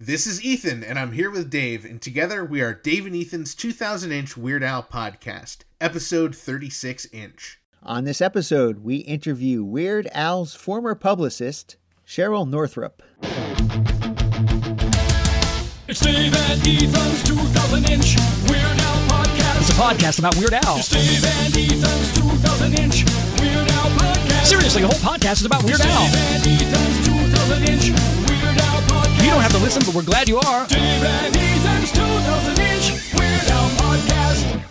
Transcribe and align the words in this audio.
This 0.00 0.28
is 0.28 0.40
Ethan, 0.44 0.84
and 0.84 0.96
I'm 0.96 1.10
here 1.10 1.28
with 1.28 1.50
Dave, 1.50 1.84
and 1.84 2.00
together 2.00 2.44
we 2.44 2.60
are 2.60 2.72
Dave 2.72 3.04
and 3.04 3.16
Ethan's 3.16 3.52
2000 3.52 4.12
inch 4.12 4.36
Weird 4.36 4.62
Al 4.62 4.80
podcast, 4.84 5.64
episode 5.80 6.36
36 6.36 7.06
inch. 7.06 7.60
On 7.82 8.04
this 8.04 8.20
episode, 8.20 8.84
we 8.84 8.98
interview 8.98 9.64
Weird 9.64 10.06
Al's 10.12 10.54
former 10.54 10.94
publicist, 10.94 11.74
Cheryl 12.06 12.48
Northrup. 12.48 13.02
It's 15.88 15.98
Dave 15.98 16.32
and 16.32 16.60
Ethan's 16.64 17.24
2000 17.24 17.90
inch 17.90 18.14
Weird 18.48 18.62
Al 18.62 19.02
podcast. 19.10 19.60
It's 19.62 19.70
a 19.70 19.72
podcast 19.72 20.18
about 20.20 20.36
Weird 20.36 20.54
Al. 20.54 20.76
It's 20.78 20.90
Dave 20.90 21.24
and 21.24 21.56
Ethan's 21.56 22.14
2000 22.14 22.78
inch 22.78 23.02
Weird 23.40 23.68
Al 23.68 23.90
podcast. 23.98 24.44
Seriously, 24.46 24.82
the 24.82 24.86
whole 24.94 25.10
podcast 25.12 25.40
is 25.40 25.46
about 25.46 25.64
Weird 25.64 25.80
Al. 25.80 26.06
Dave 26.06 26.14
and 26.14 26.46
Ethan's 26.62 27.04
2000 27.04 27.68
inch 27.68 27.90
Weird 27.90 27.98
Al 27.98 28.04
podcast. 28.22 28.27
You 29.28 29.34
don't 29.34 29.42
have 29.42 29.52
to 29.52 29.58
listen, 29.58 29.82
but 29.84 29.94
we're 29.94 30.04
glad 30.04 30.26
you 30.26 30.38
are. 30.38 30.66
Dave 30.68 30.80
and 30.80 31.36
Ethan's 31.36 31.92
2000 31.92 32.58
inch 32.60 33.12
Weird 33.12 33.50
Al 33.50 33.68
podcast. 33.76 34.62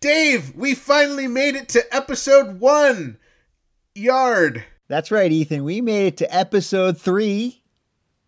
Dave, 0.00 0.54
we 0.54 0.74
finally 0.74 1.26
made 1.26 1.54
it 1.54 1.70
to 1.70 1.96
episode 1.96 2.60
one! 2.60 3.16
Yard! 3.94 4.64
That's 4.86 5.10
right, 5.10 5.32
Ethan. 5.32 5.64
We 5.64 5.80
made 5.80 6.08
it 6.08 6.16
to 6.18 6.34
episode 6.36 7.00
three 7.00 7.62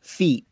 Feet. 0.01 0.49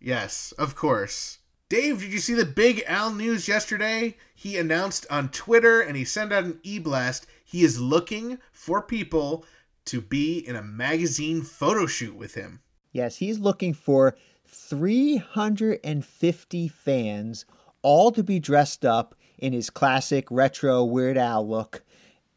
Yes, 0.00 0.52
of 0.58 0.74
course. 0.74 1.38
Dave, 1.68 2.00
did 2.00 2.12
you 2.12 2.18
see 2.18 2.34
the 2.34 2.44
big 2.44 2.82
Al 2.88 3.12
news 3.12 3.46
yesterday? 3.46 4.16
He 4.34 4.58
announced 4.58 5.06
on 5.10 5.28
Twitter 5.28 5.80
and 5.80 5.96
he 5.96 6.04
sent 6.04 6.32
out 6.32 6.42
an 6.42 6.58
e 6.64 6.80
blast. 6.80 7.28
He 7.44 7.62
is 7.62 7.80
looking 7.80 8.40
for 8.50 8.82
people 8.82 9.46
to 9.84 10.00
be 10.00 10.38
in 10.38 10.56
a 10.56 10.62
magazine 10.62 11.42
photo 11.42 11.86
shoot 11.86 12.16
with 12.16 12.34
him. 12.34 12.58
Yes, 12.94 13.16
he's 13.16 13.38
looking 13.40 13.74
for 13.74 14.16
350 14.46 16.68
fans, 16.68 17.44
all 17.82 18.12
to 18.12 18.22
be 18.22 18.38
dressed 18.38 18.84
up 18.84 19.16
in 19.36 19.52
his 19.52 19.68
classic 19.68 20.30
retro 20.30 20.84
Weird 20.84 21.18
Al 21.18 21.44
look, 21.46 21.82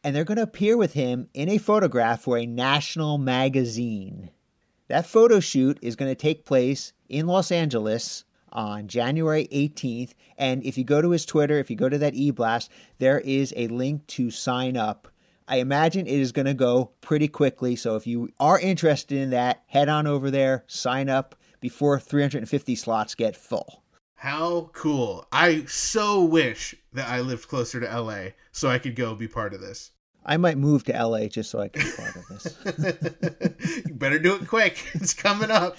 and 0.04 0.16
they're 0.16 0.24
going 0.24 0.38
to 0.38 0.44
appear 0.44 0.76
with 0.76 0.94
him 0.94 1.30
in 1.36 1.48
a 1.48 1.60
photograph 1.60 2.22
for 2.22 2.40
a 2.40 2.48
national 2.48 3.20
magazine. 3.20 4.32
That 4.88 5.06
photo 5.06 5.40
shoot 5.40 5.78
is 5.84 5.96
going 5.96 6.10
to 6.10 6.16
take 6.16 6.44
place 6.44 6.92
in 7.08 7.28
Los 7.28 7.52
Angeles 7.52 8.26
on 8.52 8.88
January 8.88 9.48
18th. 9.52 10.14
And 10.40 10.64
if 10.64 10.76
you 10.76 10.84
go 10.84 11.04
to 11.04 11.12
his 11.12 11.28
Twitter, 11.28 11.60
if 11.60 11.70
you 11.70 11.76
go 11.76 11.88
to 11.88 12.00
that 12.00 12.16
e 12.16 12.32
blast, 12.32 12.72
there 12.98 13.20
is 13.20 13.54
a 13.56 13.68
link 13.68 14.08
to 14.08 14.32
sign 14.32 14.76
up. 14.76 15.08
I 15.48 15.58
imagine 15.58 16.08
it 16.08 16.20
is 16.20 16.32
going 16.32 16.46
to 16.46 16.54
go 16.54 16.92
pretty 17.02 17.28
quickly. 17.28 17.76
So 17.76 17.96
if 17.96 18.06
you 18.06 18.30
are 18.40 18.60
interested 18.60 19.18
in 19.18 19.30
that, 19.30 19.64
head 19.68 19.88
on 19.90 20.06
over 20.06 20.30
there, 20.30 20.66
sign 20.68 21.10
up 21.10 21.36
before 21.60 22.00
350 22.00 22.76
slots 22.76 23.16
get 23.16 23.36
full. 23.36 23.84
How 24.16 24.72
cool. 24.74 25.26
I 25.32 25.66
so 25.66 26.24
wish 26.24 26.76
that 26.94 27.08
I 27.08 27.22
lived 27.22 27.48
closer 27.48 27.80
to 27.80 28.02
LA 28.02 28.30
so 28.52 28.68
I 28.68 28.80
could 28.80 28.96
go 28.96 29.16
be 29.16 29.28
part 29.28 29.54
of 29.54 29.62
this. 29.62 29.92
I 30.26 30.36
might 30.38 30.58
move 30.58 30.84
to 30.86 30.92
LA 30.92 31.28
just 31.28 31.50
so 31.50 31.60
I 31.60 31.70
can 31.70 31.84
be 31.84 31.92
part 31.96 32.16
of 32.16 32.28
this. 32.28 33.86
you 33.88 33.94
better 33.94 34.20
do 34.20 34.36
it 34.36 34.48
quick. 34.48 34.84
It's 34.94 35.14
coming 35.14 35.52
up. 35.52 35.78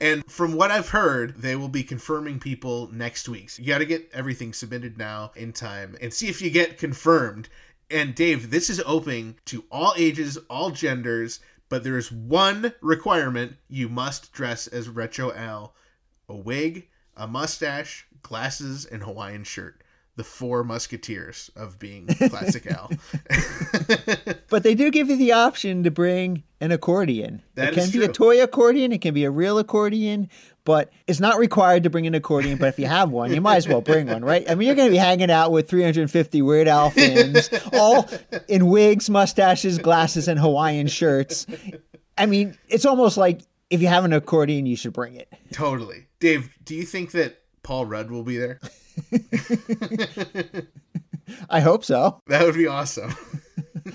And 0.00 0.24
from 0.30 0.54
what 0.54 0.70
I've 0.70 0.90
heard, 0.90 1.34
they 1.38 1.56
will 1.56 1.68
be 1.68 1.82
confirming 1.82 2.38
people 2.38 2.88
next 2.92 3.28
week. 3.28 3.50
So 3.50 3.62
you 3.62 3.68
got 3.68 3.78
to 3.78 3.86
get 3.86 4.08
everything 4.12 4.52
submitted 4.52 4.96
now 4.96 5.32
in 5.34 5.52
time 5.52 5.96
and 6.00 6.12
see 6.12 6.28
if 6.28 6.40
you 6.40 6.50
get 6.50 6.78
confirmed. 6.78 7.48
And 7.90 8.14
Dave, 8.14 8.50
this 8.50 8.68
is 8.68 8.82
open 8.84 9.36
to 9.46 9.64
all 9.70 9.94
ages, 9.96 10.36
all 10.50 10.70
genders, 10.70 11.40
but 11.68 11.84
there 11.84 11.96
is 11.96 12.12
one 12.12 12.72
requirement 12.80 13.56
you 13.68 13.88
must 13.88 14.32
dress 14.32 14.66
as 14.66 14.88
Retro 14.88 15.32
Al 15.32 15.74
a 16.28 16.36
wig, 16.36 16.88
a 17.16 17.26
mustache, 17.26 18.06
glasses, 18.22 18.84
and 18.84 19.02
Hawaiian 19.02 19.44
shirt. 19.44 19.82
The 20.16 20.24
four 20.24 20.64
musketeers 20.64 21.50
of 21.54 21.78
being 21.78 22.06
classic 22.28 22.66
Al. 22.66 22.90
but 24.50 24.64
they 24.64 24.74
do 24.74 24.90
give 24.90 25.08
you 25.08 25.16
the 25.16 25.32
option 25.32 25.84
to 25.84 25.90
bring 25.90 26.42
an 26.60 26.72
accordion. 26.72 27.42
That 27.54 27.68
it 27.68 27.74
can 27.74 27.90
be 27.90 28.04
a 28.04 28.08
toy 28.08 28.42
accordion, 28.42 28.92
it 28.92 29.00
can 29.00 29.14
be 29.14 29.24
a 29.24 29.30
real 29.30 29.58
accordion, 29.58 30.28
but 30.68 30.92
it's 31.06 31.18
not 31.18 31.38
required 31.38 31.84
to 31.84 31.88
bring 31.88 32.06
an 32.06 32.14
accordion. 32.14 32.58
But 32.58 32.68
if 32.68 32.78
you 32.78 32.84
have 32.84 33.10
one, 33.10 33.32
you 33.32 33.40
might 33.40 33.56
as 33.56 33.66
well 33.66 33.80
bring 33.80 34.06
one, 34.06 34.22
right? 34.22 34.44
I 34.50 34.54
mean, 34.54 34.66
you're 34.66 34.76
going 34.76 34.88
to 34.88 34.92
be 34.92 34.98
hanging 34.98 35.30
out 35.30 35.50
with 35.50 35.66
350 35.66 36.42
Weird 36.42 36.68
Al 36.68 36.90
fans, 36.90 37.48
all 37.72 38.06
in 38.48 38.66
wigs, 38.66 39.08
mustaches, 39.08 39.78
glasses, 39.78 40.28
and 40.28 40.38
Hawaiian 40.38 40.86
shirts. 40.86 41.46
I 42.18 42.26
mean, 42.26 42.58
it's 42.68 42.84
almost 42.84 43.16
like 43.16 43.40
if 43.70 43.80
you 43.80 43.86
have 43.86 44.04
an 44.04 44.12
accordion, 44.12 44.66
you 44.66 44.76
should 44.76 44.92
bring 44.92 45.14
it. 45.14 45.32
Totally. 45.52 46.06
Dave, 46.20 46.50
do 46.64 46.74
you 46.74 46.82
think 46.82 47.12
that 47.12 47.40
Paul 47.62 47.86
Rudd 47.86 48.10
will 48.10 48.22
be 48.22 48.36
there? 48.36 48.60
I 51.48 51.60
hope 51.60 51.82
so. 51.82 52.20
That 52.26 52.44
would 52.44 52.56
be 52.56 52.66
awesome. 52.66 53.14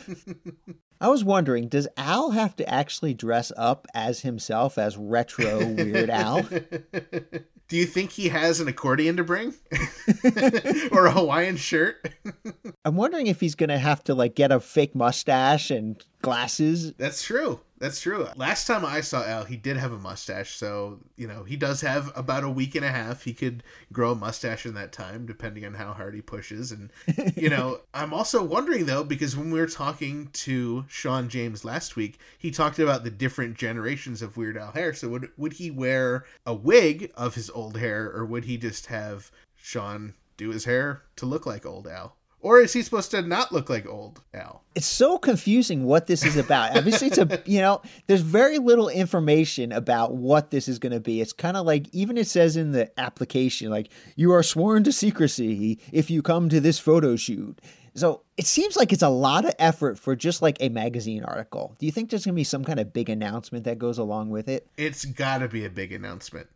I 1.04 1.10
was 1.10 1.26
wondering, 1.26 1.68
does 1.68 1.86
Al 1.98 2.32
have 2.32 2.56
to 2.56 2.74
actually 2.74 3.14
dress 3.14 3.52
up 3.58 3.90
as 3.94 4.22
himself 4.22 4.78
as 4.78 4.96
retro 4.96 5.66
Weird 5.66 6.10
Al? 6.10 6.44
Do 7.68 7.78
you 7.78 7.86
think 7.86 8.12
he 8.12 8.30
has 8.30 8.62
an 8.62 8.70
accordion 8.70 9.18
to 9.18 9.24
bring? 9.26 9.54
or 10.94 11.08
a 11.08 11.12
Hawaiian 11.12 11.58
shirt? 11.58 12.10
I'm 12.86 12.96
wondering 12.96 13.28
if 13.28 13.42
he's 13.42 13.56
gonna 13.56 13.78
have 13.80 14.02
to 14.06 14.16
like 14.16 14.34
get 14.34 14.54
a 14.54 14.62
fake 14.62 14.96
mustache 14.96 15.72
and 15.72 16.02
glasses. 16.22 16.94
That's 16.94 17.22
true. 17.22 17.60
That's 17.84 18.00
true. 18.00 18.26
Last 18.38 18.66
time 18.66 18.86
I 18.86 19.02
saw 19.02 19.26
Al, 19.26 19.44
he 19.44 19.58
did 19.58 19.76
have 19.76 19.92
a 19.92 20.00
mustache, 20.00 20.56
so 20.56 21.00
you 21.18 21.28
know 21.28 21.44
he 21.44 21.58
does 21.58 21.82
have 21.82 22.14
about 22.16 22.46
a 22.46 22.50
week 22.50 22.76
and 22.76 22.86
a 22.86 22.90
half. 22.90 23.26
He 23.26 23.34
could 23.34 23.62
grow 23.92 24.14
a 24.14 24.16
mustache 24.16 24.66
in 24.66 24.74
that 24.76 24.94
time, 24.94 25.26
depending 25.26 25.66
on 25.66 25.74
how 25.74 25.92
hard 25.92 26.16
he 26.16 26.22
pushes. 26.22 26.72
And 26.72 26.92
you 27.36 27.50
know, 27.50 27.82
I'm 27.94 28.14
also 28.14 28.42
wondering 28.42 28.86
though, 28.86 29.04
because 29.04 29.36
when 29.36 29.52
we 29.52 29.60
were 29.60 29.68
talking 29.68 30.30
to 30.32 30.86
Sean 30.88 31.28
James 31.28 31.66
last 31.66 31.98
week, 31.98 32.20
he 32.38 32.52
talked 32.52 32.80
about 32.80 33.04
the 33.04 33.12
different 33.12 33.58
generations 33.58 34.22
of 34.22 34.38
Weird 34.38 34.56
Al 34.56 34.72
hair. 34.72 34.94
So 34.94 35.10
would 35.10 35.32
would 35.36 35.52
he 35.52 35.70
wear 35.70 36.24
a 36.46 36.54
wig 36.54 37.12
of 37.16 37.36
his 37.36 37.50
old 37.50 37.76
hair, 37.76 38.10
or 38.16 38.24
would 38.24 38.46
he 38.46 38.56
just 38.56 38.86
have 38.86 39.30
Sean 39.58 40.14
do 40.38 40.52
his 40.52 40.64
hair 40.64 41.02
to 41.18 41.26
look 41.26 41.46
like 41.46 41.66
old 41.66 41.90
Al? 41.90 42.16
Or 42.44 42.60
is 42.60 42.74
he 42.74 42.82
supposed 42.82 43.10
to 43.12 43.22
not 43.22 43.54
look 43.54 43.70
like 43.70 43.88
old 43.88 44.22
Al? 44.34 44.64
It's 44.76 44.86
so 44.86 45.18
confusing 45.18 45.86
what 45.86 46.08
this 46.08 46.26
is 46.26 46.36
about. 46.36 46.76
Obviously, 46.78 47.08
it's 47.08 47.18
a 47.18 47.42
you 47.46 47.62
know, 47.62 47.82
there's 48.08 48.20
very 48.20 48.60
little 48.60 48.90
information 48.90 49.72
about 49.72 50.14
what 50.16 50.52
this 50.52 50.68
is 50.68 50.78
going 50.78 50.92
to 50.92 51.00
be. 51.00 51.22
It's 51.22 51.32
kind 51.32 51.56
of 51.56 51.66
like 51.66 51.88
even 51.94 52.18
it 52.18 52.28
says 52.28 52.58
in 52.58 52.74
the 52.74 52.92
application, 53.00 53.70
like 53.70 53.90
you 54.18 54.34
are 54.34 54.44
sworn 54.44 54.84
to 54.84 54.92
secrecy 54.92 55.80
if 55.94 56.12
you 56.12 56.22
come 56.22 56.50
to 56.50 56.60
this 56.60 56.80
photo 56.80 57.16
shoot. 57.16 57.62
So 57.96 58.24
it 58.36 58.46
seems 58.46 58.76
like 58.76 58.92
it's 58.92 59.04
a 59.04 59.10
lot 59.10 59.46
of 59.46 59.54
effort 59.58 59.98
for 59.98 60.14
just 60.14 60.42
like 60.42 60.58
a 60.60 60.68
magazine 60.68 61.24
article. 61.24 61.78
Do 61.80 61.86
you 61.86 61.94
think 61.94 62.10
there's 62.10 62.26
going 62.26 62.34
to 62.34 62.40
be 62.40 62.44
some 62.44 62.66
kind 62.66 62.80
of 62.80 62.92
big 62.92 63.10
announcement 63.10 63.64
that 63.66 63.80
goes 63.80 64.00
along 64.00 64.32
with 64.32 64.50
it? 64.50 64.68
It's 64.78 65.06
got 65.06 65.38
to 65.38 65.48
be 65.48 65.64
a 65.64 65.70
big 65.70 65.94
announcement. 65.94 66.48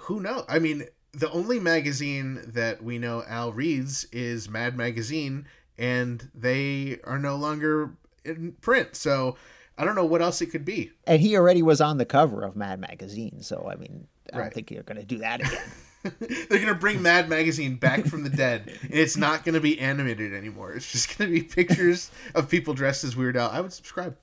Who 0.00 0.20
knows? 0.20 0.44
I 0.48 0.58
mean, 0.58 0.84
the 1.12 1.30
only 1.30 1.60
magazine 1.60 2.40
that 2.48 2.82
we 2.82 2.98
know 2.98 3.22
Al 3.28 3.52
reads 3.52 4.04
is 4.12 4.48
Mad 4.48 4.76
Magazine, 4.76 5.46
and 5.78 6.30
they 6.34 6.98
are 7.04 7.18
no 7.18 7.36
longer 7.36 7.92
in 8.24 8.52
print. 8.60 8.96
So 8.96 9.36
I 9.76 9.84
don't 9.84 9.94
know 9.94 10.04
what 10.04 10.22
else 10.22 10.40
it 10.40 10.46
could 10.46 10.64
be. 10.64 10.90
And 11.06 11.20
he 11.20 11.36
already 11.36 11.62
was 11.62 11.80
on 11.80 11.98
the 11.98 12.04
cover 12.06 12.42
of 12.44 12.56
Mad 12.56 12.80
Magazine, 12.80 13.42
so 13.42 13.68
I 13.70 13.76
mean, 13.76 14.06
I 14.32 14.36
Right. 14.38 14.44
don't 14.44 14.54
think 14.54 14.70
you're 14.70 14.82
going 14.84 15.00
to 15.00 15.04
do 15.04 15.18
that 15.18 15.40
again. 15.46 16.16
They're 16.48 16.58
going 16.58 16.66
to 16.66 16.74
bring 16.74 17.00
Mad 17.02 17.28
Magazine 17.28 17.76
back 17.76 18.06
from 18.06 18.24
the 18.24 18.30
dead, 18.30 18.72
and 18.82 18.92
it's 18.94 19.16
not 19.16 19.44
going 19.44 19.54
to 19.54 19.60
be 19.60 19.78
animated 19.78 20.34
anymore. 20.34 20.72
It's 20.72 20.90
just 20.90 21.16
going 21.16 21.30
to 21.32 21.40
be 21.40 21.44
pictures 21.44 22.10
of 22.34 22.48
people 22.48 22.74
dressed 22.74 23.04
as 23.04 23.14
Weird 23.16 23.36
Al. 23.36 23.50
I 23.50 23.60
would 23.60 23.72
subscribe. 23.72 24.16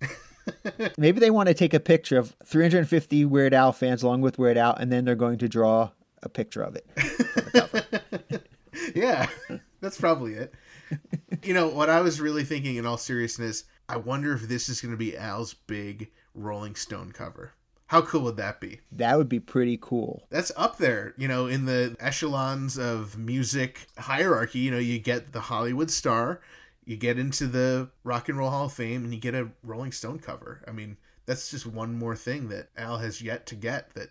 Maybe 0.98 1.20
they 1.20 1.30
want 1.30 1.48
to 1.48 1.54
take 1.54 1.74
a 1.74 1.80
picture 1.80 2.18
of 2.18 2.34
350 2.46 3.24
Weird 3.26 3.52
Al 3.54 3.72
fans 3.72 4.02
along 4.02 4.22
with 4.22 4.38
Weird 4.38 4.56
Al, 4.56 4.74
and 4.76 4.90
then 4.90 5.04
they're 5.04 5.14
going 5.14 5.38
to 5.38 5.48
draw 5.48 5.90
a 6.22 6.28
picture 6.28 6.62
of 6.62 6.76
it. 6.76 6.86
the 6.96 7.52
cover. 8.30 8.42
Yeah, 8.94 9.28
that's 9.80 10.00
probably 10.00 10.34
it. 10.34 10.54
You 11.42 11.54
know, 11.54 11.68
what 11.68 11.90
I 11.90 12.00
was 12.00 12.20
really 12.20 12.44
thinking 12.44 12.76
in 12.76 12.86
all 12.86 12.96
seriousness, 12.96 13.64
I 13.88 13.96
wonder 13.96 14.32
if 14.34 14.42
this 14.42 14.68
is 14.68 14.80
going 14.80 14.92
to 14.92 14.98
be 14.98 15.16
Al's 15.16 15.54
big 15.54 16.10
Rolling 16.34 16.74
Stone 16.74 17.12
cover. 17.12 17.52
How 17.86 18.02
cool 18.02 18.22
would 18.22 18.36
that 18.36 18.60
be? 18.60 18.80
that 18.92 19.18
would 19.18 19.28
be 19.28 19.40
pretty 19.40 19.76
cool. 19.80 20.26
That's 20.30 20.52
up 20.56 20.78
there, 20.78 21.12
you 21.16 21.26
know, 21.26 21.46
in 21.46 21.64
the 21.64 21.96
echelons 21.98 22.78
of 22.78 23.18
music 23.18 23.86
hierarchy. 23.98 24.60
You 24.60 24.70
know, 24.70 24.78
you 24.78 25.00
get 25.00 25.32
the 25.32 25.40
Hollywood 25.40 25.90
star, 25.90 26.40
you 26.84 26.96
get 26.96 27.18
into 27.18 27.48
the 27.48 27.90
Rock 28.04 28.28
and 28.28 28.38
Roll 28.38 28.50
Hall 28.50 28.66
of 28.66 28.72
Fame, 28.72 29.02
and 29.04 29.12
you 29.12 29.18
get 29.18 29.34
a 29.34 29.48
Rolling 29.64 29.90
Stone 29.90 30.20
cover. 30.20 30.62
I 30.68 30.70
mean, 30.70 30.96
that's 31.26 31.50
just 31.50 31.66
one 31.66 31.98
more 31.98 32.14
thing 32.14 32.48
that 32.50 32.68
Al 32.76 32.98
has 32.98 33.20
yet 33.20 33.46
to 33.46 33.56
get 33.56 33.92
that 33.94 34.10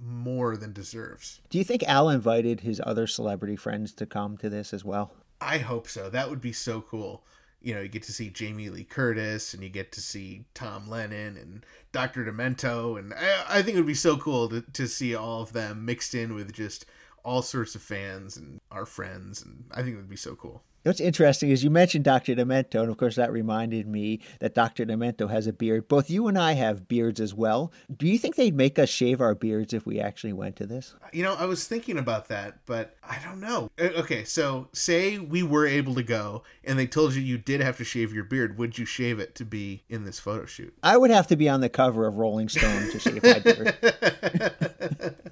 more 0.00 0.56
than 0.56 0.72
deserves. 0.72 1.40
Do 1.50 1.58
you 1.58 1.64
think 1.64 1.82
Al 1.84 2.08
invited 2.08 2.60
his 2.60 2.80
other 2.84 3.06
celebrity 3.06 3.56
friends 3.56 3.92
to 3.94 4.06
come 4.06 4.36
to 4.38 4.48
this 4.48 4.72
as 4.72 4.84
well? 4.84 5.12
I 5.40 5.58
hope 5.58 5.88
so. 5.88 6.08
That 6.10 6.30
would 6.30 6.40
be 6.40 6.52
so 6.52 6.80
cool. 6.80 7.24
you 7.60 7.74
know, 7.74 7.80
you 7.80 7.88
get 7.88 8.04
to 8.04 8.12
see 8.12 8.30
Jamie 8.30 8.70
Lee 8.70 8.84
Curtis 8.84 9.52
and 9.54 9.62
you 9.62 9.68
get 9.68 9.90
to 9.92 10.00
see 10.00 10.44
Tom 10.54 10.88
Lennon 10.88 11.36
and 11.36 11.66
Dr. 11.92 12.24
Demento. 12.24 12.98
And 12.98 13.12
I, 13.14 13.58
I 13.58 13.62
think 13.62 13.76
it 13.76 13.80
would 13.80 13.86
be 13.86 13.94
so 13.94 14.16
cool 14.16 14.48
to, 14.48 14.60
to 14.60 14.86
see 14.86 15.14
all 15.14 15.42
of 15.42 15.52
them 15.52 15.84
mixed 15.84 16.14
in 16.14 16.34
with 16.34 16.52
just 16.52 16.86
all 17.24 17.42
sorts 17.42 17.74
of 17.74 17.82
fans 17.82 18.36
and 18.36 18.60
our 18.70 18.86
friends. 18.86 19.42
And 19.42 19.64
I 19.72 19.82
think 19.82 19.94
it 19.94 19.96
would 19.96 20.08
be 20.08 20.16
so 20.16 20.34
cool. 20.36 20.62
What's 20.88 21.00
interesting 21.00 21.50
is 21.50 21.62
you 21.62 21.68
mentioned 21.68 22.04
Dr. 22.04 22.34
Demento, 22.34 22.80
and 22.80 22.90
of 22.90 22.96
course 22.96 23.16
that 23.16 23.30
reminded 23.30 23.86
me 23.86 24.20
that 24.40 24.54
Dr. 24.54 24.86
Demento 24.86 25.28
has 25.28 25.46
a 25.46 25.52
beard. 25.52 25.86
Both 25.86 26.08
you 26.08 26.28
and 26.28 26.38
I 26.38 26.52
have 26.52 26.88
beards 26.88 27.20
as 27.20 27.34
well. 27.34 27.72
Do 27.94 28.06
you 28.06 28.16
think 28.16 28.36
they'd 28.36 28.56
make 28.56 28.78
us 28.78 28.88
shave 28.88 29.20
our 29.20 29.34
beards 29.34 29.74
if 29.74 29.84
we 29.84 30.00
actually 30.00 30.32
went 30.32 30.56
to 30.56 30.66
this? 30.66 30.94
You 31.12 31.24
know, 31.24 31.34
I 31.34 31.44
was 31.44 31.68
thinking 31.68 31.98
about 31.98 32.28
that, 32.28 32.60
but 32.64 32.96
I 33.06 33.18
don't 33.22 33.38
know. 33.38 33.70
Uh, 33.78 33.90
Okay, 33.98 34.24
so 34.24 34.68
say 34.72 35.18
we 35.18 35.42
were 35.42 35.66
able 35.66 35.94
to 35.94 36.02
go 36.02 36.44
and 36.64 36.78
they 36.78 36.86
told 36.86 37.14
you 37.14 37.20
you 37.20 37.36
did 37.36 37.60
have 37.60 37.76
to 37.78 37.84
shave 37.84 38.14
your 38.14 38.24
beard. 38.24 38.56
Would 38.56 38.78
you 38.78 38.86
shave 38.86 39.18
it 39.18 39.34
to 39.34 39.44
be 39.44 39.82
in 39.90 40.04
this 40.04 40.18
photo 40.18 40.46
shoot? 40.46 40.72
I 40.82 40.96
would 40.96 41.10
have 41.10 41.26
to 41.26 41.36
be 41.36 41.50
on 41.50 41.60
the 41.60 41.68
cover 41.68 42.06
of 42.06 42.16
Rolling 42.16 42.48
Stone 42.48 42.92
to 42.92 42.98
shave 42.98 43.22
my 43.22 43.40
beard. 43.40 43.76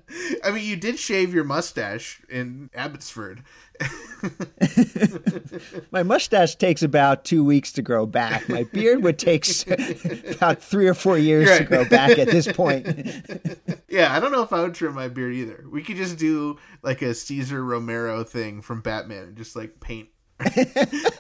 I 0.44 0.52
mean, 0.52 0.64
you 0.64 0.76
did 0.76 0.98
shave 0.98 1.34
your 1.34 1.44
mustache 1.44 2.20
in 2.28 2.70
Abbotsford. 2.74 3.42
My 5.90 6.02
mustache 6.02 6.56
takes 6.56 6.82
about 6.82 7.24
two 7.24 7.44
weeks 7.44 7.72
to 7.72 7.82
grow 7.82 8.06
back. 8.06 8.48
My 8.48 8.64
beard 8.64 9.02
would 9.02 9.18
take 9.18 9.46
about 10.30 10.62
three 10.62 10.86
or 10.86 10.94
four 10.94 11.18
years 11.18 11.58
to 11.58 11.64
grow 11.64 11.84
back 11.84 12.18
at 12.18 12.28
this 12.28 12.50
point. 12.50 12.86
Yeah, 13.88 14.14
I 14.14 14.20
don't 14.20 14.32
know 14.32 14.42
if 14.42 14.52
I 14.52 14.60
would 14.60 14.74
trim 14.74 14.94
my 14.94 15.08
beard 15.08 15.32
either. 15.32 15.64
We 15.70 15.82
could 15.82 15.96
just 15.96 16.18
do 16.18 16.58
like 16.82 17.00
a 17.00 17.14
Cesar 17.14 17.64
Romero 17.64 18.24
thing 18.24 18.60
from 18.60 18.82
Batman 18.82 19.28
and 19.28 19.36
just 19.36 19.56
like 19.56 19.80
paint 19.80 20.10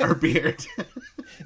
our 0.00 0.14
beard. 0.14 0.66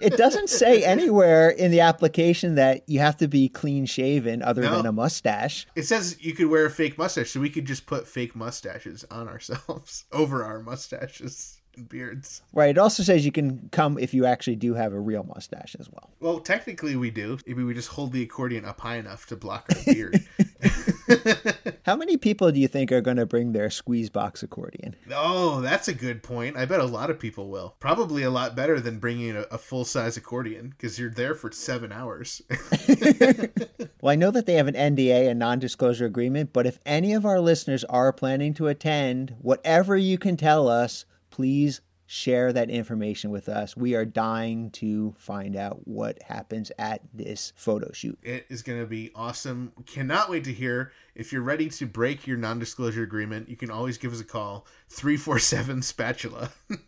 It 0.01 0.17
doesn't 0.17 0.49
say 0.51 0.85
anywhere 0.97 1.51
in 1.51 1.71
the 1.71 1.81
application 1.81 2.55
that 2.57 2.83
you 2.89 2.99
have 3.01 3.17
to 3.19 3.29
be 3.29 3.49
clean 3.49 3.87
shaven 3.87 4.43
other 4.43 4.63
No. 4.63 4.77
than 4.77 4.87
a 4.87 4.93
mustache. 4.93 5.67
It 5.75 5.85
says 5.85 6.17
you 6.21 6.35
could 6.35 6.47
wear 6.49 6.67
a 6.67 6.71
fake 6.71 6.99
mustache, 6.99 7.31
so 7.31 7.41
we 7.41 7.51
could 7.51 7.65
just 7.67 7.87
put 7.87 8.07
fake 8.07 8.35
mustaches 8.37 9.05
on 9.11 9.29
ourselves 9.29 10.05
over 10.13 10.45
our 10.45 10.61
mustaches 10.61 11.61
and 11.77 11.89
beards. 11.89 12.43
Right. 12.53 12.71
It 12.71 12.79
also 12.79 13.03
says 13.03 13.25
you 13.25 13.33
can 13.33 13.69
come 13.71 13.97
if 13.99 14.13
you 14.13 14.27
actually 14.27 14.57
do 14.57 14.75
have 14.75 14.93
a 14.93 14.99
real 15.01 15.23
mustache 15.23 15.77
as 15.79 15.89
well. 15.89 16.11
Well, 16.21 16.41
technically 16.41 16.97
we 16.97 17.11
do. 17.11 17.39
Maybe 17.47 17.63
we 17.63 17.75
just 17.75 17.89
hold 17.89 18.13
the 18.13 18.23
accordion 18.23 18.65
up 18.65 18.81
high 18.81 18.97
enough 18.97 19.27
to 19.27 19.37
block 19.37 19.67
our 19.75 19.95
beard. 19.95 20.21
How 21.85 21.97
many 21.97 22.17
people 22.17 22.53
do 22.53 22.61
you 22.61 22.69
think 22.69 22.93
are 22.93 23.01
going 23.01 23.17
to 23.17 23.27
bring 23.27 23.53
their 23.53 23.71
squeeze 23.71 24.11
box 24.11 24.43
accordion? 24.43 24.95
oh, 25.13 25.61
that's 25.61 25.89
a 25.89 25.95
good 25.95 26.23
point. 26.23 26.57
I 26.57 26.65
bet 26.65 26.81
a 26.81 26.85
lot 26.85 27.11
of 27.11 27.19
people 27.19 27.49
will. 27.49 27.75
Probably 27.81 28.23
a 28.23 28.31
lot 28.31 28.55
better 28.55 28.81
than 28.81 28.99
bringing 28.99 29.37
a, 29.37 29.43
a 29.43 29.59
full 29.59 29.85
size 29.85 30.17
accordion 30.17 30.71
because 30.71 30.99
you're 30.99 31.11
there 31.11 31.35
for 31.35 31.51
seven 31.53 31.93
hours. 31.93 32.43
Well, 34.01 34.13
I 34.13 34.17
know 34.17 34.31
that 34.31 34.47
they 34.47 34.55
have 34.55 34.69
an 34.69 34.75
NDA, 34.75 35.29
a 35.31 35.35
non 35.35 35.59
disclosure 35.59 36.07
agreement, 36.07 36.53
but 36.53 36.67
if 36.67 36.79
any 36.87 37.13
of 37.13 37.27
our 37.27 37.39
listeners 37.39 37.85
are 37.85 38.13
planning 38.13 38.55
to 38.55 38.69
attend, 38.69 39.35
whatever 39.41 39.97
you 39.97 40.17
can 40.17 40.37
tell 40.39 40.69
us, 40.69 41.05
please 41.31 41.83
share 42.11 42.53
that 42.53 42.69
information 42.71 43.31
with 43.31 43.49
us. 43.49 43.77
We 43.77 43.95
are 43.95 44.05
dying 44.05 44.71
to 44.73 45.15
find 45.17 45.55
out 45.55 45.87
what 45.87 46.21
happens 46.23 46.73
at 46.77 47.01
this 47.15 47.53
photo 47.55 47.93
shoot. 47.93 48.19
It 48.25 48.47
is 48.49 48.63
going 48.63 48.81
to 48.81 48.87
be 48.87 49.13
awesome. 49.15 49.73
Cannot 49.87 50.29
wait 50.29 50.43
to 50.45 50.53
hear. 50.53 50.91
If 51.15 51.33
you're 51.33 51.43
ready 51.43 51.69
to 51.69 51.87
break 51.87 52.27
your 52.27 52.37
non 52.37 52.59
disclosure 52.59 53.05
agreement, 53.05 53.49
you 53.49 53.57
can 53.57 53.71
always 53.71 53.97
give 53.97 54.13
us 54.13 54.19
a 54.19 54.25
call 54.25 54.67
347 54.89 55.83
Spatula. 55.83 56.51
I 56.71 56.79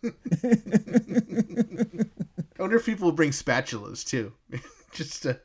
wonder 2.59 2.75
if 2.75 2.85
people 2.85 3.05
will 3.05 3.13
bring 3.13 3.31
spatulas 3.31 4.05
too, 4.05 4.33
just 4.91 5.23
to 5.23 5.39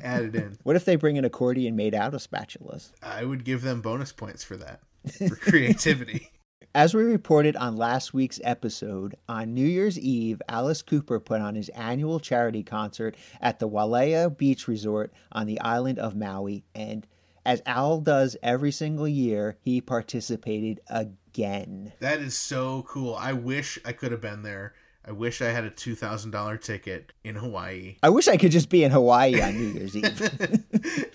add 0.00 0.26
it 0.26 0.36
in. 0.36 0.58
What 0.62 0.76
if 0.76 0.84
they 0.84 0.94
bring 0.94 1.18
an 1.18 1.24
accordion 1.24 1.74
made 1.74 1.92
out 1.92 2.14
of 2.14 2.24
spatulas? 2.24 2.92
I 3.02 3.24
would 3.24 3.42
give 3.42 3.62
them 3.62 3.80
bonus 3.80 4.12
points 4.12 4.44
for 4.44 4.56
that, 4.58 4.82
for 5.28 5.34
creativity. 5.34 6.30
As 6.78 6.94
we 6.94 7.02
reported 7.02 7.56
on 7.56 7.76
last 7.76 8.14
week's 8.14 8.40
episode, 8.44 9.16
on 9.28 9.52
New 9.52 9.66
Year's 9.66 9.98
Eve, 9.98 10.40
Alice 10.48 10.80
Cooper 10.80 11.18
put 11.18 11.40
on 11.40 11.56
his 11.56 11.68
annual 11.70 12.20
charity 12.20 12.62
concert 12.62 13.16
at 13.40 13.58
the 13.58 13.68
Wailea 13.68 14.36
Beach 14.36 14.68
Resort 14.68 15.12
on 15.32 15.48
the 15.48 15.60
island 15.60 15.98
of 15.98 16.14
Maui. 16.14 16.62
And 16.76 17.04
as 17.44 17.62
Al 17.66 18.00
does 18.00 18.36
every 18.44 18.70
single 18.70 19.08
year, 19.08 19.58
he 19.60 19.80
participated 19.80 20.78
again. 20.86 21.94
That 21.98 22.20
is 22.20 22.38
so 22.38 22.84
cool. 22.86 23.16
I 23.16 23.32
wish 23.32 23.80
I 23.84 23.90
could 23.90 24.12
have 24.12 24.20
been 24.20 24.44
there. 24.44 24.74
I 25.08 25.12
wish 25.12 25.40
I 25.40 25.46
had 25.46 25.64
a 25.64 25.70
$2,000 25.70 26.60
ticket 26.60 27.12
in 27.24 27.34
Hawaii. 27.34 27.96
I 28.02 28.10
wish 28.10 28.28
I 28.28 28.36
could 28.36 28.50
just 28.50 28.68
be 28.68 28.84
in 28.84 28.90
Hawaii 28.90 29.40
on 29.40 29.56
New 29.56 29.68
Year's 29.68 29.96
Eve. 29.96 30.30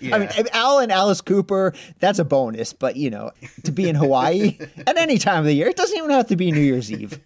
Yeah. 0.00 0.16
I 0.16 0.18
mean, 0.18 0.28
Al 0.52 0.80
and 0.80 0.90
Alice 0.90 1.20
Cooper, 1.20 1.72
that's 2.00 2.18
a 2.18 2.24
bonus, 2.24 2.72
but 2.72 2.96
you 2.96 3.08
know, 3.08 3.30
to 3.62 3.70
be 3.70 3.88
in 3.88 3.94
Hawaii 3.94 4.58
at 4.88 4.96
any 4.96 5.16
time 5.16 5.38
of 5.38 5.44
the 5.44 5.52
year, 5.52 5.68
it 5.68 5.76
doesn't 5.76 5.96
even 5.96 6.10
have 6.10 6.26
to 6.26 6.34
be 6.34 6.50
New 6.50 6.60
Year's 6.60 6.90
Eve. 6.90 7.20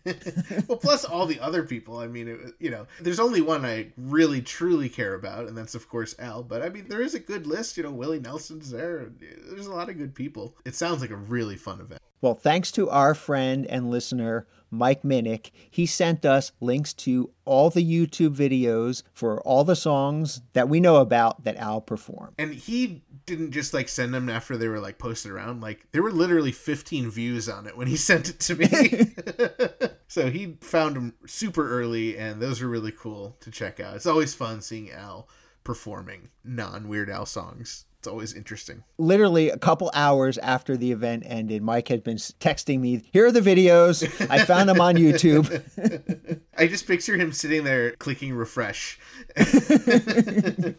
well, 0.69 0.77
plus 0.77 1.07
all 1.07 1.25
the 1.25 1.41
other 1.41 1.63
people. 1.63 1.97
I 1.97 2.07
mean, 2.07 2.29
it, 2.29 2.39
you 2.59 2.71
know, 2.71 2.87
there's 3.01 3.19
only 3.19 3.41
one 3.41 3.65
I 3.65 3.89
really 3.97 4.43
truly 4.43 4.91
care 4.91 5.15
about, 5.15 5.49
and 5.49 5.57
that's 5.57 5.75
of 5.75 5.89
course 5.89 6.15
Al. 6.19 6.43
But 6.43 6.61
I 6.61 6.69
mean, 6.69 6.87
there 6.89 7.01
is 7.01 7.15
a 7.15 7.21
good 7.21 7.47
list. 7.47 7.79
You 7.79 7.85
know, 7.85 7.93
Willie 7.93 8.21
Nelson's 8.21 8.71
there. 8.71 9.11
There's 9.19 9.67
a 9.69 9.75
lot 9.75 9.89
of 9.89 9.97
good 9.97 10.15
people. 10.15 10.55
It 10.67 10.75
sounds 10.75 11.01
like 11.01 11.11
a 11.11 11.17
really 11.17 11.57
fun 11.57 11.81
event. 11.81 12.03
Well, 12.21 12.35
thanks 12.35 12.73
to 12.73 12.91
our 12.91 13.15
friend 13.15 13.65
and 13.67 13.91
listener, 13.91 14.47
Mike 14.71 15.03
Minnick, 15.03 15.51
he 15.71 15.87
sent 15.87 16.25
us 16.25 16.53
links 16.61 16.93
to 16.95 17.31
all 17.45 17.71
the 17.71 17.85
YouTube 17.85 18.35
videos 18.35 19.03
for 19.13 19.41
all 19.43 19.65
the 19.65 19.77
songs 19.77 20.43
that 20.53 20.69
we 20.69 20.81
know 20.81 20.97
about 20.97 21.45
that 21.45 21.57
Al 21.57 21.81
performed. 21.81 22.35
And 22.39 22.55
he 22.55 23.03
didn't 23.27 23.53
just 23.53 23.75
like 23.75 23.89
send 23.89 24.13
them 24.13 24.29
after 24.29 24.57
they 24.57 24.69
were 24.69 24.81
like 24.81 24.99
posted 24.99 25.31
around. 25.31 25.61
Like 25.61 25.87
there 25.93 26.03
were 26.03 26.13
literally 26.13 26.53
15 26.53 27.11
views 27.11 27.49
on 27.49 27.67
it 27.67 27.77
when 27.77 27.87
he 27.87 27.97
sent 28.09 28.29
it 28.31 28.41
to 28.41 28.57
me. 28.57 29.89
so 30.09 30.31
he 30.31 30.57
found 30.61 30.97
them 30.97 31.15
super 31.27 31.69
early, 31.69 32.19
and 32.19 32.41
those 32.41 32.63
are 32.63 32.69
really 32.69 32.93
cool 32.93 33.37
to 33.41 33.51
check 33.51 33.81
out. 33.81 33.97
It's 33.97 34.07
always 34.07 34.35
fun 34.35 34.61
seeing 34.61 34.91
Al 34.91 35.29
performing 35.65 36.31
non 36.45 36.89
Weird 36.89 37.11
Al 37.11 37.27
songs. 37.27 37.85
It's 37.99 38.07
always 38.07 38.33
interesting. 38.33 38.85
Literally 38.97 39.51
a 39.51 39.59
couple 39.59 39.91
hours 39.93 40.39
after 40.39 40.77
the 40.77 40.93
event 40.93 41.25
ended, 41.27 41.63
Mike 41.63 41.89
had 41.89 42.05
been 42.05 42.17
texting 42.17 42.79
me, 42.79 43.03
Here 43.13 43.27
are 43.27 43.33
the 43.33 43.41
videos. 43.41 44.05
I 44.31 44.45
found 44.45 44.69
them 44.69 44.81
on 44.81 44.95
YouTube. 44.95 46.41
I 46.57 46.69
just 46.69 46.87
picture 46.87 47.17
him 47.17 47.33
sitting 47.33 47.65
there 47.65 47.91
clicking 47.97 48.35
refresh. 48.35 49.01
I 49.37 50.75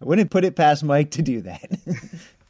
wouldn't 0.00 0.30
put 0.30 0.44
it 0.44 0.54
past 0.54 0.84
Mike 0.84 1.12
to 1.12 1.22
do 1.22 1.40
that. 1.40 1.70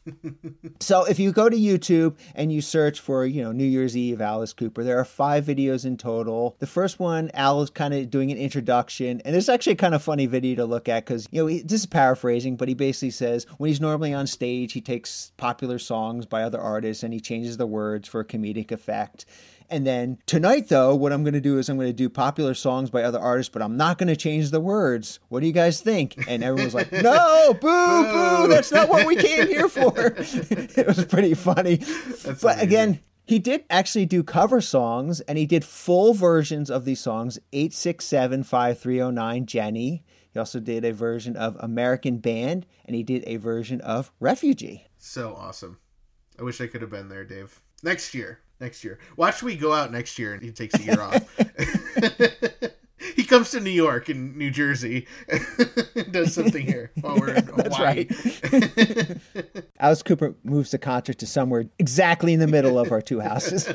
so 0.83 1.05
if 1.05 1.19
you 1.19 1.31
go 1.31 1.49
to 1.49 1.55
YouTube 1.55 2.15
and 2.35 2.51
you 2.51 2.61
search 2.61 2.99
for, 2.99 3.25
you 3.25 3.41
know, 3.41 3.51
New 3.51 3.65
Year's 3.65 3.95
Eve 3.95 4.21
Alice 4.21 4.53
Cooper, 4.53 4.83
there 4.83 4.99
are 4.99 5.05
five 5.05 5.45
videos 5.45 5.85
in 5.85 5.97
total. 5.97 6.55
The 6.59 6.67
first 6.67 6.99
one, 6.99 7.31
Al 7.33 7.61
is 7.61 7.69
kind 7.69 7.93
of 7.93 8.09
doing 8.09 8.31
an 8.31 8.37
introduction, 8.37 9.21
and 9.23 9.35
it's 9.35 9.49
actually 9.49 9.73
a 9.73 9.77
kind 9.77 9.95
of 9.95 10.03
funny 10.03 10.25
video 10.25 10.55
to 10.55 10.65
look 10.65 10.89
at 10.89 11.05
because, 11.05 11.27
you 11.31 11.41
know, 11.41 11.47
he, 11.47 11.61
this 11.61 11.81
is 11.81 11.85
paraphrasing, 11.85 12.55
but 12.57 12.67
he 12.67 12.73
basically 12.73 13.11
says 13.11 13.45
when 13.57 13.69
he's 13.69 13.81
normally 13.81 14.13
on 14.13 14.27
stage, 14.27 14.73
he 14.73 14.81
takes 14.81 15.31
popular 15.37 15.79
songs 15.79 16.25
by 16.25 16.43
other 16.43 16.59
artists 16.59 17.03
and 17.03 17.13
he 17.13 17.19
changes 17.19 17.57
the 17.57 17.67
words 17.67 18.07
for 18.07 18.21
a 18.21 18.25
comedic 18.25 18.71
effect. 18.71 19.25
And 19.73 19.87
then 19.87 20.19
tonight, 20.27 20.69
though, 20.69 20.93
what 20.93 21.11
I'm 21.11 21.23
going 21.23 21.33
to 21.33 21.41
do 21.41 21.57
is 21.57 21.67
I'm 21.67 21.77
going 21.77 21.89
to 21.89 21.93
do 21.93 22.07
popular 22.07 22.53
songs 22.53 22.91
by 22.91 23.01
other 23.01 23.17
artists, 23.17 23.49
but 23.51 23.63
I'm 23.63 23.75
not 23.75 23.97
going 23.97 24.07
to 24.07 24.15
change 24.15 24.51
the 24.51 24.59
words. 24.59 25.19
What 25.29 25.39
do 25.39 25.47
you 25.47 25.51
guys 25.51 25.81
think? 25.81 26.13
And 26.27 26.43
everyone's 26.43 26.75
like, 26.75 26.91
no, 26.91 27.55
boo, 27.59 28.03
boo, 28.03 28.47
that's 28.49 28.71
not 28.71 28.87
what 28.87 29.07
we 29.07 29.15
came 29.15 29.47
here 29.47 29.67
for. 29.67 29.93
it 30.17 30.85
was 30.85 31.03
pretty 31.05 31.33
funny. 31.33 31.77
but 31.77 32.35
amazing. 32.35 32.59
again, 32.59 32.99
he 33.25 33.39
did 33.39 33.63
actually 33.71 34.05
do 34.05 34.21
cover 34.21 34.61
songs 34.61 35.21
and 35.21 35.39
he 35.39 35.47
did 35.47 35.65
full 35.65 36.13
versions 36.13 36.69
of 36.69 36.85
these 36.85 36.99
songs 36.99 37.39
867 37.51 38.43
5309 38.43 39.45
Jenny. 39.47 40.03
He 40.31 40.37
also 40.37 40.59
did 40.59 40.85
a 40.85 40.93
version 40.93 41.35
of 41.35 41.57
American 41.59 42.17
Band 42.19 42.67
and 42.85 42.95
he 42.95 43.01
did 43.01 43.23
a 43.25 43.37
version 43.37 43.81
of 43.81 44.11
Refugee. 44.19 44.85
So 44.99 45.33
awesome. 45.33 45.79
I 46.37 46.43
wish 46.43 46.61
I 46.61 46.67
could 46.67 46.81
have 46.81 46.91
been 46.91 47.09
there, 47.09 47.25
Dave. 47.25 47.59
Next 47.81 48.13
year. 48.13 48.39
Next 48.63 48.81
year. 48.85 48.97
Watch 49.17 49.43
we 49.43 49.57
go 49.57 49.73
out 49.73 49.91
next 49.91 50.17
year 50.17 50.33
and 50.33 50.41
he 50.41 50.49
takes 50.49 50.73
a 50.75 50.83
year 50.83 51.01
off. 51.01 51.21
he 53.15 53.25
comes 53.25 53.51
to 53.51 53.59
New 53.59 53.71
York 53.71 54.07
and 54.07 54.37
New 54.37 54.51
Jersey 54.51 55.05
and 55.27 56.13
does 56.13 56.33
something 56.33 56.65
here 56.65 56.89
while 57.01 57.19
we're 57.19 57.33
in 57.33 57.45
Hawaii. 57.45 58.05
That's 58.13 58.53
right. 58.53 59.67
Alice 59.81 60.01
Cooper 60.01 60.33
moves 60.45 60.71
the 60.71 60.77
concert 60.77 61.17
to 61.17 61.27
somewhere 61.27 61.65
exactly 61.77 62.31
in 62.31 62.39
the 62.39 62.47
middle 62.47 62.79
of 62.79 62.93
our 62.93 63.01
two 63.01 63.19
houses. 63.19 63.67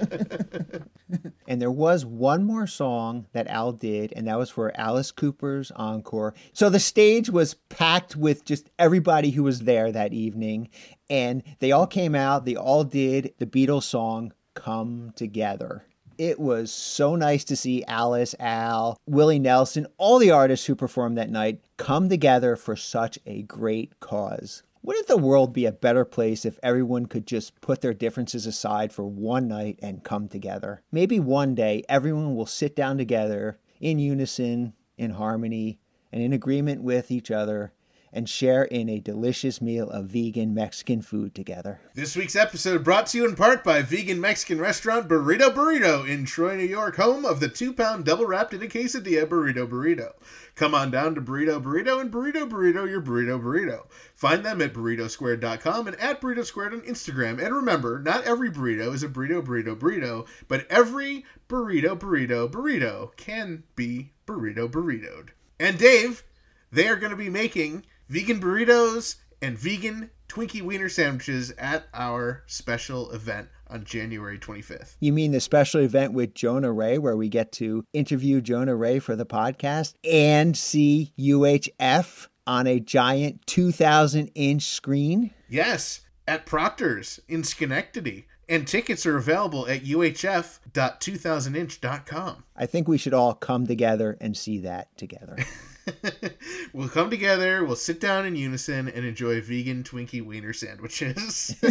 and 1.47 1.61
there 1.61 1.71
was 1.71 2.07
one 2.07 2.45
more 2.45 2.67
song 2.67 3.27
that 3.33 3.47
Al 3.49 3.73
did, 3.73 4.15
and 4.17 4.27
that 4.27 4.39
was 4.39 4.49
for 4.49 4.73
Alice 4.81 5.13
Cooper's 5.13 5.71
encore. 5.73 6.33
So 6.55 6.71
the 6.71 6.81
stage 6.81 7.29
was 7.29 7.53
packed 7.69 8.17
with 8.17 8.47
just 8.47 8.71
everybody 8.79 9.33
who 9.33 9.43
was 9.43 9.61
there 9.61 9.93
that 9.93 10.15
evening, 10.15 10.71
and 11.11 11.43
they 11.59 11.73
all 11.73 11.87
came 11.87 12.15
out. 12.15 12.47
They 12.47 12.57
all 12.57 12.85
did 12.85 13.35
the 13.39 13.47
Beatles 13.47 13.83
song 13.83 14.33
"Come 14.59 15.13
Together." 15.15 15.85
It 16.19 16.41
was 16.41 16.73
so 16.73 17.15
nice 17.15 17.45
to 17.45 17.55
see 17.55 17.85
Alice, 17.85 18.35
Al, 18.41 18.99
Willie 19.07 19.39
Nelson, 19.39 19.87
all 19.99 20.19
the 20.19 20.33
artists 20.33 20.67
who 20.67 20.75
performed 20.75 21.17
that 21.17 21.31
night 21.31 21.61
come 21.77 22.09
together 22.09 22.57
for 22.57 22.75
such 22.75 23.21
a 23.25 23.43
great 23.43 24.01
cause. 24.01 24.65
Wouldn't 24.83 25.07
the 25.07 25.17
world 25.17 25.53
be 25.53 25.65
a 25.65 25.71
better 25.71 26.05
place 26.05 26.45
if 26.45 26.59
everyone 26.61 27.07
could 27.07 27.25
just 27.25 27.61
put 27.61 27.83
their 27.83 27.95
differences 27.95 28.47
aside 28.47 28.93
for 28.93 29.05
one 29.05 29.47
night 29.47 29.79
and 29.81 30.03
come 30.03 30.27
together? 30.27 30.83
Maybe 30.91 31.21
one 31.21 31.55
day 31.55 31.85
everyone 31.89 32.35
will 32.35 32.47
sit 32.47 32.75
down 32.75 32.99
together 32.99 33.61
in 33.81 34.01
unison, 34.01 34.73
in 34.97 35.11
harmony, 35.13 35.79
and 36.11 36.21
in 36.21 36.33
agreement 36.33 36.83
with 36.83 37.11
each 37.13 37.31
other 37.31 37.73
and 38.13 38.29
share 38.29 38.65
in 38.65 38.89
a 38.89 39.01
delicious 39.01 39.61
meal 39.61 39.89
of 39.91 40.07
vegan 40.07 40.55
Mexican 40.55 41.03
food 41.03 41.35
together. 41.35 41.81
This 41.95 42.17
week's 42.17 42.37
episode 42.37 42.85
brought 42.85 43.07
to 43.09 43.19
you 43.19 43.29
in 43.29 43.37
part 43.37 43.63
by 43.63 43.83
vegan 43.83 44.21
Mexican 44.21 44.61
restaurant 44.61 45.09
Burrito 45.09 45.55
Burrito 45.55 46.09
in 46.09 46.25
Troy, 46.25 46.57
New 46.57 46.65
York, 46.65 46.97
home 46.97 47.25
of 47.25 47.41
the 47.41 47.49
two 47.49 47.73
pound 47.73 48.05
double 48.05 48.27
wrapped 48.27 48.55
in 48.55 48.63
a 48.63 48.67
quesadilla 48.67 49.27
Burrito 49.27 49.69
Burrito. 49.69 50.13
Come 50.55 50.75
on 50.75 50.91
down 50.91 51.15
to 51.15 51.21
Burrito 51.21 51.63
Burrito 51.63 52.01
and 52.01 52.11
Burrito 52.11 52.49
Burrito 52.49 52.89
your 52.89 53.01
Burrito 53.01 53.41
Burrito. 53.41 53.87
Find 54.15 54.45
them 54.45 54.61
at 54.61 54.75
burritosquared.com 54.75 55.87
and 55.87 56.01
at 56.01 56.21
Burrito 56.21 56.45
Squared 56.45 56.75
on 56.75 56.81
Instagram. 56.81 57.43
And 57.45 57.55
remember, 57.55 58.01
not 58.01 58.25
every 58.25 58.51
burrito 58.51 58.93
is 58.93 59.03
a 59.03 59.09
burrito 59.09 59.43
burrito 59.43 59.79
burrito, 59.79 60.27
but 60.49 60.67
every 60.71 61.25
burrito 61.49 61.99
burrito 61.99 62.51
burrito 62.51 63.17
can 63.17 63.65
be 63.77 64.13
burrito 64.27 64.69
burritoed. 64.69 65.29
And 65.61 65.79
Dave, 65.79 66.25
they 66.71 66.89
are 66.89 66.97
going 66.97 67.11
to 67.11 67.17
be 67.17 67.31
making 67.31 67.85
vegan 68.09 68.41
burritos 68.41 69.17
and 69.43 69.59
vegan 69.59 70.11
Twinkie 70.29 70.63
Wiener 70.63 70.89
sandwiches 70.89 71.53
at 71.59 71.89
our 71.95 72.43
special 72.47 73.11
event 73.13 73.49
on 73.69 73.85
January 73.85 74.37
25th. 74.39 74.97
You 75.01 75.13
mean 75.13 75.33
the 75.33 75.41
special 75.41 75.81
event 75.81 76.13
with 76.13 76.35
Jonah 76.35 76.73
Ray, 76.73 76.99
where 76.99 77.17
we 77.17 77.29
get 77.29 77.51
to 77.53 77.85
interview 77.93 78.41
Jonah 78.41 78.77
Ray 78.77 78.99
for 78.99 79.15
the 79.17 79.27
podcast 79.27 79.95
and 80.05 80.57
see 80.57 81.13
UHF 81.19 82.29
on 82.47 82.67
a 82.67 82.81
giant 82.81 83.47
2,000 83.47 84.31
inch 84.35 84.63
screen? 84.65 85.31
Yes, 85.49 86.01
at 86.27 86.47
Proctor's 86.47 87.21
in 87.29 87.45
Schenectady. 87.45 88.27
And 88.51 88.67
tickets 88.67 89.05
are 89.05 89.19
available 89.19 89.69
at 89.69 89.85
uhf.2000inch.com. 89.85 92.45
I 92.57 92.65
think 92.65 92.89
we 92.89 92.97
should 92.97 93.13
all 93.13 93.35
come 93.35 93.67
together 93.67 94.17
and 94.23 94.35
see 94.35 94.61
that 94.61 94.97
together. 94.97 95.37
we'll 96.73 96.89
come 96.89 97.11
together, 97.11 97.65
we'll 97.65 97.77
sit 97.77 98.01
down 98.01 98.27
in 98.27 98.37
unison 98.37 98.89
and 98.89 99.05
enjoy 99.05 99.41
vegan 99.41 99.83
Twinkie 99.83 100.25
Wiener 100.25 100.53
sandwiches. 100.53 101.55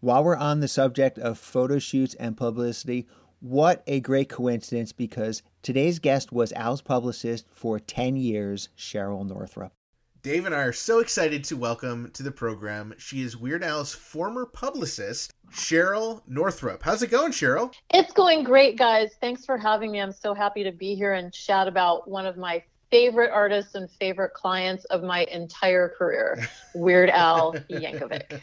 While 0.00 0.24
we're 0.24 0.36
on 0.36 0.60
the 0.60 0.68
subject 0.68 1.18
of 1.18 1.38
photo 1.38 1.78
shoots 1.78 2.14
and 2.14 2.36
publicity, 2.36 3.06
what 3.40 3.82
a 3.86 4.00
great 4.00 4.28
coincidence 4.28 4.92
because 4.92 5.42
today's 5.62 5.98
guest 5.98 6.32
was 6.32 6.52
Al's 6.52 6.82
publicist 6.82 7.46
for 7.50 7.78
10 7.78 8.16
years, 8.16 8.68
Cheryl 8.76 9.26
Northrup. 9.26 9.72
Dave 10.22 10.44
and 10.44 10.54
I 10.54 10.62
are 10.62 10.72
so 10.72 10.98
excited 10.98 11.44
to 11.44 11.56
welcome 11.56 12.10
to 12.14 12.24
the 12.24 12.32
program. 12.32 12.94
She 12.98 13.22
is 13.22 13.36
Weird 13.36 13.62
Al's 13.62 13.94
former 13.94 14.44
publicist, 14.44 15.32
Cheryl 15.52 16.22
Northrup. 16.26 16.82
How's 16.82 17.02
it 17.02 17.10
going, 17.10 17.32
Cheryl? 17.32 17.72
It's 17.90 18.12
going 18.12 18.44
great, 18.44 18.76
guys. 18.76 19.12
Thanks 19.20 19.44
for 19.44 19.56
having 19.56 19.92
me. 19.92 20.00
I'm 20.00 20.12
so 20.12 20.34
happy 20.34 20.64
to 20.64 20.72
be 20.72 20.94
here 20.94 21.14
and 21.14 21.32
chat 21.32 21.68
about 21.68 22.08
one 22.08 22.26
of 22.26 22.36
my 22.36 22.62
favorite 22.90 23.30
artists 23.32 23.74
and 23.74 23.90
favorite 23.90 24.32
clients 24.32 24.84
of 24.86 25.02
my 25.02 25.24
entire 25.24 25.88
career, 25.88 26.48
Weird 26.74 27.10
Al 27.10 27.54
Yankovic. 27.70 28.40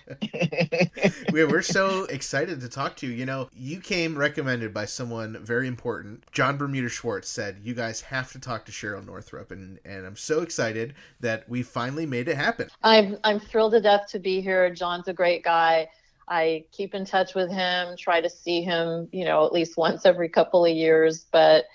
we, 1.32 1.46
we're 1.46 1.62
so 1.62 2.06
excited 2.06 2.60
to 2.62 2.70
talk 2.70 2.96
to 2.98 3.08
you. 3.08 3.14
You 3.14 3.26
know, 3.26 3.50
you 3.56 3.80
came 3.80 4.18
recommended 4.18 4.74
by 4.74 4.86
someone 4.86 5.44
very 5.44 5.68
important. 5.68 6.26
John 6.32 6.58
Bermuda 6.58 6.90
Schwartz 6.90 7.30
said, 7.30 7.60
You 7.64 7.74
guys 7.74 8.02
have 8.02 8.32
to 8.34 8.40
talk 8.40 8.66
to 8.66 8.72
Cheryl 8.72 9.06
Northrup. 9.06 9.52
And, 9.52 9.80
and 9.86 10.06
I'm 10.06 10.18
so 10.18 10.42
excited 10.42 10.96
that 11.22 11.48
we 11.48 11.64
finally 11.64 12.06
made 12.06 12.28
it 12.28 12.36
happen. 12.36 12.70
I'm, 12.84 13.18
I'm 13.24 13.40
thrilled 13.40 13.74
to 13.74 13.82
death 13.82 14.08
to 14.10 14.20
be 14.20 14.42
here. 14.42 14.74
John's 14.74 15.08
a 15.08 15.14
great 15.14 15.44
guy. 15.44 15.88
I 16.28 16.66
keep 16.72 16.94
in 16.94 17.06
touch 17.06 17.36
with 17.36 17.52
him, 17.52 17.96
try 17.98 18.22
to 18.22 18.30
see 18.30 18.62
him, 18.62 19.10
you 19.12 19.26
know, 19.26 19.46
at 19.46 19.54
least 19.54 19.78
once 19.78 20.06
every 20.06 20.30
couple 20.30 20.66
of 20.66 20.72
years. 20.72 21.26
But 21.32 21.66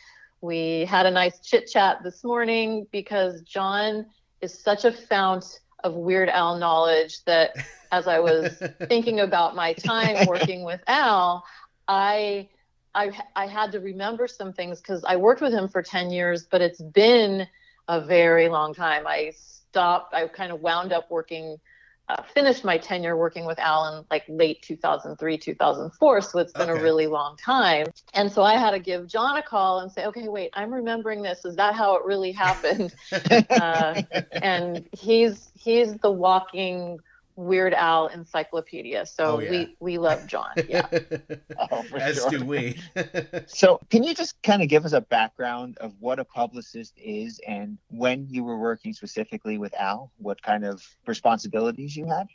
we 0.41 0.85
had 0.85 1.07
a 1.07 1.11
nice 1.11 1.41
chit 1.41 1.67
chat 1.67 2.03
this 2.03 2.25
morning 2.25 2.87
because 2.91 3.43
John 3.43 4.07
is 4.41 4.59
such 4.59 4.85
a 4.85 4.93
fount 4.93 5.61
of 5.85 5.95
Weird 5.95 6.29
Al 6.29 6.57
knowledge 6.57 7.25
that 7.25 7.55
as 7.93 8.07
I 8.07 8.21
was 8.21 8.61
thinking 8.89 9.21
about 9.21 9.55
my 9.55 9.73
time 9.73 10.27
working 10.27 10.65
with 10.65 10.81
Al, 10.87 11.45
I 11.87 12.49
I, 12.95 13.13
I 13.37 13.47
had 13.47 13.71
to 13.73 13.81
remember 13.81 14.27
some 14.27 14.53
things 14.53 14.81
because 14.81 15.05
I 15.05 15.17
worked 15.17 15.41
with 15.41 15.53
him 15.53 15.69
for 15.69 15.83
10 15.83 16.11
years, 16.11 16.47
but 16.51 16.61
it's 16.61 16.83
been 16.83 17.47
a 17.87 18.01
very 18.01 18.49
long 18.49 18.75
time. 18.75 19.07
I 19.07 19.33
stopped, 19.37 20.15
I 20.15 20.27
kind 20.27 20.51
of 20.51 20.61
wound 20.61 20.93
up 20.93 21.11
working 21.11 21.59
uh, 22.09 22.23
finished 22.35 22.65
my 22.65 22.79
tenure 22.79 23.17
working 23.17 23.45
with 23.45 23.59
Alan 23.59 24.05
like 24.11 24.25
late 24.29 24.63
2003, 24.63 25.39
2004. 25.39 26.21
So 26.23 26.39
it's 26.39 26.55
been 26.55 26.69
Okay. 26.69 26.79
a 26.79 26.83
really 26.83 27.07
long 27.07 27.37
time. 27.37 27.89
And 28.15 28.31
so 28.31 28.43
I 28.43 28.55
had 28.55 28.71
to 28.71 28.79
give 28.79 29.07
John 29.07 29.37
a 29.37 29.43
call 29.43 29.81
and 29.81 29.93
say, 29.93 30.07
okay, 30.07 30.29
wait, 30.29 30.51
I'm 30.55 30.73
remembering 30.73 31.23
this. 31.23 31.45
Is 31.45 31.57
that 31.57 31.75
how 31.75 31.97
it 31.97 32.05
really 32.05 32.33
happened? 32.33 32.95
uh, 33.51 33.97
and 34.41 34.89
he's 34.93 35.51
he's 35.55 35.97
the 35.99 36.11
walking 36.11 36.99
Weird 37.39 37.73
Al 37.73 38.09
encyclopedia. 38.09 39.07
So 39.07 39.37
Oh, 39.37 39.39
yeah. 39.39 39.51
we 39.51 39.77
we 39.79 39.99
love 39.99 40.27
John. 40.27 40.51
Yeah. 40.69 40.89
Oh, 41.71 41.85
As 41.95 42.17
sure. 42.17 42.31
do 42.31 42.45
we. 42.45 42.81
So, 43.47 43.79
can 43.91 44.03
you 44.03 44.13
just 44.13 44.43
kind 44.43 44.61
of 44.61 44.69
give 44.69 44.85
us 44.85 44.93
a 44.93 45.01
background 45.01 45.79
of 45.79 45.93
what 46.01 46.19
a 46.19 46.25
publicist 46.25 46.95
is 46.97 47.41
and 47.47 47.79
when 47.91 48.27
you 48.29 48.43
were 48.43 48.59
working 48.59 48.93
specifically 48.93 49.57
with 49.57 49.73
Al, 49.75 50.11
what 50.19 50.43
kind 50.43 50.65
of 50.65 50.83
responsibilities 51.07 51.97
you 51.97 52.07
had? 52.07 52.27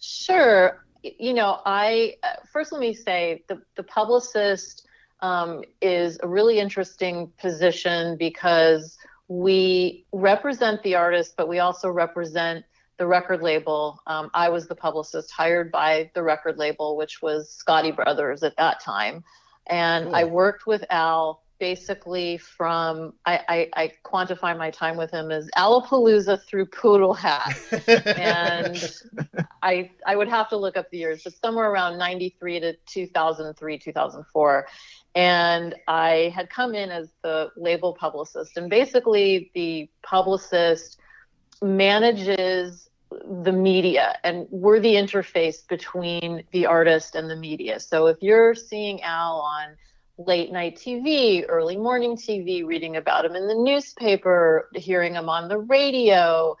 Sure. 0.00 0.82
You 1.02 1.34
know, 1.34 1.60
I 1.66 2.14
uh, 2.22 2.36
first 2.50 2.72
let 2.72 2.80
me 2.80 2.94
say 2.94 3.44
the 3.48 3.60
the 3.76 3.82
publicist 3.82 4.86
um, 5.20 5.62
is 5.82 6.18
a 6.22 6.26
really 6.28 6.58
interesting 6.58 7.30
position 7.38 8.16
because 8.16 8.96
we 9.28 10.06
represent 10.12 10.82
the 10.84 10.94
artist, 10.94 11.34
but 11.36 11.48
we 11.48 11.58
also 11.58 11.90
represent 11.90 12.64
the 12.98 13.06
record 13.06 13.42
label. 13.42 14.00
Um, 14.06 14.30
I 14.34 14.48
was 14.48 14.66
the 14.66 14.74
publicist 14.74 15.30
hired 15.30 15.70
by 15.70 16.10
the 16.14 16.22
record 16.22 16.58
label, 16.58 16.96
which 16.96 17.20
was 17.22 17.56
Scotti 17.62 17.94
Brothers 17.94 18.42
at 18.42 18.56
that 18.56 18.80
time, 18.80 19.24
and 19.66 20.14
I 20.14 20.24
worked 20.24 20.66
with 20.66 20.84
Al 20.90 21.42
basically 21.58 22.36
from 22.38 23.14
I, 23.24 23.40
I, 23.48 23.70
I 23.74 23.92
quantify 24.04 24.56
my 24.56 24.70
time 24.70 24.96
with 24.96 25.10
him 25.10 25.30
as 25.30 25.48
Alapalooza 25.56 26.42
through 26.42 26.66
Poodle 26.66 27.14
Hat 27.14 27.56
and 27.88 28.92
I 29.62 29.90
I 30.06 30.16
would 30.16 30.28
have 30.28 30.48
to 30.50 30.56
look 30.56 30.76
up 30.76 30.90
the 30.90 30.98
years, 30.98 31.22
but 31.24 31.34
somewhere 31.34 31.70
around 31.70 31.98
93 31.98 32.60
to 32.60 32.76
2003, 32.86 33.78
2004. 33.78 34.66
And 35.14 35.74
I 35.88 36.32
had 36.34 36.50
come 36.50 36.74
in 36.74 36.90
as 36.90 37.10
the 37.22 37.50
label 37.56 37.94
publicist, 37.94 38.56
and 38.56 38.68
basically 38.68 39.50
the 39.54 39.88
publicist 40.02 40.98
manages 41.62 42.88
the 43.42 43.52
media, 43.52 44.18
and 44.24 44.46
we're 44.50 44.80
the 44.80 44.94
interface 44.94 45.66
between 45.66 46.42
the 46.52 46.66
artist 46.66 47.14
and 47.14 47.30
the 47.30 47.36
media. 47.36 47.80
So 47.80 48.06
if 48.06 48.18
you're 48.20 48.54
seeing 48.54 49.02
Al 49.02 49.40
on 49.40 49.76
late 50.18 50.50
night 50.50 50.76
TV, 50.76 51.44
early 51.48 51.76
morning 51.76 52.16
TV, 52.16 52.66
reading 52.66 52.96
about 52.96 53.24
him 53.24 53.36
in 53.36 53.46
the 53.46 53.54
newspaper, 53.54 54.68
hearing 54.74 55.14
him 55.14 55.28
on 55.28 55.48
the 55.48 55.58
radio, 55.58 56.56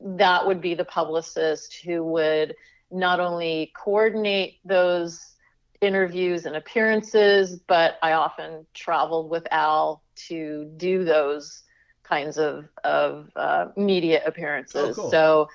that 0.00 0.46
would 0.46 0.60
be 0.60 0.74
the 0.74 0.84
publicist 0.84 1.76
who 1.84 2.02
would 2.04 2.54
not 2.90 3.20
only 3.20 3.72
coordinate 3.76 4.58
those 4.64 5.34
interviews 5.80 6.46
and 6.46 6.56
appearances, 6.56 7.58
but 7.66 7.98
I 8.02 8.12
often 8.12 8.66
traveled 8.74 9.30
with 9.30 9.46
Al 9.50 10.02
to 10.28 10.70
do 10.76 11.04
those 11.04 11.62
kinds 12.04 12.38
of, 12.38 12.66
of 12.84 13.30
uh, 13.36 13.66
media 13.76 14.22
appearances. 14.26 14.96
Oh, 14.98 15.02
cool. 15.02 15.10
So, 15.10 15.48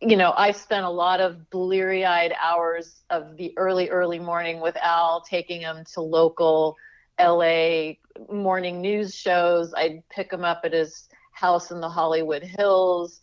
you 0.00 0.16
know, 0.16 0.34
I 0.36 0.50
spent 0.50 0.84
a 0.84 0.90
lot 0.90 1.20
of 1.20 1.50
bleary 1.50 2.04
eyed 2.04 2.34
hours 2.42 3.02
of 3.10 3.36
the 3.36 3.52
early, 3.56 3.88
early 3.90 4.18
morning 4.18 4.60
with 4.60 4.76
Al, 4.76 5.22
taking 5.22 5.60
him 5.60 5.84
to 5.94 6.00
local 6.00 6.76
LA 7.18 7.92
morning 8.30 8.80
news 8.80 9.14
shows. 9.14 9.72
I'd 9.74 10.02
pick 10.10 10.32
him 10.32 10.44
up 10.44 10.60
at 10.64 10.72
his 10.72 11.08
house 11.32 11.70
in 11.70 11.80
the 11.80 11.88
Hollywood 11.88 12.42
Hills, 12.42 13.20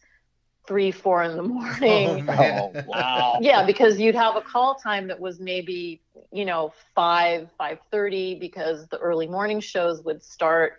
three, 0.67 0.91
four 0.91 1.23
in 1.23 1.35
the 1.37 1.43
Oh, 1.43 1.47
morning. 1.47 2.25
man. 2.25 2.39
Oh, 2.39 2.73
wow. 2.85 3.37
yeah, 3.41 3.65
because 3.65 3.99
you'd 3.99 4.15
have 4.15 4.35
a 4.35 4.41
call 4.41 4.75
time 4.75 5.07
that 5.07 5.19
was 5.19 5.39
maybe, 5.39 6.01
you 6.31 6.45
know, 6.45 6.73
five, 6.95 7.49
five 7.57 7.79
thirty, 7.91 8.35
because 8.35 8.87
the 8.87 8.97
early 8.99 9.27
morning 9.27 9.59
shows 9.59 10.01
would 10.03 10.23
start 10.23 10.73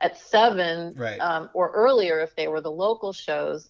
at 0.00 0.18
seven 0.18 0.94
Right. 0.96 1.18
um, 1.20 1.50
or 1.52 1.70
earlier 1.70 2.20
if 2.20 2.34
they 2.36 2.48
were 2.48 2.60
the 2.60 2.70
local 2.70 3.12
shows. 3.12 3.68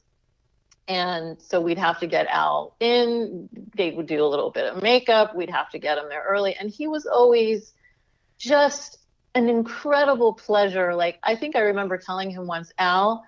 And 0.89 1.41
so 1.41 1.61
we'd 1.61 1.79
have 1.79 2.01
to 2.01 2.07
get 2.07 2.27
Al 2.29 2.75
in. 2.81 3.49
They 3.77 3.93
would 3.93 4.07
do 4.07 4.25
a 4.25 4.27
little 4.27 4.51
bit 4.51 4.67
of 4.67 4.83
makeup. 4.83 5.37
We'd 5.37 5.51
have 5.51 5.71
to 5.71 5.79
get 5.79 5.99
him 5.99 6.09
there 6.09 6.25
early. 6.27 6.57
And 6.57 6.71
he 6.71 6.89
was 6.89 7.07
always 7.07 7.73
just 8.39 8.99
an 9.35 9.49
incredible 9.49 10.33
pleasure. 10.35 10.95
Like, 10.95 11.19
I 11.23 11.37
think 11.37 11.55
I 11.55 11.61
remember 11.61 11.97
telling 11.97 12.31
him 12.31 12.47
once, 12.47 12.73
Al, 12.79 13.25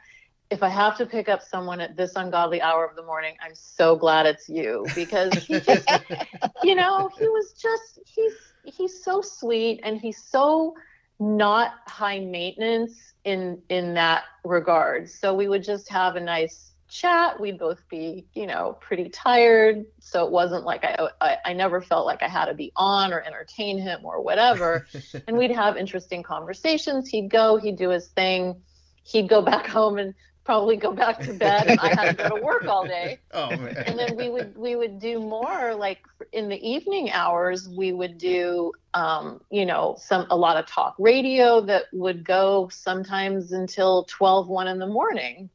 if 0.51 0.63
I 0.63 0.69
have 0.69 0.99
to 0.99 1.07
pick 1.07 1.29
up 1.29 1.41
someone 1.41 1.81
at 1.81 1.97
this 1.97 2.17
ungodly 2.17 2.61
hour 2.61 2.85
of 2.85 2.97
the 2.97 3.03
morning, 3.05 3.37
I'm 3.41 3.55
so 3.55 3.95
glad 3.95 4.27
it's 4.27 4.49
you 4.49 4.85
because 4.95 5.33
he 5.35 5.61
just, 5.61 5.89
you 6.65 6.75
know, 6.75 7.09
he 7.19 7.29
was 7.29 7.53
just, 7.53 8.01
he's, 8.07 8.35
he's 8.65 9.05
so 9.05 9.23
sweet 9.23 9.81
and 9.85 10.01
he's 10.01 10.23
so 10.23 10.75
not 11.21 11.73
high 11.87 12.21
maintenance 12.21 13.15
in, 13.25 13.63
in 13.69 13.95
that 13.95 14.25
regard. 14.45 15.09
So 15.09 15.35
we 15.35 15.49
would 15.49 15.63
just 15.63 15.89
have 15.91 16.17
a 16.17 16.21
nice 16.21 16.73
chat. 16.93 17.41
We'd 17.41 17.59
both 17.59 17.89
be, 17.89 18.27
you 18.35 18.47
know, 18.47 18.77
pretty 18.81 19.09
tired. 19.09 19.85
So 20.01 20.25
it 20.27 20.31
wasn't 20.31 20.65
like 20.65 20.85
I, 20.85 21.09
I, 21.21 21.37
I 21.47 21.53
never 21.55 21.81
felt 21.81 22.07
like 22.07 22.23
I 22.23 22.29
had 22.29 22.47
to 22.47 22.55
be 22.55 22.71
on 22.77 23.13
or 23.13 23.21
entertain 23.21 23.79
him 23.79 24.01
or 24.05 24.23
whatever. 24.23 24.87
and 25.27 25.37
we'd 25.39 25.53
have 25.53 25.77
interesting 25.77 26.23
conversations. 26.23 27.09
He'd 27.09 27.31
go, 27.31 27.57
he'd 27.57 27.77
do 27.77 27.89
his 27.89 28.09
thing. 28.09 28.61
He'd 29.05 29.29
go 29.29 29.43
back 29.43 29.67
home 29.79 29.99
and 29.99 30.15
probably 30.45 30.77
go 30.77 30.93
back 30.93 31.21
to 31.21 31.33
bed 31.33 31.69
and 31.69 31.79
I 31.79 31.95
had 31.95 32.17
to 32.17 32.29
go 32.29 32.37
to 32.37 32.43
work 32.43 32.65
all 32.67 32.87
day. 32.87 33.21
Oh 33.35 33.57
man. 33.57 33.77
And 33.87 33.99
then 33.99 34.17
we 34.17 34.29
would 34.29 34.57
we 34.57 34.77
would 34.77 34.99
do 34.99 35.19
more 35.19 35.75
like 35.75 36.01
in 36.33 36.49
the 36.49 36.69
evening 36.69 37.11
hours 37.11 37.69
we 37.69 37.93
would 37.93 38.19
do 38.19 38.73
um, 38.95 39.41
you 39.51 39.65
know 39.65 39.97
some 39.99 40.27
a 40.31 40.37
lot 40.37 40.57
of 40.57 40.67
talk 40.67 40.95
radio 40.99 41.61
that 41.63 41.85
would 41.93 42.25
go 42.25 42.69
sometimes 42.71 43.53
until 43.53 44.05
12 44.05 44.49
1 44.49 44.69
in 44.69 44.79
the 44.79 44.87
morning. 44.87 45.49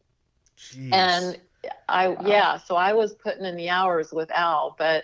Jeez. 0.57 0.91
And 0.91 1.39
I 1.87 2.15
yeah, 2.25 2.57
so 2.57 2.75
I 2.75 2.93
was 2.93 3.13
putting 3.13 3.45
in 3.45 3.55
the 3.55 3.69
hours 3.69 4.11
with 4.11 4.31
Al, 4.31 4.75
but 4.77 5.03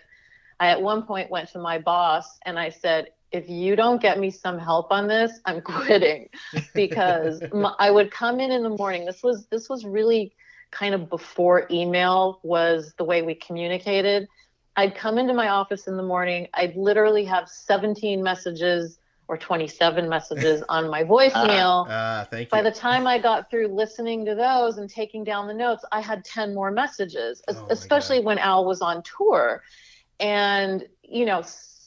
I 0.59 0.69
at 0.69 0.81
one 0.81 1.03
point 1.03 1.29
went 1.29 1.49
to 1.49 1.59
my 1.59 1.77
boss 1.77 2.39
and 2.45 2.57
I 2.57 2.69
said, 2.69 3.09
if 3.33 3.49
you 3.49 3.75
don't 3.75 4.01
get 4.01 4.19
me 4.19 4.29
some 4.29 4.59
help 4.59 4.91
on 4.91 5.07
this, 5.07 5.39
I'm 5.45 5.61
quitting 5.61 6.29
because 6.73 7.41
my, 7.53 7.73
I 7.79 7.91
would 7.91 8.11
come 8.11 8.39
in 8.39 8.51
in 8.51 8.63
the 8.63 8.69
morning. 8.69 9.05
This 9.05 9.23
was 9.23 9.47
this 9.47 9.67
was 9.67 9.83
really 9.83 10.33
kind 10.71 10.95
of 10.95 11.09
before 11.09 11.67
email 11.69 12.39
was 12.43 12.93
the 12.97 13.03
way 13.03 13.21
we 13.21 13.35
communicated. 13.35 14.27
I'd 14.75 14.95
come 14.95 15.17
into 15.17 15.33
my 15.33 15.49
office 15.49 15.87
in 15.87 15.97
the 15.97 16.03
morning. 16.03 16.47
I'd 16.53 16.75
literally 16.75 17.25
have 17.25 17.47
17 17.47 18.23
messages 18.23 18.97
or 19.27 19.37
27 19.37 20.09
messages 20.09 20.63
on 20.69 20.89
my 20.89 21.03
voicemail. 21.03 21.85
Ah, 21.87 22.27
thank 22.29 22.47
you. 22.47 22.49
By 22.49 22.63
the 22.63 22.71
time 22.71 23.05
I 23.05 23.19
got 23.19 23.51
through 23.51 23.67
listening 23.67 24.25
to 24.25 24.33
those 24.33 24.79
and 24.79 24.89
taking 24.89 25.23
down 25.23 25.47
the 25.47 25.53
notes, 25.53 25.85
I 25.91 26.01
had 26.01 26.25
10 26.25 26.55
more 26.55 26.71
messages, 26.71 27.43
Oh 27.47 27.55
especially 27.69 28.19
when 28.19 28.39
Al 28.39 28.65
was 28.65 28.81
on 28.81 29.03
tour. 29.03 29.61
And, 30.19 30.87
you 31.03 31.25
know, 31.25 31.43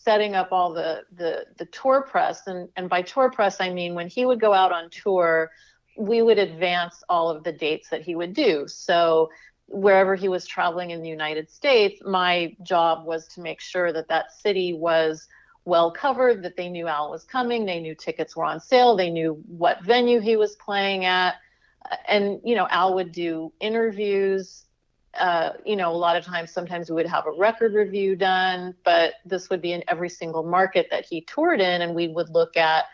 setting 0.06 0.36
up 0.36 0.52
all 0.52 0.72
the, 0.72 1.02
the, 1.16 1.46
the 1.58 1.66
tour 1.66 2.00
press. 2.00 2.46
And, 2.46 2.68
and 2.76 2.88
by 2.88 3.02
tour 3.02 3.28
press, 3.28 3.60
I 3.60 3.70
mean 3.70 3.96
when 3.96 4.06
he 4.06 4.25
would 4.25 4.40
go 4.40 4.52
out 4.52 4.70
on 4.70 4.88
tour, 4.88 5.50
we 5.98 6.22
would 6.22 6.38
advance 6.38 7.02
all 7.08 7.28
of 7.28 7.42
the 7.42 7.50
dates 7.50 7.88
that 7.90 8.02
he 8.02 8.14
would 8.14 8.32
do. 8.32 8.68
So 8.68 9.30
wherever 9.66 10.14
he 10.14 10.28
was 10.28 10.46
traveling 10.46 10.92
in 10.92 11.02
the 11.02 11.08
United 11.08 11.50
States, 11.50 12.00
my 12.06 12.54
job 12.62 13.04
was 13.04 13.26
to 13.34 13.40
make 13.40 13.60
sure 13.60 13.92
that 13.92 14.06
that 14.06 14.30
city 14.30 14.75
was 14.75 15.26
well 15.64 15.90
covered, 15.90 16.44
that 16.44 16.56
they 16.56 16.68
knew 16.68 16.86
Al 16.86 17.10
was 17.10 17.25
coming, 17.25 17.66
they 17.66 17.80
knew 17.80 17.96
tickets 17.96 18.36
were 18.36 18.44
on 18.44 18.60
sale, 18.60 18.94
they 18.94 19.10
knew 19.10 19.42
what 19.48 19.82
venue 19.82 20.20
he 20.20 20.36
was 20.36 20.54
playing 20.54 21.04
at. 21.04 21.34
And, 22.06 22.40
you 22.44 22.54
know, 22.54 22.68
Al 22.70 22.94
would 22.94 23.10
do 23.10 23.52
interviews. 23.58 24.65
Uh, 25.18 25.52
you 25.64 25.76
know, 25.76 25.90
a 25.90 25.96
lot 25.96 26.16
of 26.16 26.25
times, 26.25 26.50
sometimes 26.50 26.90
we 26.90 26.96
would 26.96 27.06
have 27.06 27.26
a 27.26 27.32
record 27.32 27.75
review 27.75 28.16
done, 28.16 28.75
but 28.85 29.14
this 29.25 29.50
would 29.50 29.62
be 29.62 29.73
in 29.73 29.82
every 29.88 30.08
single 30.08 30.42
market 30.42 30.88
that 30.90 31.04
he 31.04 31.23
toured 31.23 31.61
in. 31.61 31.82
And 31.82 31.94
we 31.94 32.08
would 32.08 32.30
look 32.30 32.56
at 32.56 32.85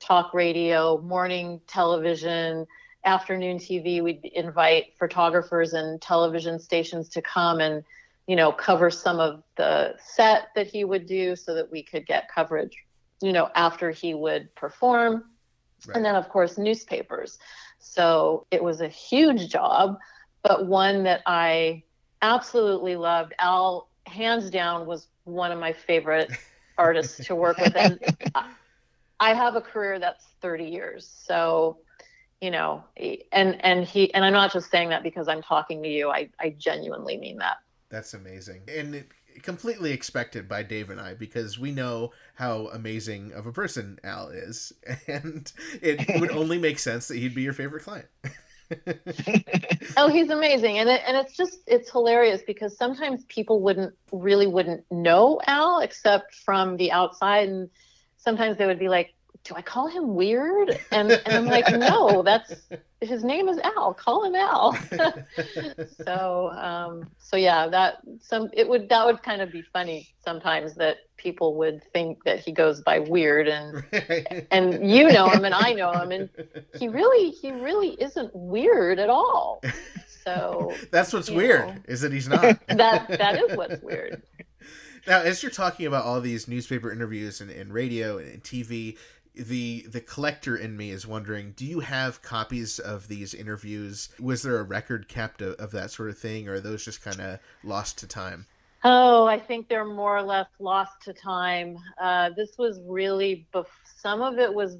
talk 0.00 0.34
radio, 0.34 0.98
morning 1.00 1.60
television, 1.66 2.66
afternoon 3.04 3.58
TV. 3.58 4.02
We'd 4.02 4.24
invite 4.34 4.94
photographers 4.98 5.72
and 5.72 6.00
television 6.00 6.58
stations 6.58 7.08
to 7.10 7.22
come 7.22 7.60
and, 7.60 7.84
you 8.26 8.36
know, 8.36 8.52
cover 8.52 8.90
some 8.90 9.20
of 9.20 9.42
the 9.56 9.94
set 9.98 10.48
that 10.54 10.66
he 10.66 10.84
would 10.84 11.06
do 11.06 11.36
so 11.36 11.54
that 11.54 11.70
we 11.70 11.82
could 11.82 12.06
get 12.06 12.28
coverage, 12.32 12.76
you 13.20 13.32
know, 13.32 13.50
after 13.54 13.90
he 13.90 14.14
would 14.14 14.54
perform. 14.54 15.24
Right. 15.86 15.96
And 15.96 16.04
then, 16.04 16.16
of 16.16 16.28
course, 16.28 16.58
newspapers. 16.58 17.38
So 17.78 18.46
it 18.50 18.62
was 18.62 18.80
a 18.80 18.88
huge 18.88 19.48
job, 19.48 19.98
but 20.42 20.66
one 20.66 21.04
that 21.04 21.22
I 21.26 21.82
absolutely 22.22 22.96
loved. 22.96 23.34
Al, 23.38 23.88
hands 24.06 24.50
down, 24.50 24.86
was 24.86 25.08
one 25.24 25.52
of 25.52 25.58
my 25.58 25.72
favorite 25.72 26.30
artists 26.78 27.26
to 27.26 27.34
work 27.34 27.58
with. 27.58 27.76
And 27.76 27.98
I- 28.34 29.34
have 29.34 29.56
a 29.56 29.60
career 29.60 29.98
that's 29.98 30.24
30 30.40 30.64
years. 30.64 31.10
So, 31.26 31.78
you 32.40 32.50
know, 32.50 32.84
and 33.32 33.64
and 33.64 33.84
he 33.84 34.12
and 34.14 34.24
I'm 34.24 34.32
not 34.32 34.52
just 34.52 34.70
saying 34.70 34.90
that 34.90 35.02
because 35.02 35.28
I'm 35.28 35.42
talking 35.42 35.82
to 35.82 35.88
you. 35.88 36.10
I 36.10 36.30
I 36.40 36.54
genuinely 36.58 37.16
mean 37.16 37.38
that. 37.38 37.56
That's 37.90 38.14
amazing. 38.14 38.62
And 38.68 38.94
it, 38.94 39.08
completely 39.42 39.92
expected 39.92 40.48
by 40.48 40.62
Dave 40.62 40.90
and 40.90 41.00
I 41.00 41.14
because 41.14 41.58
we 41.58 41.70
know 41.70 42.12
how 42.34 42.68
amazing 42.68 43.32
of 43.32 43.46
a 43.46 43.52
person 43.52 43.98
Al 44.04 44.28
is. 44.28 44.72
And 45.08 45.50
it 45.80 46.20
would 46.20 46.30
only 46.30 46.58
make 46.58 46.78
sense 46.78 47.08
that 47.08 47.16
he'd 47.16 47.34
be 47.34 47.42
your 47.42 47.52
favorite 47.52 47.82
client. 47.82 48.08
Oh, 49.96 50.08
he's 50.08 50.30
amazing, 50.30 50.78
and 50.78 50.88
it, 50.88 51.02
and 51.06 51.16
it's 51.16 51.36
just 51.36 51.58
it's 51.66 51.90
hilarious 51.90 52.42
because 52.46 52.76
sometimes 52.76 53.24
people 53.24 53.60
wouldn't 53.60 53.94
really 54.12 54.46
wouldn't 54.46 54.84
know 54.90 55.40
Al 55.46 55.80
except 55.80 56.34
from 56.34 56.76
the 56.76 56.92
outside, 56.92 57.48
and 57.48 57.70
sometimes 58.18 58.58
they 58.58 58.66
would 58.66 58.78
be 58.78 58.88
like, 58.88 59.14
"Do 59.44 59.54
I 59.54 59.62
call 59.62 59.86
him 59.86 60.14
weird?" 60.14 60.78
And 60.90 61.12
and 61.12 61.34
I'm 61.34 61.46
like, 61.46 61.70
"No, 61.70 62.22
that's 62.22 62.54
his 63.00 63.24
name 63.24 63.48
is 63.48 63.58
Al. 63.58 63.94
Call 63.94 64.24
him 64.24 64.34
Al." 64.34 64.76
so 66.04 66.50
um 66.50 67.08
so 67.18 67.36
yeah, 67.36 67.68
that 67.68 67.98
some 68.20 68.48
it 68.52 68.68
would 68.68 68.88
that 68.88 69.06
would 69.06 69.22
kind 69.22 69.42
of 69.42 69.50
be 69.50 69.62
funny 69.62 70.08
sometimes 70.24 70.74
that 70.74 70.98
people 71.16 71.56
would 71.56 71.82
think 71.92 72.22
that 72.24 72.40
he 72.40 72.52
goes 72.52 72.80
by 72.80 72.98
weird 72.98 73.48
and 73.48 73.84
and 74.50 74.88
you 74.88 75.08
know 75.08 75.28
him 75.28 75.44
and 75.44 75.54
I 75.54 75.72
know 75.72 75.92
him 75.92 76.12
and 76.12 76.28
he 76.78 76.88
really 76.88 77.30
he 77.30 77.50
really 77.52 77.90
isn't 78.00 78.30
weird 78.34 78.98
at 78.98 79.10
all. 79.10 79.60
So 80.28 80.74
That's 80.90 81.12
what's 81.12 81.30
weird, 81.30 81.68
know. 81.68 81.76
is 81.86 82.02
that 82.02 82.12
he's 82.12 82.28
not. 82.28 82.42
that 82.68 83.08
that 83.08 83.42
is 83.42 83.56
what's 83.56 83.80
weird. 83.82 84.22
Now, 85.06 85.20
as 85.20 85.42
you're 85.42 85.50
talking 85.50 85.86
about 85.86 86.04
all 86.04 86.20
these 86.20 86.48
newspaper 86.48 86.92
interviews 86.92 87.40
and, 87.40 87.50
and 87.50 87.72
radio 87.72 88.18
and, 88.18 88.42
TV, 88.42 88.98
the 89.38 89.86
the 89.88 90.00
collector 90.00 90.56
in 90.56 90.76
me 90.76 90.90
is 90.90 91.06
wondering: 91.06 91.52
Do 91.52 91.64
you 91.64 91.80
have 91.80 92.22
copies 92.22 92.78
of 92.78 93.08
these 93.08 93.34
interviews? 93.34 94.08
Was 94.20 94.42
there 94.42 94.58
a 94.58 94.62
record 94.64 95.08
kept 95.08 95.40
of, 95.42 95.54
of 95.54 95.70
that 95.72 95.90
sort 95.90 96.10
of 96.10 96.18
thing, 96.18 96.48
or 96.48 96.54
are 96.54 96.60
those 96.60 96.84
just 96.84 97.02
kind 97.02 97.20
of 97.20 97.40
lost 97.62 97.98
to 97.98 98.06
time? 98.06 98.46
Oh, 98.84 99.26
I 99.26 99.38
think 99.40 99.68
they're 99.68 99.84
more 99.84 100.16
or 100.16 100.22
less 100.22 100.46
lost 100.60 101.02
to 101.02 101.12
time. 101.12 101.76
Uh, 102.00 102.30
this 102.36 102.56
was 102.58 102.80
really 102.86 103.48
bef- 103.52 103.66
some 103.84 104.22
of 104.22 104.38
it 104.38 104.54
was, 104.54 104.76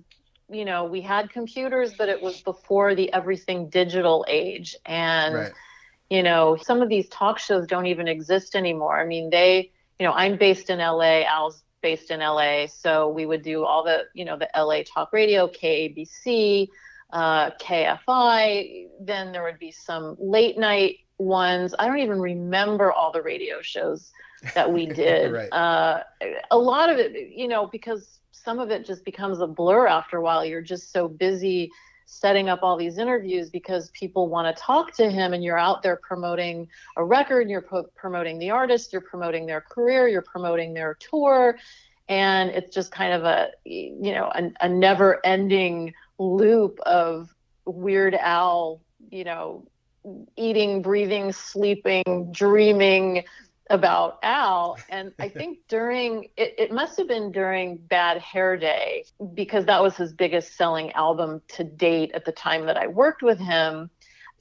you 0.48 0.64
know, 0.64 0.84
we 0.84 1.00
had 1.00 1.30
computers, 1.30 1.94
but 1.94 2.08
it 2.08 2.20
was 2.22 2.40
before 2.40 2.94
the 2.94 3.12
everything 3.12 3.68
digital 3.70 4.24
age, 4.28 4.76
and 4.86 5.34
Right. 5.34 5.52
you 6.10 6.22
know, 6.22 6.56
some 6.56 6.82
of 6.82 6.88
these 6.90 7.08
talk 7.10 7.38
shows 7.38 7.66
don't 7.66 7.86
even 7.86 8.08
exist 8.08 8.56
anymore. 8.56 9.00
I 9.00 9.06
mean, 9.06 9.30
they, 9.30 9.72
you 10.00 10.06
know, 10.06 10.12
I'm 10.14 10.38
based 10.38 10.70
in 10.70 10.80
LA, 10.80 11.24
Al's 11.24 11.64
based 11.82 12.10
in 12.10 12.20
LA, 12.20 12.66
so 12.66 13.08
we 13.08 13.26
would 13.26 13.42
do 13.42 13.64
all 13.64 13.84
the, 13.84 14.04
you 14.14 14.24
know, 14.24 14.36
the 14.36 14.48
LA 14.56 14.82
talk 14.82 15.12
radio, 15.12 15.46
KABC, 15.46 16.68
uh, 17.12 17.50
KFI. 17.50 18.88
Then 19.00 19.32
there 19.32 19.42
would 19.42 19.58
be 19.58 19.70
some 19.70 20.16
late 20.18 20.58
night 20.58 20.96
ones. 21.18 21.74
I 21.78 21.86
don't 21.86 21.98
even 21.98 22.20
remember 22.20 22.92
all 22.92 23.12
the 23.12 23.22
radio 23.22 23.60
shows 23.60 24.10
that 24.54 24.72
we 24.72 24.86
did. 25.04 25.32
Right. 25.32 25.48
uh, 25.52 26.02
a 26.50 26.58
lot 26.58 26.90
of 26.90 26.98
it, 26.98 27.30
you 27.34 27.48
know, 27.48 27.66
because 27.66 28.20
some 28.32 28.58
of 28.58 28.70
it 28.70 28.86
just 28.86 29.04
becomes 29.04 29.40
a 29.40 29.46
blur 29.46 29.86
after 29.86 30.16
a 30.16 30.22
while. 30.22 30.44
You're 30.44 30.62
just 30.62 30.92
so 30.92 31.08
busy 31.08 31.70
setting 32.10 32.48
up 32.48 32.60
all 32.62 32.76
these 32.78 32.96
interviews 32.96 33.50
because 33.50 33.90
people 33.90 34.28
want 34.28 34.56
to 34.56 34.62
talk 34.62 34.96
to 34.96 35.10
him 35.10 35.34
and 35.34 35.44
you're 35.44 35.58
out 35.58 35.82
there 35.82 35.96
promoting 35.96 36.66
a 36.96 37.04
record 37.04 37.50
you're 37.50 37.68
promoting 37.94 38.38
the 38.38 38.48
artist 38.48 38.94
you're 38.94 39.02
promoting 39.02 39.44
their 39.44 39.60
career 39.60 40.08
you're 40.08 40.22
promoting 40.22 40.72
their 40.72 40.94
tour. 40.94 41.58
And 42.08 42.48
it's 42.48 42.74
just 42.74 42.90
kind 42.90 43.12
of 43.12 43.24
a 43.24 43.48
you 43.64 44.12
know 44.12 44.32
a, 44.34 44.50
a 44.62 44.68
never 44.68 45.24
ending 45.24 45.92
loop 46.18 46.80
of 46.80 47.28
Weird 47.66 48.14
Al, 48.14 48.80
you 49.10 49.24
know 49.24 49.66
eating 50.36 50.80
breathing 50.80 51.32
sleeping 51.32 52.30
dreaming 52.32 53.24
about 53.70 54.18
Al. 54.22 54.84
And 54.88 55.12
I 55.20 55.28
think 55.28 55.58
during, 55.68 56.28
it, 56.36 56.54
it 56.58 56.72
must 56.72 56.96
have 56.98 57.08
been 57.08 57.32
during 57.32 57.76
Bad 57.78 58.18
Hair 58.18 58.58
Day, 58.58 59.04
because 59.34 59.66
that 59.66 59.82
was 59.82 59.96
his 59.96 60.12
biggest 60.12 60.56
selling 60.56 60.92
album 60.92 61.42
to 61.56 61.64
date 61.64 62.12
at 62.14 62.24
the 62.24 62.32
time 62.32 62.66
that 62.66 62.76
I 62.76 62.86
worked 62.88 63.22
with 63.22 63.38
him. 63.38 63.90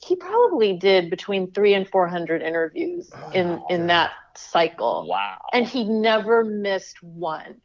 he 0.05 0.15
probably 0.15 0.77
did 0.77 1.09
between 1.09 1.51
three 1.51 1.73
and 1.73 1.87
400 1.87 2.41
interviews 2.41 3.17
Oh, 3.21 3.29
in, 3.31 3.61
in 3.69 3.87
that 3.87 4.11
cycle 4.35 5.07
Wow. 5.09 5.37
and 5.51 5.65
he 5.65 5.83
never 5.85 6.43
missed 6.43 7.01
one. 7.01 7.61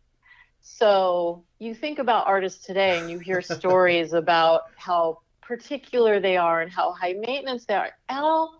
So 0.61 1.47
you 1.59 1.75
think 1.75 1.99
about 1.99 2.27
artists 2.27 2.65
today 2.65 2.99
and 3.01 3.11
you 3.11 3.19
hear 3.19 3.41
stories 3.43 4.13
about 4.13 4.63
how 4.77 5.19
particular 5.43 6.21
they 6.21 6.37
are 6.37 6.61
and 6.61 6.71
how 6.73 6.93
high 6.93 7.15
maintenance 7.15 7.67
they 7.67 7.75
are. 7.75 7.91
Al 8.09 8.51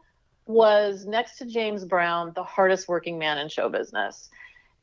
was 0.47 1.07
next 1.07 1.39
to 1.39 1.47
James 1.47 1.85
Brown 1.85 2.33
the 2.35 2.43
hardest 2.43 2.89
working 2.89 3.19
man 3.19 3.39
in 3.39 3.49
show 3.49 3.69
business. 3.69 4.31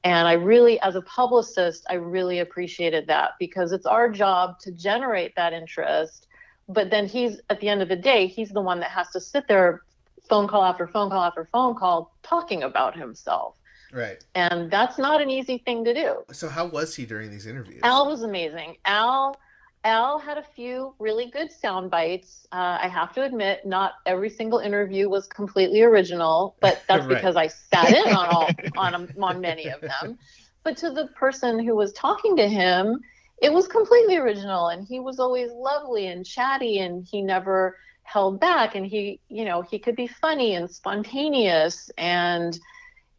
And 0.04 0.28
I 0.28 0.34
really, 0.34 0.80
as 0.82 0.96
a 0.96 1.02
publicist, 1.02 1.86
I 1.90 1.96
really 1.96 2.40
appreciated 2.40 3.08
that 3.08 3.32
because 3.40 3.74
it's 3.74 3.86
our 3.86 4.10
job 4.10 4.60
to 4.62 4.72
generate 4.72 5.36
that 5.36 5.52
interest. 5.52 6.28
But 6.70 6.90
then 6.90 7.08
he's, 7.08 7.42
at 7.50 7.60
the 7.60 7.68
end 7.68 7.82
of 7.82 7.90
the 7.90 7.96
day, 7.96 8.28
he's 8.28 8.50
the 8.50 8.62
one 8.62 8.80
that 8.80 8.92
has 8.92 9.10
to 9.10 9.20
sit 9.20 9.48
there, 9.48 9.82
phone 10.30 10.48
call 10.48 10.64
after 10.64 10.88
phone 10.88 11.10
call 11.10 11.24
after 11.24 11.50
phone 11.52 11.76
call, 11.76 12.16
talking 12.24 12.64
about 12.64 12.96
himself. 12.96 13.56
Right. 13.92 14.24
And 14.36 14.72
that's 14.72 14.98
not 14.98 15.22
an 15.22 15.30
easy 15.30 15.58
thing 15.58 15.84
to 15.84 15.94
do. 15.94 16.24
So 16.32 16.48
how 16.48 16.68
was 16.68 16.96
he 16.96 17.06
during 17.06 17.32
these 17.32 17.48
interviews? 17.48 17.82
Al 17.84 18.08
was 18.08 18.22
amazing. 18.22 18.78
Al 18.86 19.36
Al 19.84 20.20
had 20.20 20.38
a 20.38 20.44
few 20.44 20.94
really 21.00 21.30
good 21.32 21.52
sound 21.52 21.90
bites. 21.90 22.46
Uh, 22.52 22.78
I 22.82 22.88
have 22.90 23.14
to 23.14 23.24
admit, 23.24 23.66
not 23.66 23.94
every 24.06 24.30
single 24.30 24.60
interview 24.60 25.10
was 25.10 25.28
completely 25.28 25.82
original, 25.82 26.58
but 26.62 26.84
that's 26.88 27.08
Right. 27.08 27.08
because 27.08 27.36
I 27.36 27.48
sat 27.48 27.94
in 27.94 28.12
on 28.12 28.30
all 28.30 28.60
on 28.76 29.10
on 29.22 29.42
many 29.42 29.70
of 29.70 29.82
them. 29.88 30.18
But 30.64 30.78
to 30.78 30.92
the 30.92 31.08
person 31.08 31.60
who 31.60 31.76
was 31.76 31.94
talking 31.94 32.36
to 32.38 32.48
him, 32.48 33.00
it 33.42 33.54
was 33.54 33.68
completely 33.68 34.18
original, 34.18 34.68
and 34.68 34.86
he 34.88 35.00
was 35.00 35.20
always 35.20 35.52
lovely 35.54 36.08
and 36.08 36.26
chatty, 36.26 36.80
and 36.80 37.06
he 37.10 37.22
never 37.22 37.78
held 38.04 38.40
back, 38.40 38.76
and 38.76 38.86
he, 38.86 39.22
you 39.30 39.46
know, 39.46 39.62
he 39.62 39.80
could 39.80 39.96
be 39.96 40.08
funny 40.08 40.56
and 40.56 40.70
spontaneous 40.70 41.90
and 41.98 42.60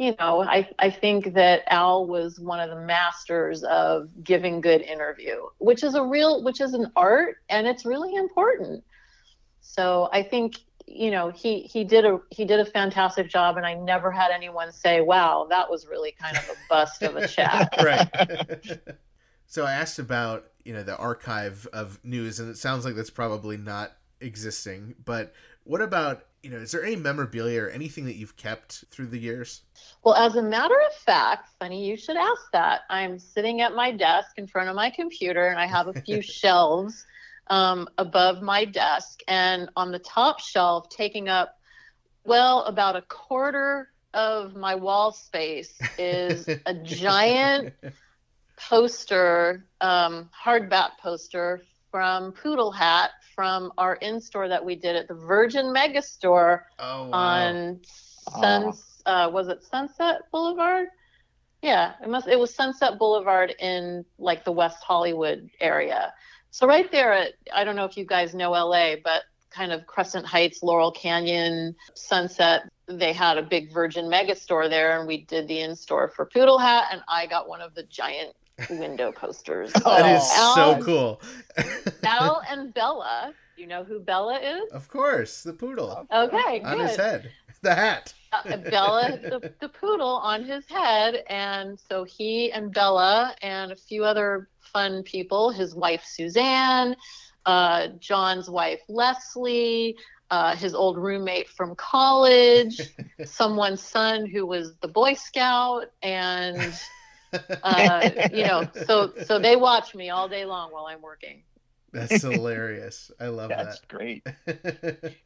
you 0.01 0.15
know, 0.19 0.43
I, 0.43 0.67
I 0.79 0.89
think 0.89 1.35
that 1.35 1.63
Al 1.67 2.07
was 2.07 2.41
one 2.41 2.59
of 2.59 2.71
the 2.71 2.81
masters 2.87 3.63
of 3.65 4.09
giving 4.25 4.63
good 4.63 4.81
interview, 4.81 5.43
which 5.59 5.85
is 5.85 5.95
a 5.95 6.03
real, 6.03 6.43
which 6.43 6.63
is 6.63 6.73
an 6.73 6.91
art 6.97 7.37
and 7.51 7.67
it's 7.67 7.85
really 7.85 8.15
important. 8.15 8.83
So 9.61 10.09
I 10.11 10.23
think, 10.23 10.57
you 10.87 11.11
know, 11.11 11.29
he, 11.29 11.61
he 11.61 11.85
did 11.85 12.07
a, 12.07 12.19
he 12.31 12.47
did 12.47 12.61
a 12.61 12.65
fantastic 12.65 13.29
job 13.29 13.59
and 13.59 13.67
I 13.67 13.75
never 13.75 14.11
had 14.11 14.31
anyone 14.31 14.73
say, 14.73 15.03
wow, 15.03 15.47
that 15.51 15.71
was 15.71 15.87
really 15.87 16.13
kind 16.13 16.35
of 16.35 16.49
a 16.49 16.57
bust 16.71 17.03
of 17.03 17.17
a 17.17 17.29
chat. 17.29 17.69
right. 17.85 18.81
so 19.47 19.67
I 19.67 19.73
asked 19.73 19.99
about 19.99 20.47
you 20.65 20.73
know 20.73 20.83
the 20.83 20.97
archive 20.97 21.67
of 21.73 21.99
news, 22.05 22.41
and 22.41 22.51
it 22.51 22.57
sounds 22.57 22.85
like 22.85 22.95
that's 22.95 23.11
probably 23.11 23.57
not 23.57 23.93
existing. 24.21 24.95
But 25.05 25.33
what 25.65 25.81
about 25.81 26.27
you 26.43 26.51
know? 26.51 26.59
Is 26.59 26.73
there 26.73 26.85
any 26.85 26.97
memorabilia 26.97 27.63
or 27.63 27.69
anything 27.69 28.05
that 28.07 28.17
you've 28.17 28.37
kept 28.37 28.85
through 28.91 29.07
the 29.07 29.19
years? 29.19 29.63
Well, 30.03 30.15
as 30.15 30.37
a 30.37 30.43
matter 30.43 30.75
of 30.75 30.95
fact, 30.95 31.49
funny 31.59 31.87
you 31.87 31.97
should 31.97 32.17
ask 32.17 32.51
that. 32.53 32.83
I'm 32.89 33.19
sitting 33.19 33.61
at 33.61 33.75
my 33.75 33.93
desk 33.93 34.31
in 34.39 34.47
front 34.47 34.71
of 34.71 34.77
my 34.77 34.91
computer, 34.91 35.49
and 35.49 35.59
I 35.59 35.67
have 35.67 35.89
a 35.89 35.93
few 35.93 36.23
shelves 36.23 37.05
um, 37.49 37.89
above 37.99 38.43
my 38.43 38.65
desk. 38.65 39.21
And 39.29 39.69
on 39.77 39.93
the 39.93 39.99
top 39.99 40.41
shelf, 40.41 40.89
taking 40.89 41.29
up, 41.29 41.55
well, 42.25 42.65
about 42.65 42.97
a 42.97 43.03
quarter 43.03 43.89
of 44.15 44.57
my 44.57 44.75
wall 44.75 45.13
space, 45.13 45.83
is 45.99 46.49
a 46.65 46.75
giant 46.75 47.69
poster, 48.69 49.67
um, 49.81 50.31
hardback 50.45 50.93
poster 51.03 51.61
from 51.91 52.33
Poodle 52.33 52.71
Hat 52.71 53.11
from 53.35 53.73
our 53.79 53.97
in 53.97 54.21
store 54.21 54.49
that 54.49 54.65
we 54.65 54.77
did 54.77 54.97
at 54.97 55.09
the 55.09 55.15
Virgin 55.15 55.67
Megastore 55.67 56.61
Oh 56.79 57.09
wow. 57.09 57.13
on 57.13 57.81
Suns, 57.83 58.85
uh, 59.07 59.31
was 59.33 59.49
it 59.49 59.63
Sunset 59.63 60.23
Boulevard? 60.33 60.89
Yeah, 61.63 61.93
it 62.03 62.09
must. 62.09 62.27
It 62.29 62.39
was 62.39 62.55
Sunset 62.55 62.99
Boulevard 62.99 63.55
in 63.59 64.05
like 64.19 64.45
the 64.45 64.53
West 64.53 64.83
Hollywood 64.83 65.51
area. 65.61 66.13
So 66.51 66.67
right 66.67 66.91
there 66.91 67.13
at 67.13 67.33
I 67.55 67.65
don't 67.65 67.77
know 67.77 67.85
if 67.85 67.97
you 67.97 68.05
guys 68.07 68.35
know 68.35 68.51
LA, 68.53 68.95
but 69.03 69.23
kind 69.51 69.73
of 69.73 69.87
Crescent 69.87 70.25
Heights, 70.27 70.63
Laurel 70.63 70.93
Canyon, 70.93 71.75
Sunset. 71.95 72.63
They 72.87 73.13
had 73.13 73.37
a 73.39 73.43
big 73.43 73.73
Virgin 73.73 74.09
Mega 74.09 74.35
store 74.35 74.69
there, 74.69 74.99
and 74.99 75.07
we 75.07 75.25
did 75.25 75.47
the 75.49 75.61
in 75.61 75.77
store 75.77 76.09
for 76.09 76.27
Poodle 76.27 76.59
Hat, 76.59 76.87
and 76.93 77.03
I 77.09 77.27
got 77.27 77.49
one 77.49 77.61
of 77.61 77.75
the 77.75 77.85
giant 77.85 78.35
window 78.69 79.13
posters. 79.13 79.73
that 79.85 80.17
is 80.17 80.29
Al, 80.35 80.55
so 80.55 80.83
cool. 80.83 81.23
Al 82.05 82.43
and 82.49 82.73
Bella. 82.75 83.33
You 83.57 83.67
know 83.67 83.85
who 83.85 84.01
Bella 84.01 84.39
is? 84.41 84.73
of 84.73 84.89
course, 84.89 85.43
the 85.43 85.53
poodle 85.53 86.07
Okay, 86.11 86.63
on 86.63 86.79
good. 86.79 86.89
his 86.89 86.97
head, 86.97 87.31
the 87.61 87.75
hat. 87.75 88.15
Uh, 88.33 88.57
Bella, 88.57 89.19
the, 89.23 89.53
the 89.61 89.69
poodle, 89.69 90.17
on 90.23 90.45
his 90.45 90.65
head. 90.69 91.23
And 91.29 91.79
so 91.89 92.05
he 92.05 92.53
and 92.53 92.73
Bella 92.73 93.35
and 93.43 93.73
a 93.73 93.77
few 93.77 94.05
other 94.05 94.49
fun 94.61 95.03
people, 95.03 95.51
his 95.51 95.75
wife 95.75 96.05
Suzanne, 96.05 96.97
uh, 97.47 97.89
John's 97.99 98.49
wife 98.49 98.81
Leslie, 98.89 99.97
uh, 100.31 100.55
his 100.55 100.75
old 100.75 100.97
roommate 100.97 101.49
from 101.49 101.75
college, 101.75 102.81
someone's 103.25 103.83
son 103.83 104.27
who 104.27 104.47
was 104.47 104.75
the 104.81 104.89
Boy 104.89 105.15
Scout, 105.15 105.87
and 106.03 106.73
uh, 107.63 108.11
you 108.33 108.45
know, 108.45 108.69
so 108.87 109.13
so 109.25 109.39
they 109.39 109.57
watch 109.57 109.95
me 109.95 110.11
all 110.11 110.29
day 110.29 110.45
long 110.45 110.73
while 110.73 110.87
I'm 110.87 111.03
working. 111.03 111.43
That's 111.93 112.23
hilarious. 112.23 113.11
I 113.21 113.29
love 113.29 113.49
that. 113.49 113.65
That's 113.65 113.81
great. 113.89 114.27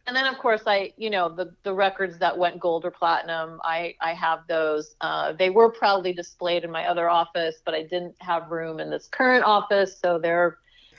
and 0.06 0.16
then 0.16 0.26
of 0.26 0.38
course 0.38 0.62
i 0.66 0.92
you 0.96 1.10
know 1.10 1.28
the 1.28 1.54
the 1.62 1.72
records 1.72 2.18
that 2.18 2.36
went 2.36 2.58
gold 2.60 2.84
or 2.84 2.90
platinum 2.90 3.60
i 3.64 3.94
i 4.00 4.12
have 4.12 4.40
those 4.48 4.96
uh, 5.00 5.32
they 5.32 5.50
were 5.50 5.70
proudly 5.70 6.12
displayed 6.12 6.64
in 6.64 6.70
my 6.70 6.86
other 6.86 7.08
office 7.08 7.56
but 7.64 7.74
i 7.74 7.82
didn't 7.82 8.14
have 8.20 8.50
room 8.50 8.80
in 8.80 8.90
this 8.90 9.08
current 9.08 9.44
office 9.44 9.98
so 9.98 10.18
they're 10.18 10.58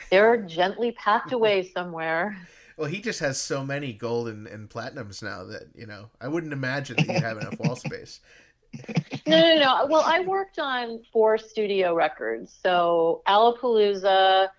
they're 0.10 0.38
gently 0.38 0.92
packed 0.94 1.32
away 1.40 1.64
somewhere 1.64 2.38
well, 2.78 2.90
he 2.90 3.00
just 3.00 3.22
has 3.22 3.40
so 3.40 3.66
many 3.66 3.94
gold 3.94 4.28
and, 4.28 4.48
and 4.48 4.70
platinums 4.70 5.24
now 5.24 5.46
that 5.46 5.64
you 5.76 5.86
know 5.86 6.10
I 6.20 6.28
wouldn't 6.28 6.52
imagine 6.52 6.98
that 6.98 7.08
you'd 7.08 7.24
have 7.24 7.38
enough 7.38 7.58
wall 7.58 7.78
space. 7.78 8.20
no 9.26 9.40
no 9.40 9.60
no 9.60 9.88
well 9.90 10.04
i 10.06 10.20
worked 10.20 10.60
on 10.60 11.02
four 11.14 11.38
studio 11.38 11.96
records 11.96 12.54
so 12.62 13.22
alapalooza 13.28 14.50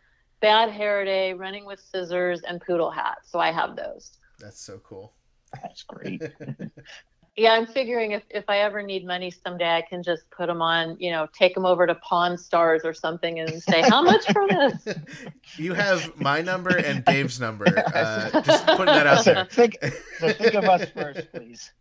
bad 0.41 0.71
hair 0.71 1.05
day 1.05 1.33
running 1.33 1.65
with 1.65 1.81
scissors 1.81 2.43
and 2.43 2.61
poodle 2.61 2.91
hat 2.91 3.19
so 3.25 3.39
i 3.39 3.51
have 3.51 3.77
those 3.77 4.19
That's 4.39 4.61
so 4.61 4.79
cool. 4.79 5.15
That's 5.63 5.83
great. 5.85 6.23
yeah 7.37 7.53
i'm 7.53 7.67
figuring 7.67 8.13
if, 8.13 8.23
if 8.31 8.45
i 8.49 8.59
ever 8.59 8.83
need 8.83 9.07
money 9.07 9.31
someday 9.31 9.77
i 9.77 9.83
can 9.83 10.03
just 10.03 10.29
put 10.31 10.47
them 10.47 10.63
on 10.63 10.97
you 10.99 11.11
know 11.11 11.29
take 11.33 11.55
them 11.55 11.67
over 11.67 11.87
to 11.87 11.95
pawn 11.97 12.37
stars 12.37 12.83
or 12.85 12.95
something 12.95 13.41
and 13.41 13.63
say 13.63 13.83
how 13.83 14.03
much 14.03 14.25
for 14.33 14.47
this 14.49 14.97
you 15.57 15.75
have 15.75 16.11
my 16.19 16.41
number 16.41 16.77
and 16.79 17.05
Dave's 17.05 17.39
number. 17.41 17.67
Uh, 17.97 18.43
just 18.43 18.67
putting 18.67 18.87
that 18.87 19.07
out 19.07 19.25
there. 19.25 19.47
think, 19.51 19.77
so 20.19 20.33
think 20.33 20.55
of 20.55 20.65
us 20.65 20.89
first, 20.91 21.33
please. 21.33 21.73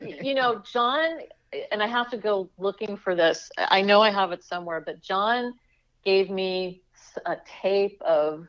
you 0.00 0.34
know 0.34 0.62
john 0.72 1.18
and 1.70 1.82
i 1.82 1.86
have 1.86 2.10
to 2.10 2.16
go 2.16 2.48
looking 2.58 2.96
for 2.96 3.14
this 3.14 3.50
i 3.58 3.80
know 3.80 4.00
i 4.00 4.10
have 4.10 4.32
it 4.32 4.42
somewhere 4.42 4.80
but 4.80 5.00
john 5.00 5.52
gave 6.04 6.30
me 6.30 6.82
a 7.24 7.36
tape 7.62 8.00
of 8.02 8.46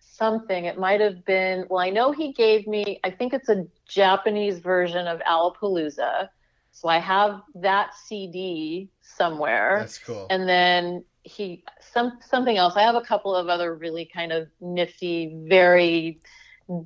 something. 0.00 0.64
It 0.64 0.78
might 0.78 1.00
have 1.00 1.24
been 1.24 1.66
well 1.68 1.80
i 1.80 1.90
know 1.90 2.12
he 2.12 2.32
gave 2.32 2.66
me 2.66 2.98
i 3.04 3.10
think 3.10 3.32
it's 3.32 3.48
a 3.48 3.66
japanese 3.88 4.58
version 4.58 5.06
of 5.06 5.20
alapalooza. 5.20 6.28
So 6.72 6.88
i 6.88 6.98
have 6.98 7.42
that 7.54 7.94
cd 7.94 8.90
somewhere. 9.00 9.76
That's 9.80 9.98
cool. 9.98 10.26
and 10.30 10.48
then 10.48 11.04
he 11.22 11.64
some 11.80 12.18
something 12.20 12.56
else. 12.56 12.74
I 12.76 12.82
have 12.82 12.94
a 12.94 13.02
couple 13.02 13.34
of 13.34 13.48
other 13.48 13.74
really 13.74 14.06
kind 14.12 14.32
of 14.32 14.48
nifty 14.60 15.34
very 15.48 16.20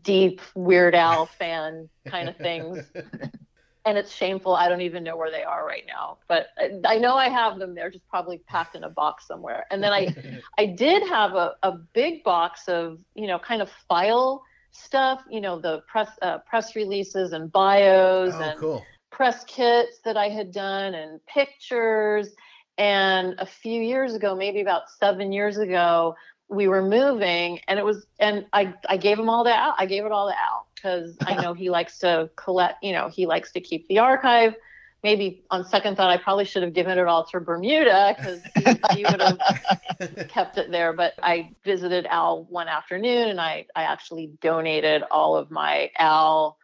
deep 0.03 0.41
weird 0.55 0.95
al 0.95 1.27
fan 1.39 1.89
kind 2.07 2.29
of 2.29 2.37
things 2.37 2.91
and 3.85 3.99
it's 3.99 4.13
shameful 4.15 4.55
i 4.55 4.69
don't 4.69 4.81
even 4.81 5.03
know 5.03 5.17
where 5.17 5.31
they 5.31 5.43
are 5.43 5.67
right 5.67 5.85
now 5.87 6.19
but 6.29 6.47
I- 6.87 6.99
know 6.99 7.17
i 7.17 7.29
have 7.29 7.59
them 7.59 7.75
they're 7.75 7.91
just 7.91 8.09
probably 8.09 8.39
packed 8.39 8.77
in 8.77 8.85
a 8.85 8.91
box 8.91 9.27
somewhere 9.27 9.67
and 9.71 9.83
then 9.83 9.93
i 9.93 10.15
i 10.59 10.67
did 10.67 11.03
have 11.09 11.35
a, 11.35 11.55
a 11.63 11.73
big 11.93 12.23
box 12.25 12.69
of 12.69 12.99
you 13.15 13.27
know 13.27 13.39
kind 13.39 13.63
of 13.63 13.71
file 13.89 14.43
stuff 14.73 15.23
you 15.31 15.41
know 15.41 15.59
the 15.61 15.83
press 15.87 16.11
uh, 16.23 16.39
press 16.39 16.75
releases 16.75 17.33
and 17.33 17.53
bios 17.53 18.35
oh, 18.35 18.43
and 18.43 18.59
cool. 18.59 18.87
press 19.11 19.45
kits 19.45 20.01
that 20.05 20.17
I 20.17 20.29
had 20.29 20.51
done 20.51 20.95
and 20.95 21.25
pictures. 21.27 22.31
And 22.79 23.35
a 23.39 23.45
few 23.45 23.83
years 23.83 24.15
ago, 24.15 24.35
maybe 24.35 24.63
about 24.63 24.89
seven 24.99 25.31
years 25.31 25.59
ago, 25.59 26.15
we 26.53 26.69
were 26.69 26.83
moving 26.83 27.61
and 27.67 27.79
it 27.79 27.85
was, 27.85 28.07
and 28.19 28.47
I, 28.53 28.75
I 28.89 28.97
gave 28.97 29.19
him 29.19 29.29
all 29.29 29.45
that 29.45 29.59
out. 29.59 29.75
I 29.79 29.87
gave 29.87 30.05
it 30.05 30.13
all 30.13 30.29
to 30.29 30.39
Al 30.39 30.67
because 30.75 31.17
I 31.23 31.35
know 31.43 31.55
he 31.55 31.71
likes 31.71 31.99
to 32.01 32.31
collect, 32.37 32.83
you 32.85 32.93
know, 32.93 33.09
he 33.09 33.27
likes 33.27 33.53
to 33.53 33.61
keep 33.61 33.89
the 33.89 33.99
archive. 33.99 34.55
maybe 35.03 35.45
on 35.51 35.65
second 35.65 35.97
thought, 35.97 36.11
I 36.11 36.19
probably 36.19 36.45
should 36.45 36.63
have 36.63 36.75
given 36.75 36.99
it 36.99 37.07
all 37.07 37.25
to 37.27 37.41
Bermuda 37.41 38.15
because 38.17 38.43
he, 38.55 38.97
he 38.99 39.05
would 39.05 39.21
have 39.21 40.29
kept 40.29 40.59
it 40.59 40.71
there. 40.71 40.93
But 40.93 41.15
I 41.23 41.51
visited 41.65 42.07
Al 42.07 42.45
one 42.45 42.69
afternoon 42.69 43.29
and 43.29 43.41
I, 43.41 43.67
I 43.75 43.85
actually 43.85 44.33
donated 44.41 45.03
all 45.11 45.37
of 45.37 45.51
my 45.51 45.91
Al 45.99 46.59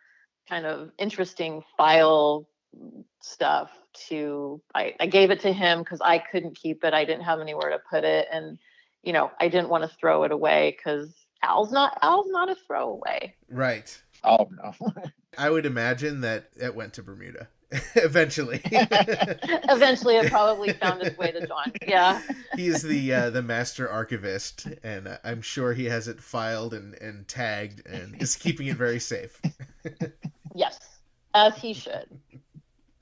kind 0.48 0.66
of 0.66 0.90
interesting 0.98 1.62
file 1.76 2.46
stuff 3.20 3.70
to, 4.08 4.60
I, 4.74 4.94
I 5.00 5.06
gave 5.06 5.30
it 5.30 5.40
to 5.40 5.52
him 5.52 5.80
because 5.80 6.00
I 6.00 6.18
couldn't 6.18 6.56
keep 6.56 6.84
it. 6.84 6.94
I 6.94 7.04
didn't 7.04 7.24
have 7.24 7.40
anywhere 7.40 7.70
to 7.70 7.80
put 7.90 8.04
it. 8.04 8.28
And, 8.30 8.58
you 9.02 9.12
know, 9.12 9.30
I 9.40 9.48
didn't 9.48 9.68
want 9.68 9.88
to 9.88 9.96
throw 9.96 10.24
it 10.24 10.32
away 10.32 10.76
because 10.76 11.12
Al's 11.42 11.72
not, 11.72 11.98
Al's 12.02 12.28
not 12.28 12.50
a 12.50 12.54
throwaway. 12.54 13.34
Right. 13.50 14.00
Oh 14.24 14.48
no. 14.50 14.74
I 15.38 15.50
would 15.50 15.66
imagine 15.66 16.22
that 16.22 16.50
it 16.56 16.74
went 16.74 16.94
to 16.94 17.02
Bermuda 17.02 17.48
eventually. 17.96 18.60
Eventually, 18.70 20.16
it 20.16 20.30
probably 20.30 20.72
found 20.72 21.02
its 21.02 21.16
way 21.18 21.30
to 21.32 21.46
John. 21.46 21.72
Yeah. 21.86 22.20
He's 22.56 22.82
the 22.82 23.12
uh, 23.12 23.30
the 23.30 23.42
master 23.42 23.88
archivist, 23.88 24.66
and 24.82 25.06
uh, 25.06 25.18
I'm 25.22 25.42
sure 25.42 25.74
he 25.74 25.84
has 25.84 26.08
it 26.08 26.20
filed 26.20 26.72
and, 26.72 26.94
and 26.94 27.28
tagged, 27.28 27.86
and 27.86 28.20
is 28.22 28.36
keeping 28.36 28.68
it 28.68 28.76
very 28.76 28.98
safe. 28.98 29.40
Yes. 30.54 30.78
As 31.34 31.56
he 31.56 31.74
should. 31.74 32.08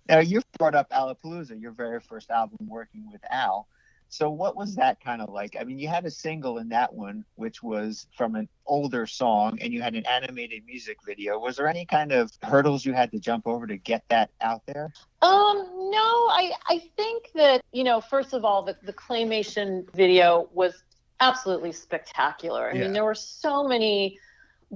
Now 0.08 0.18
you 0.18 0.42
brought 0.58 0.74
up 0.74 0.90
Alapalooza, 0.90 1.60
your 1.60 1.72
very 1.72 2.00
first 2.00 2.30
album 2.30 2.58
working 2.68 3.08
with 3.10 3.20
Al. 3.30 3.68
So 4.08 4.30
what 4.30 4.56
was 4.56 4.76
that 4.76 5.00
kind 5.00 5.20
of 5.20 5.28
like? 5.30 5.56
I 5.58 5.64
mean, 5.64 5.78
you 5.78 5.88
had 5.88 6.06
a 6.06 6.10
single 6.10 6.58
in 6.58 6.68
that 6.70 6.94
one, 6.94 7.24
which 7.34 7.62
was 7.62 8.06
from 8.16 8.34
an 8.34 8.48
older 8.66 9.06
song, 9.06 9.58
and 9.60 9.72
you 9.72 9.82
had 9.82 9.94
an 9.94 10.06
animated 10.06 10.64
music 10.64 10.98
video. 11.04 11.38
Was 11.38 11.56
there 11.56 11.68
any 11.68 11.84
kind 11.84 12.12
of 12.12 12.30
hurdles 12.42 12.84
you 12.84 12.92
had 12.92 13.10
to 13.12 13.18
jump 13.18 13.46
over 13.46 13.66
to 13.66 13.76
get 13.76 14.04
that 14.08 14.30
out 14.40 14.62
there? 14.66 14.92
Um, 15.22 15.56
no, 15.90 16.28
I, 16.30 16.52
I 16.68 16.82
think 16.96 17.30
that, 17.34 17.60
you 17.72 17.84
know, 17.84 18.00
first 18.00 18.32
of 18.32 18.44
all, 18.44 18.62
the, 18.62 18.76
the 18.84 18.92
claymation 18.92 19.84
video 19.94 20.48
was 20.52 20.74
absolutely 21.20 21.72
spectacular. 21.72 22.70
I 22.70 22.74
Yeah. 22.74 22.82
mean, 22.82 22.92
there 22.92 23.04
were 23.04 23.14
so 23.14 23.64
many, 23.64 24.18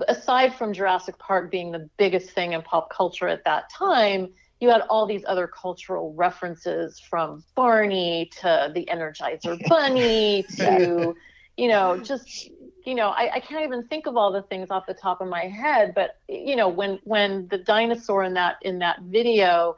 aside 0.09 0.55
from 0.55 0.73
Jurassic 0.73 1.19
Park 1.19 1.51
being 1.51 1.71
the 1.71 1.89
biggest 1.99 2.31
thing 2.31 2.53
in 2.53 2.63
pop 2.63 2.91
culture 2.91 3.29
at 3.29 3.45
that 3.45 3.71
time, 3.71 4.29
you 4.61 4.69
had 4.69 4.83
all 4.83 5.07
these 5.07 5.25
other 5.27 5.47
cultural 5.47 6.13
references 6.15 7.01
from 7.01 7.43
Barney 7.55 8.31
to 8.41 8.71
the 8.75 8.87
Energizer 8.87 9.59
Bunny 9.69 10.45
to, 10.57 11.15
you 11.57 11.69
know, 11.69 11.99
just 11.99 12.51
you 12.87 12.95
know, 12.95 13.09
I, 13.09 13.35
I 13.35 13.41
can't 13.41 13.65
even 13.65 13.87
think 13.89 14.07
of 14.07 14.17
all 14.17 14.33
the 14.33 14.43
things 14.43 14.71
off 14.71 14.87
the 14.87 14.95
top 14.95 15.21
of 15.21 15.29
my 15.29 15.45
head, 15.45 15.93
but 15.95 16.19
you 16.29 16.57
know, 16.57 16.69
when 16.69 16.99
when 17.05 17.49
the 17.49 17.59
dinosaur 17.59 18.25
in 18.25 18.35
that 18.35 18.57
in 18.63 18.79
that 18.79 19.01
video 19.03 19.77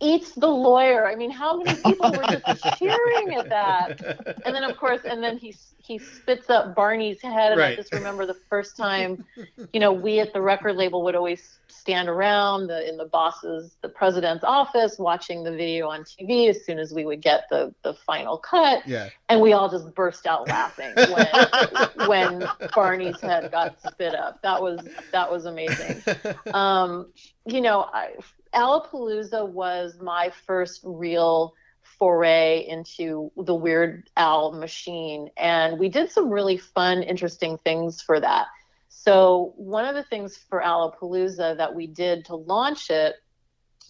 eats 0.00 0.32
the 0.32 0.46
lawyer, 0.48 1.06
I 1.06 1.14
mean, 1.16 1.30
how 1.30 1.58
many 1.58 1.74
people 1.82 2.10
were 2.10 2.40
just 2.46 2.64
cheering 2.78 3.34
at 3.34 3.48
that? 3.48 4.00
And 4.44 4.54
then 4.54 4.64
of 4.64 4.76
course, 4.76 5.00
and 5.04 5.22
then 5.22 5.38
he 5.38 5.52
he 5.88 5.98
spits 5.98 6.50
up 6.50 6.74
Barney's 6.76 7.20
head, 7.22 7.52
and 7.52 7.60
I 7.62 7.74
just 7.74 7.92
remember 7.94 8.26
the 8.26 8.36
first 8.50 8.76
time, 8.76 9.24
you 9.72 9.80
know, 9.80 9.90
we 9.92 10.20
at 10.20 10.34
the 10.34 10.42
record 10.42 10.76
label 10.76 11.02
would 11.04 11.16
always 11.16 11.58
stand 11.68 12.08
around 12.10 12.66
the 12.66 12.86
in 12.86 12.98
the 12.98 13.06
boss's 13.06 13.76
the 13.80 13.88
president's 13.88 14.44
office 14.44 14.98
watching 14.98 15.42
the 15.44 15.50
video 15.50 15.88
on 15.88 16.00
TV 16.02 16.48
as 16.50 16.64
soon 16.66 16.78
as 16.78 16.92
we 16.92 17.06
would 17.06 17.22
get 17.22 17.44
the 17.50 17.74
the 17.82 17.94
final 17.94 18.36
cut 18.36 18.86
Yeah. 18.86 19.08
and 19.30 19.40
we 19.40 19.52
all 19.54 19.70
just 19.70 19.94
burst 19.94 20.26
out 20.26 20.46
laughing 20.48 20.92
when 20.96 22.08
when 22.08 22.48
Barney's 22.74 23.18
head 23.20 23.50
got 23.50 23.80
spit 23.80 24.14
up. 24.14 24.42
That 24.42 24.60
was 24.60 24.86
that 25.12 25.30
was 25.30 25.46
amazing. 25.46 26.02
Um, 26.52 27.12
you 27.46 27.60
know, 27.62 27.88
I, 27.92 28.14
Alapalooza 28.54 29.46
was 29.48 29.98
my 30.00 30.30
first 30.46 30.80
real 30.84 31.54
foray 31.98 32.66
into 32.68 33.32
the 33.36 33.54
Weird 33.54 34.10
Al 34.16 34.52
machine, 34.52 35.30
and 35.36 35.78
we 35.78 35.88
did 35.88 36.10
some 36.10 36.30
really 36.30 36.56
fun, 36.56 37.02
interesting 37.02 37.58
things 37.58 38.00
for 38.00 38.20
that. 38.20 38.46
So 38.88 39.52
one 39.56 39.84
of 39.84 39.94
the 39.94 40.02
things 40.04 40.36
for 40.36 40.60
Alapalooza 40.60 41.56
that 41.56 41.74
we 41.74 41.86
did 41.86 42.24
to 42.26 42.36
launch 42.36 42.90
it 42.90 43.16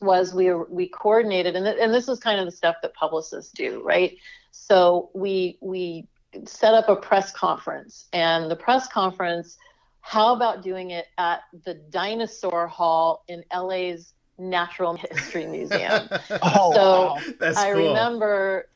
was 0.01 0.35
we 0.35 0.53
we 0.55 0.89
coordinated, 0.89 1.57
and 1.57 1.65
th- 1.65 1.79
and 1.81 1.93
this 1.93 2.09
is 2.09 2.19
kind 2.21 2.39
of 2.39 2.47
the 2.47 2.53
stuff 2.53 2.77
that 2.83 2.95
publicists 2.95 3.53
do, 3.53 3.83
right? 3.85 4.17
So 4.51 5.11
we 5.15 5.59
we 5.61 6.09
set 6.45 6.75
up 6.75 6.89
a 6.89 6.97
press 6.97 7.33
conference, 7.33 8.07
and 8.13 8.51
the 8.51 8.57
press 8.57 8.87
conference, 8.89 9.57
how 10.01 10.35
about 10.35 10.63
doing 10.63 10.91
it 10.91 11.07
at 11.17 11.41
the 11.65 11.75
Dinosaur 11.75 12.69
Hall 12.69 13.25
in 13.29 13.45
LA's 13.55 14.15
Natural 14.39 14.97
History 14.97 15.47
Museum? 15.47 16.11
Oh, 16.43 16.71
So, 16.73 17.13
wow. 17.13 17.25
That's 17.39 17.65
I 17.65 17.69
cool. 17.73 17.83
remember 17.87 18.67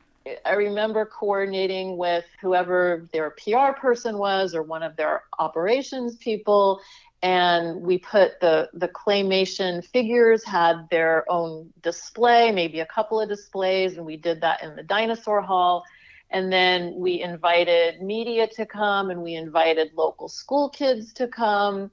I 0.45 0.53
remember 0.53 1.05
coordinating 1.05 1.97
with 1.97 2.25
whoever 2.41 3.09
their 3.13 3.31
PR 3.31 3.73
person 3.73 4.17
was 4.17 4.55
or 4.55 4.63
one 4.63 4.83
of 4.83 4.95
their 4.95 5.23
operations 5.39 6.15
people 6.17 6.79
and 7.21 7.81
we 7.81 7.97
put 7.97 8.39
the 8.41 8.69
the 8.73 8.87
claymation 8.89 9.83
figures 9.85 10.43
had 10.45 10.87
their 10.91 11.25
own 11.29 11.71
display, 11.81 12.51
maybe 12.51 12.79
a 12.79 12.85
couple 12.85 13.19
of 13.19 13.29
displays 13.29 13.97
and 13.97 14.05
we 14.05 14.17
did 14.17 14.41
that 14.41 14.63
in 14.63 14.75
the 14.75 14.83
dinosaur 14.83 15.41
hall 15.41 15.83
and 16.29 16.51
then 16.51 16.93
we 16.97 17.21
invited 17.21 18.01
media 18.01 18.47
to 18.47 18.65
come 18.65 19.09
and 19.09 19.21
we 19.21 19.35
invited 19.35 19.91
local 19.95 20.27
school 20.29 20.69
kids 20.69 21.13
to 21.13 21.27
come 21.27 21.91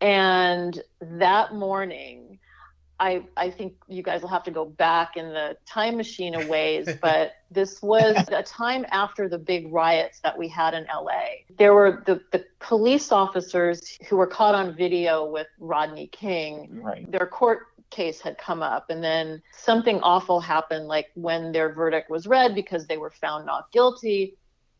and 0.00 0.82
that 1.00 1.54
morning 1.54 2.38
I, 2.98 3.24
I 3.36 3.50
think 3.50 3.74
you 3.88 4.02
guys 4.02 4.22
will 4.22 4.30
have 4.30 4.44
to 4.44 4.50
go 4.50 4.64
back 4.64 5.16
in 5.16 5.28
the 5.28 5.56
time 5.66 5.96
machine 5.96 6.34
a 6.34 6.46
ways, 6.46 6.88
but 7.00 7.32
this 7.50 7.82
was 7.82 8.16
a 8.32 8.42
time 8.42 8.86
after 8.90 9.28
the 9.28 9.38
big 9.38 9.72
riots 9.72 10.20
that 10.20 10.36
we 10.36 10.48
had 10.48 10.74
in 10.74 10.84
LA. 10.84 11.44
There 11.58 11.74
were 11.74 12.02
the, 12.06 12.20
the 12.32 12.44
police 12.58 13.12
officers 13.12 13.98
who 14.08 14.16
were 14.16 14.26
caught 14.26 14.54
on 14.54 14.74
video 14.74 15.24
with 15.24 15.46
Rodney 15.58 16.06
King. 16.08 16.80
Right. 16.82 17.10
Their 17.10 17.26
court 17.26 17.66
case 17.90 18.20
had 18.20 18.38
come 18.38 18.62
up, 18.62 18.90
and 18.90 19.02
then 19.02 19.42
something 19.52 20.00
awful 20.00 20.40
happened, 20.40 20.88
like 20.88 21.08
when 21.14 21.52
their 21.52 21.72
verdict 21.72 22.10
was 22.10 22.26
read 22.26 22.54
because 22.54 22.86
they 22.86 22.96
were 22.96 23.10
found 23.10 23.46
not 23.46 23.70
guilty. 23.72 24.36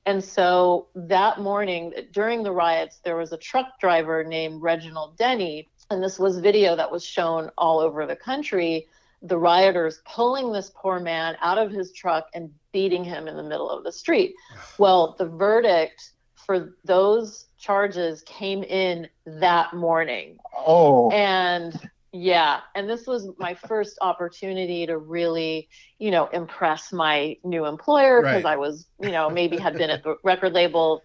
And 0.06 0.22
so 0.22 0.86
that 0.94 1.40
morning, 1.40 1.92
during 2.12 2.44
the 2.44 2.52
riots, 2.52 3.00
there 3.04 3.16
was 3.16 3.32
a 3.32 3.36
truck 3.36 3.80
driver 3.80 4.22
named 4.22 4.62
Reginald 4.62 5.16
Denny, 5.18 5.68
and 5.90 6.02
this 6.02 6.18
was 6.18 6.38
video 6.38 6.76
that 6.76 6.90
was 6.90 7.04
shown 7.04 7.50
all 7.58 7.78
over 7.80 8.06
the 8.06 8.16
country. 8.16 8.86
The 9.22 9.38
rioters 9.38 10.00
pulling 10.04 10.52
this 10.52 10.70
poor 10.76 11.00
man 11.00 11.36
out 11.40 11.58
of 11.58 11.70
his 11.70 11.92
truck 11.92 12.26
and 12.34 12.50
beating 12.72 13.04
him 13.04 13.26
in 13.28 13.36
the 13.36 13.42
middle 13.42 13.70
of 13.70 13.84
the 13.84 13.92
street. 13.92 14.34
Well, 14.78 15.14
the 15.18 15.26
verdict 15.26 16.12
for 16.34 16.74
those 16.84 17.46
charges 17.58 18.22
came 18.22 18.62
in 18.62 19.08
that 19.26 19.74
morning. 19.74 20.38
Oh, 20.56 21.10
And 21.10 21.74
yeah, 22.12 22.60
and 22.74 22.88
this 22.88 23.06
was 23.06 23.28
my 23.38 23.54
first 23.54 23.98
opportunity 24.00 24.86
to 24.86 24.98
really, 24.98 25.68
you 25.98 26.10
know, 26.10 26.26
impress 26.28 26.92
my 26.92 27.36
new 27.44 27.66
employer 27.66 28.22
because 28.22 28.44
Right. 28.44 28.52
I 28.54 28.56
was, 28.56 28.86
you 29.00 29.10
know, 29.10 29.28
maybe 29.28 29.56
had 29.58 29.76
been 29.76 29.90
at 29.90 30.02
the 30.02 30.16
record 30.24 30.52
label 30.52 31.02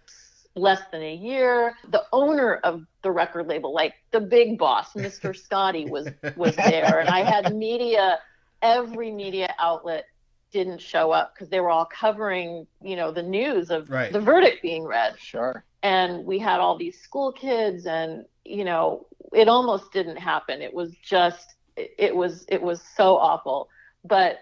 less 0.54 0.80
than 0.90 1.02
a 1.02 1.14
year. 1.14 1.74
The 1.90 2.04
owner 2.12 2.56
of 2.64 2.84
the 3.02 3.10
record 3.10 3.46
label, 3.48 3.72
like 3.74 3.94
the 4.10 4.20
big 4.20 4.58
boss, 4.58 4.92
Mr. 4.96 5.34
Scotti, 5.34 5.88
was 5.88 6.08
was 6.36 6.56
there, 6.56 7.00
and 7.00 7.08
I 7.08 7.20
had 7.22 7.54
media. 7.54 8.18
Every 8.62 9.10
media 9.10 9.52
outlet 9.58 10.04
didn't 10.52 10.80
show 10.80 11.10
up 11.10 11.34
because 11.34 11.48
they 11.48 11.60
were 11.60 11.70
all 11.70 11.86
covering, 11.86 12.66
you 12.82 12.94
know, 12.94 13.10
the 13.10 13.22
news 13.22 13.70
of 13.70 13.88
Right. 13.90 14.12
the 14.12 14.20
verdict 14.20 14.62
being 14.62 14.84
read 14.84 15.18
sure. 15.18 15.64
and 15.82 16.24
we 16.26 16.38
had 16.38 16.60
all 16.60 16.76
these 16.76 17.00
school 17.00 17.32
kids 17.32 17.86
and 17.86 18.24
you 18.44 18.64
know 18.64 19.06
it 19.32 19.48
almost 19.48 19.92
didn't 19.92 20.16
happen 20.18 20.60
it 20.60 20.74
was 20.74 20.94
just 21.02 21.54
it, 21.76 21.90
it 21.98 22.14
was 22.14 22.44
it 22.48 22.60
was 22.60 22.82
so 22.96 23.16
awful 23.16 23.68
but 24.04 24.36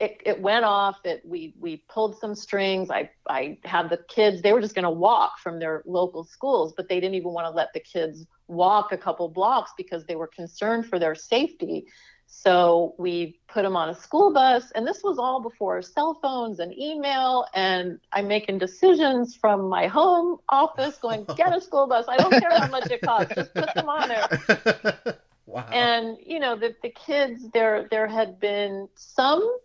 it, 0.00 0.20
it 0.24 0.40
went 0.40 0.64
off 0.64 0.96
it 1.04 1.22
we 1.24 1.54
we 1.58 1.82
pulled 1.88 2.18
some 2.18 2.34
strings 2.34 2.90
i 2.90 3.08
i 3.28 3.58
had 3.64 3.88
the 3.88 3.98
kids 4.08 4.42
they 4.42 4.52
were 4.52 4.60
just 4.60 4.74
going 4.74 4.84
to 4.84 4.90
walk 4.90 5.38
from 5.42 5.58
their 5.58 5.82
local 5.86 6.24
schools 6.24 6.72
but 6.76 6.88
they 6.88 7.00
didn't 7.00 7.14
even 7.14 7.32
want 7.32 7.46
to 7.46 7.50
let 7.50 7.72
the 7.72 7.80
kids 7.80 8.26
walk 8.48 8.92
a 8.92 8.96
couple 8.96 9.28
blocks 9.28 9.72
because 9.76 10.04
they 10.06 10.16
were 10.16 10.28
concerned 10.28 10.86
for 10.86 10.98
their 10.98 11.14
safety 11.14 11.86
so 12.26 12.94
we 12.98 13.40
put 13.48 13.62
them 13.62 13.76
on 13.76 13.88
a 13.88 13.94
school 13.94 14.32
bus, 14.32 14.70
and 14.72 14.86
this 14.86 15.02
was 15.02 15.18
all 15.18 15.40
before 15.40 15.80
cell 15.80 16.18
phones 16.20 16.58
and 16.58 16.76
email. 16.76 17.46
And 17.54 18.00
I'm 18.12 18.28
making 18.28 18.58
decisions 18.58 19.36
from 19.36 19.68
my 19.68 19.86
home 19.86 20.38
office, 20.48 20.96
going, 20.98 21.24
get 21.36 21.56
a 21.56 21.60
school 21.60 21.86
bus. 21.86 22.06
I 22.08 22.16
don't 22.16 22.30
care 22.30 22.50
how 22.50 22.68
much 22.68 22.90
it 22.90 23.00
costs, 23.02 23.34
just 23.34 23.54
put 23.54 23.72
them 23.74 23.88
on 23.88 24.08
there. 24.08 25.18
wow. 25.46 25.68
And 25.72 26.18
you 26.24 26.40
know, 26.40 26.56
the 26.56 26.74
the 26.82 26.90
kids, 26.90 27.48
there 27.54 27.86
there 27.90 28.08
had 28.08 28.40
been 28.40 28.88
some 28.96 29.58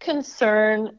concern, 0.00 0.98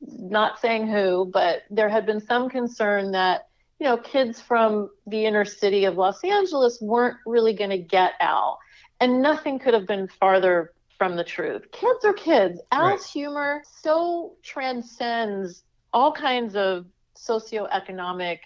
not 0.00 0.60
saying 0.60 0.88
who, 0.88 1.30
but 1.32 1.62
there 1.70 1.88
had 1.88 2.06
been 2.06 2.20
some 2.20 2.48
concern 2.48 3.12
that 3.12 3.48
you 3.78 3.86
know 3.86 3.96
kids 3.96 4.40
from 4.40 4.90
the 5.06 5.26
inner 5.26 5.44
city 5.44 5.84
of 5.84 5.96
Los 5.96 6.22
Angeles 6.24 6.78
weren't 6.80 7.16
really 7.26 7.54
going 7.54 7.70
to 7.70 7.78
get 7.78 8.12
Al 8.20 8.58
and 9.00 9.22
nothing 9.22 9.58
could 9.58 9.74
have 9.74 9.86
been 9.86 10.08
farther 10.08 10.72
from 10.98 11.16
the 11.16 11.24
truth. 11.24 11.70
Kids 11.72 12.04
are 12.04 12.12
kids. 12.12 12.60
Al's 12.70 13.00
Right. 13.00 13.10
humor 13.10 13.62
so 13.82 14.36
transcends 14.42 15.64
all 15.92 16.12
kinds 16.12 16.54
of 16.54 16.86
socioeconomic 17.16 18.38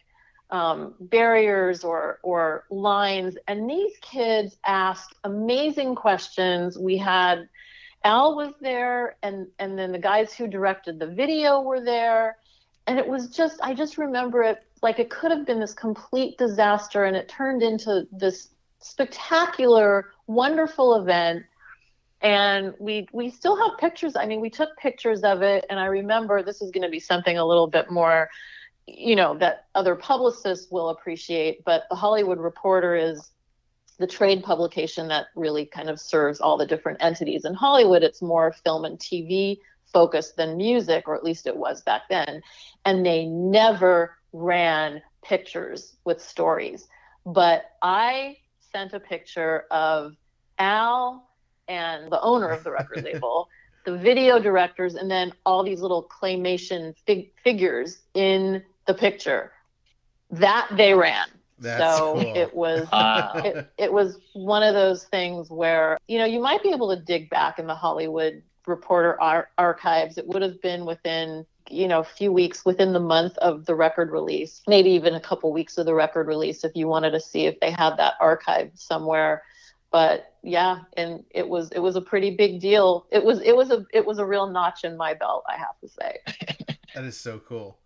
um, 0.50 0.94
barriers 1.00 1.82
or 1.84 2.20
or 2.22 2.64
lines, 2.70 3.36
and 3.48 3.68
these 3.68 3.92
kids 4.00 4.56
asked 4.64 5.14
amazing 5.24 5.96
questions. 5.96 6.78
We 6.78 6.96
had 6.96 7.48
Al 8.04 8.36
was 8.36 8.52
there, 8.60 9.16
and 9.22 9.46
and 9.58 9.78
then 9.78 9.90
the 9.90 9.98
guys 9.98 10.34
who 10.34 10.46
directed 10.46 10.98
the 10.98 11.06
video 11.06 11.62
were 11.62 11.80
there, 11.80 12.36
and 12.86 12.98
it 12.98 13.08
was 13.08 13.28
just 13.28 13.58
I 13.62 13.74
just 13.74 13.98
remember 13.98 14.42
it 14.42 14.62
like 14.82 14.98
it 14.98 15.10
could 15.10 15.30
have 15.30 15.46
been 15.46 15.58
this 15.58 15.72
complete 15.72 16.36
disaster, 16.36 17.04
and 17.04 17.16
it 17.16 17.28
turned 17.28 17.62
into 17.62 18.06
this 18.12 18.50
spectacular, 18.78 20.10
wonderful 20.26 20.96
event. 20.96 21.44
And 22.20 22.74
we 22.78 23.08
we 23.12 23.30
still 23.30 23.56
have 23.56 23.78
pictures 23.78 24.16
i 24.16 24.24
mean 24.24 24.40
we 24.40 24.48
took 24.48 24.74
pictures 24.78 25.24
of 25.24 25.42
it 25.42 25.66
and 25.68 25.78
i 25.78 25.84
remember 25.84 26.42
this 26.42 26.62
is 26.62 26.70
going 26.70 26.82
to 26.82 26.88
be 26.88 26.98
something 26.98 27.36
a 27.36 27.44
little 27.44 27.66
bit 27.66 27.90
more 27.90 28.30
you 28.86 29.14
know 29.14 29.36
that 29.36 29.66
other 29.74 29.94
publicists 29.94 30.70
will 30.70 30.88
appreciate 30.88 31.62
but 31.66 31.82
the 31.90 31.96
hollywood 31.96 32.38
reporter 32.38 32.96
is 32.96 33.30
the 33.98 34.06
trade 34.06 34.42
publication 34.42 35.08
that 35.08 35.26
really 35.36 35.66
kind 35.66 35.88
of 35.88 36.00
serves 36.00 36.40
all 36.40 36.56
the 36.56 36.66
different 36.66 36.98
entities 37.02 37.44
in 37.44 37.54
hollywood 37.54 38.02
it's 38.02 38.22
more 38.22 38.52
film 38.64 38.84
and 38.84 38.98
tv 38.98 39.58
focused 39.92 40.36
than 40.36 40.56
music 40.56 41.06
or 41.06 41.14
at 41.14 41.22
least 41.22 41.46
it 41.46 41.56
was 41.56 41.82
back 41.82 42.02
then 42.10 42.42
and 42.84 43.04
they 43.06 43.26
never 43.26 44.16
ran 44.32 45.00
pictures 45.22 45.96
with 46.04 46.20
stories 46.20 46.88
but 47.24 47.70
i 47.82 48.36
sent 48.72 48.92
a 48.92 49.00
picture 49.00 49.64
of 49.70 50.14
al 50.58 51.28
and 51.68 52.10
the 52.10 52.20
owner 52.20 52.50
of 52.50 52.64
the 52.64 52.70
record 52.70 53.04
label, 53.04 53.48
the 53.84 53.96
video 53.96 54.38
directors, 54.38 54.94
and 54.94 55.10
then 55.10 55.32
all 55.44 55.62
these 55.62 55.80
little 55.80 56.08
claymation 56.08 56.94
fig- 57.06 57.32
figures 57.42 58.00
in 58.14 58.62
the 58.86 58.94
picture. 58.94 59.52
That 60.30 60.68
they 60.76 60.94
ran. 60.94 61.28
That's 61.64 61.98
so 61.98 62.12
cool. 62.14 62.32
it 62.36 62.54
was 62.54 62.88
Wow. 62.92 63.32
it, 63.36 63.70
it 63.78 63.92
was 63.92 64.18
one 64.34 64.62
of 64.62 64.74
those 64.74 65.04
things 65.04 65.50
where 65.50 65.98
you 66.06 66.18
know 66.18 66.24
you 66.24 66.40
might 66.40 66.62
be 66.62 66.70
able 66.70 66.94
to 66.94 67.02
dig 67.02 67.30
back 67.30 67.58
in 67.58 67.66
the 67.66 67.74
Hollywood 67.74 68.42
Reporter 68.66 69.20
ar- 69.20 69.48
archives. 69.58 70.16
It 70.16 70.26
would 70.26 70.42
have 70.42 70.60
been 70.62 70.84
within 70.86 71.44
you 71.70 71.88
know 71.88 72.00
a 72.00 72.04
few 72.04 72.30
weeks 72.32 72.64
within 72.64 72.92
the 72.92 73.00
month 73.00 73.36
of 73.38 73.66
the 73.66 73.74
record 73.74 74.10
release, 74.10 74.62
maybe 74.66 74.90
even 74.90 75.14
a 75.14 75.20
couple 75.20 75.52
weeks 75.52 75.78
of 75.78 75.86
the 75.86 75.94
record 75.94 76.26
release 76.28 76.64
if 76.64 76.72
you 76.74 76.86
wanted 76.86 77.10
to 77.12 77.20
see 77.20 77.46
if 77.46 77.58
they 77.60 77.70
had 77.70 77.96
that 77.96 78.14
archived 78.20 78.78
somewhere. 78.78 79.42
But 79.90 80.34
yeah, 80.42 80.80
and 80.96 81.24
it 81.30 81.48
was 81.48 81.70
it 81.70 81.78
was 81.78 81.96
a 81.96 82.00
pretty 82.00 82.34
big 82.36 82.60
deal. 82.60 83.06
It 83.10 83.24
was 83.24 83.40
it 83.40 83.56
was 83.56 83.70
a 83.70 83.84
it 83.92 84.04
was 84.04 84.18
a 84.18 84.26
real 84.26 84.46
notch 84.48 84.84
in 84.84 84.96
my 84.96 85.14
belt, 85.14 85.44
I 85.48 85.56
have 85.56 85.78
to 85.80 85.88
say. 85.88 86.18
That 86.94 87.02
is 87.04 87.18
so 87.18 87.40
cool. 87.40 87.78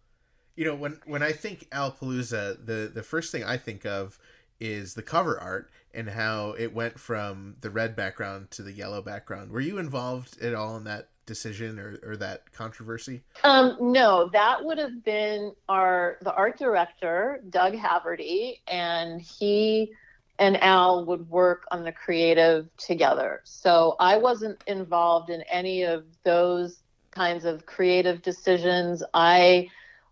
You 0.59 0.64
know, 0.64 0.75
when 0.75 0.99
when 1.07 1.23
I 1.23 1.31
think 1.31 1.71
Alapalooza, 1.71 2.66
the 2.66 2.90
the 2.92 3.05
first 3.05 3.31
thing 3.31 3.44
I 3.44 3.57
think 3.57 3.87
of 3.87 4.18
is 4.59 4.94
the 4.94 5.03
cover 5.03 5.38
art 5.38 5.71
and 5.94 6.11
how 6.11 6.57
it 6.59 6.75
went 6.75 6.99
from 6.99 7.55
the 7.61 7.71
red 7.71 7.94
background 7.94 8.51
to 8.51 8.62
the 8.62 8.73
yellow 8.73 9.01
background. 9.01 9.53
Were 9.53 9.61
you 9.61 9.79
involved 9.79 10.42
at 10.42 10.57
all 10.57 10.77
in 10.77 10.83
that 10.83 11.11
decision 11.27 11.79
or, 11.79 12.01
or 12.03 12.16
that 12.16 12.53
controversy? 12.53 13.23
Um, 13.44 13.77
no, 13.81 14.31
that 14.33 14.64
would 14.64 14.79
have 14.79 15.05
been 15.05 15.53
our 15.68 16.18
the 16.23 16.35
art 16.35 16.59
director, 16.59 17.40
Doug 17.51 17.75
Haverty, 17.75 18.59
and 18.66 19.23
he 19.23 19.92
and 20.40 20.61
Al 20.61 21.05
would 21.05 21.31
work 21.31 21.68
on 21.71 21.85
the 21.85 21.92
creative 21.92 22.68
together. 22.79 23.42
So 23.44 23.94
I 24.01 24.16
wasn't 24.16 24.61
involved 24.66 25.31
in 25.31 25.42
any 25.42 25.85
of 25.85 26.05
those 26.25 26.81
kinds 27.12 27.44
of 27.44 27.64
creative 27.64 28.23
decisions. 28.23 29.05
I 29.14 29.68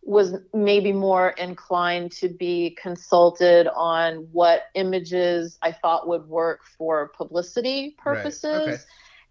was 0.06 0.36
maybe 0.54 0.92
more 0.92 1.30
inclined 1.30 2.12
to 2.12 2.28
be 2.28 2.70
consulted 2.80 3.66
on 3.74 4.28
what 4.30 4.66
images 4.74 5.58
I 5.62 5.72
thought 5.72 6.06
would 6.06 6.28
work 6.28 6.60
for 6.78 7.08
publicity 7.08 7.96
Right, 8.04 8.14
purposes 8.16 8.68
okay. 8.68 8.82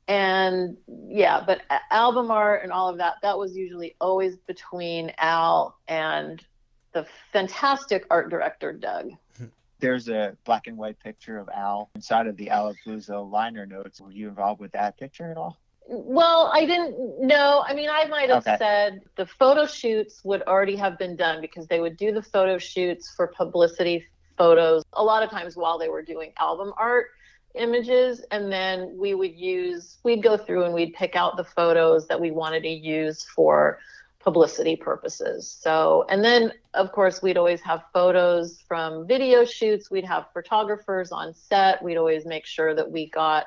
and 0.10 0.76
yeah 1.08 1.42
but 1.46 1.62
album 1.92 2.30
art 2.30 2.64
and 2.64 2.74
all 2.74 2.90
of 2.90 2.98
that 2.98 3.16
that 3.22 3.38
was 3.38 3.56
usually 3.56 3.96
always 4.02 4.36
between 4.36 5.14
al 5.18 5.78
and 5.88 6.44
the 6.92 7.08
fantastic 7.32 8.06
art 8.10 8.30
director 8.30 8.74
doug 8.74 9.12
hmm. 9.38 9.46
There's 9.80 10.10
a 10.10 10.36
black 10.44 10.68
and 10.68 10.78
white 10.78 11.00
picture 11.00 11.38
of 11.38 11.50
Al 11.56 11.90
inside 11.96 12.28
of 12.28 12.38
the 12.38 12.48
Alapalooza 12.48 13.30
liner 13.30 13.66
notes. 13.66 14.00
Were 14.00 14.12
you 14.12 14.30
involved 14.30 14.62
with 14.62 14.72
that 14.72 14.98
picture 14.98 15.30
at 15.30 15.38
all? 15.38 15.58
Well 15.88 16.50
i 16.54 16.66
didn't 16.66 16.96
know. 17.20 17.64
I 17.68 17.74
mean 17.74 17.90
i 17.90 18.06
might 18.06 18.30
have 18.30 18.46
Okay. 18.46 18.58
said 18.58 19.02
the 19.16 19.26
photo 19.26 19.66
shoots 19.66 20.22
would 20.24 20.42
already 20.44 20.76
have 20.76 20.98
been 20.98 21.16
done 21.16 21.42
because 21.42 21.68
they 21.68 21.80
would 21.80 21.96
do 21.98 22.12
the 22.12 22.22
photo 22.24 22.58
shoots 22.58 23.14
for 23.16 23.28
publicity 23.28 24.04
photos 24.38 24.84
a 24.94 25.04
lot 25.04 25.24
of 25.24 25.30
times 25.30 25.56
while 25.56 25.78
they 25.78 25.90
were 25.90 26.02
doing 26.02 26.34
album 26.40 26.74
art 26.78 27.08
images. 27.54 28.22
And 28.32 28.52
then 28.52 28.98
we 28.98 29.14
would 29.14 29.34
use 29.36 29.98
we'd 30.04 30.22
go 30.24 30.36
through 30.38 30.66
and 30.66 30.74
we'd 30.74 30.94
pick 30.94 31.16
out 31.16 31.38
the 31.38 31.44
photos 31.44 32.08
that 32.08 32.20
we 32.20 32.32
wanted 32.32 32.64
to 32.64 32.70
use 32.70 33.24
for 33.24 33.80
publicity 34.20 34.76
purposes. 34.76 35.50
So 35.62 36.06
and 36.10 36.24
then 36.24 36.52
of 36.74 36.92
course 36.92 37.22
we'd 37.22 37.38
always 37.38 37.62
have 37.62 37.84
photos 37.94 38.60
from 38.68 39.08
video 39.08 39.46
shoots. 39.46 39.90
We'd 39.92 40.04
have 40.06 40.26
photographers 40.34 41.12
on 41.12 41.34
set. 41.34 41.82
We'd 41.84 41.98
always 41.98 42.26
make 42.26 42.46
sure 42.46 42.74
that 42.76 42.92
we 42.92 43.10
got 43.10 43.46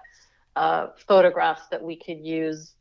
uh, 0.56 0.88
photographs 1.06 1.68
that 1.68 1.82
we 1.82 1.96
could 1.96 2.18
use 2.18 2.74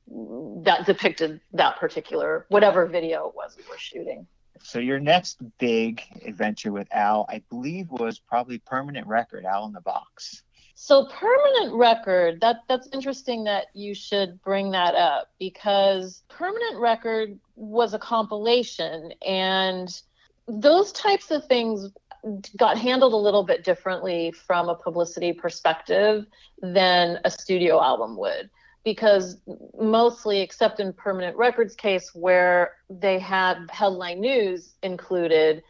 that 0.63 0.85
depicted 0.85 1.39
that 1.53 1.77
particular 1.77 2.45
whatever 2.49 2.85
video 2.85 3.27
it 3.27 3.35
was 3.35 3.55
we 3.57 3.63
were 3.69 3.77
shooting 3.77 4.25
So 4.63 4.79
your 4.79 4.99
next 4.99 5.37
big 5.59 6.01
adventure 6.25 6.71
with 6.71 6.87
Al, 6.91 7.27
I 7.29 7.43
believe, 7.49 7.91
was 7.91 8.17
probably 8.17 8.57
Permanent 8.57 9.05
Record, 9.05 9.45
Al 9.45 9.65
in 9.65 9.73
the 9.73 9.81
Box. 9.81 10.43
So 10.79 11.07
permanent 11.07 11.73
record, 11.73 12.39
that 12.41 12.57
that's 12.67 12.87
interesting 12.93 13.43
that 13.45 13.65
you 13.73 13.95
should 13.95 14.39
bring 14.43 14.69
that 14.71 14.93
up 14.93 15.31
because 15.39 16.21
permanent 16.29 16.79
record 16.79 17.39
was 17.55 17.95
a 17.95 17.99
compilation 17.99 19.11
and 19.25 19.89
those 20.47 20.91
types 20.91 21.31
of 21.31 21.45
things 21.45 21.89
got 22.57 22.77
handled 22.77 23.13
a 23.13 23.17
little 23.17 23.43
bit 23.43 23.63
differently 23.63 24.31
from 24.31 24.69
a 24.69 24.75
publicity 24.75 25.33
perspective 25.33 26.25
than 26.61 27.19
a 27.25 27.31
studio 27.31 27.81
album 27.81 28.17
would 28.17 28.49
because 28.83 29.37
mostly 29.79 30.39
except 30.39 30.79
in 30.79 30.93
permanent 30.93 31.35
records 31.35 31.75
case 31.75 32.13
where 32.13 32.73
they 32.89 33.19
had 33.19 33.57
headline 33.69 34.21
news 34.21 34.75
included 34.83 35.61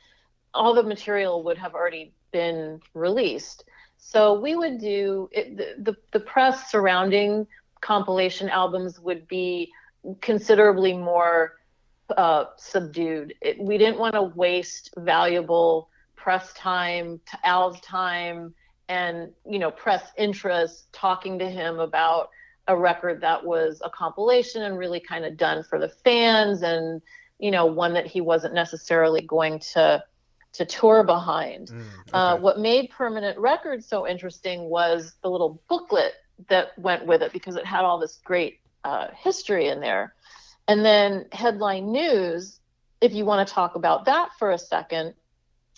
all 0.53 0.73
the 0.73 0.83
material 0.83 1.43
would 1.43 1.57
have 1.57 1.73
already 1.73 2.13
been 2.31 2.79
released 2.93 3.63
so 3.97 4.39
we 4.39 4.55
would 4.55 4.79
do 4.79 5.29
it, 5.31 5.57
the, 5.83 5.95
the 6.11 6.19
press 6.19 6.71
surrounding 6.71 7.47
compilation 7.81 8.49
albums 8.49 8.99
would 8.99 9.27
be 9.27 9.71
considerably 10.21 10.93
more 10.93 11.53
uh, 12.15 12.45
subdued. 12.57 13.33
It, 13.41 13.59
we 13.59 13.77
didn't 13.77 13.99
want 13.99 14.13
to 14.13 14.23
waste 14.23 14.93
valuable 14.97 15.89
press 16.27 16.51
time, 16.55 17.21
to 17.31 17.47
Al's 17.47 17.79
time, 17.79 18.53
and 18.89 19.31
you 19.49 19.59
know 19.59 19.71
press 19.71 20.11
interest 20.17 20.91
talking 20.91 21.39
to 21.39 21.49
him 21.49 21.79
about 21.79 22.31
a 22.67 22.75
record 22.75 23.21
that 23.21 23.45
was 23.45 23.81
a 23.85 23.89
compilation 23.89 24.63
and 24.63 24.77
really 24.77 24.99
kind 24.99 25.23
of 25.23 25.37
done 25.37 25.63
for 25.63 25.79
the 25.79 25.87
fans, 25.87 26.63
and 26.63 27.01
you 27.39 27.49
know 27.49 27.65
one 27.65 27.93
that 27.93 28.05
he 28.05 28.19
wasn't 28.19 28.53
necessarily 28.53 29.21
going 29.21 29.57
to 29.59 30.03
to 30.51 30.65
tour 30.65 31.01
behind. 31.01 31.69
Mm, 31.69 31.83
Uh, 32.11 32.35
what 32.35 32.59
made 32.59 32.89
Permanent 32.89 33.37
Records 33.37 33.87
so 33.87 34.05
interesting 34.05 34.63
was 34.63 35.13
the 35.23 35.29
little 35.29 35.61
booklet 35.69 36.11
that 36.49 36.77
went 36.77 37.05
with 37.05 37.21
it 37.21 37.31
because 37.31 37.55
it 37.55 37.65
had 37.65 37.85
all 37.85 37.99
this 37.99 38.19
great 38.25 38.59
uh, 38.83 39.07
history 39.15 39.69
in 39.69 39.79
there. 39.79 40.13
And 40.67 40.83
then 40.83 41.27
Headline 41.31 41.93
News, 41.93 42.59
if 42.99 43.13
you 43.13 43.23
want 43.23 43.47
to 43.47 43.53
talk 43.53 43.75
about 43.75 44.03
that 44.05 44.31
for 44.37 44.51
a 44.51 44.57
second, 44.57 45.13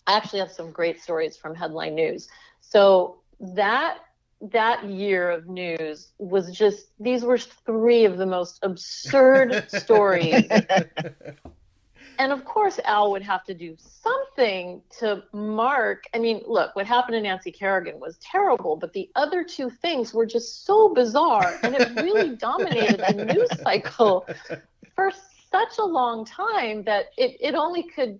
I 0.09 0.13
actually 0.17 0.39
have 0.39 0.51
some 0.51 0.71
great 0.71 0.99
stories 0.99 1.37
from 1.37 1.53
Headline 1.53 1.93
News. 1.93 2.29
So 2.61 3.19
that 3.39 3.99
that 4.41 4.83
year 4.85 5.29
of 5.29 5.47
news 5.47 6.13
was 6.17 6.49
just 6.51 6.87
these 6.99 7.23
were 7.23 7.37
three 7.37 8.05
of 8.05 8.17
the 8.17 8.25
most 8.25 8.57
absurd 8.63 9.69
stories 9.81 10.45
and 12.19 12.31
of 12.31 12.45
course 12.45 12.79
al 12.85 13.11
would 13.11 13.21
have 13.21 13.43
to 13.43 13.53
do 13.53 13.75
something 13.77 14.81
to 14.97 15.21
mark 15.33 16.05
i 16.15 16.17
mean 16.17 16.41
look 16.47 16.73
what 16.73 16.87
happened 16.87 17.15
to 17.15 17.21
nancy 17.21 17.51
kerrigan 17.51 17.99
was 17.99 18.17
terrible 18.19 18.77
but 18.77 18.93
the 18.93 19.09
other 19.17 19.43
two 19.43 19.69
things 19.69 20.13
were 20.13 20.25
just 20.25 20.65
so 20.65 20.87
bizarre 20.93 21.59
and 21.63 21.75
it 21.75 22.01
really 22.01 22.33
dominated 22.37 23.03
the 23.09 23.25
news 23.25 23.49
cycle 23.61 24.25
for 24.95 25.11
such 25.51 25.77
a 25.79 25.83
long 25.85 26.25
time 26.25 26.83
that 26.83 27.05
it, 27.17 27.37
it 27.39 27.55
only 27.55 27.83
could 27.83 28.19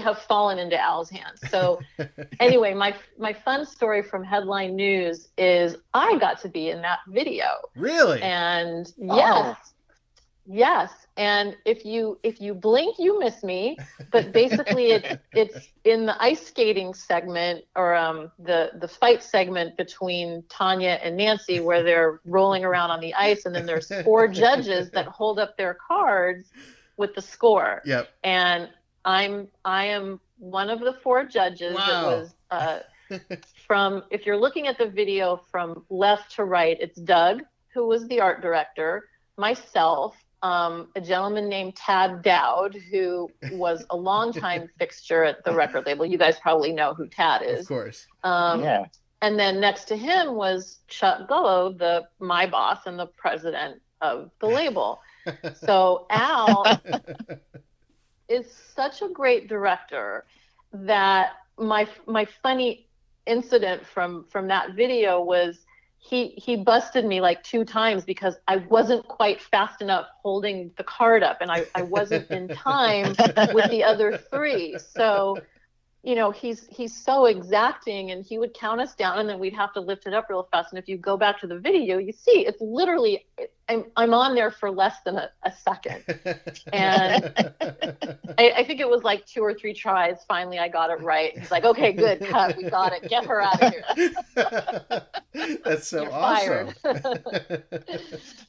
have 0.00 0.18
fallen 0.18 0.58
into 0.58 0.80
Al's 0.80 1.10
hands. 1.10 1.40
So 1.50 1.78
anyway, 2.40 2.74
my 2.74 2.94
my 3.18 3.32
fun 3.32 3.64
story 3.66 4.02
from 4.02 4.24
headline 4.24 4.74
news 4.76 5.28
is 5.36 5.76
I 5.94 6.18
got 6.18 6.40
to 6.42 6.48
be 6.48 6.70
in 6.70 6.80
that 6.82 7.00
video. 7.08 7.46
Really? 7.76 8.20
And 8.22 8.92
Oh. 9.08 9.16
yes, 9.16 9.56
yes. 10.46 10.90
And 11.18 11.56
if 11.66 11.84
you 11.84 12.18
if 12.22 12.40
you 12.40 12.54
blink, 12.54 12.96
you 12.98 13.18
miss 13.18 13.42
me. 13.42 13.76
But 14.10 14.32
basically, 14.32 14.92
it's 14.92 15.16
it's 15.32 15.68
in 15.84 16.06
the 16.06 16.20
ice 16.22 16.46
skating 16.46 16.94
segment 16.94 17.64
or 17.76 17.94
um, 17.94 18.30
the 18.38 18.70
the 18.80 18.88
fight 18.88 19.22
segment 19.22 19.76
between 19.76 20.44
Tanya 20.48 21.00
and 21.02 21.16
Nancy, 21.16 21.60
where 21.60 21.82
they're 21.82 22.20
rolling 22.24 22.64
around 22.64 22.90
on 22.90 23.00
the 23.00 23.12
ice, 23.14 23.44
and 23.44 23.54
then 23.54 23.66
there's 23.66 23.92
four 24.04 24.28
judges 24.28 24.90
that 24.92 25.06
hold 25.06 25.38
up 25.38 25.56
their 25.56 25.74
cards 25.74 26.46
with 26.96 27.14
the 27.14 27.22
score 27.22 27.80
yep. 27.84 28.08
and 28.24 28.68
I'm 29.04 29.48
I 29.64 29.86
am 29.86 30.20
one 30.38 30.68
of 30.68 30.80
the 30.80 30.92
four 31.02 31.24
judges. 31.24 31.74
Wow. 31.74 32.10
It 32.10 32.16
was 32.16 32.34
uh, 32.50 32.78
from 33.66 34.02
if 34.10 34.26
you're 34.26 34.36
looking 34.36 34.66
at 34.66 34.78
the 34.78 34.86
video 34.86 35.40
from 35.50 35.84
left 35.88 36.36
to 36.36 36.44
right, 36.44 36.76
it's 36.80 37.00
Doug 37.00 37.42
who 37.74 37.86
was 37.86 38.06
the 38.08 38.20
art 38.20 38.42
director, 38.42 39.08
myself, 39.36 40.16
um, 40.42 40.88
a 40.94 41.00
gentleman 41.00 41.48
named 41.48 41.76
Tad 41.76 42.22
Dowd 42.22 42.76
who 42.90 43.30
was 43.52 43.84
a 43.90 43.96
longtime 43.96 44.68
fixture 44.78 45.24
at 45.24 45.44
the 45.44 45.52
record 45.52 45.86
label. 45.86 46.06
You 46.06 46.18
guys 46.18 46.38
probably 46.38 46.72
know 46.72 46.94
who 46.94 47.08
Tad 47.08 47.42
is. 47.42 47.60
Of 47.60 47.68
course. 47.68 48.06
Um, 48.24 48.62
yeah. 48.62 48.86
and 49.22 49.38
then 49.38 49.60
next 49.60 49.84
to 49.86 49.96
him 49.96 50.34
was 50.34 50.78
Chuck 50.88 51.28
Gullo, 51.28 51.76
the 51.76 52.06
my 52.20 52.46
boss 52.46 52.86
and 52.86 52.98
the 52.98 53.06
president 53.06 53.80
of 54.00 54.30
the 54.40 54.46
label. 54.58 55.00
So 55.60 56.06
Al 56.10 56.80
is 58.28 58.46
such 58.74 59.02
a 59.02 59.08
great 59.08 59.48
director 59.48 60.24
that 60.72 61.32
my 61.58 61.88
my 62.06 62.24
funny 62.42 62.86
incident 63.26 63.84
from 63.86 64.24
from 64.30 64.48
that 64.48 64.74
video 64.74 65.20
was 65.20 65.66
he 65.98 66.28
he 66.36 66.56
busted 66.56 67.04
me 67.04 67.20
like 67.20 67.42
two 67.42 67.64
times 67.64 68.04
because 68.04 68.36
I 68.46 68.56
wasn't 68.56 69.06
quite 69.08 69.40
fast 69.42 69.82
enough 69.82 70.06
holding 70.22 70.70
the 70.76 70.84
card 70.84 71.22
up 71.22 71.38
and 71.40 71.50
I, 71.50 71.66
I 71.74 71.82
wasn't 71.82 72.30
in 72.30 72.48
time 72.54 73.14
with 73.52 73.70
the 73.70 73.84
other 73.84 74.16
three. 74.16 74.76
So, 74.78 75.38
you 76.08 76.14
know, 76.14 76.30
he's 76.30 76.66
he's 76.70 76.96
so 76.96 77.26
exacting 77.26 78.12
and 78.12 78.24
he 78.24 78.38
would 78.38 78.54
count 78.54 78.80
us 78.80 78.94
down 78.94 79.18
and 79.18 79.28
then 79.28 79.38
we'd 79.38 79.52
have 79.52 79.74
to 79.74 79.80
lift 79.80 80.06
it 80.06 80.14
up 80.14 80.30
real 80.30 80.48
fast. 80.50 80.72
And 80.72 80.78
if 80.78 80.88
you 80.88 80.96
go 80.96 81.18
back 81.18 81.38
to 81.40 81.46
the 81.46 81.58
video, 81.58 81.98
you 81.98 82.12
see 82.12 82.46
it's 82.46 82.62
literally 82.62 83.26
I'm 83.68 83.84
I'm 83.94 84.14
on 84.14 84.34
there 84.34 84.50
for 84.50 84.70
less 84.70 84.96
than 85.04 85.16
a, 85.16 85.30
a 85.42 85.52
second. 85.52 86.02
And 86.72 87.30
I, 88.38 88.52
I 88.56 88.64
think 88.64 88.80
it 88.80 88.88
was 88.88 89.02
like 89.02 89.26
two 89.26 89.42
or 89.42 89.52
three 89.52 89.74
tries. 89.74 90.24
Finally, 90.26 90.58
I 90.58 90.68
got 90.68 90.88
it 90.88 91.02
right. 91.02 91.38
He's 91.38 91.50
like, 91.50 91.64
"Okay, 91.64 91.92
good, 91.92 92.20
cut. 92.20 92.56
We 92.56 92.70
got 92.70 92.94
it. 92.94 93.06
Get 93.10 93.26
her 93.26 93.42
out 93.42 93.62
of 93.62 93.70
here." 93.70 95.02
That's 95.62 95.88
so 95.88 96.10
awesome. 96.10 96.72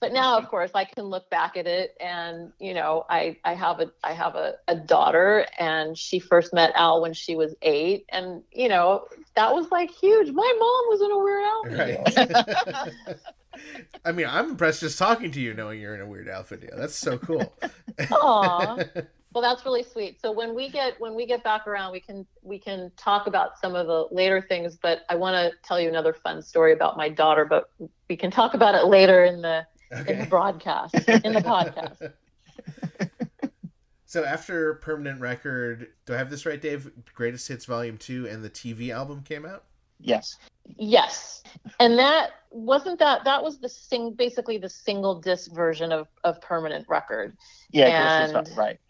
But 0.00 0.14
now, 0.14 0.38
of 0.38 0.48
course, 0.48 0.70
I 0.74 0.86
can 0.86 1.04
look 1.04 1.28
back 1.28 1.58
at 1.58 1.66
it, 1.66 1.94
and 2.00 2.52
you 2.58 2.72
know, 2.72 3.04
I 3.10 3.36
I 3.44 3.52
have 3.52 3.80
a 3.80 3.92
I 4.02 4.12
have 4.12 4.34
a, 4.34 4.54
a 4.66 4.74
daughter, 4.74 5.46
and 5.58 5.96
she 5.96 6.18
first 6.18 6.54
met 6.54 6.72
Al 6.74 7.02
when 7.02 7.12
she 7.12 7.36
was 7.36 7.54
eight, 7.60 8.06
and 8.08 8.42
you 8.50 8.70
know, 8.70 9.04
that 9.36 9.54
was 9.54 9.70
like 9.70 9.90
huge. 9.90 10.32
My 10.32 10.54
mom 10.58 10.84
was 10.88 11.02
in 11.02 11.10
a 11.10 11.18
Weird 11.18 11.44
Al 11.44 11.62
right. 11.76 13.18
I 14.04 14.12
mean, 14.12 14.26
I'm 14.26 14.50
impressed 14.50 14.80
just 14.80 14.98
talking 14.98 15.30
to 15.32 15.40
you, 15.40 15.52
knowing 15.52 15.80
you're 15.80 15.94
in 15.94 16.00
a 16.00 16.06
Weird 16.06 16.28
Al 16.28 16.44
video. 16.44 16.70
That's 16.76 16.96
so 16.96 17.18
cool. 17.18 17.54
Aw. 18.10 18.78
Well, 19.32 19.42
that's 19.42 19.64
really 19.64 19.84
sweet. 19.84 20.20
So 20.20 20.32
when 20.32 20.56
we 20.56 20.68
get 20.68 21.00
when 21.00 21.14
we 21.14 21.24
get 21.24 21.44
back 21.44 21.68
around, 21.68 21.92
we 21.92 22.00
can 22.00 22.26
we 22.42 22.58
can 22.58 22.90
talk 22.96 23.28
about 23.28 23.60
some 23.60 23.76
of 23.76 23.86
the 23.86 24.08
later 24.10 24.42
things. 24.42 24.76
But 24.76 25.02
I 25.08 25.14
want 25.14 25.34
to 25.34 25.56
tell 25.62 25.78
you 25.78 25.88
another 25.88 26.12
fun 26.12 26.42
story 26.42 26.72
about 26.72 26.96
my 26.96 27.08
daughter. 27.08 27.44
But 27.44 27.70
we 28.08 28.16
can 28.16 28.32
talk 28.32 28.54
about 28.54 28.74
it 28.74 28.86
later 28.86 29.24
in 29.24 29.40
the 29.40 29.64
in 29.90 30.04
the 30.04 30.12
Okay. 30.12 30.26
broadcast 30.26 30.94
in 30.94 31.32
the 31.32 31.40
podcast. 31.40 32.12
So 34.06 34.24
after 34.24 34.74
Permanent 34.74 35.20
Record, 35.20 35.86
do 36.04 36.14
I 36.14 36.16
have 36.16 36.30
this 36.30 36.44
right, 36.44 36.60
Dave? 36.60 36.90
Greatest 37.14 37.46
Hits 37.46 37.64
Volume 37.64 37.96
Two 37.96 38.26
and 38.26 38.42
the 38.42 38.50
TV 38.50 38.90
album 38.90 39.22
came 39.22 39.46
out. 39.46 39.62
Yes. 40.00 40.36
Yes, 40.76 41.44
and 41.78 41.96
that 41.96 42.30
wasn't 42.50 42.98
that 42.98 43.22
that 43.22 43.40
was 43.40 43.60
the 43.60 43.68
sing 43.68 44.12
basically 44.14 44.58
the 44.58 44.68
single 44.68 45.20
disc 45.20 45.52
version 45.52 45.92
of 45.92 46.08
of 46.24 46.40
Permanent 46.40 46.86
Record. 46.88 47.36
Yeah. 47.70 48.26
this 48.26 48.34
And- 48.34 48.48
is 48.48 48.56
right. 48.56 48.80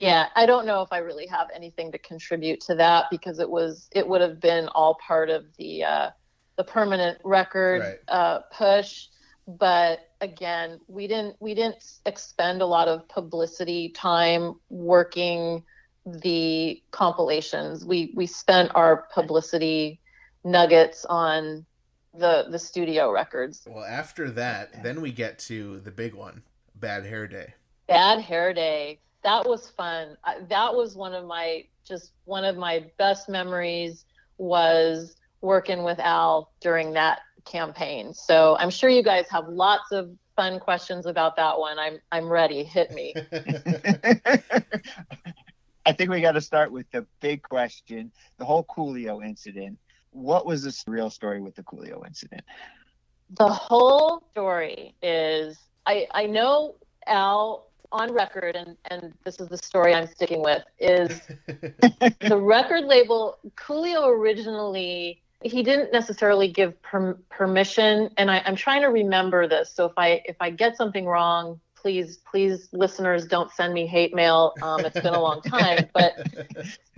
Yeah, 0.00 0.26
I 0.36 0.44
don't 0.44 0.66
know 0.66 0.82
if 0.82 0.92
I 0.92 0.98
really 0.98 1.26
have 1.28 1.48
anything 1.54 1.90
to 1.92 1.98
contribute 1.98 2.60
to 2.62 2.74
that 2.74 3.06
because 3.10 3.38
it 3.38 3.48
was 3.48 3.88
it 3.92 4.06
would 4.06 4.20
have 4.20 4.38
been 4.38 4.68
all 4.68 4.96
part 4.96 5.30
of 5.30 5.46
the 5.56 5.82
uh, 5.84 6.10
the 6.56 6.64
permanent 6.64 7.18
record 7.24 7.80
Right. 7.80 7.98
uh, 8.08 8.40
push. 8.52 9.06
But 9.48 10.10
again, 10.20 10.78
we 10.88 11.06
didn't 11.06 11.36
we 11.40 11.54
didn't 11.54 11.82
expend 12.04 12.60
a 12.60 12.66
lot 12.66 12.86
of 12.86 13.08
publicity 13.08 13.88
time 13.88 14.56
working 14.68 15.64
the 16.04 16.82
compilations. 16.90 17.82
We 17.82 18.12
we 18.14 18.26
spent 18.26 18.70
our 18.74 19.08
publicity 19.14 20.00
nuggets 20.44 21.06
on 21.06 21.64
the 22.12 22.46
the 22.50 22.58
studio 22.58 23.10
records. 23.10 23.66
Well, 23.66 23.84
after 23.84 24.30
that, 24.32 24.82
then 24.82 25.00
we 25.00 25.12
get 25.12 25.38
to 25.40 25.80
the 25.80 25.90
big 25.90 26.14
one, 26.14 26.42
Bad 26.74 27.06
Hair 27.06 27.28
Day. 27.28 27.54
Bad 27.86 28.20
Hair 28.20 28.52
Day. 28.52 29.00
That 29.24 29.48
was 29.48 29.70
fun. 29.70 30.18
That 30.50 30.74
was 30.74 30.94
one 30.94 31.14
of 31.14 31.24
my 31.24 31.64
just 31.86 32.12
one 32.26 32.44
of 32.44 32.58
my 32.58 32.84
best 32.98 33.30
memories 33.30 34.04
was 34.36 35.16
working 35.40 35.84
with 35.84 35.98
Al 36.00 36.52
during 36.60 36.92
that 36.92 37.20
campaign. 37.48 38.14
So 38.14 38.56
I'm 38.58 38.70
sure 38.70 38.90
you 38.90 39.02
guys 39.02 39.26
have 39.30 39.48
lots 39.48 39.90
of 39.92 40.10
fun 40.36 40.60
questions 40.60 41.06
about 41.06 41.36
that 41.36 41.58
one. 41.58 41.78
I'm 41.78 41.98
I'm 42.12 42.28
ready. 42.28 42.62
Hit 42.62 42.92
me. 42.92 43.14
I 45.86 45.92
think 45.92 46.10
we 46.10 46.20
got 46.20 46.32
to 46.32 46.40
start 46.40 46.70
with 46.70 46.86
the 46.92 47.06
big 47.20 47.42
question: 47.42 48.12
the 48.38 48.44
whole 48.44 48.64
Coolio 48.64 49.24
incident. 49.24 49.78
What 50.10 50.46
was 50.46 50.62
the 50.62 50.74
real 50.90 51.10
story 51.10 51.40
with 51.40 51.54
the 51.54 51.62
Coolio 51.62 52.06
incident? 52.06 52.42
The 53.36 53.48
whole 53.48 54.22
story 54.30 54.94
is 55.02 55.58
I 55.86 56.06
I 56.12 56.26
know 56.26 56.76
Al 57.06 57.68
on 57.90 58.12
record 58.12 58.54
and 58.54 58.76
and 58.90 59.14
this 59.24 59.40
is 59.40 59.48
the 59.48 59.56
story 59.56 59.94
I'm 59.94 60.06
sticking 60.06 60.42
with 60.42 60.62
is 60.78 61.22
the 61.46 62.38
record 62.38 62.84
label 62.84 63.38
coolio 63.56 64.08
originally 64.08 65.22
he 65.42 65.62
didn't 65.62 65.92
necessarily 65.92 66.48
give 66.48 66.80
per- 66.82 67.18
permission 67.30 68.10
and 68.16 68.30
I, 68.30 68.42
i'm 68.44 68.56
trying 68.56 68.82
to 68.82 68.88
remember 68.88 69.46
this. 69.46 69.72
So 69.72 69.86
if 69.86 69.92
i 69.96 70.20
if 70.24 70.36
i 70.40 70.50
get 70.50 70.76
something 70.76 71.06
wrong 71.06 71.60
please 71.74 72.18
please 72.28 72.68
listeners 72.72 73.26
don't 73.26 73.50
send 73.52 73.72
me 73.72 73.86
hate 73.86 74.14
mail. 74.14 74.52
Um, 74.62 74.84
it's 74.84 75.00
been 75.00 75.14
a 75.14 75.20
long 75.20 75.40
time 75.42 75.88
but 75.94 76.14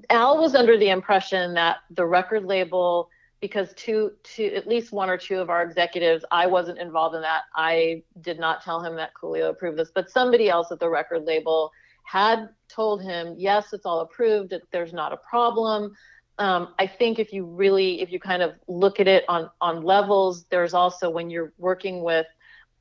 al 0.09 0.39
was 0.39 0.55
under 0.55 0.79
the 0.79 0.89
impression 0.89 1.55
that 1.55 1.79
the 1.91 2.07
record 2.07 2.45
label 2.45 3.11
because 3.41 3.73
two 3.75 4.13
two 4.23 4.53
at 4.55 4.67
least 4.67 4.93
one 4.93 5.11
or 5.11 5.19
two 5.19 5.39
of 5.39 5.51
our 5.51 5.63
executives 5.63 6.25
i 6.31 6.47
wasn't 6.47 6.79
involved 6.79 7.15
in 7.15 7.23
that. 7.23 7.43
I 7.55 8.03
did 8.23 8.39
not 8.39 8.63
tell 8.63 8.83
him 8.83 8.97
that 8.97 9.11
coolio 9.21 9.51
approved 9.51 9.79
this 9.79 9.91
but 9.95 10.11
somebody 10.11 10.49
else 10.49 10.73
at 10.73 10.81
the 10.81 10.89
record 10.89 11.25
label 11.25 11.71
had 12.05 12.49
told 12.69 13.03
him 13.03 13.35
yes 13.37 13.75
it's 13.75 13.85
all 13.85 14.01
approved 14.01 14.55
there's 14.73 14.95
not 14.95 15.13
a 15.13 15.19
problem 15.19 15.93
um, 16.41 16.75
i 16.79 16.87
think 16.87 17.19
if 17.19 17.33
you 17.33 17.45
really 17.45 18.01
if 18.01 18.11
you 18.11 18.19
kind 18.19 18.43
of 18.43 18.55
look 18.67 18.99
at 18.99 19.07
it 19.07 19.25
on 19.29 19.49
on 19.61 19.83
levels 19.83 20.45
there's 20.51 20.75
also 20.75 21.09
when 21.09 21.31
you're 21.31 21.53
working 21.59 22.03
with 22.03 22.27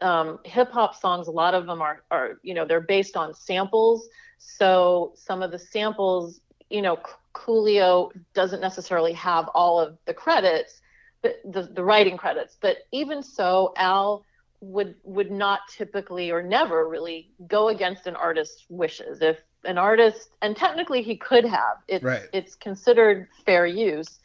um, 0.02 0.40
hip 0.46 0.72
hop 0.72 0.96
songs 0.96 1.28
a 1.28 1.32
lot 1.32 1.54
of 1.54 1.68
them 1.68 1.82
are 1.82 2.04
are 2.10 2.40
you 2.42 2.54
know 2.54 2.66
they're 2.66 2.82
based 2.82 3.16
on 3.16 3.34
samples 3.34 4.10
so 4.38 5.12
some 5.16 5.44
of 5.44 5.52
the 5.52 5.60
samples 5.60 6.42
you 6.70 6.82
know 6.82 6.98
Coolio 7.34 8.12
doesn't 8.34 8.62
necessarily 8.62 9.14
have 9.14 9.48
all 9.50 9.80
of 9.80 9.98
the 10.06 10.14
credits, 10.14 10.82
but 11.22 11.40
the, 11.46 11.64
the 11.64 11.84
writing 11.84 12.18
credits. 12.18 12.58
But 12.60 12.78
even 12.92 13.24
so, 13.24 13.74
Al 13.78 14.26
would 14.62 14.96
would 15.04 15.32
not 15.32 15.62
typically 15.70 16.32
or 16.32 16.44
never 16.44 16.88
really 16.88 17.32
go 17.48 17.70
against 17.70 18.08
an 18.08 18.16
artist's 18.16 18.66
wishes. 18.70 19.22
If 19.22 19.38
an 19.66 19.78
artist, 19.78 20.30
and 20.42 20.56
technically 20.56 21.02
he 21.02 21.16
could 21.18 21.46
have, 21.46 21.78
it's 21.88 22.04
Right. 22.04 22.28
it's 22.34 22.56
considered 22.56 23.28
fair 23.46 23.66
use. 23.66 24.20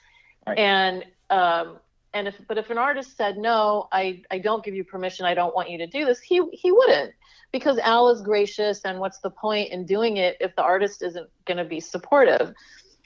Right. 0.47 0.59
And 0.59 1.05
um, 1.30 1.78
and 2.12 2.28
if 2.28 2.37
but 2.47 2.59
if 2.59 2.70
an 2.70 2.78
artist 2.78 3.16
said 3.16 3.37
no, 3.37 3.89
I 3.91 4.22
I 4.30 4.39
don't 4.39 4.64
give 4.64 4.74
you 4.74 4.85
permission, 4.85 5.26
I 5.26 5.35
don't 5.35 5.55
want 5.55 5.70
you 5.70 5.78
to 5.78 5.87
do 5.87 6.05
this, 6.05 6.20
he 6.20 6.41
he 6.53 6.70
wouldn't 6.70 7.12
because 7.53 7.78
Al 7.78 8.09
is 8.11 8.20
gracious, 8.22 8.82
and 8.85 8.99
what's 9.01 9.18
the 9.20 9.30
point 9.30 9.70
in 9.72 9.85
doing 9.87 10.16
it 10.18 10.37
if 10.41 10.55
the 10.57 10.62
artist 10.62 11.03
isn't 11.03 11.28
going 11.47 11.59
to 11.59 11.64
be 11.64 11.80
supportive? 11.80 12.53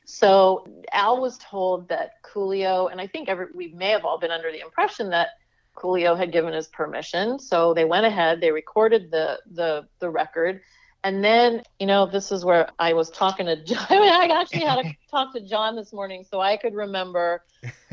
So 0.04 0.66
Al 0.92 1.20
was 1.20 1.36
told 1.38 1.88
that 1.88 2.22
Coolio, 2.22 2.90
and 2.90 2.98
I 2.98 3.06
think 3.06 3.28
every, 3.28 3.46
we 3.54 3.68
may 3.68 3.90
have 3.90 4.06
all 4.06 4.18
been 4.18 4.30
under 4.30 4.50
the 4.50 4.60
impression 4.60 5.10
that 5.10 5.28
Coolio 5.74 6.16
had 6.16 6.32
given 6.32 6.54
his 6.54 6.66
permission. 6.68 7.38
So 7.38 7.74
they 7.74 7.84
went 7.84 8.06
ahead, 8.06 8.40
they 8.40 8.50
recorded 8.50 9.10
the 9.10 9.38
the 9.52 9.86
the 10.00 10.10
record. 10.10 10.60
And 11.04 11.22
then, 11.24 11.62
you 11.78 11.86
know, 11.86 12.06
this 12.06 12.32
is 12.32 12.44
where 12.44 12.68
I 12.78 12.92
was 12.92 13.10
talking 13.10 13.46
to 13.46 13.56
John. 13.62 13.86
I, 13.90 14.00
mean, 14.00 14.12
I 14.12 14.40
actually 14.40 14.60
had 14.60 14.82
to 14.82 14.94
talk 15.10 15.32
to 15.34 15.40
John 15.40 15.76
this 15.76 15.92
morning 15.92 16.24
so 16.28 16.40
I 16.40 16.56
could 16.56 16.74
remember 16.74 17.42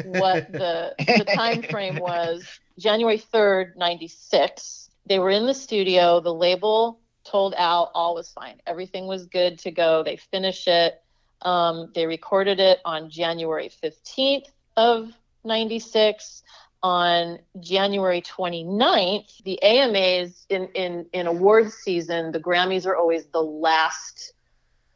what 0.03 0.51
the 0.51 0.95
the 0.97 1.25
time 1.35 1.61
frame 1.61 1.97
was. 1.97 2.47
January 2.79 3.19
3rd, 3.19 3.77
96. 3.77 4.89
They 5.05 5.19
were 5.19 5.29
in 5.29 5.45
the 5.45 5.53
studio. 5.53 6.19
The 6.19 6.33
label 6.33 6.99
told 7.23 7.53
Al 7.55 7.91
all 7.93 8.15
was 8.15 8.31
fine. 8.31 8.61
Everything 8.65 9.07
was 9.07 9.25
good 9.27 9.59
to 9.59 9.71
go. 9.71 10.03
They 10.03 10.17
finished 10.17 10.67
it. 10.67 11.01
Um, 11.41 11.91
they 11.93 12.05
recorded 12.05 12.59
it 12.59 12.79
on 12.85 13.09
January 13.09 13.69
15th 13.83 14.47
of 14.77 15.11
96 15.43 16.43
on 16.85 17.39
January 17.61 18.21
29th, 18.21 19.41
the 19.43 19.59
AMAs 19.63 20.45
in, 20.49 20.67
in, 20.75 21.07
in 21.13 21.25
awards 21.25 21.73
season, 21.73 22.31
the 22.31 22.39
Grammys 22.39 22.85
are 22.85 22.95
always 22.95 23.25
the 23.25 23.41
last 23.41 24.33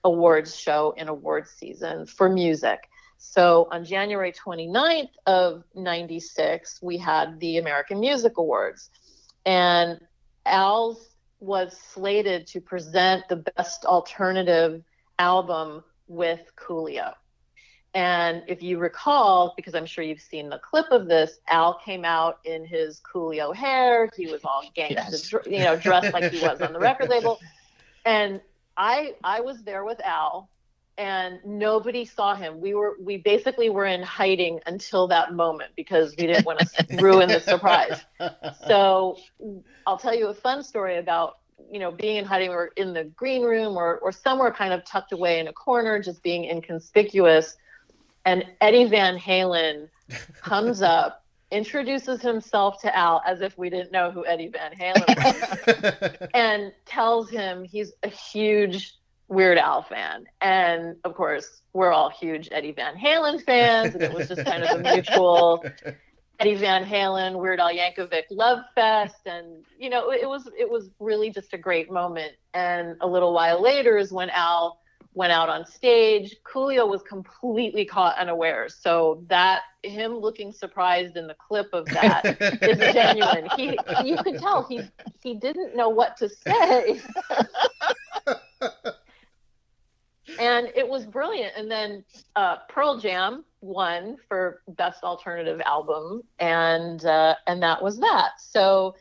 awards 0.04 0.56
show 0.56 0.94
in 0.98 1.08
awards 1.08 1.50
season 1.50 2.06
for 2.06 2.30
music. 2.30 2.88
So 3.18 3.68
on 3.72 3.86
January 3.86 4.32
29th 4.32 5.10
of 5.26 5.64
96, 5.74 6.80
we 6.84 7.00
had 7.00 7.40
the 7.40 7.58
American 7.58 8.00
Music 8.00 8.38
Awards. 8.38 8.92
And 9.48 10.00
Al's 10.46 11.16
was 11.40 11.76
slated 11.76 12.46
to 12.50 12.62
present 12.62 13.28
the 13.30 13.38
best 13.38 13.86
alternative 13.86 14.84
album 15.18 15.84
with 16.08 16.52
Coolio. 16.56 17.16
And 17.96 18.44
if 18.48 18.62
you 18.62 18.78
recall, 18.78 19.54
because 19.58 19.74
I'm 19.74 19.86
sure 19.86 20.04
you've 20.04 20.22
seen 20.22 20.50
the 20.50 20.60
clip 20.60 20.86
of 20.92 21.08
this, 21.08 21.40
Al 21.48 21.80
came 21.84 22.06
out 22.06 22.40
in 22.46 22.64
his 22.64 23.02
Coolio 23.02 23.54
hair. 23.56 24.10
He 24.16 24.28
was 24.28 24.42
all 24.46 24.64
gangsta, 24.78 24.92
Yes. 25.12 25.34
you 25.48 25.60
know, 25.60 25.76
dressed 25.76 26.14
like 26.14 26.32
he 26.32 26.40
was 26.42 26.62
on 26.62 26.74
the 26.74 26.80
record 26.80 27.10
label. 27.10 27.40
And 28.06 28.42
I 28.78 29.16
I 29.24 29.42
was 29.42 29.64
there 29.64 29.84
with 29.86 30.00
Al, 30.06 30.50
and 30.98 31.40
nobody 31.44 32.06
saw 32.06 32.36
him. 32.36 32.62
We 32.62 32.76
were 32.76 32.96
we 33.02 33.18
basically 33.18 33.70
were 33.70 33.86
in 33.88 34.04
hiding 34.04 34.60
until 34.68 35.08
that 35.08 35.34
moment 35.34 35.72
because 35.76 36.16
we 36.18 36.28
didn't 36.28 36.46
want 36.46 36.60
to 36.60 36.98
ruin 37.02 37.28
the 37.28 37.40
surprise. 37.40 38.00
So 38.68 39.18
I'll 39.88 39.98
tell 39.98 40.14
you 40.16 40.28
a 40.28 40.34
fun 40.34 40.62
story 40.64 40.98
about 40.98 41.40
you 41.72 41.80
know 41.80 41.92
being 41.92 42.18
in 42.18 42.26
hiding 42.26 42.52
or 42.52 42.68
in 42.78 42.94
the 42.94 43.06
green 43.06 43.42
room 43.42 43.76
or 43.76 43.98
or 43.98 44.12
somewhere 44.12 44.52
kind 44.52 44.74
of 44.74 44.86
tucked 44.86 45.12
away 45.12 45.40
in 45.40 45.48
a 45.48 45.54
corner, 45.54 46.02
just 46.02 46.22
being 46.22 46.46
inconspicuous. 46.46 47.58
And 48.26 48.46
Eddie 48.62 48.86
Van 48.86 49.18
Halen 49.18 49.90
comes 50.42 50.82
up, 50.82 51.26
introduces 51.52 52.22
himself 52.22 52.82
to 52.82 52.96
Al 52.96 53.22
as 53.26 53.42
if 53.42 53.58
we 53.58 53.70
didn't 53.70 53.92
know 53.92 54.12
who 54.12 54.26
Eddie 54.26 54.50
Van 54.50 54.74
Halen 54.74 56.12
was, 56.12 56.28
and 56.34 56.74
tells 56.86 57.30
him 57.30 57.64
he's 57.64 57.94
a 58.04 58.10
huge 58.10 58.96
Weird 59.30 59.60
Al 59.60 59.84
fan. 59.84 60.26
And 60.42 60.96
of 61.04 61.14
course, 61.14 61.62
we're 61.74 61.92
all 61.92 62.10
huge 62.10 62.50
Eddie 62.52 62.72
Van 62.72 62.96
Halen 62.96 63.44
fans, 63.44 63.94
and 63.94 64.04
it 64.04 64.14
was 64.14 64.28
just 64.28 64.44
kind 64.44 64.64
of 64.64 64.80
a 64.80 64.94
mutual 64.94 65.64
Eddie 66.40 66.56
Van 66.56 66.84
Halen, 66.84 67.38
Weird 67.38 67.60
Al 67.60 67.70
Yankovic 67.70 68.24
love 68.32 68.64
fest, 68.74 69.22
and 69.26 69.64
you 69.78 69.90
know, 69.90 70.12
it 70.12 70.28
was 70.28 70.50
it 70.58 70.70
was 70.70 70.90
really 71.00 71.30
just 71.30 71.54
a 71.54 71.58
great 71.58 71.92
moment. 71.92 72.34
And 72.54 72.98
a 73.02 73.08
little 73.08 73.34
while 73.34 73.62
later 73.62 73.98
is 73.98 74.12
when 74.12 74.30
Al 74.32 74.80
went 75.20 75.34
out 75.34 75.50
on 75.50 75.66
stage. 75.66 76.38
Coolio 76.46 76.88
was 76.90 77.04
completely 77.04 77.84
caught 77.84 78.18
unawares, 78.18 78.78
so 78.80 79.22
that 79.28 79.64
him 79.84 80.14
looking 80.14 80.54
surprised 80.54 81.18
in 81.18 81.28
the 81.28 81.34
clip 81.34 81.68
of 81.74 81.86
that 81.88 82.24
is 82.62 82.80
genuine. 82.94 83.50
He 83.58 83.78
you 84.06 84.16
could 84.24 84.40
tell 84.40 84.64
he 84.64 84.82
he 85.22 85.34
didn't 85.34 85.76
know 85.76 85.90
what 85.90 86.16
to 86.18 86.30
say. 86.30 87.02
and 90.40 90.72
it 90.74 90.88
was 90.88 91.06
brilliant. 91.06 91.52
And 91.58 91.70
then 91.70 92.06
uh, 92.38 92.60
Pearl 92.70 92.98
Jam 92.98 93.44
won 93.60 94.16
for 94.30 94.62
best 94.70 95.04
alternative 95.04 95.60
album, 95.66 96.24
and 96.40 97.04
uh, 97.04 97.36
and 97.46 97.62
that 97.62 97.84
was 97.84 98.00
that. 98.00 98.40
So 98.40 98.96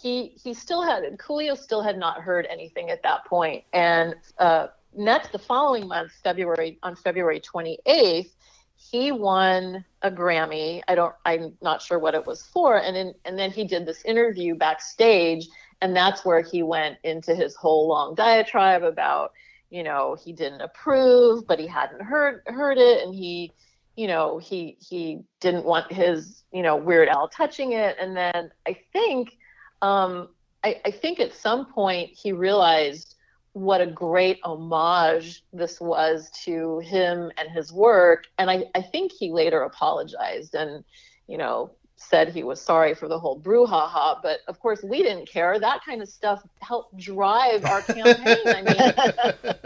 he 0.00 0.36
he 0.40 0.54
still 0.54 0.82
had 0.82 1.02
Coolio 1.18 1.58
still 1.58 1.82
had 1.82 1.98
not 1.98 2.20
heard 2.20 2.46
anything 2.48 2.90
at 2.90 3.02
that 3.02 3.24
point, 3.24 3.64
and 3.72 4.14
uh, 4.38 4.68
next 4.96 5.32
the 5.32 5.38
following 5.38 5.88
month, 5.88 6.12
February 6.22 6.78
on 6.82 6.96
February 6.96 7.40
28th, 7.40 8.30
he 8.76 9.12
won 9.12 9.84
a 10.02 10.10
Grammy. 10.10 10.82
I 10.88 10.94
don't 10.94 11.14
I'm 11.24 11.56
not 11.62 11.82
sure 11.82 11.98
what 11.98 12.14
it 12.14 12.26
was 12.26 12.42
for, 12.42 12.78
and 12.78 12.94
then 12.94 13.14
and 13.24 13.38
then 13.38 13.50
he 13.50 13.64
did 13.64 13.86
this 13.86 14.04
interview 14.04 14.54
backstage, 14.54 15.46
and 15.80 15.94
that's 15.96 16.24
where 16.24 16.40
he 16.40 16.62
went 16.62 16.98
into 17.04 17.34
his 17.34 17.54
whole 17.54 17.88
long 17.88 18.14
diatribe 18.14 18.82
about 18.82 19.32
you 19.70 19.82
know 19.82 20.16
he 20.22 20.32
didn't 20.32 20.60
approve 20.60 21.46
but 21.46 21.58
he 21.58 21.66
hadn't 21.66 22.02
heard 22.02 22.42
heard 22.46 22.78
it. 22.78 23.04
And 23.04 23.14
he 23.14 23.52
you 23.96 24.06
know 24.06 24.38
he 24.38 24.76
he 24.80 25.20
didn't 25.40 25.64
want 25.64 25.92
his 25.92 26.42
you 26.52 26.62
know 26.62 26.76
weird 26.76 27.08
al 27.08 27.28
touching 27.28 27.72
it. 27.72 27.96
And 28.00 28.16
then 28.16 28.50
i 28.66 28.76
think 28.92 29.36
um 29.82 30.28
i, 30.62 30.80
I 30.84 30.90
think 30.90 31.20
at 31.20 31.32
some 31.32 31.66
point 31.72 32.10
he 32.10 32.32
realized 32.32 33.13
what 33.54 33.80
a 33.80 33.86
great 33.86 34.38
homage 34.42 35.42
this 35.52 35.80
was 35.80 36.30
to 36.44 36.80
him 36.80 37.30
and 37.38 37.48
his 37.50 37.72
work 37.72 38.24
and 38.38 38.50
i 38.50 38.64
i 38.74 38.82
think 38.82 39.12
he 39.12 39.32
later 39.32 39.62
apologized 39.62 40.54
and 40.54 40.84
you 41.28 41.38
know 41.38 41.70
said 41.96 42.28
he 42.28 42.42
was 42.42 42.60
sorry 42.60 42.94
for 42.94 43.06
the 43.08 43.18
whole 43.18 43.40
brouhaha 43.40 44.18
but 44.22 44.40
of 44.48 44.58
course 44.58 44.82
we 44.82 45.02
didn't 45.02 45.28
care 45.28 45.58
that 45.58 45.80
kind 45.86 46.02
of 46.02 46.08
stuff 46.08 46.42
helped 46.60 46.96
drive 46.96 47.64
our 47.64 47.80
campaign 47.82 48.36
i 48.46 48.62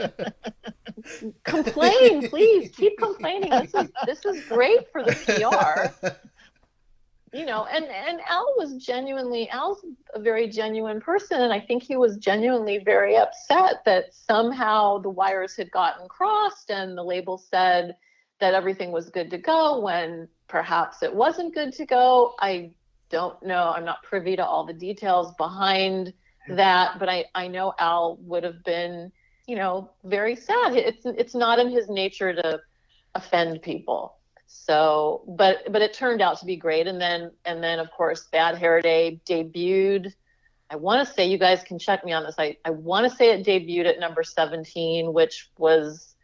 mean 0.07 0.11
complain, 1.45 2.29
please. 2.29 2.71
Keep 2.77 2.99
complaining. 2.99 3.51
This 3.51 3.75
is 3.75 3.91
this 4.07 4.25
is 4.25 4.45
great 4.45 4.91
for 4.93 5.03
the 5.03 5.13
PR. 5.25 6.09
You 7.33 7.45
know, 7.45 7.67
and 7.67 7.85
and 7.85 8.21
Al 8.27 8.55
was 8.57 8.77
genuinely 8.77 9.49
Al's 9.51 9.85
a 10.15 10.21
very 10.21 10.49
genuine 10.49 11.01
person, 11.01 11.43
and 11.43 11.53
I 11.53 11.61
think 11.61 11.83
he 11.83 11.97
was 11.97 12.17
genuinely 12.17 12.79
very 12.79 13.17
upset 13.17 13.85
that 13.85 14.15
somehow 14.15 14.99
the 14.99 15.11
wires 15.11 15.57
had 15.57 15.71
gotten 15.71 16.09
crossed, 16.09 16.71
and 16.71 16.97
the 16.97 17.05
label 17.05 17.39
said 17.39 17.97
that 18.41 18.55
everything 18.55 18.93
was 18.93 19.11
good 19.11 19.31
to 19.31 19.39
go 19.39 19.81
when 19.81 20.29
perhaps 20.47 21.03
it 21.03 21.15
wasn't 21.15 21.55
good 21.55 21.73
to 21.75 21.85
go. 21.85 22.35
I 22.41 22.71
don't 23.11 23.43
know. 23.43 23.73
I'm 23.75 23.85
not 23.85 24.03
privy 24.03 24.37
to 24.37 24.45
all 24.47 24.65
the 24.65 24.73
details 24.73 25.35
behind 25.37 26.13
that, 26.49 26.99
but 26.99 27.09
I 27.09 27.27
I 27.35 27.49
know 27.49 27.75
Al 27.79 28.17
would 28.23 28.45
have 28.45 28.65
been 28.65 29.13
you 29.49 29.57
know, 29.57 29.91
very 30.05 30.37
sad. 30.37 30.77
It's 30.77 31.05
it's 31.05 31.35
not 31.35 31.59
in 31.59 31.71
his 31.71 31.89
nature 31.89 32.35
to 32.35 32.61
offend 33.15 33.63
people. 33.63 34.18
So, 34.49 35.25
but 35.29 35.71
but 35.71 35.83
it 35.83 35.93
turned 35.93 36.23
out 36.23 36.39
to 36.41 36.47
be 36.47 36.57
great. 36.57 36.87
And 36.87 37.01
then 37.01 37.31
and 37.45 37.63
then 37.63 37.79
of 37.79 37.91
course, 37.91 38.27
Bad 38.33 38.57
Hair 38.57 38.81
Day 38.83 39.21
debuted. 39.29 40.13
I 40.71 40.77
want 40.77 41.07
to 41.07 41.15
say 41.15 41.27
you 41.27 41.39
guys 41.39 41.63
can 41.63 41.79
check 41.79 42.05
me 42.05 42.13
on 42.13 42.25
this. 42.25 42.35
I 42.39 42.57
I 42.65 42.71
want 42.71 43.09
to 43.11 43.15
say 43.15 43.31
it 43.31 43.47
debuted 43.47 43.87
at 43.87 44.01
number 44.01 44.25
17, 44.25 45.13
which 45.13 45.51
was 45.59 46.15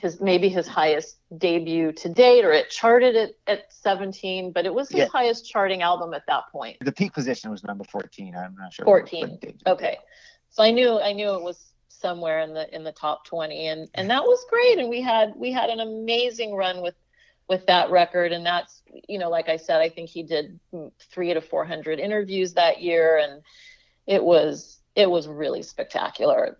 his 0.00 0.20
maybe 0.20 0.50
his 0.50 0.68
highest 0.68 1.16
debut 1.38 1.92
to 1.92 2.08
date, 2.10 2.44
or 2.44 2.52
it 2.52 2.68
charted 2.68 3.16
it 3.16 3.38
at 3.46 3.72
17, 3.72 4.52
but 4.52 4.66
it 4.66 4.74
was 4.74 4.90
his 4.90 5.00
Yeah. 5.00 5.08
highest 5.10 5.48
charting 5.48 5.80
album 5.80 6.12
at 6.12 6.24
that 6.28 6.44
point. 6.52 6.76
The 6.82 6.92
peak 6.92 7.14
position 7.14 7.50
was 7.50 7.64
number 7.64 7.84
14. 7.84 8.34
I'm 8.36 8.54
not 8.58 8.72
sure. 8.74 8.84
14. 8.84 9.38
Okay. 9.66 9.96
So 10.50 10.62
I 10.62 10.70
knew 10.70 11.00
I 11.00 11.12
knew 11.12 11.30
it 11.34 11.42
was 11.42 11.72
somewhere 11.88 12.40
in 12.40 12.52
the 12.52 12.74
in 12.74 12.84
the 12.84 12.92
top 12.92 13.24
20 13.24 13.68
and 13.68 13.88
and 13.94 14.10
that 14.10 14.22
was 14.22 14.44
great 14.50 14.78
and 14.78 14.90
we 14.90 15.00
had 15.00 15.32
we 15.34 15.50
had 15.50 15.70
an 15.70 15.80
amazing 15.80 16.54
run 16.54 16.82
with 16.82 16.94
with 17.48 17.66
that 17.66 17.90
record 17.90 18.32
and 18.32 18.44
that's 18.44 18.82
you 19.08 19.18
know 19.18 19.30
like 19.30 19.48
I 19.48 19.56
said 19.56 19.80
I 19.80 19.88
think 19.88 20.08
he 20.08 20.22
did 20.22 20.58
3 21.12 21.34
to 21.34 21.40
400 21.40 22.00
interviews 22.00 22.54
that 22.54 22.82
year 22.82 23.18
and 23.18 23.42
it 24.06 24.22
was 24.22 24.78
it 24.94 25.10
was 25.10 25.28
really 25.28 25.62
spectacular. 25.62 26.56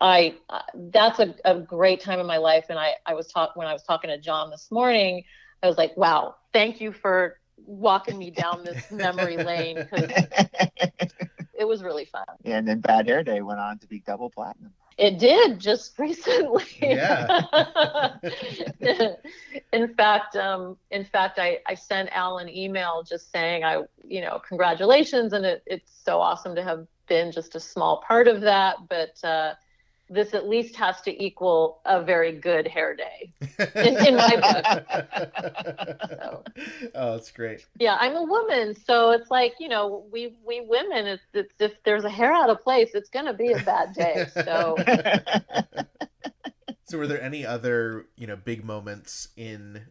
I 0.00 0.34
that's 0.74 1.20
a, 1.20 1.34
a 1.44 1.60
great 1.60 2.00
time 2.00 2.18
in 2.18 2.26
my 2.26 2.38
life 2.38 2.66
and 2.68 2.78
I 2.78 2.94
I 3.06 3.14
was 3.14 3.28
talk 3.28 3.56
when 3.56 3.66
I 3.66 3.72
was 3.72 3.84
talking 3.84 4.10
to 4.10 4.18
John 4.18 4.50
this 4.50 4.70
morning 4.70 5.24
I 5.62 5.66
was 5.66 5.78
like 5.78 5.96
wow 5.96 6.34
thank 6.52 6.80
you 6.80 6.92
for 6.92 7.38
walking 7.56 8.18
me 8.18 8.30
down 8.30 8.64
this 8.64 8.84
memory 8.90 9.36
lane 9.36 9.76
because 9.76 10.10
it 11.58 11.66
was 11.66 11.82
really 11.82 12.04
fun. 12.04 12.24
and 12.44 12.66
then 12.66 12.80
Bad 12.80 13.06
Hair 13.06 13.24
Day 13.24 13.40
went 13.42 13.60
on 13.60 13.78
to 13.78 13.86
be 13.86 14.00
double 14.00 14.30
platinum. 14.30 14.72
It 14.98 15.18
did 15.18 15.60
just 15.60 15.96
recently. 15.98 16.64
Yeah. 16.82 18.16
in 19.72 19.94
fact, 19.94 20.34
um, 20.36 20.76
in 20.90 21.04
fact, 21.04 21.38
I, 21.38 21.60
I 21.66 21.74
sent 21.74 22.10
Al 22.12 22.38
an 22.38 22.48
email 22.48 23.04
just 23.08 23.30
saying 23.30 23.62
I, 23.62 23.82
you 24.04 24.20
know, 24.20 24.40
congratulations, 24.46 25.32
and 25.32 25.46
it, 25.46 25.62
it's 25.66 25.92
so 26.04 26.20
awesome 26.20 26.56
to 26.56 26.64
have 26.64 26.86
been 27.06 27.30
just 27.30 27.54
a 27.54 27.60
small 27.60 28.02
part 28.06 28.26
of 28.26 28.40
that. 28.40 28.76
But 28.88 29.22
uh, 29.24 29.54
this 30.10 30.34
at 30.34 30.48
least 30.48 30.76
has 30.76 31.00
to 31.02 31.22
equal 31.24 31.80
a 31.84 32.02
very 32.02 32.32
good 32.32 32.66
hair 32.66 32.96
day 32.96 33.32
in, 33.74 34.06
in 34.06 34.16
my 34.16 34.36
book. 34.36 34.64
So. 36.10 36.44
Oh, 36.94 37.12
that's 37.12 37.30
great. 37.30 37.64
Yeah, 37.78 37.96
I'm 38.00 38.14
a 38.16 38.22
woman, 38.22 38.74
so 38.74 39.10
it's 39.10 39.30
like 39.30 39.54
you 39.60 39.68
know, 39.68 40.04
we 40.12 40.36
we 40.44 40.60
women, 40.60 41.06
it's, 41.06 41.22
it's 41.34 41.54
if 41.60 41.72
there's 41.84 42.04
a 42.04 42.10
hair 42.10 42.32
out 42.32 42.50
of 42.50 42.62
place, 42.62 42.90
it's 42.94 43.08
gonna 43.08 43.34
be 43.34 43.52
a 43.52 43.62
bad 43.62 43.92
day. 43.94 44.26
So 44.34 44.76
So, 46.88 46.96
were 46.96 47.06
there 47.06 47.20
any 47.20 47.44
other, 47.44 48.06
you 48.16 48.26
know, 48.26 48.36
big 48.36 48.64
moments 48.64 49.28
in 49.36 49.82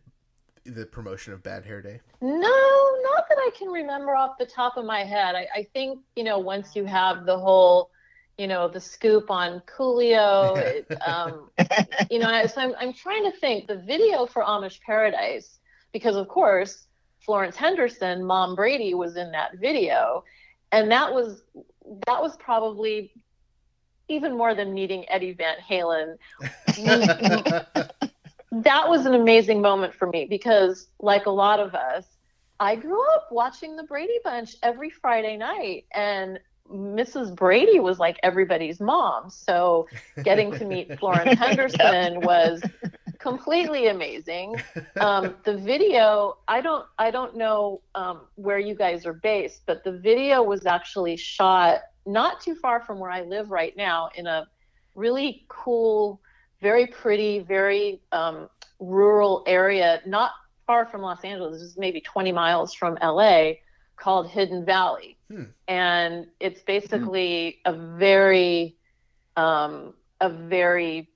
the 0.66 0.88
promotion 0.88 1.32
of 1.32 1.44
Bad 1.44 1.64
Hair 1.64 1.84
Day? 1.84 2.00
no, 2.22 2.38
not 2.40 3.30
that 3.30 3.38
I 3.38 3.52
can 3.56 3.68
remember 3.68 4.16
off 4.16 4.40
the 4.40 4.48
top 4.48 4.78
of 4.78 4.86
my 4.86 5.04
head. 5.04 5.36
I, 5.36 5.48
I 5.54 5.68
think 5.74 6.00
you 6.16 6.24
know, 6.24 6.40
once 6.40 6.76
you 6.76 6.86
have 6.86 7.28
the 7.28 7.38
whole, 7.38 7.92
you 8.38 8.48
know, 8.48 8.68
the 8.68 8.80
scoop 8.80 9.32
on 9.32 9.62
Coolio, 9.62 10.58
it, 10.58 10.88
um, 11.08 11.50
you 12.12 12.20
know, 12.20 12.46
so 12.46 12.62
I'm 12.62 12.74
I'm 12.80 12.94
trying 12.94 13.24
to 13.30 13.38
think 13.38 13.68
the 13.68 13.78
video 13.78 14.26
for 14.26 14.44
Amish 14.44 14.80
Paradise 14.82 15.60
because 15.92 16.16
of 16.16 16.28
course 16.28 16.88
Florence 17.20 17.56
Henderson, 17.56 18.24
Mom 18.24 18.56
Brady, 18.56 18.94
was 18.94 19.18
in 19.18 19.32
that 19.32 19.58
video, 19.58 20.24
and 20.72 20.92
that 20.92 21.14
was 21.14 21.44
that 22.06 22.22
was 22.22 22.38
probably 22.38 23.12
even 24.08 24.38
more 24.38 24.56
than 24.56 24.74
meeting 24.74 25.06
Eddie 25.10 25.34
Van 25.34 25.58
Halen. 25.58 26.18
that 28.52 28.88
was 28.88 29.06
an 29.06 29.14
amazing 29.16 29.62
moment 29.62 29.94
for 29.94 30.08
me 30.08 30.26
because, 30.26 30.88
like 31.00 31.26
a 31.26 31.32
lot 31.32 31.60
of 31.60 31.76
us, 31.76 32.06
I 32.60 32.76
grew 32.76 33.04
up 33.16 33.28
watching 33.32 33.76
the 33.76 33.84
Brady 33.84 34.20
Bunch 34.24 34.56
every 34.64 34.90
Friday 34.90 35.38
night, 35.38 35.86
and 35.94 36.40
Mrs. 36.72 37.36
Brady 37.36 37.80
was 37.80 38.00
like 38.00 38.20
everybody's 38.24 38.80
mom. 38.80 39.30
So 39.30 39.88
getting 40.24 40.52
to 40.54 40.66
meet 40.66 40.98
Florence 41.00 41.40
Henderson 41.40 42.22
was 42.22 42.62
completely 43.20 43.88
amazing. 43.88 44.56
Um, 45.00 45.36
the 45.44 45.58
video, 45.58 46.38
I 46.48 46.62
don't, 46.62 46.86
I 46.98 47.12
don't 47.12 47.36
know 47.36 47.82
um, 47.96 48.22
where 48.36 48.60
you 48.60 48.76
guys 48.76 49.06
are 49.06 49.14
based, 49.14 49.62
but 49.66 49.84
the 49.84 49.92
video 49.92 50.44
was 50.44 50.66
actually 50.66 51.18
shot 51.18 51.82
not 52.06 52.40
too 52.42 52.56
far 52.56 52.82
from 52.82 53.00
where 53.00 53.12
I 53.12 53.22
live 53.22 53.52
right 53.52 53.76
now 53.76 54.10
in 54.16 54.28
a 54.28 54.48
really 54.96 55.46
cool, 55.50 56.22
very 56.62 56.88
pretty, 56.88 57.40
very 57.40 58.02
um, 58.12 58.50
rural 58.80 59.44
area, 59.46 60.02
not 60.06 60.32
far 60.66 60.86
from 60.86 61.02
Los 61.02 61.24
Angeles, 61.24 61.62
just 61.62 61.78
maybe 61.78 62.02
20 62.02 62.32
miles 62.32 62.74
from 62.74 62.98
LA, 63.02 63.52
called 63.98 64.30
Hidden 64.30 64.66
Valley. 64.66 65.17
Hmm. 65.30 65.44
And 65.68 66.28
it's 66.40 66.62
basically 66.62 67.60
a 67.66 67.74
very, 67.74 68.78
um, 69.36 69.94
a 70.22 70.30
very 70.30 71.10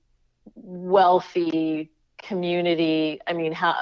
wealthy 0.54 1.90
community. 2.18 3.20
I 3.26 3.32
mean, 3.32 3.52
how, 3.52 3.74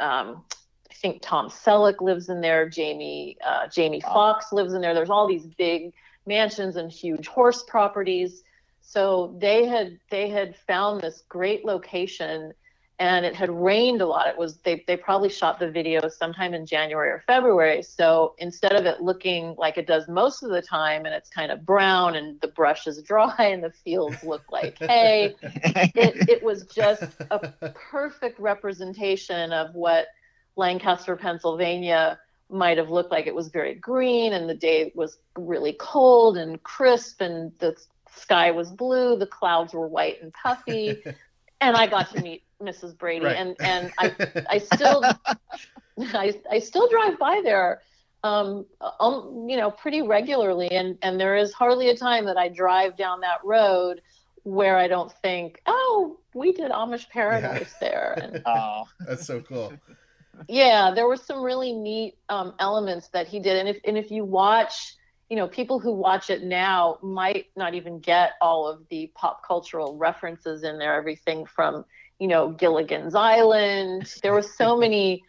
um, 0.00 0.44
I 0.90 0.94
think 0.94 1.20
Tom 1.22 1.50
Selleck 1.50 2.00
lives 2.00 2.28
in 2.28 2.40
there. 2.40 2.68
Jamie 2.68 3.36
uh, 3.44 3.68
Jamie 3.68 4.00
Foxx 4.00 4.52
lives 4.52 4.72
in 4.72 4.80
there. 4.80 4.94
There's 4.94 5.10
all 5.10 5.28
these 5.28 5.46
big 5.46 5.92
mansions 6.26 6.76
and 6.76 6.90
huge 6.90 7.26
horse 7.26 7.62
properties. 7.62 8.42
So 8.80 9.36
they 9.38 9.66
had 9.66 9.98
they 10.10 10.28
had 10.28 10.56
found 10.56 11.00
this 11.00 11.22
great 11.28 11.64
location, 11.64 12.52
and 13.00 13.26
it 13.26 13.34
had 13.34 13.50
rained 13.50 14.00
a 14.00 14.06
lot. 14.06 14.28
It 14.28 14.38
was 14.38 14.58
they 14.58 14.84
they 14.86 14.96
probably 14.96 15.28
shot 15.28 15.58
the 15.58 15.70
video 15.70 16.08
sometime 16.08 16.54
in 16.54 16.64
January 16.64 17.10
or 17.10 17.24
February. 17.26 17.82
So 17.82 18.34
instead 18.38 18.74
of 18.74 18.86
it 18.86 19.00
looking 19.00 19.54
like 19.58 19.78
it 19.78 19.86
does 19.86 20.06
most 20.08 20.42
of 20.42 20.50
the 20.50 20.62
time, 20.62 21.04
and 21.04 21.14
it's 21.14 21.28
kind 21.28 21.50
of 21.50 21.66
brown 21.66 22.14
and 22.14 22.40
the 22.40 22.48
brush 22.48 22.86
is 22.86 23.02
dry 23.06 23.34
and 23.38 23.62
the 23.64 23.72
fields 23.72 24.22
look 24.22 24.44
like 24.50 24.78
hay, 24.78 25.34
it, 25.42 26.28
it 26.28 26.42
was 26.42 26.66
just 26.66 27.02
a 27.30 27.72
perfect 27.74 28.38
representation 28.38 29.52
of 29.52 29.74
what 29.74 30.06
Lancaster, 30.56 31.16
Pennsylvania 31.16 32.18
might 32.48 32.78
have 32.78 32.90
looked 32.90 33.10
like. 33.10 33.26
It 33.26 33.34
was 33.34 33.48
very 33.48 33.74
green 33.74 34.32
and 34.32 34.48
the 34.48 34.54
day 34.54 34.92
was 34.94 35.18
really 35.36 35.74
cold 35.80 36.36
and 36.36 36.62
crisp 36.62 37.20
and 37.20 37.52
the 37.58 37.76
sky 38.14 38.52
was 38.52 38.70
blue, 38.70 39.16
the 39.16 39.26
clouds 39.26 39.74
were 39.74 39.88
white 39.88 40.22
and 40.22 40.32
puffy. 40.32 41.02
and 41.60 41.76
I 41.76 41.86
got 41.88 42.10
to 42.12 42.22
meet 42.22 42.44
Mrs. 42.64 42.96
Brady 42.96 43.24
Right. 43.26 43.36
and, 43.36 43.56
and 43.60 43.92
I 43.98 44.14
I 44.50 44.58
still 44.58 45.04
I, 45.98 46.34
I 46.50 46.58
still 46.58 46.88
drive 46.88 47.18
by 47.18 47.40
there 47.44 47.80
um, 48.22 48.64
um 49.00 49.46
you 49.48 49.56
know 49.56 49.70
pretty 49.70 50.02
regularly 50.02 50.70
and 50.70 50.98
and 51.02 51.20
there 51.20 51.36
is 51.36 51.52
hardly 51.52 51.90
a 51.90 51.96
time 51.96 52.24
that 52.26 52.36
I 52.36 52.48
drive 52.48 52.96
down 52.96 53.20
that 53.20 53.38
road 53.44 54.00
where 54.44 54.76
I 54.76 54.88
don't 54.88 55.10
think, 55.10 55.60
oh, 55.66 56.18
we 56.34 56.52
did 56.52 56.70
Amish 56.70 57.08
Paradise 57.08 57.74
there. 57.80 58.18
And 58.22 58.42
oh, 58.46 58.84
That's 59.00 59.26
so 59.26 59.40
cool. 59.40 59.72
yeah, 60.48 60.92
there 60.94 61.08
were 61.08 61.16
some 61.16 61.42
really 61.42 61.72
neat 61.72 62.16
um, 62.28 62.54
elements 62.60 63.08
that 63.08 63.26
he 63.26 63.40
did, 63.40 63.56
and 63.56 63.68
if 63.68 63.78
and 63.84 63.98
if 63.98 64.10
you 64.10 64.24
watch, 64.24 64.96
you 65.30 65.36
know, 65.36 65.48
people 65.48 65.80
who 65.80 65.92
watch 65.92 66.30
it 66.30 66.44
now 66.44 66.98
might 67.02 67.46
not 67.56 67.74
even 67.74 67.98
get 67.98 68.32
all 68.40 68.68
of 68.68 68.86
the 68.90 69.10
pop 69.14 69.46
cultural 69.46 69.96
references 69.96 70.62
in 70.62 70.78
there. 70.78 70.94
Everything 70.94 71.46
from 71.46 71.84
you 72.18 72.28
know 72.28 72.50
Gilligan's 72.50 73.14
Island. 73.14 74.12
There 74.22 74.32
were 74.32 74.42
so 74.42 74.76
many 74.76 75.22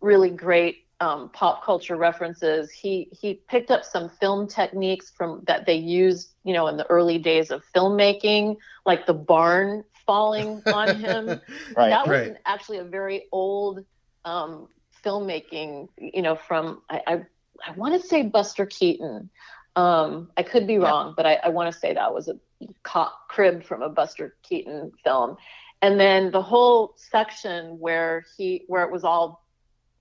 really 0.00 0.30
great 0.30 0.76
um, 1.00 1.30
pop 1.30 1.64
culture 1.64 1.96
references. 1.96 2.70
He 2.70 3.08
he 3.20 3.42
picked 3.48 3.70
up 3.70 3.84
some 3.84 4.08
film 4.08 4.46
techniques 4.48 5.10
from 5.16 5.42
that 5.46 5.66
they 5.66 5.74
used, 5.74 6.34
you 6.44 6.52
know, 6.52 6.66
in 6.68 6.76
the 6.76 6.86
early 6.90 7.18
days 7.18 7.50
of 7.50 7.62
filmmaking, 7.74 8.56
like 8.86 9.06
the 9.06 9.14
barn 9.14 9.84
falling 10.06 10.62
on 10.70 10.94
him 10.94 11.40
right. 11.76 11.90
that 11.90 12.08
was 12.08 12.28
Right. 12.28 12.36
actually 12.46 12.78
a 12.78 12.84
very 12.84 13.24
old 13.32 13.80
um, 14.24 14.68
filmmaking, 15.04 15.88
you 15.98 16.22
know, 16.22 16.36
from 16.36 16.82
I 16.90 17.00
I, 17.06 17.12
I 17.66 17.72
want 17.76 18.00
to 18.00 18.06
say 18.06 18.22
Buster 18.22 18.66
Keaton. 18.66 19.30
Um, 19.76 20.30
I 20.36 20.42
could 20.42 20.66
be 20.66 20.78
Yeah. 20.80 20.92
wrong, 20.92 21.14
but 21.16 21.26
I, 21.26 21.38
I 21.44 21.48
want 21.48 21.72
to 21.72 21.78
say 21.78 21.94
that 21.94 22.12
was 22.12 22.28
a 22.28 22.34
co- 22.84 23.10
crib 23.28 23.62
from 23.64 23.82
a 23.82 23.88
Buster 23.88 24.34
Keaton 24.42 24.90
film. 25.04 25.36
And 25.82 25.98
then 25.98 26.30
the 26.30 26.42
whole 26.42 26.94
section 26.96 27.78
where 27.78 28.24
he 28.36 28.64
where 28.66 28.82
it 28.82 28.90
was 28.90 29.04
all 29.04 29.44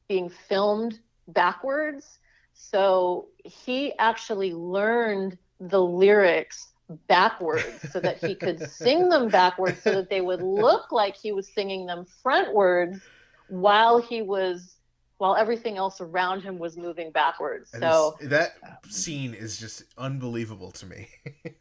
being 0.07 0.29
filmed 0.29 0.99
backwards. 1.27 2.19
So 2.53 3.27
he 3.43 3.93
actually 3.99 4.53
learned 4.53 5.37
the 5.59 5.81
lyrics 5.81 6.69
backwards 7.07 7.91
so 7.91 7.99
that 7.99 8.17
he 8.17 8.33
could 8.33 8.59
sing 8.71 9.09
them 9.09 9.27
backwards 9.27 9.83
so 9.83 9.91
that 9.91 10.09
they 10.09 10.21
would 10.21 10.41
look 10.41 10.91
like 10.91 11.15
he 11.15 11.31
was 11.31 11.47
singing 11.47 11.85
them 11.85 12.05
frontwards 12.23 13.01
while 13.49 13.99
he 13.99 14.21
was 14.21 14.75
while 15.17 15.35
everything 15.35 15.77
else 15.77 15.99
around 15.99 16.41
him 16.41 16.59
was 16.59 16.77
moving 16.77 17.11
backwards. 17.11 17.73
And 17.73 17.81
So 17.81 18.17
that 18.21 18.57
scene 18.87 19.33
is 19.33 19.57
just 19.57 19.83
unbelievable 19.97 20.71
to 20.71 20.85
me. 20.85 21.07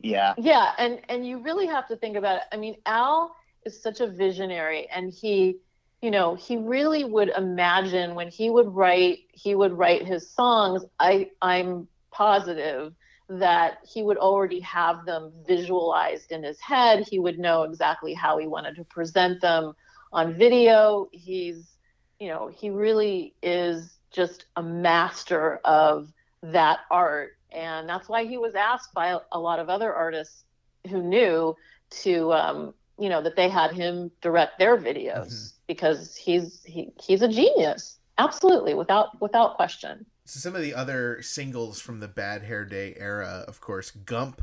Yeah. 0.00 0.34
yeah 0.38 0.74
and 0.78 1.00
and 1.08 1.26
you 1.26 1.38
really 1.42 1.66
have 1.66 1.88
to 1.88 1.96
think 1.96 2.16
about 2.16 2.36
it 2.36 2.42
i 2.52 2.56
mean 2.56 2.76
al 2.86 3.34
is 3.64 3.82
such 3.82 4.00
a 4.00 4.06
visionary. 4.06 4.88
And 4.94 5.12
he 5.12 5.58
you 6.00 6.12
know 6.12 6.36
he 6.36 6.56
really 6.56 7.02
would 7.04 7.30
imagine 7.30 8.14
when 8.14 8.28
he 8.28 8.50
would 8.50 8.68
write 8.68 9.18
he 9.32 9.56
would 9.56 9.72
write 9.72 10.06
his 10.06 10.30
songs 10.30 10.84
i 11.00 11.28
i'm 11.42 11.88
positive 12.12 12.94
that 13.28 13.78
he 13.86 14.02
would 14.02 14.16
already 14.16 14.60
have 14.60 15.04
them 15.04 15.32
visualized 15.46 16.32
in 16.32 16.42
his 16.42 16.58
head. 16.60 17.06
He 17.08 17.18
would 17.18 17.38
know 17.38 17.64
exactly 17.64 18.14
how 18.14 18.38
he 18.38 18.46
wanted 18.46 18.76
to 18.76 18.84
present 18.84 19.40
them 19.40 19.74
on 20.12 20.34
video. 20.34 21.08
He's 21.12 21.76
you 22.18 22.28
know 22.28 22.48
he 22.48 22.70
really 22.70 23.34
is 23.42 23.98
just 24.10 24.46
a 24.56 24.62
master 24.62 25.60
of 25.64 26.10
that 26.42 26.80
art. 26.90 27.32
And 27.52 27.88
that's 27.88 28.08
why 28.08 28.24
he 28.24 28.38
was 28.38 28.54
asked 28.54 28.94
by 28.94 29.18
a, 29.32 29.38
lot 29.38 29.58
of 29.58 29.68
other 29.68 29.92
artists 29.92 30.44
who 30.88 31.02
knew 31.02 31.56
to 32.02 32.32
um, 32.32 32.74
you 32.98 33.08
know 33.08 33.22
that 33.22 33.36
they 33.36 33.48
had 33.48 33.72
him 33.72 34.10
direct 34.20 34.58
their 34.58 34.76
videos 34.76 35.28
Mhm. 35.28 35.52
because 35.66 36.16
he's 36.16 36.62
he, 36.64 36.90
he's 37.00 37.22
a 37.22 37.28
genius 37.28 37.98
absolutely 38.18 38.74
without 38.74 39.20
without 39.20 39.54
question 39.56 40.04
So 40.24 40.40
some 40.40 40.54
of 40.54 40.62
the 40.62 40.74
other 40.74 41.22
singles 41.22 41.80
from 41.80 42.00
the 42.00 42.08
Bad 42.08 42.42
Hair 42.42 42.66
Day 42.66 42.94
era, 42.98 43.44
of 43.48 43.60
course, 43.62 43.90
Gump, 43.92 44.42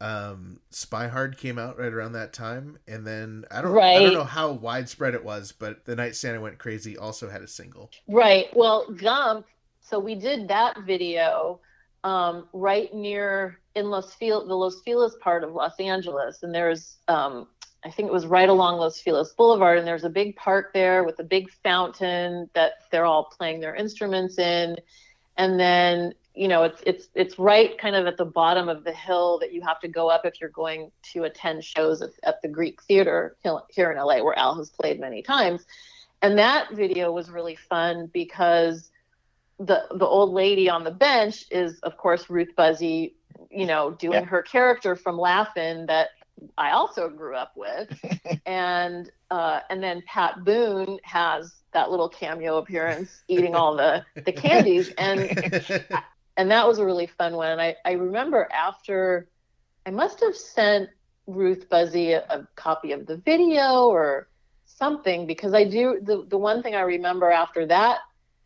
um, 0.00 0.58
Spy 0.70 1.06
Hard 1.08 1.36
came 1.38 1.56
out 1.58 1.78
right 1.78 1.92
around 1.92 2.12
that 2.14 2.32
time, 2.32 2.78
and 2.88 3.06
then 3.06 3.44
I 3.50 3.60
don't, 3.62 3.78
I 3.78 3.98
don't 4.00 4.14
know 4.14 4.24
how 4.24 4.50
widespread 4.50 5.14
it 5.14 5.22
was, 5.24 5.52
but 5.52 5.84
The 5.84 5.94
Night 5.94 6.16
Santa 6.16 6.40
Went 6.40 6.58
Crazy 6.58 6.96
also 6.98 7.28
had 7.28 7.42
a 7.42 7.46
single. 7.46 7.92
Right. 8.08 8.46
Well, 8.56 8.90
Gump. 8.92 9.46
So 9.82 9.98
we 10.00 10.14
did 10.16 10.48
that 10.48 10.78
video 10.86 11.60
um, 12.02 12.48
right 12.52 12.92
near 12.94 13.60
in 13.76 13.90
Los 13.90 14.14
Feliz, 14.14 14.48
the 14.48 14.54
Los 14.54 14.80
Feliz 14.82 15.14
part 15.20 15.44
of 15.44 15.52
Los 15.52 15.78
Angeles, 15.78 16.42
and 16.42 16.52
there's, 16.54 16.96
um, 17.06 17.46
I 17.84 17.90
think 17.90 18.08
it 18.08 18.12
was 18.12 18.26
right 18.26 18.48
along 18.48 18.78
Los 18.78 19.00
Feliz 19.00 19.32
Boulevard, 19.32 19.78
and 19.78 19.86
there's 19.86 20.04
a 20.04 20.10
big 20.10 20.36
park 20.36 20.72
there 20.74 21.04
with 21.04 21.18
a 21.18 21.24
big 21.24 21.50
fountain 21.64 22.50
that 22.54 22.72
they're 22.90 23.06
all 23.06 23.24
playing 23.24 23.60
their 23.60 23.74
instruments 23.74 24.38
in, 24.38 24.76
and 25.36 25.58
then 25.58 26.14
you 26.34 26.46
know, 26.46 26.62
it's 26.62 26.80
it's 26.86 27.08
it's 27.14 27.38
right 27.38 27.76
kind 27.78 27.96
of 27.96 28.06
at 28.06 28.16
the 28.16 28.24
bottom 28.24 28.68
of 28.68 28.84
the 28.84 28.92
hill 28.92 29.38
that 29.40 29.52
you 29.52 29.60
have 29.62 29.80
to 29.80 29.88
go 29.88 30.08
up 30.08 30.24
if 30.24 30.40
you're 30.40 30.50
going 30.50 30.90
to 31.12 31.24
attend 31.24 31.64
shows 31.64 32.02
at, 32.02 32.10
at 32.22 32.40
the 32.42 32.48
Greek 32.48 32.80
Theater 32.82 33.36
here 33.70 33.90
in 33.90 33.98
LA, 33.98 34.22
where 34.22 34.38
Al 34.38 34.56
has 34.56 34.70
played 34.70 35.00
many 35.00 35.22
times. 35.22 35.66
And 36.22 36.38
that 36.38 36.72
video 36.72 37.10
was 37.10 37.30
really 37.30 37.56
fun 37.56 38.08
because 38.12 38.90
the 39.58 39.86
the 39.90 40.06
old 40.06 40.32
lady 40.32 40.70
on 40.70 40.84
the 40.84 40.90
bench 40.90 41.46
is, 41.50 41.80
of 41.80 41.96
course, 41.96 42.30
Ruth 42.30 42.50
Buzzi, 42.56 43.14
you 43.50 43.66
know, 43.66 43.90
doing 43.90 44.20
Yeah. 44.22 44.26
her 44.26 44.42
character 44.42 44.94
from 44.94 45.18
Laugh-In 45.18 45.86
that 45.86 46.10
I 46.56 46.70
also 46.70 47.08
grew 47.08 47.34
up 47.34 47.52
with, 47.56 47.88
and 48.46 49.10
uh, 49.30 49.60
and 49.70 49.82
then 49.82 50.02
Pat 50.06 50.44
Boone 50.44 50.98
has 51.02 51.54
that 51.72 51.90
little 51.90 52.08
cameo 52.08 52.58
appearance 52.58 53.22
eating 53.28 53.54
all 53.54 53.76
the 53.76 54.04
the 54.14 54.32
candies, 54.32 54.90
and 54.98 55.20
and 56.36 56.50
that 56.50 56.66
was 56.66 56.78
a 56.78 56.84
really 56.84 57.06
fun 57.06 57.34
one. 57.34 57.50
And 57.50 57.60
I 57.60 57.76
I 57.84 57.92
remember 57.92 58.48
after 58.52 59.28
I 59.86 59.90
must 59.90 60.20
have 60.20 60.36
sent 60.36 60.90
Ruth 61.26 61.68
Buzzi 61.68 62.12
a, 62.12 62.24
a 62.28 62.48
copy 62.56 62.92
of 62.92 63.06
the 63.06 63.16
video 63.16 63.86
or 63.86 64.28
something 64.64 65.26
because 65.26 65.54
I 65.54 65.64
do 65.64 66.00
the 66.02 66.24
the 66.28 66.38
one 66.38 66.62
thing 66.62 66.74
I 66.74 66.80
remember 66.80 67.30
after 67.30 67.66
that 67.66 67.98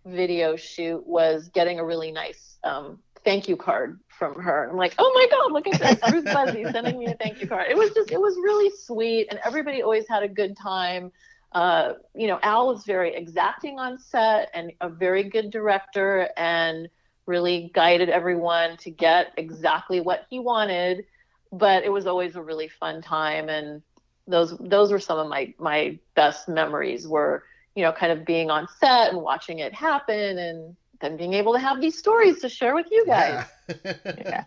video 0.04 0.56
shoot 0.56 1.06
was 1.06 1.48
getting 1.48 1.78
a 1.78 1.84
really 1.84 2.12
nice 2.12 2.58
um, 2.64 2.98
thank 3.24 3.48
you 3.48 3.56
card 3.56 4.00
from 4.18 4.34
her. 4.40 4.68
I'm 4.70 4.76
like, 4.76 4.94
oh 4.98 5.10
my 5.14 5.26
god, 5.30 5.52
look 5.52 5.66
at 5.66 5.80
this, 5.80 6.12
Ruth 6.12 6.24
Buzzi 6.24 6.70
sending 6.72 6.98
me 6.98 7.06
a 7.06 7.14
thank 7.14 7.40
you 7.40 7.46
card. 7.46 7.66
It 7.70 7.76
was 7.76 7.90
just, 7.90 8.10
it 8.10 8.20
was 8.20 8.36
really 8.36 8.70
sweet, 8.70 9.28
and 9.30 9.40
everybody 9.44 9.82
always 9.82 10.08
had 10.08 10.22
a 10.22 10.28
good 10.28 10.56
time. 10.56 11.12
Uh, 11.52 11.94
you 12.14 12.26
know, 12.26 12.38
Al 12.42 12.66
was 12.66 12.84
very 12.84 13.14
exacting 13.14 13.78
on 13.78 13.98
set 13.98 14.50
and 14.54 14.72
a 14.80 14.88
very 14.88 15.24
good 15.24 15.50
director, 15.50 16.28
and 16.36 16.88
really 17.26 17.70
guided 17.74 18.08
everyone 18.10 18.76
to 18.78 18.90
get 18.90 19.32
exactly 19.36 20.00
what 20.00 20.26
he 20.30 20.38
wanted. 20.38 21.04
But 21.52 21.84
it 21.84 21.90
was 21.90 22.06
always 22.06 22.36
a 22.36 22.42
really 22.42 22.68
fun 22.68 23.02
time, 23.02 23.48
and 23.48 23.82
those 24.26 24.56
those 24.58 24.90
were 24.90 25.00
some 25.00 25.18
of 25.18 25.28
my 25.28 25.54
my 25.58 25.98
best 26.14 26.48
memories. 26.48 27.06
Were 27.06 27.44
you 27.74 27.82
know, 27.82 27.92
kind 27.92 28.12
of 28.12 28.24
being 28.24 28.50
on 28.50 28.68
set 28.78 29.12
and 29.12 29.20
watching 29.20 29.58
it 29.58 29.72
happen, 29.74 30.38
and 30.38 30.76
then 31.00 31.16
being 31.16 31.34
able 31.34 31.52
to 31.52 31.58
have 31.58 31.80
these 31.80 31.98
stories 31.98 32.40
to 32.40 32.48
share 32.48 32.74
with 32.74 32.86
you 32.90 33.04
guys. 33.06 33.44
Yeah. 34.04 34.44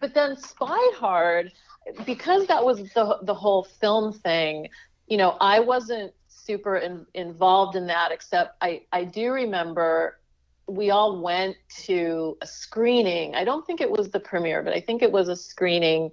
But 0.00 0.14
then 0.14 0.36
Spy 0.36 0.90
Hard, 0.94 1.52
because 2.06 2.46
that 2.46 2.64
was 2.64 2.78
the 2.94 3.18
the 3.22 3.34
whole 3.34 3.64
film 3.64 4.12
thing, 4.12 4.68
you 5.06 5.16
know, 5.16 5.36
I 5.40 5.60
wasn't 5.60 6.12
super 6.28 6.76
in, 6.76 7.06
involved 7.14 7.76
in 7.76 7.86
that. 7.88 8.12
Except 8.12 8.56
I 8.62 8.82
I 8.92 9.04
do 9.04 9.32
remember 9.32 10.18
we 10.66 10.90
all 10.90 11.20
went 11.20 11.56
to 11.84 12.36
a 12.40 12.46
screening. 12.46 13.34
I 13.34 13.44
don't 13.44 13.66
think 13.66 13.80
it 13.80 13.90
was 13.90 14.10
the 14.10 14.20
premiere, 14.20 14.62
but 14.62 14.72
I 14.72 14.80
think 14.80 15.02
it 15.02 15.12
was 15.12 15.28
a 15.28 15.36
screening. 15.36 16.10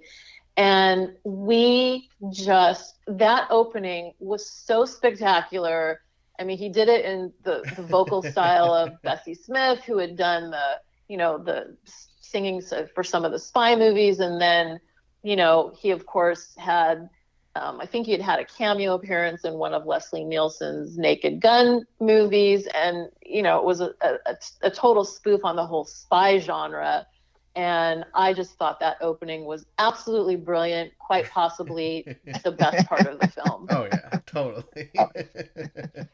And 0.56 1.14
we 1.24 2.10
just 2.30 2.98
that 3.06 3.46
opening 3.50 4.12
was 4.18 4.50
so 4.50 4.84
spectacular. 4.84 6.02
I 6.40 6.44
mean, 6.44 6.56
he 6.56 6.70
did 6.70 6.88
it 6.88 7.04
in 7.04 7.32
the, 7.44 7.62
the 7.76 7.82
vocal 7.82 8.22
style 8.22 8.72
of 8.72 9.00
Bessie 9.02 9.34
Smith, 9.34 9.80
who 9.80 9.98
had 9.98 10.16
done 10.16 10.50
the, 10.50 10.80
you 11.06 11.18
know, 11.18 11.36
the 11.36 11.76
singing 12.20 12.62
for 12.94 13.04
some 13.04 13.24
of 13.24 13.32
the 13.32 13.38
spy 13.38 13.76
movies, 13.76 14.20
and 14.20 14.40
then, 14.40 14.80
you 15.22 15.36
know, 15.36 15.74
he 15.78 15.90
of 15.90 16.06
course 16.06 16.54
had, 16.56 17.10
um, 17.56 17.80
I 17.80 17.86
think 17.86 18.06
he 18.06 18.12
had 18.12 18.22
had 18.22 18.38
a 18.38 18.44
cameo 18.44 18.94
appearance 18.94 19.44
in 19.44 19.54
one 19.54 19.74
of 19.74 19.84
Leslie 19.84 20.24
Nielsen's 20.24 20.96
Naked 20.96 21.40
Gun 21.40 21.84
movies, 22.00 22.66
and 22.74 23.10
you 23.22 23.42
know, 23.42 23.58
it 23.58 23.64
was 23.64 23.82
a, 23.82 23.92
a, 24.00 24.36
a 24.62 24.70
total 24.70 25.04
spoof 25.04 25.44
on 25.44 25.56
the 25.56 25.66
whole 25.66 25.84
spy 25.84 26.38
genre. 26.38 27.06
And 27.56 28.04
I 28.14 28.32
just 28.32 28.56
thought 28.56 28.78
that 28.78 28.96
opening 29.00 29.44
was 29.44 29.66
absolutely 29.78 30.36
brilliant, 30.36 30.92
quite 30.98 31.28
possibly 31.28 32.06
the 32.44 32.52
best 32.52 32.86
part 32.86 33.06
of 33.06 33.18
the 33.18 33.26
film. 33.26 33.66
oh 33.70 33.88
yeah, 33.92 33.99
totally. 34.32 34.90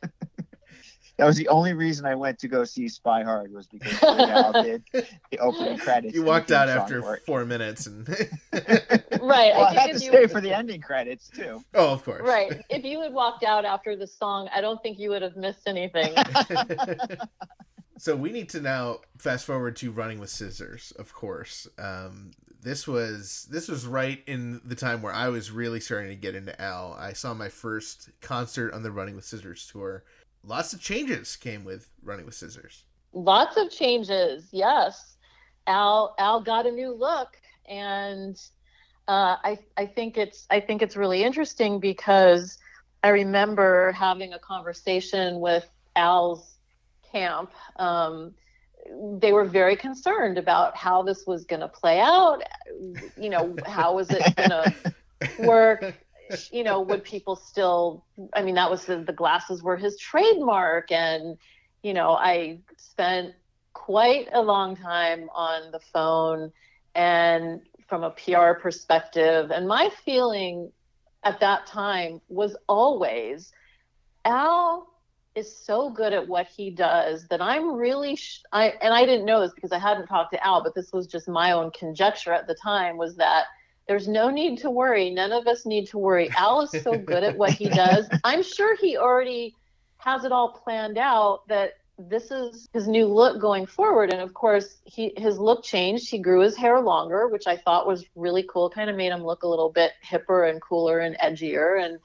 That 1.18 1.24
was 1.24 1.36
the 1.38 1.48
only 1.48 1.72
reason 1.72 2.04
I 2.04 2.14
went 2.14 2.38
to 2.40 2.48
go 2.48 2.64
see 2.64 2.90
Spy 2.90 3.22
Hard 3.22 3.50
was 3.50 3.66
because 3.66 4.02
Al 4.02 4.52
did 4.62 4.82
the 4.92 5.38
opening 5.38 5.78
credits. 5.78 6.14
you 6.14 6.22
walked 6.22 6.50
out 6.50 6.68
after 6.68 7.00
for 7.00 7.18
four 7.24 7.46
minutes, 7.46 7.86
and 7.86 8.06
Right. 8.52 9.54
Well, 9.54 9.64
I 9.64 9.68
think 9.70 9.80
had 9.80 9.86
to 9.96 10.04
you- 10.04 10.10
stay 10.10 10.26
for 10.26 10.42
the 10.42 10.52
ending 10.54 10.82
credits 10.82 11.28
too. 11.30 11.64
oh, 11.72 11.90
of 11.90 12.04
course, 12.04 12.20
Right. 12.20 12.60
If 12.68 12.84
you 12.84 13.00
had 13.00 13.14
walked 13.14 13.44
out 13.44 13.64
after 13.64 13.96
the 13.96 14.06
song, 14.06 14.50
I 14.54 14.60
don't 14.60 14.82
think 14.82 14.98
you 14.98 15.08
would 15.08 15.22
have 15.22 15.36
missed 15.36 15.66
anything. 15.66 16.14
so 17.98 18.14
we 18.14 18.30
need 18.30 18.50
to 18.50 18.60
now 18.60 18.98
fast 19.16 19.46
forward 19.46 19.74
to 19.76 19.90
running 19.90 20.18
with 20.18 20.28
scissors 20.28 20.92
of 20.98 21.14
course 21.14 21.66
um, 21.78 22.30
this 22.66 22.86
was 22.86 23.46
this 23.50 23.68
was 23.68 23.86
right 23.86 24.22
in 24.26 24.60
the 24.64 24.74
time 24.74 25.00
where 25.00 25.12
i 25.12 25.28
was 25.28 25.50
really 25.50 25.80
starting 25.80 26.10
to 26.10 26.16
get 26.16 26.34
into 26.34 26.60
al 26.60 26.96
i 26.98 27.12
saw 27.12 27.32
my 27.32 27.48
first 27.48 28.10
concert 28.20 28.74
on 28.74 28.82
the 28.82 28.90
running 28.90 29.14
with 29.14 29.24
scissors 29.24 29.68
tour 29.70 30.02
lots 30.42 30.72
of 30.72 30.80
changes 30.80 31.36
came 31.36 31.64
with 31.64 31.90
running 32.02 32.26
with 32.26 32.34
scissors 32.34 32.84
Lots 33.16 33.56
of 33.56 33.70
changes. 33.70 34.48
Yes. 34.52 35.16
Al 35.66 36.14
Al 36.18 36.42
got 36.42 36.66
a 36.66 36.70
new 36.70 36.92
look 36.92 37.40
and 37.66 38.38
uh, 39.08 39.36
I 39.42 39.58
I 39.78 39.86
think 39.86 40.18
it's 40.18 40.46
I 40.50 40.60
think 40.60 40.82
it's 40.82 40.96
really 40.96 41.24
interesting 41.24 41.80
because 41.80 42.58
I 43.02 43.08
remember 43.08 43.92
having 43.92 44.34
a 44.34 44.38
conversation 44.38 45.40
with 45.40 45.66
Al's 45.96 46.58
camp. 47.10 47.52
Um, 47.76 48.34
they 49.18 49.32
were 49.32 49.44
very 49.44 49.76
concerned 49.76 50.38
about 50.38 50.76
how 50.76 51.02
this 51.02 51.26
was 51.26 51.44
going 51.44 51.60
to 51.60 51.68
play 51.68 52.00
out. 52.00 52.42
You 53.16 53.30
know, 53.30 53.56
how 53.66 53.94
was 53.94 54.10
it 54.10 54.36
going 54.36 54.50
to 54.50 54.74
work? 55.40 55.94
You 56.50 56.64
know, 56.64 56.80
would 56.80 57.04
people 57.04 57.36
still? 57.36 58.04
I 58.32 58.42
mean, 58.42 58.56
that 58.56 58.70
was 58.70 58.84
the, 58.84 58.98
the 58.98 59.12
glasses 59.12 59.62
were 59.62 59.76
his 59.76 59.98
trademark, 59.98 60.90
and 60.90 61.38
you 61.82 61.94
know, 61.94 62.12
I 62.12 62.58
spent 62.76 63.34
quite 63.72 64.28
a 64.32 64.40
long 64.40 64.74
time 64.74 65.28
on 65.34 65.70
the 65.70 65.78
phone 65.78 66.50
and 66.94 67.60
from 67.88 68.02
a 68.02 68.10
PR 68.10 68.52
perspective. 68.60 69.50
And 69.50 69.68
my 69.68 69.90
feeling 70.04 70.72
at 71.22 71.40
that 71.40 71.66
time 71.66 72.20
was 72.28 72.56
always 72.68 73.52
Al 74.24 74.88
is 75.36 75.54
so 75.54 75.90
good 75.90 76.12
at 76.12 76.26
what 76.26 76.46
he 76.46 76.70
does 76.70 77.26
that 77.28 77.42
I'm 77.42 77.74
really, 77.74 78.16
sh- 78.16 78.42
I, 78.52 78.74
and 78.80 78.92
I 78.92 79.04
didn't 79.04 79.26
know 79.26 79.40
this 79.40 79.52
because 79.54 79.72
I 79.72 79.78
hadn't 79.78 80.06
talked 80.06 80.32
to 80.32 80.44
Al, 80.44 80.62
but 80.62 80.74
this 80.74 80.92
was 80.92 81.06
just 81.06 81.28
my 81.28 81.52
own 81.52 81.70
conjecture 81.72 82.32
at 82.32 82.46
the 82.46 82.54
time 82.54 82.96
was 82.96 83.16
that 83.16 83.44
there's 83.86 84.08
no 84.08 84.30
need 84.30 84.58
to 84.58 84.70
worry. 84.70 85.10
None 85.10 85.32
of 85.32 85.46
us 85.46 85.66
need 85.66 85.86
to 85.88 85.98
worry. 85.98 86.30
Al 86.36 86.62
is 86.62 86.70
so 86.82 86.98
good 86.98 87.22
at 87.22 87.36
what 87.36 87.52
he 87.52 87.68
does. 87.68 88.08
I'm 88.24 88.42
sure 88.42 88.76
he 88.76 88.96
already 88.96 89.54
has 89.98 90.24
it 90.24 90.32
all 90.32 90.50
planned 90.50 90.98
out 90.98 91.46
that 91.48 91.74
this 91.98 92.30
is 92.30 92.68
his 92.72 92.86
new 92.86 93.06
look 93.06 93.40
going 93.40 93.64
forward 93.64 94.12
and 94.12 94.20
of 94.20 94.34
course 94.34 94.76
he 94.84 95.12
his 95.16 95.38
look 95.38 95.64
changed 95.64 96.10
he 96.10 96.18
grew 96.18 96.40
his 96.40 96.54
hair 96.54 96.78
longer 96.78 97.26
which 97.26 97.46
i 97.46 97.56
thought 97.56 97.86
was 97.86 98.04
really 98.14 98.44
cool 98.50 98.68
kind 98.68 98.90
of 98.90 98.96
made 98.96 99.10
him 99.10 99.24
look 99.24 99.44
a 99.44 99.48
little 99.48 99.70
bit 99.70 99.92
hipper 100.06 100.50
and 100.50 100.60
cooler 100.60 100.98
and 100.98 101.16
edgier 101.18 101.82
and 101.82 101.98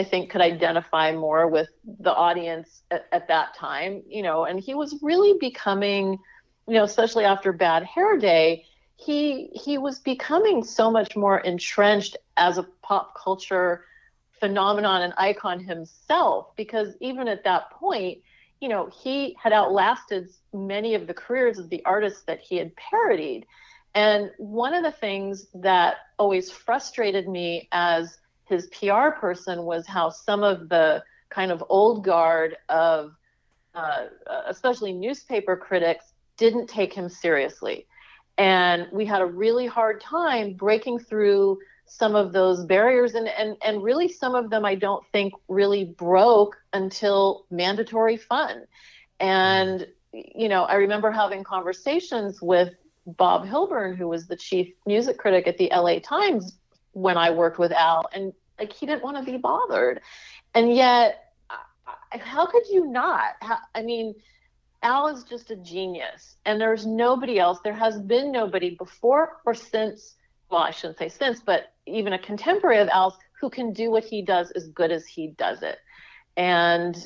i 0.00 0.04
think 0.04 0.30
could 0.30 0.40
mm-hmm. 0.40 0.54
identify 0.54 1.12
more 1.12 1.46
with 1.46 1.68
the 2.00 2.12
audience 2.12 2.82
at, 2.90 3.06
at 3.12 3.28
that 3.28 3.54
time 3.54 4.02
you 4.08 4.22
know 4.22 4.44
and 4.44 4.60
he 4.60 4.74
was 4.74 4.98
really 5.02 5.38
becoming 5.38 6.18
you 6.66 6.74
know 6.74 6.84
especially 6.84 7.24
after 7.24 7.52
bad 7.52 7.84
hair 7.84 8.18
day 8.18 8.64
he 8.96 9.50
he 9.54 9.78
was 9.78 9.98
becoming 9.98 10.62
so 10.62 10.90
much 10.90 11.16
more 11.16 11.38
entrenched 11.38 12.16
as 12.36 12.58
a 12.58 12.66
pop 12.82 13.14
culture 13.14 13.84
phenomenon 14.38 15.02
and 15.02 15.12
icon 15.16 15.60
himself 15.62 16.54
because 16.56 16.94
even 17.00 17.28
at 17.28 17.44
that 17.44 17.70
point 17.70 18.18
you 18.60 18.68
know 18.68 18.90
he 19.02 19.36
had 19.42 19.52
outlasted 19.52 20.28
many 20.52 20.94
of 20.94 21.06
the 21.06 21.14
careers 21.14 21.58
of 21.58 21.68
the 21.70 21.84
artists 21.84 22.22
that 22.22 22.40
he 22.40 22.56
had 22.56 22.72
parodied. 22.76 23.46
And 23.94 24.30
one 24.38 24.74
of 24.74 24.84
the 24.84 24.92
things 24.92 25.46
that 25.54 25.96
always 26.18 26.50
frustrated 26.50 27.28
me 27.28 27.68
as 27.72 28.18
his 28.50 28.66
PR 28.68 29.10
person 29.18 29.62
was 29.64 29.86
how 29.86 30.10
some 30.10 30.42
of 30.42 30.68
the 30.68 31.02
kind 31.30 31.50
of 31.50 31.64
old 31.68 32.04
guard 32.04 32.56
of 32.68 33.12
uh, 33.74 34.06
especially 34.46 34.92
newspaper 34.92 35.56
critics 35.56 36.12
didn't 36.36 36.66
take 36.66 36.92
him 36.92 37.08
seriously 37.08 37.86
and 38.36 38.88
we 38.90 39.04
had 39.04 39.20
a 39.20 39.26
really 39.26 39.66
hard 39.66 40.00
time 40.00 40.54
breaking 40.54 40.98
through 40.98 41.58
some 41.90 42.14
of 42.14 42.32
those 42.32 42.64
barriers 42.64 43.14
and, 43.14 43.28
and 43.28 43.56
and 43.62 43.82
really 43.82 44.08
some 44.08 44.36
of 44.36 44.48
them 44.48 44.64
I 44.64 44.76
don't 44.76 45.04
think 45.12 45.34
really 45.48 45.84
broke 45.84 46.56
until 46.72 47.46
mandatory 47.50 48.16
fun. 48.16 48.64
And 49.18 49.86
you 50.12 50.48
know, 50.48 50.64
I 50.64 50.76
remember 50.76 51.10
having 51.10 51.42
conversations 51.42 52.40
with 52.40 52.72
Bob 53.06 53.44
Hilburn, 53.44 53.96
who 53.96 54.06
was 54.06 54.28
the 54.28 54.36
chief 54.36 54.72
music 54.86 55.18
critic 55.18 55.48
at 55.48 55.58
the 55.58 55.68
LA 55.74 55.98
Times 55.98 56.59
when 56.92 57.16
I 57.16 57.30
worked 57.30 57.58
with 57.58 57.72
Al, 57.72 58.08
and 58.12 58.32
like 58.58 58.72
he 58.72 58.86
didn't 58.86 59.02
want 59.02 59.16
to 59.16 59.30
be 59.30 59.38
bothered. 59.38 60.00
And 60.54 60.74
yet, 60.74 61.32
how 62.10 62.46
could 62.46 62.66
you 62.68 62.86
not? 62.86 63.34
I 63.74 63.82
mean, 63.82 64.14
Al 64.82 65.08
is 65.08 65.24
just 65.24 65.50
a 65.50 65.56
genius, 65.56 66.36
and 66.44 66.60
there's 66.60 66.86
nobody 66.86 67.38
else. 67.38 67.58
There 67.62 67.72
has 67.72 68.00
been 68.00 68.32
nobody 68.32 68.76
before 68.76 69.38
or 69.44 69.54
since. 69.54 70.16
Well, 70.50 70.62
I 70.62 70.72
shouldn't 70.72 70.98
say 70.98 71.08
since, 71.08 71.40
but 71.40 71.72
even 71.86 72.12
a 72.12 72.18
contemporary 72.18 72.78
of 72.78 72.88
Al's 72.88 73.16
who 73.40 73.50
can 73.50 73.72
do 73.72 73.90
what 73.90 74.04
he 74.04 74.22
does 74.22 74.50
as 74.52 74.68
good 74.68 74.90
as 74.90 75.06
he 75.06 75.28
does 75.28 75.62
it. 75.62 75.78
And 76.36 76.96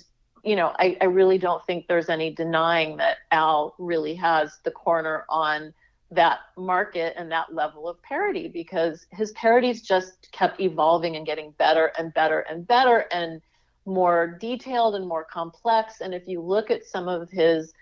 you 0.45 0.57
know, 0.57 0.73
I, 0.79 0.97
I 1.01 1.07
really 1.07 1.39
don't 1.39 1.65
think 1.65 1.87
there's 1.89 2.11
any 2.11 2.31
denying 2.31 2.99
that 2.99 3.17
Al 3.33 3.75
really 3.79 4.15
has 4.17 4.59
the 4.63 4.71
corner 4.71 5.25
on 5.31 5.73
that 6.15 6.41
market 6.57 7.15
and 7.17 7.31
that 7.31 7.55
level 7.55 7.89
of 7.89 8.01
parody 8.03 8.49
because 8.49 9.07
his 9.11 9.33
parodies 9.33 9.83
just 9.83 10.29
kept 10.33 10.61
evolving 10.61 11.17
and 11.17 11.27
getting 11.27 11.53
better 11.53 11.93
and 11.99 12.13
better 12.15 12.41
and 12.41 12.67
better 12.67 13.07
and 13.13 13.41
more 13.87 14.39
detailed 14.41 14.95
and 14.95 15.07
more 15.07 15.25
complex. 15.25 16.01
And 16.01 16.15
if 16.15 16.27
you 16.27 16.41
look 16.41 16.71
at 16.71 16.85
some 16.85 17.09
of 17.09 17.31
his 17.31 17.73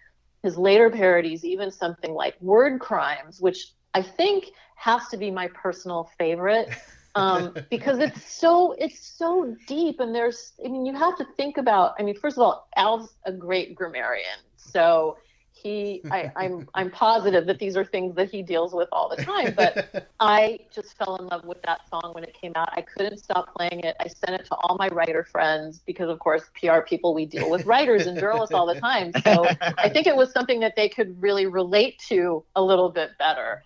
his 0.43 0.59
later 0.59 0.91
parodies, 0.91 1.45
even 1.45 1.71
something 1.71 2.13
like 2.13 2.35
Word 2.41 2.81
Crimes, 2.81 3.41
which 3.41 3.69
I 3.95 4.03
think 4.03 4.47
has 4.75 5.07
to 5.09 5.17
be 5.17 5.31
my 5.31 5.49
personal 5.49 6.11
favorite. 6.19 6.71
um, 7.15 7.55
because 7.71 7.99
it's 7.99 8.33
so 8.33 8.73
it's 8.79 9.07
so 9.07 9.55
deep 9.67 10.01
and 10.01 10.15
there's 10.15 10.53
I 10.65 10.69
mean 10.69 10.87
you 10.87 10.95
have 10.97 11.17
to 11.19 11.27
think 11.37 11.59
about 11.59 11.95
I 11.99 12.03
mean 12.03 12.17
first 12.17 12.37
of 12.37 12.43
all 12.43 12.69
Al's 12.77 13.15
a 13.25 13.33
great 13.33 13.75
grammarian 13.75 14.39
so 14.57 15.19
he 15.63 16.03
I, 16.11 16.31
I'm 16.37 16.69
I'm 16.75 16.91
positive 16.91 17.47
that 17.47 17.59
these 17.59 17.77
are 17.77 17.85
things 17.85 18.15
that 18.17 18.31
he 18.31 18.43
deals 18.43 18.75
with 18.75 18.89
all 18.93 19.09
the 19.09 19.23
time. 19.23 19.55
But 19.55 20.07
I 20.21 20.61
just 20.75 20.97
fell 20.97 21.17
in 21.17 21.27
love 21.27 21.45
with 21.45 21.63
that 21.63 21.89
song 21.89 22.13
when 22.13 22.25
it 22.25 22.35
came 22.35 22.53
out. 22.57 22.69
I 22.73 22.83
couldn't 22.83 23.19
stop 23.19 23.55
playing 23.55 23.81
it. 23.81 23.97
I 24.01 24.09
sent 24.09 24.41
it 24.41 24.47
to 24.47 24.55
all 24.57 24.77
my 24.79 24.89
writer 24.89 25.25
friends 25.25 25.81
because 25.87 26.09
of 26.09 26.19
course 26.19 26.45
PR 26.61 26.81
people 26.81 27.15
we 27.15 27.27
deal 27.27 27.51
with 27.51 27.65
writers 27.65 28.07
and 28.07 28.19
journalists 28.19 28.55
all 28.55 28.67
the 28.67 28.81
time. 28.81 29.13
So 29.25 29.47
I 29.79 29.89
think 29.89 30.07
it 30.07 30.17
was 30.17 30.33
something 30.33 30.61
that 30.61 30.75
they 30.77 30.89
could 30.89 31.21
really 31.23 31.47
relate 31.47 31.99
to 32.09 32.45
a 32.57 32.63
little 32.63 32.91
bit 32.91 33.11
better. 33.19 33.63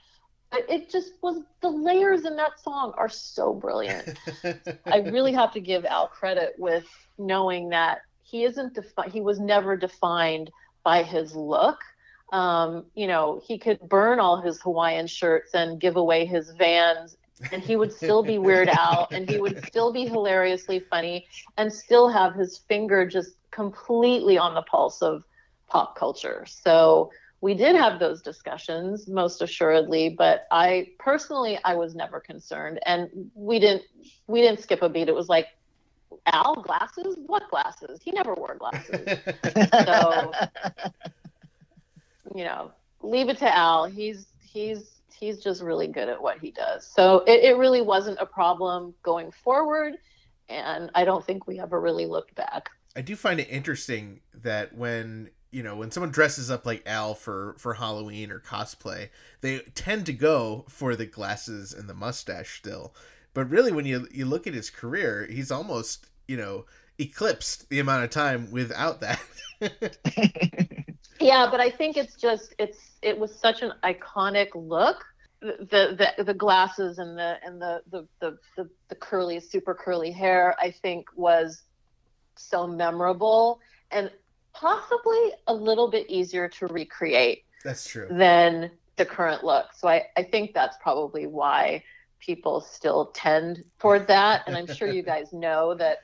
But 0.51 0.65
it 0.69 0.91
just 0.91 1.13
was 1.23 1.41
the 1.61 1.69
layers 1.69 2.25
in 2.25 2.37
that 2.37 2.61
song 2.61 2.93
are 2.97 3.09
so 3.09 3.53
brilliant. 3.53 4.19
I 4.87 4.99
really 4.99 5.33
have 5.33 5.53
to 5.55 5.61
give 5.61 5.85
Al 5.85 6.09
credit 6.09 6.55
with 6.59 6.87
knowing 7.19 7.71
that 7.71 8.01
he 8.23 8.45
isn't 8.45 8.75
defi- 8.75 9.11
he 9.11 9.21
was 9.21 9.39
never 9.39 9.77
defined 9.77 10.51
by 10.87 11.03
his 11.03 11.35
look. 11.35 11.81
Um, 12.33 12.87
you 12.95 13.09
know, 13.09 13.43
he 13.45 13.59
could 13.59 13.81
burn 13.81 14.21
all 14.21 14.41
his 14.41 14.63
Hawaiian 14.63 15.09
shirts 15.09 15.53
and 15.53 15.81
give 15.81 15.97
away 15.97 16.27
his 16.27 16.53
vans, 16.53 17.17
and 17.51 17.61
he 17.61 17.75
would 17.75 17.93
still 17.93 18.23
be 18.23 18.39
Weird 18.39 18.69
Al, 18.69 19.09
and 19.11 19.29
he 19.29 19.41
would 19.41 19.59
still 19.67 19.93
be 19.93 20.07
hilariously 20.07 20.79
funny, 20.79 21.27
and 21.57 21.73
still 21.73 22.09
have 22.09 22.35
his 22.35 22.59
finger 22.69 23.05
just 23.05 23.33
completely 23.51 24.39
on 24.39 24.55
the 24.55 24.63
pulse 24.63 25.03
of 25.03 25.25
pop 25.67 25.97
culture. 25.97 26.47
So 26.49 27.11
we 27.41 27.55
did 27.55 27.75
have 27.75 27.99
those 27.99 28.23
discussions, 28.23 29.09
most 29.09 29.43
assuredly, 29.43 30.11
but 30.11 30.47
I 30.53 30.91
personally, 31.01 31.59
I 31.65 31.75
was 31.75 31.97
never 31.97 32.21
concerned, 32.21 32.79
and 32.87 33.11
we 33.35 33.59
didn't, 33.59 33.83
we 34.29 34.41
didn't 34.41 34.61
skip 34.61 34.83
a 34.83 34.89
beat. 34.89 35.09
It 35.09 35.17
was 35.17 35.29
like, 35.29 35.49
Al 36.27 36.57
glasses? 36.57 37.17
What 37.27 37.49
glasses? 37.51 38.01
He 38.03 38.11
never 38.11 38.35
wore 38.35 38.57
glasses. 38.57 39.19
so 39.85 40.33
you 42.35 42.45
know, 42.45 42.71
leave 43.03 43.29
it 43.29 43.39
to 43.39 43.57
Al. 43.57 43.87
He's 43.87 44.27
he's 44.41 45.01
he's 45.19 45.39
just 45.39 45.63
really 45.63 45.87
good 45.87 46.09
at 46.09 46.21
what 46.21 46.39
he 46.39 46.51
does. 46.51 46.87
So 46.87 47.19
it, 47.27 47.45
it 47.45 47.57
really 47.57 47.81
wasn't 47.81 48.19
a 48.21 48.27
problem 48.27 48.95
going 49.03 49.31
forward, 49.31 49.95
and 50.49 50.91
I 50.95 51.05
don't 51.05 51.25
think 51.25 51.47
we 51.47 51.59
ever 51.61 51.81
really 51.81 52.07
looked 52.07 52.35
back. 52.35 52.71
I 52.95 53.03
do 53.03 53.17
find 53.17 53.41
it 53.41 53.49
interesting 53.51 54.21
that 54.35 54.75
when 54.75 55.31
you 55.51 55.63
know 55.63 55.77
when 55.77 55.91
someone 55.91 56.11
dresses 56.11 56.51
up 56.51 56.67
like 56.67 56.83
Al 56.87 57.15
for 57.15 57.55
for 57.59 57.75
Halloween 57.75 58.31
or 58.31 58.41
cosplay, 58.41 59.09
they 59.41 59.61
tend 59.75 60.07
to 60.07 60.13
go 60.13 60.65
for 60.69 60.97
the 60.97 61.07
glasses 61.07 61.73
and 61.73 61.89
the 61.89 61.95
mustache 61.95 62.59
still. 62.59 62.95
But 63.37 63.51
really, 63.51 63.71
when 63.71 63.85
you 63.85 64.09
you 64.11 64.25
look 64.25 64.47
at 64.47 64.55
his 64.55 64.71
career, 64.71 65.29
he's 65.31 65.51
almost 65.51 66.07
you 66.27 66.39
know 66.39 66.65
eclipsed 66.99 67.69
the 67.69 67.81
amount 67.81 68.03
of 68.03 68.09
time 68.09 68.51
without 68.51 69.03
that. 69.03 69.21
Yeah, 71.19 71.49
but 71.51 71.61
I 71.61 71.71
think 71.71 71.97
it's 71.97 72.15
just 72.15 72.55
it's 72.59 72.93
it 73.03 73.19
was 73.19 73.35
such 73.35 73.63
an 73.63 73.73
iconic 73.83 74.49
look. 74.55 75.05
The 75.41 76.13
the 76.17 76.25
the 76.25 76.35
glasses 76.35 76.99
and 76.99 77.19
the 77.19 77.39
and 77.45 77.61
the 77.61 77.83
the 77.91 78.07
the 78.21 78.39
the, 78.57 78.71
the 78.89 78.95
curly 78.95 79.41
super 79.41 79.75
curly 79.75 80.11
hair 80.11 80.55
I 80.61 80.71
think 80.71 81.07
was 81.17 81.63
so 82.37 82.67
memorable 82.67 83.61
and 83.91 84.11
possibly 84.53 85.33
a 85.47 85.55
little 85.55 85.91
bit 85.91 86.09
easier 86.09 86.49
to 86.49 86.67
recreate 86.69 87.45
That's 87.65 87.89
true. 87.89 88.09
than 88.11 88.71
the 88.97 89.05
current 89.05 89.43
look. 89.45 89.73
So 89.75 89.89
I, 89.89 90.07
I 90.17 90.23
think 90.23 90.55
that's 90.55 90.77
probably 90.81 91.27
why 91.27 91.83
people 92.21 92.61
still 92.61 93.07
tend 93.15 93.65
toward 93.79 94.07
that. 94.09 94.43
And 94.47 94.57
I'm 94.57 94.67
sure 94.67 94.89
you 94.89 95.03
guys 95.15 95.33
know 95.33 95.75
that 95.75 95.99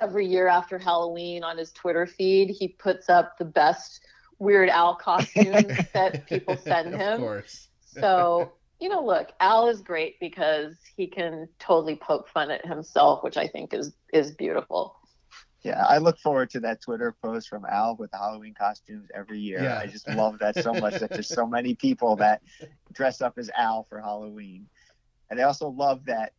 every 0.00 0.26
year 0.26 0.46
after 0.48 0.78
Halloween 0.78 1.42
on 1.44 1.58
his 1.58 1.72
Twitter 1.72 2.06
feed, 2.06 2.50
he 2.50 2.68
puts 2.68 3.08
up 3.08 3.36
the 3.38 3.44
best 3.44 4.00
Weird 4.38 4.70
Al 4.70 4.94
costumes 4.96 5.66
that 5.92 6.26
people 6.26 6.56
send 6.56 6.94
Of 6.94 7.00
him. 7.00 7.20
course. 7.20 7.68
So, 7.82 8.52
you 8.80 8.88
know, 8.88 9.04
look, 9.04 9.32
Al 9.40 9.68
is 9.68 9.82
great 9.82 10.18
because 10.18 10.76
he 10.96 11.06
can 11.06 11.46
totally 11.58 11.96
poke 11.96 12.28
fun 12.28 12.50
at 12.50 12.64
himself, 12.64 13.22
which 13.22 13.36
I 13.36 13.46
think 13.46 13.74
is 13.74 13.92
is 14.14 14.30
beautiful. 14.30 14.96
Yeah, 15.62 15.84
I 15.86 15.98
look 15.98 16.18
forward 16.18 16.48
to 16.50 16.60
that 16.60 16.80
Twitter 16.80 17.14
post 17.22 17.48
from 17.50 17.66
Al 17.66 17.96
with 17.96 18.10
the 18.12 18.16
Halloween 18.16 18.54
costumes 18.54 19.10
every 19.14 19.38
year. 19.40 19.62
Yeah. 19.62 19.78
I 19.78 19.86
just 19.86 20.08
love 20.08 20.38
that 20.38 20.56
so 20.56 20.72
much 20.72 20.98
that 21.00 21.10
there's 21.10 21.28
so 21.28 21.46
many 21.46 21.74
people 21.74 22.16
that 22.16 22.40
dress 22.94 23.20
up 23.20 23.36
as 23.36 23.50
Al 23.54 23.84
for 23.90 24.00
Halloween. 24.00 24.66
And 25.30 25.40
I 25.40 25.44
also 25.44 25.68
love 25.68 26.04
that 26.06 26.32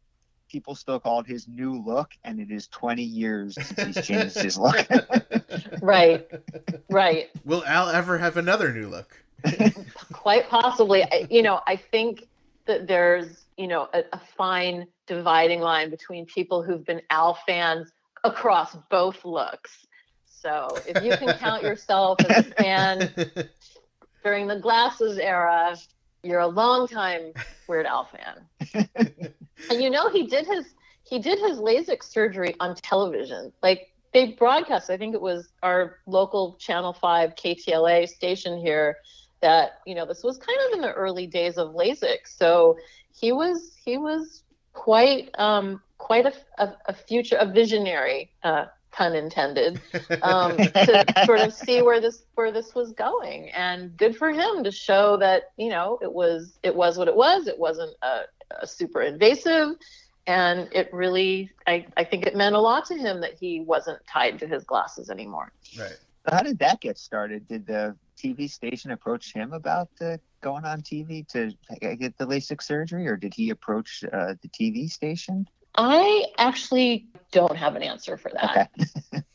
people 0.49 0.75
still 0.75 0.99
call 0.99 1.21
it 1.21 1.27
his 1.27 1.47
new 1.47 1.81
look, 1.81 2.11
and 2.23 2.39
it 2.39 2.51
is 2.51 2.67
20 2.67 3.01
years 3.01 3.55
since 3.55 3.95
he's 3.95 4.05
changed 4.05 4.37
his 4.37 4.57
look. 4.57 4.87
Right, 5.81 6.29
right. 6.89 7.29
Will 7.43 7.63
Al 7.65 7.89
ever 7.89 8.17
have 8.17 8.37
another 8.37 8.71
new 8.71 8.87
look? 8.87 9.17
Quite 10.13 10.47
possibly. 10.47 11.03
I, 11.03 11.27
you 11.29 11.41
know, 11.41 11.61
I 11.65 11.75
think 11.75 12.27
that 12.67 12.87
there's, 12.87 13.45
you 13.57 13.67
know, 13.67 13.89
a, 13.93 14.03
a 14.13 14.21
fine 14.37 14.87
dividing 15.07 15.59
line 15.59 15.89
between 15.89 16.25
people 16.25 16.61
who've 16.61 16.85
been 16.85 17.01
Al 17.09 17.33
fans 17.47 17.91
across 18.23 18.77
both 18.89 19.25
looks. 19.25 19.87
So 20.25 20.69
if 20.87 21.03
you 21.03 21.17
can 21.17 21.37
count 21.37 21.63
yourself 21.63 22.19
as 22.29 22.47
a 22.47 22.51
fan 22.51 23.09
during 24.23 24.47
the 24.47 24.59
glasses 24.59 25.17
era, 25.17 25.75
you're 26.23 26.39
a 26.39 26.47
long 26.47 26.87
time 26.87 27.33
Weird 27.67 27.85
Al 27.85 28.05
fan. 28.05 28.85
and 29.69 29.81
you 29.81 29.89
know 29.89 30.09
he 30.09 30.27
did 30.27 30.45
his 30.45 30.73
he 31.03 31.19
did 31.19 31.39
his 31.39 31.57
LASIK 31.57 32.03
surgery 32.03 32.55
on 32.59 32.75
television. 32.75 33.51
Like 33.61 33.91
they 34.13 34.31
broadcast, 34.31 34.89
I 34.89 34.97
think 34.97 35.15
it 35.15 35.21
was 35.21 35.49
our 35.63 35.97
local 36.05 36.55
Channel 36.59 36.93
5 36.93 37.35
KTLA 37.35 38.07
station 38.07 38.59
here 38.59 38.97
that, 39.41 39.79
you 39.85 39.95
know, 39.95 40.05
this 40.05 40.23
was 40.23 40.37
kind 40.37 40.57
of 40.67 40.73
in 40.75 40.81
the 40.81 40.93
early 40.93 41.27
days 41.27 41.57
of 41.57 41.73
LASIK. 41.73 42.25
So 42.25 42.77
he 43.13 43.31
was 43.31 43.73
he 43.83 43.97
was 43.97 44.43
quite 44.73 45.29
um 45.37 45.81
quite 45.97 46.25
a, 46.25 46.33
a, 46.57 46.73
a 46.87 46.93
future 46.93 47.35
a 47.35 47.45
visionary 47.45 48.31
uh 48.43 48.65
pun 48.91 49.15
intended 49.15 49.81
um, 50.21 50.57
to 50.57 51.05
sort 51.25 51.39
of 51.39 51.53
see 51.53 51.81
where 51.81 51.99
this 51.99 52.23
where 52.35 52.51
this 52.51 52.75
was 52.75 52.91
going 52.93 53.49
and 53.51 53.95
good 53.97 54.15
for 54.15 54.31
him 54.31 54.63
to 54.63 54.71
show 54.71 55.17
that 55.17 55.51
you 55.57 55.69
know 55.69 55.97
it 56.01 56.11
was 56.11 56.57
it 56.63 56.75
was 56.75 56.97
what 56.97 57.07
it 57.07 57.15
was 57.15 57.47
it 57.47 57.57
wasn't 57.57 57.93
a, 58.01 58.21
a 58.61 58.67
super 58.67 59.01
invasive 59.01 59.75
and 60.27 60.69
it 60.71 60.91
really 60.93 61.49
I, 61.67 61.85
I 61.97 62.03
think 62.03 62.25
it 62.25 62.35
meant 62.35 62.55
a 62.55 62.59
lot 62.59 62.85
to 62.85 62.97
him 62.97 63.21
that 63.21 63.35
he 63.39 63.61
wasn't 63.61 63.99
tied 64.07 64.39
to 64.39 64.47
his 64.47 64.63
glasses 64.63 65.09
anymore 65.09 65.51
right. 65.77 65.97
How 66.29 66.43
did 66.43 66.59
that 66.59 66.81
get 66.81 66.99
started? 66.99 67.47
Did 67.47 67.65
the 67.65 67.95
TV 68.17 68.49
station 68.49 68.91
approach 68.91 69.33
him 69.33 69.53
about 69.53 69.89
uh, 69.99 70.17
going 70.41 70.65
on 70.65 70.81
TV 70.81 71.27
to 71.29 71.51
get 71.79 72.17
the 72.17 72.25
LASIK 72.25 72.61
surgery, 72.61 73.07
or 73.07 73.17
did 73.17 73.33
he 73.33 73.49
approach 73.49 74.03
uh, 74.03 74.35
the 74.41 74.47
TV 74.49 74.89
station? 74.89 75.47
I 75.75 76.25
actually 76.37 77.07
don't 77.31 77.55
have 77.55 77.75
an 77.75 77.83
answer 77.83 78.17
for 78.17 78.31
that 78.33 78.69
Okay. 79.13 79.21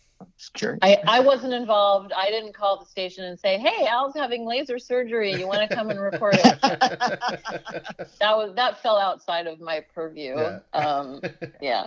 Just. 0.55 0.79
I, 0.83 0.99
I 1.07 1.21
wasn't 1.21 1.55
involved. 1.55 2.13
I 2.13 2.31
didn't 2.31 2.55
call 2.55 2.79
the 2.79 2.85
station 2.87 3.25
and 3.25 3.39
say, 3.39 3.59
"Hey, 3.59 3.87
Al's 3.87 4.15
having 4.15 4.47
laser 4.47 4.79
surgery. 4.79 5.33
You 5.35 5.47
want 5.47 5.69
to 5.69 5.75
come 5.75 5.91
and 5.91 6.01
report 6.01 6.35
it?" 6.35 6.61
that 6.61 8.37
was 8.37 8.55
that 8.55 8.83
fell 8.83 8.99
outside 8.99 9.47
of 9.47 9.61
my 9.61 9.85
purview. 9.95 10.37
Yeah. 10.37 10.59
Um, 10.73 11.21
yeah, 11.61 11.87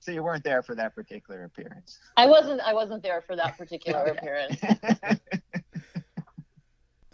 so 0.00 0.12
you 0.12 0.22
weren't 0.22 0.44
there 0.44 0.62
for 0.62 0.74
that 0.74 0.94
particular 0.94 1.44
appearance. 1.44 1.98
I 2.16 2.26
wasn't. 2.26 2.60
I 2.60 2.74
wasn't 2.74 3.02
there 3.02 3.22
for 3.22 3.36
that 3.36 3.56
particular 3.56 4.04
appearance. 4.04 4.60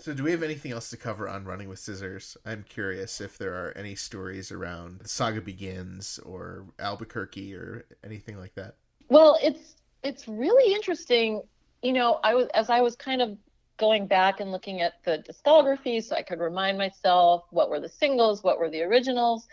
So, 0.00 0.14
do 0.14 0.22
we 0.24 0.30
have 0.30 0.42
anything 0.42 0.72
else 0.72 0.88
to 0.90 0.96
cover 0.96 1.28
on 1.28 1.44
Running 1.44 1.68
with 1.68 1.78
Scissors? 1.78 2.34
I'm 2.46 2.64
curious 2.66 3.20
if 3.20 3.36
there 3.36 3.52
are 3.52 3.76
any 3.76 3.94
stories 3.94 4.50
around 4.50 5.06
Saga 5.06 5.42
Begins 5.42 6.18
or 6.24 6.64
Albuquerque 6.78 7.54
or 7.54 7.84
anything 8.02 8.38
like 8.38 8.54
that. 8.54 8.76
Well, 9.10 9.38
it's 9.42 9.76
it's 10.02 10.26
really 10.26 10.72
interesting. 10.72 11.42
You 11.82 11.92
know, 11.92 12.18
I 12.24 12.34
was 12.34 12.48
as 12.54 12.70
I 12.70 12.80
was 12.80 12.96
kind 12.96 13.20
of 13.20 13.36
going 13.76 14.06
back 14.06 14.40
and 14.40 14.50
looking 14.50 14.80
at 14.80 14.94
the 15.04 15.22
discography 15.28 16.02
so 16.02 16.16
I 16.16 16.22
could 16.22 16.40
remind 16.40 16.78
myself 16.78 17.44
what 17.50 17.68
were 17.68 17.80
the 17.80 17.88
singles, 17.88 18.42
what 18.42 18.58
were 18.58 18.70
the 18.70 18.82
originals. 18.82 19.48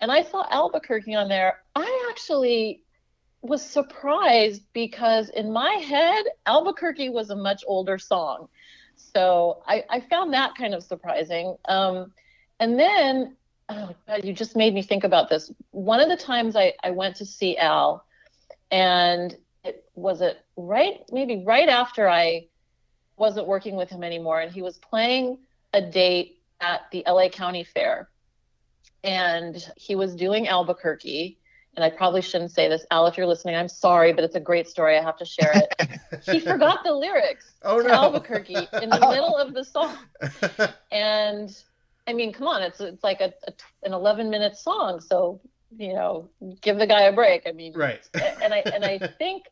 And 0.00 0.12
I 0.12 0.22
saw 0.22 0.46
Albuquerque 0.50 1.14
on 1.14 1.28
there. 1.28 1.62
I 1.74 2.08
actually 2.10 2.82
was 3.40 3.62
surprised 3.62 4.62
because 4.74 5.30
in 5.30 5.50
my 5.50 5.72
head, 5.72 6.24
Albuquerque 6.44 7.08
was 7.08 7.30
a 7.30 7.36
much 7.36 7.64
older 7.66 7.96
song. 7.96 8.48
So 8.96 9.62
I, 9.66 9.84
I 9.88 10.00
found 10.00 10.32
that 10.32 10.54
kind 10.56 10.74
of 10.74 10.82
surprising. 10.82 11.56
Um, 11.68 12.12
and 12.58 12.78
then, 12.78 13.36
oh 13.68 13.94
God, 14.06 14.24
you 14.24 14.32
just 14.32 14.56
made 14.56 14.74
me 14.74 14.82
think 14.82 15.04
about 15.04 15.28
this. 15.28 15.52
One 15.70 16.00
of 16.00 16.08
the 16.08 16.16
times 16.16 16.56
I, 16.56 16.74
I 16.82 16.90
went 16.90 17.16
to 17.16 17.26
see 17.26 17.56
Al, 17.56 18.04
and 18.70 19.36
it 19.64 19.84
was 19.94 20.20
it 20.20 20.44
right, 20.56 21.00
maybe 21.12 21.42
right 21.46 21.68
after 21.68 22.08
I 22.08 22.46
wasn't 23.16 23.46
working 23.46 23.76
with 23.76 23.90
him 23.90 24.02
anymore, 24.02 24.40
and 24.40 24.52
he 24.52 24.62
was 24.62 24.78
playing 24.78 25.38
a 25.72 25.80
date 25.80 26.40
at 26.60 26.82
the 26.92 27.04
LA 27.06 27.28
County 27.28 27.64
Fair. 27.64 28.08
And 29.04 29.64
he 29.76 29.94
was 29.94 30.16
doing 30.16 30.48
Albuquerque 30.48 31.38
and 31.76 31.84
I 31.84 31.90
probably 31.90 32.22
shouldn't 32.22 32.50
say 32.50 32.68
this, 32.68 32.86
Al, 32.90 33.06
if 33.06 33.16
you're 33.18 33.26
listening, 33.26 33.54
I'm 33.54 33.68
sorry, 33.68 34.12
but 34.12 34.24
it's 34.24 34.34
a 34.34 34.40
great 34.40 34.66
story. 34.66 34.96
I 34.96 35.02
have 35.02 35.18
to 35.18 35.26
share 35.26 35.52
it. 35.54 36.00
he 36.24 36.40
forgot 36.40 36.82
the 36.84 36.92
lyrics 36.92 37.52
Oh, 37.62 37.82
to 37.82 37.88
no. 37.88 37.94
Albuquerque 37.94 38.54
in 38.54 38.88
the 38.90 38.98
oh. 39.02 39.10
middle 39.10 39.36
of 39.36 39.52
the 39.52 39.64
song, 39.64 39.96
and 40.90 41.54
I 42.06 42.12
mean, 42.12 42.32
come 42.32 42.48
on, 42.48 42.62
it's 42.62 42.80
it's 42.80 43.04
like 43.04 43.20
a, 43.20 43.32
a 43.46 43.52
an 43.82 43.92
11 43.92 44.30
minute 44.30 44.56
song, 44.56 45.00
so 45.00 45.40
you 45.76 45.92
know, 45.92 46.28
give 46.62 46.78
the 46.78 46.86
guy 46.86 47.02
a 47.02 47.12
break. 47.12 47.42
I 47.46 47.52
mean, 47.52 47.74
right. 47.74 48.00
and 48.42 48.54
I 48.54 48.62
and 48.72 48.84
I 48.84 48.98
think 49.18 49.44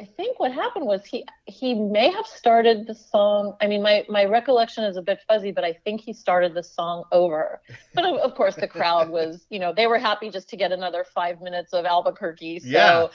I 0.00 0.04
think 0.04 0.38
what 0.38 0.52
happened 0.52 0.86
was 0.86 1.04
he 1.06 1.24
he 1.46 1.74
may 1.74 2.10
have 2.10 2.26
started 2.26 2.86
the 2.86 2.94
song. 2.94 3.56
I 3.60 3.66
mean, 3.66 3.82
my 3.82 4.04
my 4.08 4.24
recollection 4.24 4.84
is 4.84 4.96
a 4.96 5.02
bit 5.02 5.20
fuzzy, 5.26 5.52
but 5.52 5.64
I 5.64 5.72
think 5.72 6.00
he 6.00 6.12
started 6.12 6.54
the 6.54 6.62
song 6.62 7.04
over. 7.12 7.60
But 7.94 8.04
of, 8.04 8.16
of 8.16 8.34
course, 8.34 8.56
the 8.56 8.68
crowd 8.68 9.08
was, 9.08 9.46
you 9.50 9.58
know, 9.58 9.72
they 9.74 9.86
were 9.86 9.98
happy 9.98 10.30
just 10.30 10.48
to 10.50 10.56
get 10.56 10.72
another 10.72 11.04
five 11.04 11.40
minutes 11.40 11.72
of 11.72 11.84
Albuquerque. 11.86 12.60
So, 12.60 13.10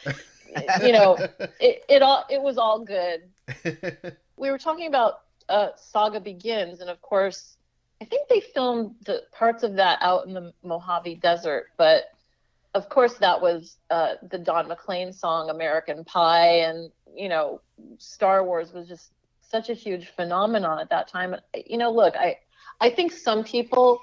Yeah. 0.55 0.79
you 0.79 0.91
know, 0.91 1.19
it, 1.59 1.84
it 1.89 2.01
all 2.01 2.25
it 2.29 2.41
was 2.41 2.57
all 2.57 2.84
good. 2.84 3.29
We 4.38 4.49
were 4.49 4.57
talking 4.57 4.88
about 4.88 5.21
uh, 5.49 5.69
Saga 5.75 6.19
Begins, 6.19 6.79
and 6.82 6.89
of 6.89 6.99
course, 7.01 7.57
I 8.01 8.05
think 8.05 8.27
they 8.27 8.39
filmed 8.39 8.95
the 9.05 9.21
parts 9.32 9.63
of 9.63 9.75
that 9.75 9.99
out 10.01 10.25
in 10.25 10.34
the 10.34 10.51
Mojave 10.63 11.15
Desert, 11.15 11.67
but 11.77 12.05
of 12.74 12.89
course 12.89 13.15
that 13.15 13.41
was 13.41 13.78
uh, 13.89 14.13
the 14.30 14.38
Don 14.38 14.67
McLean 14.67 15.11
song 15.13 15.49
American 15.49 16.03
Pie, 16.03 16.59
and 16.59 16.91
you 17.15 17.30
know 17.30 17.61
Star 17.97 18.43
Wars 18.45 18.74
was 18.74 18.88
just 18.88 19.11
such 19.41 19.69
a 19.69 19.74
huge 19.74 20.07
phenomenon 20.07 20.80
at 20.80 20.89
that 20.89 21.07
time. 21.07 21.36
You 21.65 21.78
know, 21.78 21.91
look, 21.91 22.15
I 22.15 22.38
I 22.80 22.89
think 22.89 23.11
some 23.11 23.43
people 23.43 23.99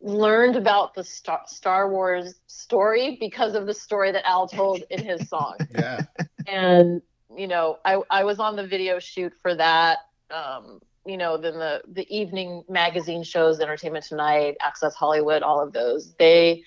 learned 0.00 0.56
about 0.56 0.94
the 0.94 1.04
Star, 1.04 1.42
Star 1.46 1.90
Wars 1.90 2.34
story 2.46 3.16
because 3.20 3.54
of 3.54 3.66
the 3.66 3.74
story 3.74 4.12
that 4.12 4.26
Al 4.26 4.46
told 4.46 4.82
in 4.90 5.04
his 5.04 5.28
song 5.28 5.56
yeah. 5.72 6.02
and 6.46 7.02
you 7.36 7.48
know 7.48 7.78
I, 7.84 8.00
I 8.10 8.24
was 8.24 8.38
on 8.38 8.56
the 8.56 8.66
video 8.66 8.98
shoot 9.00 9.32
for 9.42 9.54
that 9.56 9.98
um, 10.30 10.80
you 11.04 11.16
know 11.16 11.36
then 11.36 11.54
the 11.54 11.82
the 11.88 12.06
evening 12.16 12.62
magazine 12.68 13.24
shows 13.24 13.58
entertainment 13.58 14.04
tonight 14.04 14.56
access 14.60 14.94
hollywood 14.94 15.42
all 15.42 15.60
of 15.60 15.72
those 15.72 16.14
they 16.18 16.62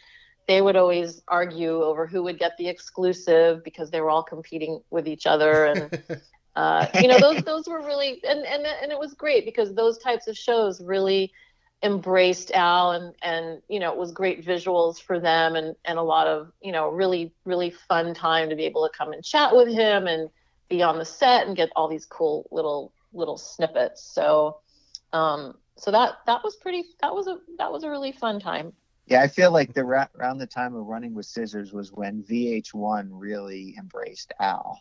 they 0.49 0.63
would 0.63 0.75
always 0.75 1.21
argue 1.27 1.83
over 1.83 2.07
who 2.07 2.23
would 2.23 2.39
get 2.39 2.57
the 2.57 2.67
exclusive 2.67 3.63
because 3.63 3.91
they 3.91 4.01
were 4.01 4.09
all 4.09 4.23
competing 4.23 4.81
with 4.89 5.07
each 5.07 5.27
other 5.27 5.65
and 5.65 6.01
uh, 6.55 6.87
you 6.95 7.07
know 7.07 7.19
those 7.19 7.43
those 7.43 7.67
were 7.67 7.85
really 7.85 8.19
and, 8.27 8.43
and 8.47 8.65
and 8.65 8.91
it 8.91 8.97
was 8.97 9.13
great 9.13 9.45
because 9.45 9.75
those 9.75 9.99
types 9.99 10.25
of 10.25 10.35
shows 10.35 10.81
really 10.81 11.31
embraced 11.83 12.51
Al 12.55 12.93
and 12.93 13.13
and 13.21 13.61
you 13.69 13.79
know 13.79 13.91
it 13.91 13.97
was 13.97 14.11
great 14.11 14.43
visuals 14.43 14.99
for 14.99 15.19
them 15.19 15.55
and 15.55 15.75
and 15.85 15.99
a 15.99 16.01
lot 16.01 16.25
of 16.25 16.51
you 16.63 16.71
know 16.71 16.89
really 16.89 17.31
really 17.45 17.69
fun 17.87 18.15
time 18.15 18.49
to 18.49 18.55
be 18.55 18.63
able 18.63 18.87
to 18.87 18.97
come 18.97 19.13
and 19.13 19.23
chat 19.23 19.55
with 19.55 19.67
him 19.67 20.07
and 20.07 20.31
be 20.67 20.81
on 20.81 20.97
the 20.97 21.05
set 21.05 21.45
and 21.45 21.55
get 21.55 21.69
all 21.75 21.87
these 21.87 22.07
cool 22.07 22.47
little 22.51 22.91
little 23.13 23.37
snippets. 23.37 24.03
So 24.03 24.57
um 25.13 25.59
so 25.77 25.91
that 25.91 26.15
that 26.25 26.43
was 26.43 26.55
pretty 26.55 26.85
that 27.03 27.13
was 27.13 27.27
a 27.27 27.37
that 27.59 27.71
was 27.71 27.83
a 27.83 27.89
really 27.89 28.11
fun 28.11 28.39
time 28.39 28.73
Yeah, 29.09 29.23
I 29.23 29.27
feel 29.27 29.51
like 29.51 29.73
the 29.73 29.83
ra- 29.83 30.07
around 30.19 30.37
the 30.37 30.47
time 30.47 30.75
of 30.75 30.85
Running 30.85 31.15
with 31.15 31.25
Scissors 31.25 31.73
was 31.73 31.91
when 31.91 32.23
VH1 32.23 33.09
really 33.11 33.75
embraced 33.77 34.33
Al. 34.39 34.79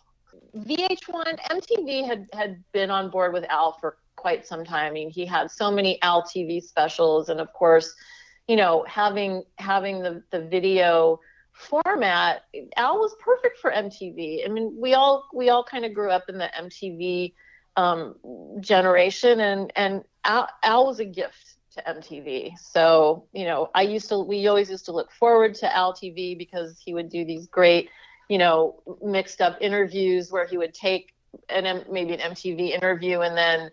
VH1 0.54 1.38
MTV 1.50 2.06
had 2.06 2.28
had 2.34 2.62
been 2.72 2.90
on 2.90 3.08
board 3.10 3.32
with 3.32 3.44
Al 3.44 3.72
for 3.72 3.96
quite 4.16 4.46
some 4.46 4.64
time. 4.64 4.90
I 4.90 4.90
mean, 4.90 5.08
he 5.08 5.24
had 5.24 5.50
so 5.50 5.70
many 5.70 6.00
Al 6.02 6.22
TV 6.22 6.62
specials, 6.62 7.30
and 7.30 7.40
of 7.40 7.50
course, 7.54 7.94
you 8.46 8.56
know, 8.56 8.84
having 8.86 9.44
having 9.56 10.02
the 10.02 10.22
the 10.30 10.42
video 10.42 11.20
format, 11.52 12.42
Al 12.76 12.98
was 12.98 13.16
perfect 13.20 13.58
for 13.58 13.70
MTV. 13.70 14.44
I 14.44 14.48
mean, 14.48 14.76
we 14.78 14.92
all 14.92 15.26
we 15.32 15.48
all 15.48 15.64
kind 15.64 15.86
of 15.86 15.94
grew 15.94 16.10
up 16.10 16.28
in 16.28 16.36
the 16.36 16.50
MTV 16.60 17.32
um, 17.76 18.16
generation, 18.60 19.40
and 19.40 19.72
and 19.74 20.04
Al, 20.24 20.48
Al 20.62 20.86
was 20.86 21.00
a 21.00 21.06
gift 21.06 21.57
to 21.78 21.94
MTV. 21.94 22.58
So 22.58 23.24
you 23.32 23.44
know, 23.44 23.70
I 23.74 23.82
used 23.82 24.08
to 24.10 24.18
we 24.18 24.46
always 24.46 24.70
used 24.70 24.84
to 24.86 24.92
look 24.92 25.10
forward 25.10 25.54
to 25.56 25.76
Al 25.76 25.92
TV 25.92 26.36
because 26.36 26.78
he 26.78 26.94
would 26.94 27.08
do 27.08 27.24
these 27.24 27.46
great 27.46 27.88
you 28.28 28.38
know, 28.38 28.82
mixed 29.02 29.40
up 29.40 29.56
interviews 29.60 30.30
where 30.30 30.46
he 30.46 30.58
would 30.58 30.74
take 30.74 31.14
an 31.48 31.66
M- 31.66 31.84
maybe 31.90 32.12
an 32.12 32.20
MTV 32.20 32.70
interview 32.70 33.20
and 33.20 33.36
then 33.36 33.70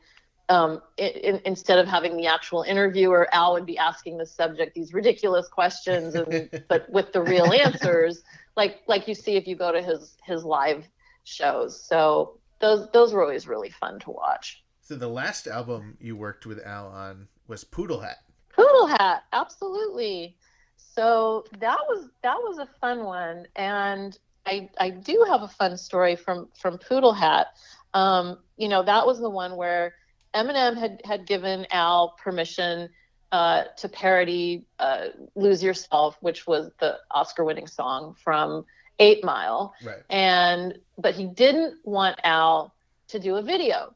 um, 0.47 0.81
in, 0.97 1.41
instead 1.45 1.79
of 1.79 1.87
having 1.87 2.17
the 2.17 2.27
actual 2.27 2.61
interviewer, 2.61 3.27
Al 3.33 3.53
would 3.53 3.65
be 3.65 3.79
asking 3.79 4.17
the 4.17 4.27
subject 4.27 4.75
these 4.75 4.93
ridiculous 4.93 5.47
questions, 5.47 6.13
and, 6.13 6.63
but 6.69 6.87
with 6.87 7.11
the 7.13 7.21
real 7.23 7.51
answers, 7.51 8.21
like 8.55 8.81
like 8.87 9.07
you 9.07 9.15
see 9.15 9.37
if 9.37 9.47
you 9.47 9.55
go 9.55 9.71
to 9.71 9.81
his 9.81 10.17
his 10.23 10.43
live 10.43 10.85
shows. 11.23 11.83
So 11.83 12.37
those 12.59 12.87
those 12.93 13.11
were 13.11 13.23
always 13.23 13.47
really 13.47 13.71
fun 13.71 13.99
to 14.01 14.11
watch. 14.11 14.63
So 14.81 14.95
the 14.95 15.07
last 15.07 15.47
album 15.47 15.97
you 15.99 16.15
worked 16.15 16.45
with 16.45 16.63
Al 16.63 16.89
on 16.89 17.27
was 17.47 17.63
Poodle 17.63 17.99
Hat. 17.99 18.17
Poodle 18.53 18.87
Hat, 18.87 19.23
absolutely. 19.33 20.35
So 20.77 21.45
that 21.59 21.79
was 21.89 22.09
that 22.23 22.37
was 22.37 22.57
a 22.57 22.67
fun 22.79 23.03
one, 23.03 23.47
and 23.55 24.17
I 24.45 24.69
I 24.79 24.89
do 24.91 25.25
have 25.27 25.41
a 25.41 25.47
fun 25.47 25.77
story 25.77 26.15
from 26.15 26.47
from 26.59 26.77
Poodle 26.77 27.13
Hat. 27.13 27.47
Um, 27.93 28.39
you 28.57 28.67
know, 28.67 28.83
that 28.83 29.05
was 29.05 29.19
the 29.19 29.29
one 29.29 29.57
where 29.57 29.95
Eminem 30.33 30.77
had 30.77 31.01
had 31.05 31.25
given 31.27 31.65
Al 31.71 32.15
permission 32.23 32.89
uh, 33.31 33.65
to 33.77 33.89
parody 33.89 34.65
uh, 34.79 35.07
"Lose 35.35 35.61
Yourself," 35.61 36.17
which 36.21 36.47
was 36.47 36.71
the 36.79 36.97
Oscar-winning 37.11 37.67
song 37.67 38.15
from 38.23 38.65
Eight 38.99 39.23
Mile, 39.23 39.73
Right. 39.83 40.03
and 40.09 40.77
but 40.97 41.13
he 41.15 41.25
didn't 41.25 41.75
want 41.83 42.17
Al 42.23 42.73
to 43.09 43.19
do 43.19 43.35
a 43.35 43.41
video, 43.41 43.93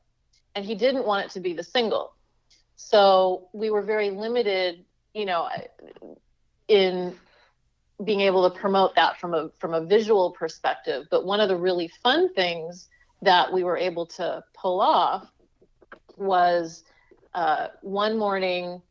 and 0.55 0.65
he 0.65 0.75
didn't 0.75 1.05
want 1.05 1.25
it 1.25 1.31
to 1.31 1.39
be 1.39 1.53
the 1.53 1.63
single. 1.63 2.13
So 2.81 3.49
we 3.51 3.69
were 3.69 3.81
very 3.81 4.09
limited, 4.09 4.85
you 5.13 5.25
know, 5.25 5.49
in 6.69 7.13
being 8.05 8.21
able 8.21 8.49
to 8.49 8.57
promote 8.57 8.95
that 8.95 9.19
from 9.19 9.33
a 9.33 9.49
from 9.59 9.73
a 9.73 9.81
visual 9.81 10.31
perspective. 10.31 11.05
But 11.11 11.25
one 11.25 11.41
of 11.41 11.49
the 11.49 11.57
really 11.57 11.89
fun 12.01 12.33
things 12.33 12.87
that 13.21 13.51
we 13.51 13.65
were 13.65 13.75
able 13.75 14.05
to 14.05 14.41
pull 14.55 14.79
off 14.79 15.27
was 16.15 16.85
uh, 17.33 17.67
one 17.81 18.17
morning 18.17 18.81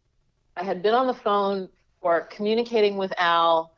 I 0.54 0.64
had 0.64 0.82
been 0.82 0.92
on 0.92 1.06
the 1.06 1.14
phone 1.14 1.70
or 2.02 2.20
communicating 2.20 2.98
with 2.98 3.12
Al, 3.16 3.72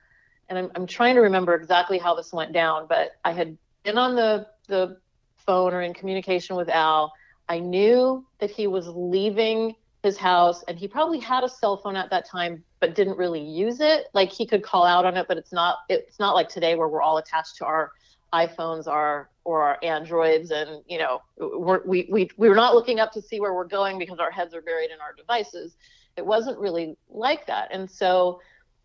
and 0.48 0.58
I'm, 0.58 0.72
I'm 0.74 0.86
trying 0.88 1.14
to 1.14 1.20
remember 1.20 1.54
exactly 1.54 1.98
how 1.98 2.16
this 2.16 2.32
went 2.32 2.52
down, 2.52 2.86
but 2.88 3.12
I 3.24 3.30
had 3.30 3.56
been 3.84 3.96
on 3.96 4.16
the 4.16 4.48
the 4.66 4.98
phone 5.36 5.72
or 5.72 5.82
in 5.82 5.94
communication 5.94 6.56
with 6.56 6.68
Al. 6.68 7.12
I 7.48 7.60
knew 7.60 8.26
that 8.40 8.50
he 8.50 8.66
was 8.66 8.88
leaving 8.88 9.76
his 10.02 10.16
house 10.16 10.64
and 10.66 10.78
he 10.78 10.88
probably 10.88 11.18
had 11.18 11.44
a 11.44 11.48
cell 11.48 11.76
phone 11.76 11.96
at 11.96 12.10
that 12.10 12.26
time 12.26 12.62
but 12.80 12.94
didn't 12.94 13.18
really 13.18 13.42
use 13.42 13.80
it. 13.80 14.06
Like 14.14 14.30
he 14.30 14.46
could 14.46 14.62
call 14.62 14.84
out 14.84 15.04
on 15.04 15.16
it 15.16 15.26
but 15.28 15.36
it's 15.36 15.52
not 15.52 15.78
it's 15.88 16.18
not 16.18 16.34
like 16.34 16.48
today 16.48 16.74
where 16.74 16.88
we're 16.88 17.02
all 17.02 17.18
attached 17.18 17.56
to 17.56 17.66
our 17.66 17.92
iPhones 18.32 18.86
are 18.86 19.28
or 19.44 19.62
our 19.62 19.78
Androids 19.82 20.50
and 20.50 20.82
you 20.86 20.98
know 20.98 21.20
we're, 21.38 21.82
we 21.84 22.08
we 22.10 22.30
we're 22.36 22.54
not 22.54 22.74
looking 22.74 23.00
up 23.00 23.12
to 23.12 23.22
see 23.22 23.40
where 23.40 23.52
we're 23.52 23.64
going 23.64 23.98
because 23.98 24.18
our 24.18 24.30
heads 24.30 24.54
are 24.54 24.62
buried 24.62 24.90
in 24.90 25.00
our 25.00 25.12
devices. 25.12 25.76
It 26.16 26.24
wasn't 26.24 26.58
really 26.58 26.96
like 27.08 27.46
that. 27.46 27.68
And 27.72 27.90
so 27.90 28.40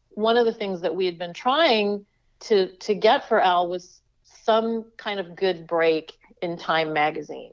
one 0.09 0.37
of 0.37 0.45
the 0.45 0.53
things 0.53 0.81
that 0.81 0.95
we 0.95 1.05
had 1.05 1.17
been 1.17 1.33
trying 1.33 2.05
to 2.41 2.75
to 2.77 2.95
get 2.95 3.27
for 3.29 3.39
Al 3.39 3.69
was 3.69 4.01
some 4.25 4.85
kind 4.97 5.19
of 5.19 5.35
good 5.35 5.65
break 5.67 6.13
in 6.41 6.57
Time 6.57 6.93
magazine. 6.93 7.51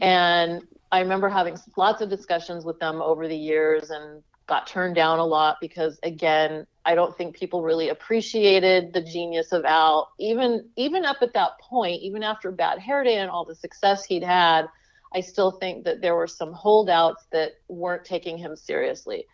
And 0.00 0.62
I 0.92 1.00
remember 1.00 1.30
having 1.30 1.56
lots 1.76 2.02
of 2.02 2.10
discussions 2.10 2.66
with 2.66 2.78
them 2.78 3.00
over 3.00 3.26
the 3.26 3.36
years 3.36 3.90
and 3.90 4.22
got 4.46 4.66
turned 4.66 4.94
down 4.94 5.18
a 5.18 5.24
lot 5.24 5.56
because 5.58 5.98
again, 6.02 6.66
I 6.84 6.94
don't 6.94 7.16
think 7.16 7.34
people 7.34 7.62
really 7.62 7.88
appreciated 7.88 8.92
the 8.92 9.00
genius 9.00 9.52
of 9.52 9.64
Al. 9.64 10.12
Even 10.20 10.68
even 10.76 11.06
up 11.06 11.16
at 11.22 11.32
that 11.32 11.52
point, 11.60 12.02
even 12.02 12.22
after 12.22 12.50
Bad 12.50 12.78
Hair 12.78 13.04
Day 13.04 13.16
and 13.18 13.30
all 13.30 13.46
the 13.46 13.54
success 13.54 14.04
he'd 14.04 14.22
had, 14.22 14.66
I 15.14 15.20
still 15.20 15.52
think 15.52 15.84
that 15.84 16.02
there 16.02 16.14
were 16.14 16.26
some 16.26 16.52
holdouts 16.52 17.24
that 17.32 17.52
weren't 17.68 18.04
taking 18.04 18.36
him 18.36 18.54
seriously. 18.54 19.24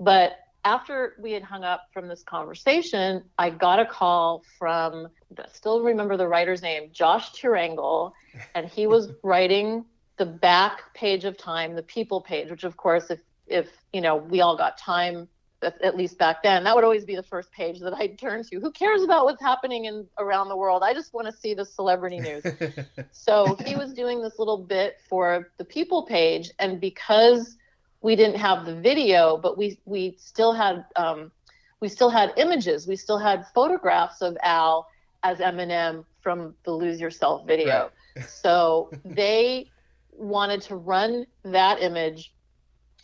But 0.00 0.32
after 0.64 1.14
we 1.20 1.30
had 1.30 1.44
hung 1.44 1.62
up 1.62 1.84
from 1.92 2.08
this 2.08 2.24
conversation, 2.24 3.22
I 3.38 3.50
got 3.50 3.78
a 3.78 3.86
call 3.86 4.42
from, 4.58 5.08
I 5.38 5.44
still 5.52 5.82
remember 5.82 6.16
the 6.16 6.26
writer's 6.26 6.62
name, 6.62 6.90
Josh 6.92 7.32
Tyrangiel, 7.32 8.12
and 8.56 8.66
he 8.66 8.88
was 8.88 9.12
writing 9.22 9.84
the 10.18 10.26
back 10.26 10.92
page 10.94 11.24
of 11.24 11.36
Time, 11.36 11.74
the 11.74 11.82
People 11.82 12.20
page, 12.20 12.50
which 12.50 12.64
of 12.64 12.76
course, 12.76 13.10
if 13.10 13.20
if 13.46 13.68
you 13.92 14.00
know 14.00 14.16
we 14.16 14.40
all 14.40 14.56
got 14.56 14.76
Time, 14.78 15.28
at, 15.62 15.96
least 15.96 16.18
back 16.18 16.42
then, 16.42 16.64
that 16.64 16.74
would 16.74 16.84
always 16.84 17.04
be 17.04 17.16
the 17.16 17.22
first 17.22 17.50
page 17.50 17.80
that 17.80 17.94
I'd 17.94 18.18
turn 18.18 18.44
to. 18.44 18.60
Who 18.60 18.70
cares 18.70 19.02
about 19.02 19.24
what's 19.24 19.42
happening 19.42 19.86
in 19.86 20.06
around 20.18 20.48
the 20.48 20.56
world? 20.56 20.82
I 20.84 20.92
just 20.94 21.12
want 21.12 21.26
to 21.26 21.32
see 21.32 21.54
the 21.54 21.64
celebrity 21.64 22.20
news. 22.20 22.44
so 23.12 23.56
he 23.64 23.74
was 23.74 23.92
doing 23.92 24.22
this 24.22 24.38
little 24.38 24.58
bit 24.58 24.98
for 25.08 25.50
the 25.58 25.64
People 25.64 26.04
page, 26.04 26.50
and 26.58 26.80
because 26.80 27.56
we 28.00 28.14
didn't 28.14 28.38
have 28.38 28.66
the 28.66 28.74
video, 28.74 29.36
but 29.36 29.58
we 29.58 29.78
we 29.84 30.16
still 30.18 30.52
had 30.52 30.84
um, 30.96 31.32
we 31.80 31.88
still 31.88 32.10
had 32.10 32.32
images, 32.36 32.86
we 32.86 32.96
still 32.96 33.18
had 33.18 33.46
photographs 33.54 34.22
of 34.22 34.36
Al 34.42 34.88
as 35.22 35.38
Eminem 35.38 36.04
from 36.20 36.54
the 36.64 36.70
Lose 36.70 37.00
Yourself 37.00 37.46
video. 37.46 37.90
so 38.26 38.90
they 39.04 39.70
wanted 40.18 40.62
to 40.62 40.76
run 40.76 41.26
that 41.44 41.80
image 41.80 42.34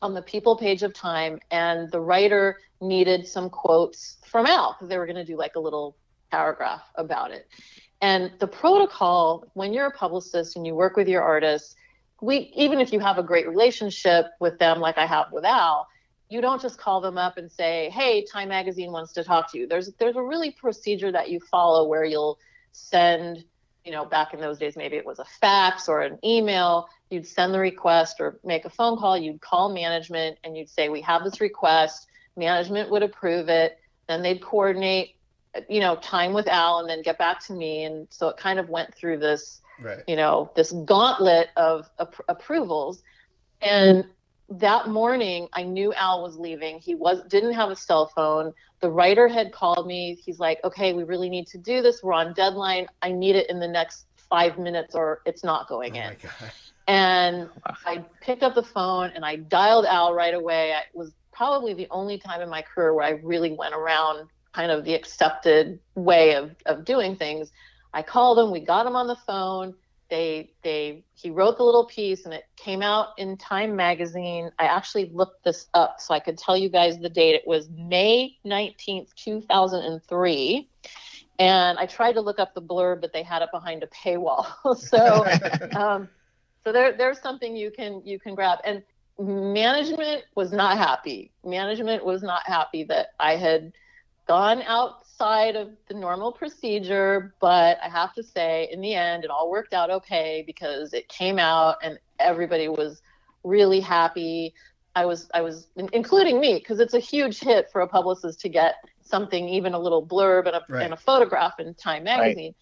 on 0.02 0.14
the 0.14 0.22
People 0.22 0.56
page 0.56 0.82
of 0.82 0.92
Time, 0.92 1.38
and 1.50 1.90
the 1.90 2.00
writer 2.00 2.58
needed 2.80 3.26
some 3.26 3.48
quotes 3.48 4.18
from 4.26 4.46
Al 4.46 4.72
because 4.72 4.88
they 4.88 4.98
were 4.98 5.06
going 5.06 5.16
to 5.16 5.24
do 5.24 5.36
like 5.36 5.56
a 5.56 5.60
little 5.60 5.96
paragraph 6.30 6.82
about 6.96 7.30
it. 7.30 7.48
And 8.02 8.32
the 8.38 8.46
protocol, 8.46 9.46
when 9.54 9.72
you're 9.72 9.86
a 9.86 9.90
publicist 9.90 10.56
and 10.56 10.66
you 10.66 10.74
work 10.74 10.96
with 10.96 11.08
your 11.08 11.22
artists, 11.22 11.74
we 12.20 12.52
even 12.54 12.80
if 12.80 12.92
you 12.92 13.00
have 13.00 13.18
a 13.18 13.22
great 13.22 13.48
relationship 13.48 14.26
with 14.40 14.58
them, 14.58 14.80
like 14.80 14.98
I 14.98 15.06
have 15.06 15.26
with 15.32 15.44
Al, 15.44 15.86
you 16.28 16.40
don't 16.40 16.60
just 16.60 16.78
call 16.78 17.00
them 17.00 17.16
up 17.18 17.36
and 17.38 17.50
say, 17.50 17.90
"Hey, 17.90 18.24
Time 18.24 18.48
Magazine 18.48 18.92
wants 18.92 19.12
to 19.12 19.24
talk 19.24 19.50
to 19.52 19.58
you." 19.58 19.66
There's 19.66 19.92
there's 19.98 20.16
a 20.16 20.22
really 20.22 20.50
procedure 20.50 21.12
that 21.12 21.30
you 21.30 21.40
follow 21.50 21.86
where 21.86 22.04
you'll 22.04 22.38
send, 22.72 23.44
you 23.84 23.92
know, 23.92 24.04
back 24.04 24.34
in 24.34 24.40
those 24.40 24.58
days 24.58 24.76
maybe 24.76 24.96
it 24.96 25.04
was 25.04 25.18
a 25.18 25.24
fax 25.24 25.88
or 25.88 26.02
an 26.02 26.18
email. 26.24 26.88
You'd 27.10 27.26
send 27.26 27.52
the 27.52 27.58
request 27.58 28.16
or 28.20 28.38
make 28.44 28.64
a 28.64 28.70
phone 28.70 28.98
call. 28.98 29.16
You'd 29.16 29.40
call 29.40 29.72
management 29.72 30.38
and 30.42 30.56
you'd 30.56 30.70
say, 30.70 30.88
"We 30.88 31.00
have 31.02 31.24
this 31.24 31.40
request." 31.40 32.08
Management 32.36 32.90
would 32.90 33.02
approve 33.02 33.48
it. 33.48 33.78
Then 34.08 34.22
they'd 34.22 34.42
coordinate, 34.42 35.16
you 35.68 35.80
know, 35.80 35.96
time 35.96 36.32
with 36.32 36.48
Al 36.48 36.80
and 36.80 36.88
then 36.88 37.02
get 37.02 37.18
back 37.18 37.44
to 37.46 37.52
me. 37.52 37.84
And 37.84 38.08
so 38.10 38.28
it 38.28 38.36
kind 38.36 38.58
of 38.58 38.68
went 38.68 38.94
through 38.94 39.18
this 39.18 39.60
right. 39.80 40.02
you 40.06 40.16
know, 40.16 40.50
this 40.56 40.72
gauntlet 40.84 41.50
of 41.56 41.88
ap- 41.98 42.24
approvals. 42.28 43.02
And 43.60 44.06
that 44.60 44.88
morning, 44.88 45.48
I 45.52 45.62
knew 45.62 45.92
Al 45.94 46.22
was 46.22 46.36
leaving. 46.36 46.78
He 46.78 46.94
was 46.94 47.22
didn't 47.28 47.54
have 47.54 47.70
a 47.70 47.76
cell 47.76 48.10
phone. 48.14 48.52
The 48.80 48.90
writer 48.90 49.28
had 49.28 49.52
called 49.52 49.86
me. 49.86 50.14
He's 50.24 50.38
like, 50.38 50.58
"Okay, 50.64 50.92
we 50.92 51.04
really 51.04 51.28
need 51.28 51.46
to 51.48 51.58
do 51.58 51.82
this. 51.82 52.02
We're 52.02 52.12
on 52.12 52.34
deadline. 52.34 52.86
I 53.02 53.12
need 53.12 53.36
it 53.36 53.48
in 53.50 53.58
the 53.60 53.68
next 53.68 54.06
five 54.16 54.58
minutes, 54.58 54.94
or 54.94 55.20
it's 55.26 55.44
not 55.44 55.68
going 55.68 55.96
Oh 55.96 56.00
in." 56.00 56.08
my 56.08 56.14
god. 56.14 56.52
And 56.86 57.48
I 57.86 58.04
picked 58.20 58.42
up 58.42 58.54
the 58.54 58.62
phone 58.62 59.10
and 59.14 59.24
I 59.24 59.36
dialed 59.36 59.86
Al 59.86 60.12
right 60.14 60.34
away. 60.34 60.72
It 60.72 60.96
was 60.96 61.12
probably 61.32 61.72
the 61.74 61.86
only 61.90 62.18
time 62.18 62.42
in 62.42 62.48
my 62.48 62.62
career 62.62 62.92
where 62.94 63.04
I 63.06 63.10
really 63.22 63.52
went 63.52 63.74
around 63.74 64.28
kind 64.52 64.70
of 64.70 64.84
the 64.84 64.94
accepted 64.94 65.80
way 65.94 66.34
of, 66.34 66.54
of 66.66 66.84
doing 66.84 67.16
things. 67.16 67.50
I 67.92 68.02
called 68.02 68.38
him, 68.38 68.50
we 68.50 68.60
got 68.60 68.86
him 68.86 68.96
on 68.96 69.06
the 69.06 69.16
phone. 69.16 69.74
They 70.14 70.52
they 70.62 71.02
he 71.16 71.30
wrote 71.30 71.56
the 71.56 71.64
little 71.64 71.86
piece 71.86 72.24
and 72.24 72.32
it 72.32 72.44
came 72.54 72.82
out 72.82 73.18
in 73.18 73.36
Time 73.36 73.74
magazine. 73.74 74.48
I 74.60 74.66
actually 74.66 75.10
looked 75.12 75.42
this 75.42 75.66
up 75.74 75.96
so 75.98 76.14
I 76.14 76.20
could 76.20 76.38
tell 76.38 76.56
you 76.56 76.68
guys 76.68 77.00
the 77.00 77.08
date. 77.08 77.34
It 77.34 77.42
was 77.48 77.68
May 77.70 78.36
19th, 78.46 79.12
2003. 79.16 80.68
And 81.40 81.78
I 81.78 81.86
tried 81.86 82.12
to 82.12 82.20
look 82.20 82.38
up 82.38 82.54
the 82.54 82.62
blurb, 82.62 83.00
but 83.00 83.12
they 83.12 83.24
had 83.24 83.42
it 83.42 83.48
behind 83.52 83.82
a 83.82 83.88
paywall. 83.88 84.46
so 84.78 85.26
um, 85.76 86.08
so 86.62 86.70
there, 86.70 86.96
there's 86.96 87.20
something 87.20 87.56
you 87.56 87.72
can 87.72 88.00
you 88.04 88.20
can 88.20 88.36
grab. 88.36 88.60
And 88.64 88.84
management 89.18 90.22
was 90.36 90.52
not 90.52 90.78
happy. 90.78 91.32
Management 91.44 92.04
was 92.04 92.22
not 92.22 92.46
happy 92.46 92.84
that 92.84 93.08
I 93.18 93.34
had 93.34 93.72
gone 94.28 94.62
outside 95.14 95.56
of 95.56 95.70
the 95.88 95.94
normal 95.94 96.32
procedure, 96.32 97.34
but 97.40 97.78
I 97.82 97.88
have 97.88 98.12
to 98.14 98.22
say, 98.22 98.68
in 98.72 98.80
the 98.80 98.94
end, 98.94 99.24
it 99.24 99.30
all 99.30 99.50
worked 99.50 99.74
out 99.74 99.90
okay 99.90 100.42
because 100.46 100.92
it 100.92 101.08
came 101.08 101.38
out 101.38 101.76
and 101.82 101.98
everybody 102.18 102.68
was 102.68 103.02
really 103.44 103.80
happy. 103.80 104.54
I 104.96 105.06
was, 105.06 105.28
I 105.34 105.40
was, 105.42 105.68
including 105.92 106.40
me, 106.40 106.54
because 106.54 106.80
it's 106.80 106.94
a 106.94 106.98
huge 106.98 107.40
hit 107.40 107.68
for 107.70 107.80
a 107.82 107.88
publicist 107.88 108.40
to 108.40 108.48
get 108.48 108.76
something, 109.02 109.48
even 109.48 109.74
a 109.74 109.78
little 109.78 110.04
blurb 110.04 110.46
and 110.46 110.56
a, 110.56 110.62
Right. 110.68 110.84
and 110.84 110.92
a 110.92 110.96
photograph 110.96 111.60
in 111.60 111.74
Time 111.74 112.04
magazine. 112.04 112.54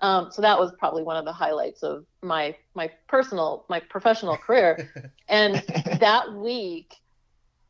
Um, 0.00 0.32
so 0.32 0.42
that 0.42 0.58
was 0.58 0.72
probably 0.78 1.04
one 1.04 1.16
of 1.16 1.24
the 1.24 1.32
highlights 1.32 1.84
of 1.84 2.04
my 2.22 2.56
my 2.74 2.90
personal, 3.06 3.64
my 3.68 3.78
professional 3.78 4.36
career. 4.36 4.90
and 5.28 5.54
that 6.00 6.32
week, 6.34 6.96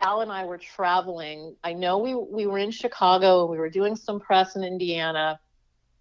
Al 0.02 0.20
and 0.20 0.32
I 0.32 0.44
were 0.44 0.58
traveling. 0.58 1.56
I 1.62 1.72
know 1.72 1.98
we 1.98 2.14
we 2.14 2.46
were 2.46 2.58
in 2.58 2.70
Chicago. 2.70 3.42
And 3.42 3.50
we 3.50 3.58
were 3.58 3.70
doing 3.70 3.96
some 3.96 4.20
press 4.20 4.56
in 4.56 4.64
Indiana. 4.64 5.38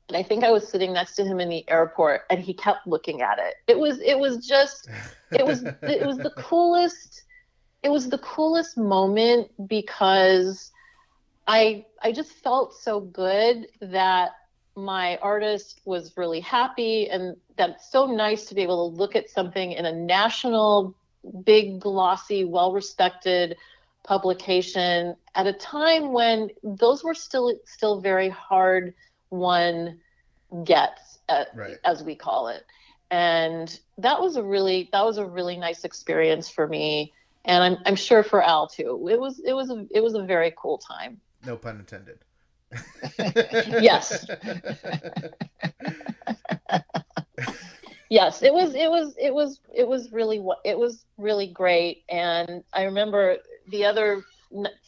And 0.10 0.18
I 0.18 0.24
think 0.24 0.44
I 0.44 0.52
was 0.52 0.68
sitting 0.68 0.92
next 0.92 1.16
to 1.16 1.24
him 1.24 1.40
in 1.40 1.48
the 1.48 1.64
airport 1.70 2.24
and 2.30 2.40
he 2.40 2.54
kept 2.54 2.86
looking 2.86 3.22
at 3.22 3.40
it. 3.40 3.56
It 3.68 3.80
was 3.80 4.00
it 4.02 4.18
was 4.20 4.46
just 4.46 4.90
it 5.32 5.46
was 5.46 5.64
it 5.64 6.06
was 6.06 6.18
the 6.18 6.32
coolest 6.38 7.24
it 7.84 7.90
was 7.90 8.10
the 8.10 8.18
coolest 8.18 8.78
moment 8.78 9.50
because 9.68 10.72
I 11.48 11.86
I 12.02 12.12
just 12.12 12.32
felt 12.32 12.74
so 12.74 13.00
good 13.00 13.68
that 13.82 14.32
my 14.76 15.18
artist 15.18 15.82
was 15.86 16.16
really 16.18 16.40
happy 16.40 17.10
and 17.10 17.36
that's 17.58 17.92
so 17.92 18.06
nice 18.06 18.46
to 18.46 18.56
be 18.56 18.62
able 18.62 18.90
to 18.90 18.98
look 18.98 19.16
at 19.16 19.30
something 19.30 19.74
in 19.74 19.86
a 19.86 19.92
national 19.92 20.96
big 21.44 21.80
glossy 21.80 22.46
well 22.46 22.74
respected 22.74 23.58
publication 24.04 25.16
at 25.36 25.48
a 25.48 25.54
time 25.54 26.12
when 26.14 26.50
those 26.64 27.04
were 27.04 27.14
still 27.14 27.54
still 27.66 28.00
very 28.02 28.30
hard 28.30 28.94
won 29.30 30.00
gets 30.64 31.20
uh, 31.30 31.46
Right. 31.56 31.78
as 31.86 32.04
we 32.04 32.16
call 32.16 32.48
it 32.48 32.64
and 33.10 33.80
that 33.98 34.20
was 34.22 34.36
a 34.36 34.44
really 34.44 34.90
that 34.92 35.04
was 35.06 35.18
a 35.18 35.26
really 35.26 35.58
nice 35.58 35.84
experience 35.84 36.50
for 36.50 36.68
me 36.68 37.14
and 37.46 37.64
I'm, 37.64 37.78
I'm 37.86 37.96
sure 37.96 38.24
for 38.24 38.42
al 38.44 38.68
too 38.68 39.08
it 39.10 39.20
was 39.20 39.40
it 39.46 39.54
was 39.54 39.70
a 39.72 39.86
it 39.94 40.02
was 40.02 40.14
a 40.16 40.24
very 40.24 40.54
cool 40.58 40.78
time 40.80 41.22
No 41.46 41.58
pun 41.58 41.80
intended. 41.80 42.26
Yes. 43.78 44.26
yes 48.10 48.42
it 48.42 48.54
was 48.54 48.74
it 48.76 48.90
was 48.90 49.16
it 49.18 49.34
was 49.34 49.60
it 49.74 49.88
was 49.88 50.12
really 50.12 50.44
it 50.64 50.78
was 50.78 51.06
really 51.18 51.48
great 51.48 52.04
and 52.10 52.64
i 52.74 52.84
remember 52.84 53.38
the 53.72 53.86
other 53.86 54.24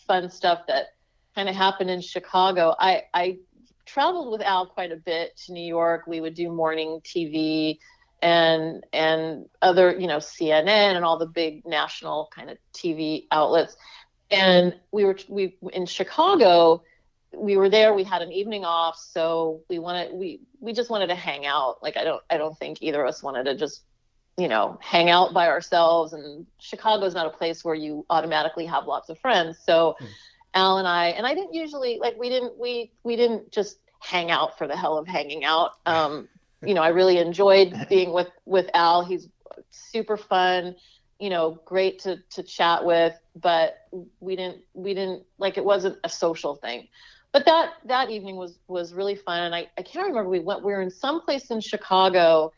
fun 0.08 0.30
stuff 0.30 0.62
that 0.68 0.88
kind 1.36 1.50
of 1.50 1.56
happened 1.56 1.90
in 1.90 2.02
chicago 2.02 2.76
i 2.80 3.04
i 3.14 3.38
traveled 3.86 4.32
with 4.32 4.42
al 4.42 4.66
quite 4.66 4.92
a 4.92 4.96
bit 4.96 5.36
to 5.38 5.54
new 5.54 5.66
york. 5.66 6.08
We 6.08 6.22
would 6.22 6.36
do 6.36 6.52
morning 6.52 7.02
tv 7.04 7.80
and 8.22 8.86
and 8.94 9.50
other 9.62 9.98
you 10.00 10.08
know 10.08 10.18
cnn 10.18 10.68
and 10.68 11.04
all 11.04 11.18
the 11.18 11.26
big 11.26 11.66
national 11.66 12.30
kind 12.34 12.50
of 12.50 12.58
tv 12.74 13.28
outlets. 13.32 13.76
And 14.32 14.76
we 14.92 15.06
were 15.06 15.18
we 15.28 15.58
in 15.74 15.86
chicago 15.86 16.84
we 17.36 17.58
were 17.58 17.70
there 17.70 17.94
we 17.94 18.04
had 18.04 18.22
an 18.22 18.32
evening 18.32 18.64
off 18.64 18.98
so 18.98 19.62
we 19.70 19.80
wanted 19.80 20.14
we 20.14 20.40
we 20.60 20.72
just 20.72 20.90
wanted 20.90 21.08
to 21.08 21.16
hang 21.16 21.46
out. 21.46 21.82
Like 21.84 21.98
i 21.98 22.04
don't 22.04 22.24
i 22.30 22.38
don't 22.38 22.58
think 22.58 22.78
either 22.82 23.04
of 23.04 23.10
us 23.10 23.22
wanted 23.22 23.46
to 23.46 23.56
just 23.56 23.84
you 24.38 24.48
know 24.48 24.78
hang 24.82 25.10
out 25.10 25.34
by 25.34 25.48
ourselves 25.48 26.14
and 26.14 26.46
chicago's 26.60 27.14
not 27.14 27.26
a 27.28 27.30
place 27.30 27.64
where 27.64 27.76
you 27.76 28.06
automatically 28.10 28.66
have 28.66 28.86
lots 28.88 29.10
of 29.10 29.20
friends. 29.20 29.60
So 29.66 29.96
Hmm. 30.00 30.06
al 30.56 30.78
and 30.78 30.88
i 30.88 31.08
and 31.08 31.26
i 31.26 31.34
didn't 31.34 31.54
usually 31.54 32.00
like 32.00 32.16
we 32.18 32.30
didn't 32.30 32.58
we 32.58 32.92
we 33.04 33.16
didn't 33.16 33.52
just 33.52 33.78
hang 34.00 34.32
out 34.32 34.58
for 34.58 34.68
the 34.68 34.76
hell 34.76 34.98
of 34.98 35.08
hanging 35.08 35.44
out. 35.46 35.72
Um 35.86 36.28
you 36.64 36.74
know 36.74 36.82
i 36.82 36.90
really 36.90 37.18
enjoyed 37.18 37.74
being 37.90 38.12
with 38.14 38.30
with 38.46 38.70
al. 38.74 39.04
He's 39.06 39.30
super 39.70 40.18
fun 40.18 40.76
you 41.20 41.30
know 41.30 41.60
great 41.66 42.00
to 42.00 42.18
to 42.32 42.44
chat 42.44 42.84
with 42.86 43.14
but 43.36 43.76
we 44.20 44.36
didn't 44.36 44.58
we 44.74 44.94
didn't 44.94 45.24
like 45.38 45.58
it 45.58 45.66
wasn't 45.66 45.98
a 46.04 46.10
social 46.10 46.56
thing. 46.56 46.88
But 47.32 47.46
that 47.46 47.74
that 47.86 48.10
evening 48.10 48.36
was 48.36 48.60
was 48.68 48.94
really 48.94 49.16
fun 49.16 49.44
and 49.44 49.56
I, 49.56 49.68
I 49.78 49.82
can't 49.84 50.08
remember 50.08 50.30
we 50.30 50.40
went 50.40 50.64
we 50.64 50.72
were 50.74 50.82
in 50.82 50.92
some 50.92 51.22
place 51.22 51.50
in 51.52 51.62
chicago 51.62 52.52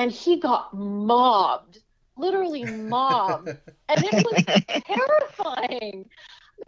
and 0.00 0.10
he 0.10 0.38
got 0.38 0.72
mobbed 0.74 1.78
literally 2.16 2.64
mobbed 2.64 3.48
and 3.88 4.04
it 4.04 4.12
was 4.12 4.44
terrifying 4.86 6.08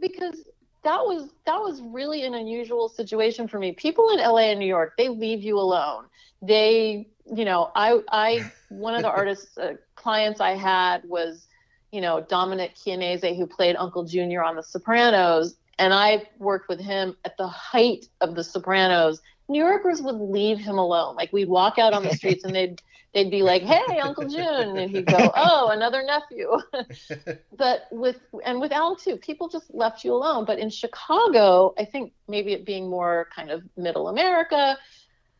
because 0.00 0.44
that 0.82 1.00
was 1.00 1.30
that 1.46 1.59
was 1.59 1.80
really 1.82 2.24
an 2.24 2.34
unusual 2.34 2.88
situation 2.88 3.46
for 3.46 3.59
me 3.59 3.72
people 3.72 4.10
in 4.10 4.18
la 4.18 4.38
and 4.38 4.59
new 4.59 4.66
york 4.66 4.94
they 4.96 5.09
leave 5.09 5.42
you 5.42 5.59
alone 5.59 6.04
they 6.40 7.06
you 7.26 7.44
know, 7.44 7.70
I 7.74 8.00
I 8.10 8.50
one 8.68 8.94
of 8.94 9.02
the 9.02 9.10
artists 9.10 9.56
uh, 9.59 9.74
clients 9.94 10.40
I 10.40 10.54
had 10.54 11.04
was, 11.04 11.46
you 11.90 12.00
know, 12.00 12.20
Dominic 12.20 12.74
Chianese 12.74 13.36
who 13.36 13.46
played 13.46 13.76
Uncle 13.76 14.04
Junior 14.04 14.42
on 14.42 14.56
The 14.56 14.62
Sopranos, 14.62 15.56
and 15.78 15.94
I 15.94 16.28
worked 16.38 16.68
with 16.68 16.80
him 16.80 17.16
at 17.24 17.36
the 17.36 17.46
height 17.46 18.06
of 18.20 18.34
The 18.34 18.44
Sopranos. 18.44 19.20
New 19.48 19.64
Yorkers 19.64 20.00
would 20.02 20.16
leave 20.16 20.59
him 20.59 20.78
alone. 20.78 21.16
Like 21.16 21.32
we'd 21.32 21.48
walk 21.48 21.78
out 21.78 21.92
on 21.92 22.02
the 22.02 22.14
streets 22.14 22.44
and 22.44 22.54
they'd 22.54 22.80
they'd 23.14 23.30
be 23.30 23.43
like, 23.43 23.62
"Hey, 23.62 23.98
Uncle 23.98 24.28
June," 24.28 24.76
and 24.76 24.90
he'd 24.90 25.06
go, 25.06 25.30
"Oh, 25.36 25.70
another 25.70 26.02
nephew." 26.02 26.59
but 27.56 27.86
with 27.90 28.20
and 28.44 28.60
with 28.60 28.72
Al 28.72 28.97
too, 28.97 29.16
people 29.16 29.48
just 29.48 29.72
left 29.74 30.05
you 30.05 30.12
alone. 30.14 30.44
But 30.44 30.59
in 30.59 30.70
Chicago, 30.70 31.74
I 31.78 31.84
think 31.84 32.12
maybe 32.28 32.52
it 32.52 32.64
being 32.64 32.89
more 32.89 33.28
kind 33.34 33.51
of 33.51 33.62
middle 33.76 34.09
America, 34.09 34.78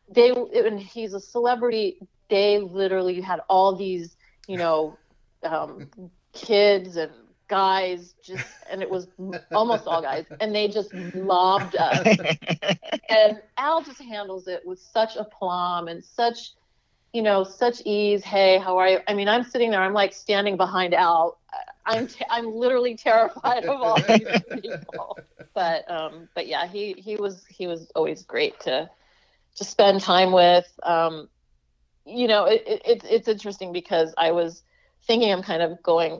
they 0.09 0.29
and 0.29 0.79
he's 0.79 1.13
a 1.13 1.19
celebrity. 1.19 1.99
They 2.29 2.59
literally 2.59 3.21
had 3.21 3.41
all 3.49 3.75
these, 3.75 4.15
you 4.47 4.57
know, 4.57 4.97
um, 5.43 5.89
kids 6.33 6.95
and 6.95 7.11
guys 7.49 8.15
just 8.23 8.47
and 8.71 8.81
it 8.81 8.89
was 8.89 9.07
almost 9.53 9.85
all 9.85 10.01
guys 10.01 10.25
and 10.39 10.55
they 10.55 10.67
just 10.67 10.93
mobbed 11.13 11.75
us 11.75 12.17
and 13.09 13.41
al 13.57 13.83
just 13.83 14.01
handles 14.01 14.47
it 14.47 14.65
with 14.65 14.79
such 14.79 15.17
aplomb 15.17 15.87
and 15.87 16.03
such 16.03 16.53
you 17.13 17.21
know 17.21 17.43
such 17.43 17.81
ease. 17.85 18.23
Hey 18.23 18.57
how 18.57 18.77
are 18.77 18.89
you? 18.89 18.99
I 19.07 19.13
mean 19.13 19.27
i'm 19.27 19.43
sitting 19.43 19.71
there 19.71 19.81
i'm 19.81 19.93
like 19.93 20.13
standing 20.13 20.57
behind 20.57 20.93
al. 20.93 21.39
I'm 21.85 22.07
i'm 22.29 22.53
literally 22.53 22.95
terrified 23.07 23.65
of 23.65 23.81
all 23.81 23.99
these 24.01 24.27
people. 24.61 25.17
But 25.53 25.89
um 25.89 26.27
but 26.35 26.47
yeah 26.47 26.67
he 26.67 26.93
he 26.93 27.15
was 27.15 27.45
he 27.47 27.67
was 27.67 27.91
always 27.95 28.23
great 28.23 28.59
to 28.61 28.89
to 29.55 29.63
spend 29.63 30.01
time 30.01 30.31
with. 30.31 30.67
Um 30.83 31.29
you 32.05 32.27
know 32.27 32.45
it, 32.45 32.63
it 32.65 33.03
it's 33.09 33.29
interesting 33.29 33.71
because 33.71 34.13
i 34.17 34.29
was 34.29 34.63
thinking 35.07 35.31
i'm 35.31 35.41
kind 35.41 35.61
of 35.61 35.81
going 35.81 36.19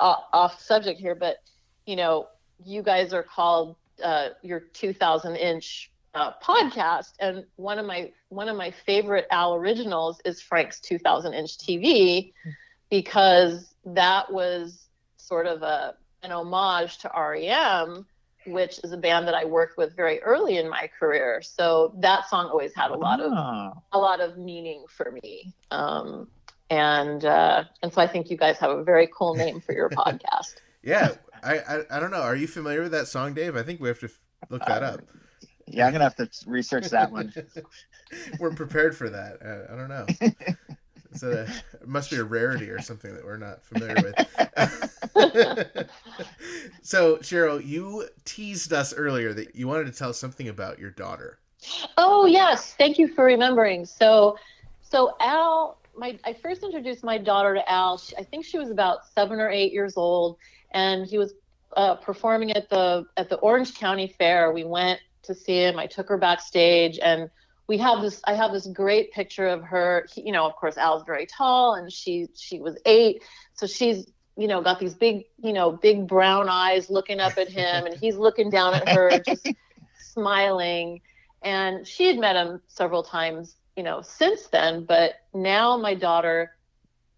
off 0.00 0.60
subject 0.60 1.00
here, 1.00 1.14
but 1.14 1.38
you 1.86 1.96
know, 1.96 2.28
you 2.64 2.82
guys 2.82 3.12
are 3.12 3.22
called 3.22 3.76
uh, 4.02 4.30
your 4.42 4.60
2,000 4.60 5.36
inch 5.36 5.90
uh, 6.14 6.32
podcast, 6.42 7.12
and 7.20 7.44
one 7.56 7.78
of 7.78 7.86
my 7.86 8.12
one 8.28 8.48
of 8.48 8.56
my 8.56 8.70
favorite 8.70 9.26
Al 9.30 9.54
originals 9.54 10.20
is 10.24 10.40
Frank's 10.40 10.80
2,000 10.80 11.34
inch 11.34 11.58
TV, 11.58 12.32
because 12.90 13.74
that 13.84 14.32
was 14.32 14.86
sort 15.16 15.46
of 15.46 15.62
a 15.62 15.94
an 16.22 16.32
homage 16.32 16.98
to 16.98 17.10
REM, 17.14 18.06
which 18.46 18.80
is 18.82 18.92
a 18.92 18.96
band 18.96 19.26
that 19.28 19.34
I 19.34 19.44
worked 19.44 19.76
with 19.76 19.94
very 19.94 20.22
early 20.22 20.56
in 20.56 20.68
my 20.70 20.88
career. 20.98 21.42
So 21.42 21.94
that 21.98 22.28
song 22.28 22.46
always 22.46 22.74
had 22.74 22.90
a 22.90 22.96
lot 22.96 23.20
of 23.20 23.32
Oh. 23.32 23.72
a 23.92 23.98
lot 23.98 24.20
of 24.20 24.38
meaning 24.38 24.84
for 24.88 25.10
me. 25.22 25.52
Um, 25.70 26.28
and 26.70 27.24
uh, 27.24 27.64
and 27.82 27.92
so 27.92 28.00
I 28.00 28.06
think 28.06 28.30
you 28.30 28.36
guys 28.36 28.56
have 28.58 28.70
a 28.70 28.82
very 28.84 29.08
cool 29.16 29.34
name 29.34 29.60
for 29.60 29.72
your 29.72 29.90
podcast. 30.02 30.54
Yeah, 30.82 31.12
I, 31.42 31.58
I 31.58 31.84
I 31.90 32.00
don't 32.00 32.10
know. 32.10 32.22
Are 32.22 32.36
you 32.36 32.46
familiar 32.46 32.82
with 32.82 32.92
that 32.92 33.08
song, 33.08 33.34
Dave? 33.34 33.56
I 33.56 33.62
think 33.62 33.80
we 33.80 33.88
have 33.88 33.98
to 34.00 34.08
look 34.48 34.64
that 34.66 34.82
up. 34.82 35.00
Yeah, 35.66 35.86
I'm 35.86 35.92
gonna 35.92 36.04
have 36.04 36.16
to 36.16 36.28
research 36.46 36.88
that 36.90 37.10
one. 37.10 37.32
we're 38.38 38.52
prepared 38.52 38.96
for 38.96 39.08
that. 39.10 39.38
Uh, 39.42 39.72
I 39.72 39.76
don't 39.76 39.88
know. 39.88 40.06
It's 41.14 41.22
a, 41.22 41.42
it 41.42 41.86
must 41.86 42.10
be 42.10 42.16
a 42.16 42.24
rarity 42.24 42.68
or 42.70 42.80
something 42.82 43.14
that 43.14 43.24
we're 43.24 43.36
not 43.36 43.62
familiar 43.62 43.94
with. 44.02 44.16
so, 46.82 47.18
Cheryl, 47.18 47.64
you 47.64 48.08
teased 48.24 48.72
us 48.72 48.92
earlier 48.92 49.32
that 49.32 49.54
you 49.54 49.68
wanted 49.68 49.84
to 49.86 49.92
tell 49.92 50.12
something 50.12 50.48
about 50.48 50.80
your 50.80 50.90
daughter. 50.90 51.38
Oh 51.96 52.26
yes, 52.26 52.74
thank 52.74 52.98
you 52.98 53.06
for 53.06 53.24
remembering. 53.24 53.86
So, 53.86 54.36
so 54.82 55.16
Al, 55.20 55.78
my 55.96 56.18
I 56.24 56.32
first 56.32 56.64
introduced 56.64 57.04
my 57.04 57.16
daughter 57.16 57.54
to 57.54 57.70
Al. 57.70 57.96
She, 57.96 58.16
I 58.16 58.24
think 58.24 58.44
she 58.44 58.58
was 58.58 58.70
about 58.70 59.06
seven 59.06 59.38
or 59.38 59.48
eight 59.48 59.72
years 59.72 59.96
old, 59.96 60.36
and 60.72 61.06
he 61.06 61.16
was 61.16 61.34
uh, 61.76 61.94
performing 61.94 62.52
at 62.52 62.68
the 62.68 63.06
at 63.16 63.28
the 63.28 63.36
Orange 63.36 63.74
County 63.74 64.08
Fair. 64.18 64.52
We 64.52 64.64
went 64.64 65.00
to 65.24 65.34
see 65.34 65.62
him. 65.64 65.78
I 65.78 65.86
took 65.86 66.08
her 66.08 66.18
backstage, 66.18 66.98
and 66.98 67.30
we 67.66 67.78
have 67.78 68.02
this. 68.02 68.20
I 68.26 68.34
have 68.34 68.52
this 68.52 68.66
great 68.66 69.12
picture 69.12 69.46
of 69.46 69.62
her. 69.64 70.06
He, 70.12 70.22
you 70.22 70.32
know, 70.32 70.46
of 70.46 70.54
course, 70.56 70.76
Al's 70.76 71.04
very 71.04 71.26
tall, 71.26 71.74
and 71.74 71.92
she 71.92 72.28
she 72.34 72.60
was 72.60 72.78
eight, 72.86 73.22
so 73.54 73.66
she's 73.66 74.06
you 74.36 74.48
know 74.48 74.62
got 74.62 74.80
these 74.80 74.94
big 74.94 75.24
you 75.42 75.52
know 75.52 75.72
big 75.72 76.06
brown 76.06 76.48
eyes 76.48 76.90
looking 76.90 77.20
up 77.20 77.38
at 77.38 77.48
him, 77.48 77.86
and 77.86 77.96
he's 77.96 78.16
looking 78.16 78.50
down 78.50 78.74
at 78.74 78.88
her, 78.88 79.18
just 79.26 79.48
smiling 79.98 81.00
and 81.44 81.86
she 81.86 82.06
had 82.06 82.18
met 82.18 82.34
him 82.34 82.60
several 82.66 83.02
times 83.02 83.56
you 83.76 83.82
know 83.82 84.00
since 84.00 84.46
then 84.48 84.84
but 84.84 85.14
now 85.32 85.76
my 85.76 85.94
daughter 85.94 86.56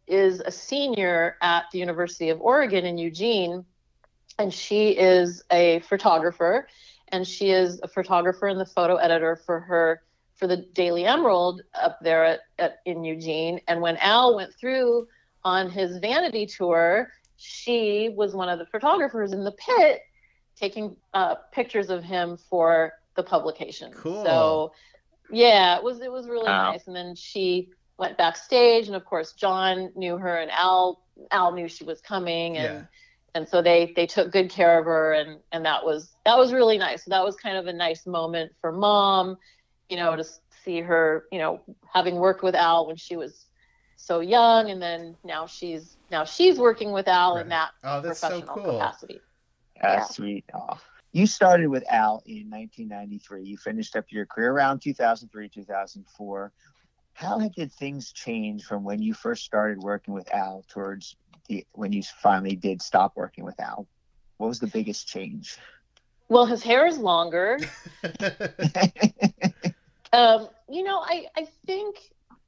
is 0.06 0.40
a 0.40 0.50
senior 0.50 1.36
at 1.40 1.64
the 1.72 1.78
university 1.78 2.28
of 2.28 2.40
oregon 2.40 2.84
in 2.84 2.98
eugene 2.98 3.64
and 4.38 4.52
she 4.52 4.90
is 4.90 5.42
a 5.50 5.80
photographer 5.80 6.66
and 7.08 7.26
she 7.26 7.50
is 7.50 7.80
a 7.82 7.88
photographer 7.88 8.46
and 8.48 8.58
the 8.60 8.66
photo 8.66 8.96
editor 8.96 9.36
for 9.36 9.60
her 9.60 10.02
for 10.34 10.46
the 10.46 10.56
daily 10.74 11.04
emerald 11.04 11.62
up 11.74 11.98
there 12.02 12.24
at, 12.24 12.40
at 12.58 12.78
in 12.84 13.04
eugene 13.04 13.60
and 13.68 13.80
when 13.80 13.96
al 13.98 14.36
went 14.36 14.52
through 14.58 15.06
on 15.44 15.70
his 15.70 15.98
vanity 15.98 16.46
tour 16.46 17.08
she 17.36 18.10
was 18.16 18.34
one 18.34 18.48
of 18.48 18.58
the 18.58 18.66
photographers 18.66 19.32
in 19.32 19.44
the 19.44 19.52
pit 19.52 20.00
taking 20.56 20.96
uh, 21.14 21.34
pictures 21.52 21.90
of 21.90 22.02
him 22.02 22.36
for 22.48 22.92
the 23.14 23.22
publication. 23.22 23.92
Cool. 23.92 24.24
So 24.24 24.72
yeah, 25.30 25.76
it 25.76 25.82
was 25.82 26.00
it 26.00 26.10
was 26.10 26.28
really 26.28 26.46
Wow. 26.46 26.72
nice. 26.72 26.86
And 26.86 26.96
then 26.96 27.14
she 27.14 27.68
went 27.98 28.16
backstage, 28.16 28.86
and 28.86 28.96
of 28.96 29.04
course 29.04 29.32
John 29.32 29.90
knew 29.94 30.16
her, 30.16 30.38
and 30.38 30.50
Al 30.50 31.02
Al 31.30 31.52
knew 31.52 31.68
she 31.68 31.84
was 31.84 32.00
coming, 32.00 32.56
and 32.56 32.80
Yeah. 32.80 32.84
And 33.36 33.46
so 33.46 33.60
they 33.60 33.92
they 33.94 34.06
took 34.06 34.32
good 34.32 34.50
care 34.50 34.78
of 34.78 34.86
her, 34.86 35.12
and 35.12 35.38
and 35.52 35.64
that 35.66 35.84
was 35.84 36.16
that 36.24 36.38
was 36.38 36.52
really 36.52 36.78
nice. 36.78 37.04
So 37.04 37.10
that 37.10 37.22
was 37.24 37.36
kind 37.36 37.56
of 37.56 37.66
a 37.66 37.72
nice 37.72 38.06
moment 38.06 38.52
for 38.60 38.72
mom, 38.72 39.36
you 39.90 39.96
know, 39.96 40.16
to 40.16 40.24
see 40.64 40.80
her, 40.80 41.24
you 41.30 41.38
know, 41.38 41.60
having 41.92 42.16
worked 42.16 42.42
with 42.42 42.54
Al 42.54 42.86
when 42.86 42.96
she 42.96 43.16
was 43.16 43.44
so 43.96 44.20
young, 44.20 44.70
and 44.70 44.80
then 44.80 45.16
now 45.22 45.46
she's 45.46 45.96
now 46.10 46.24
she's 46.24 46.58
working 46.58 46.92
with 46.92 47.08
Al 47.08 47.34
Right. 47.34 47.42
in 47.42 47.50
that 47.50 47.70
Oh, 47.84 48.00
that's 48.00 48.20
so 48.20 48.28
professional 48.28 48.54
cool. 48.54 48.78
capacity. 48.78 49.20
Ah, 49.82 49.92
Yeah. 49.94 50.04
sweet. 50.04 50.44
Oh. 50.54 50.80
You 51.12 51.26
started 51.26 51.68
with 51.68 51.84
Al 51.90 52.22
in 52.26 52.48
1993. 52.50 53.44
You 53.44 53.56
finished 53.58 53.96
up 53.96 54.06
your 54.10 54.26
career 54.26 54.52
around 54.52 54.80
2003, 54.80 55.48
2004. 55.48 56.52
How 57.14 57.38
did 57.48 57.72
things 57.72 58.12
change 58.12 58.64
from 58.64 58.84
when 58.84 59.00
you 59.00 59.14
first 59.14 59.44
started 59.44 59.78
working 59.78 60.12
with 60.12 60.32
Al 60.34 60.64
towards 60.68 61.16
the 61.46 61.66
when 61.72 61.92
you 61.92 62.02
finally 62.22 62.56
did 62.56 62.82
stop 62.82 63.12
working 63.16 63.44
with 63.44 63.58
Al? 63.60 63.86
What 64.38 64.48
was 64.48 64.60
the 64.60 64.66
biggest 64.66 65.06
change? 65.08 65.56
Well, 66.28 66.46
his 66.46 66.62
hair 66.62 66.86
is 66.86 66.98
longer. 66.98 67.58
Um, 70.12 70.48
you 70.68 70.82
know, 70.82 71.00
I, 71.00 71.26
I 71.36 71.46
think 71.66 71.96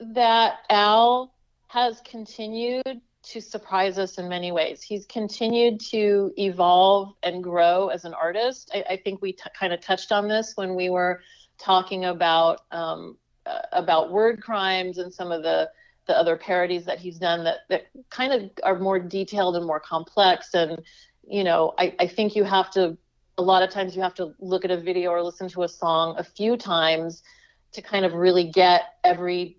that 0.00 0.60
Al 0.70 1.34
has 1.66 2.00
continued 2.00 3.02
to 3.24 3.40
surprise 3.42 3.98
us 3.98 4.16
in 4.16 4.26
many 4.26 4.52
ways. 4.52 4.80
He's 4.80 5.04
continued 5.04 5.80
to 5.90 6.32
evolve 6.38 7.14
and 7.22 7.42
grow 7.42 7.88
as 7.88 8.06
an 8.06 8.14
artist. 8.14 8.70
I, 8.72 8.84
I 8.90 8.96
think 8.96 9.20
we 9.20 9.32
t- 9.32 9.42
kind 9.58 9.74
of 9.74 9.82
touched 9.82 10.12
on 10.12 10.28
this 10.28 10.52
when 10.54 10.74
we 10.74 10.88
were 10.88 11.20
talking 11.58 12.06
about 12.06 12.62
um, 12.70 13.18
uh, 13.44 13.60
about 13.72 14.12
word 14.12 14.40
crimes 14.40 14.96
and 14.96 15.12
some 15.12 15.30
of 15.30 15.42
the 15.42 15.68
the 16.08 16.18
other 16.18 16.36
parodies 16.36 16.84
that 16.86 16.98
he's 16.98 17.18
done 17.18 17.44
that, 17.44 17.58
that 17.68 17.86
kind 18.10 18.32
of 18.32 18.50
are 18.64 18.78
more 18.78 18.98
detailed 18.98 19.54
and 19.54 19.64
more 19.64 19.78
complex. 19.78 20.54
And 20.54 20.82
you 21.28 21.44
know, 21.44 21.74
I, 21.78 21.94
I 22.00 22.06
think 22.08 22.34
you 22.34 22.42
have 22.42 22.70
to 22.72 22.98
a 23.36 23.42
lot 23.42 23.62
of 23.62 23.70
times 23.70 23.94
you 23.94 24.02
have 24.02 24.14
to 24.14 24.34
look 24.40 24.64
at 24.64 24.72
a 24.72 24.76
video 24.76 25.10
or 25.10 25.22
listen 25.22 25.48
to 25.50 25.62
a 25.62 25.68
song 25.68 26.16
a 26.18 26.24
few 26.24 26.56
times 26.56 27.22
to 27.70 27.80
kind 27.80 28.04
of 28.04 28.14
really 28.14 28.50
get 28.50 28.94
every 29.04 29.58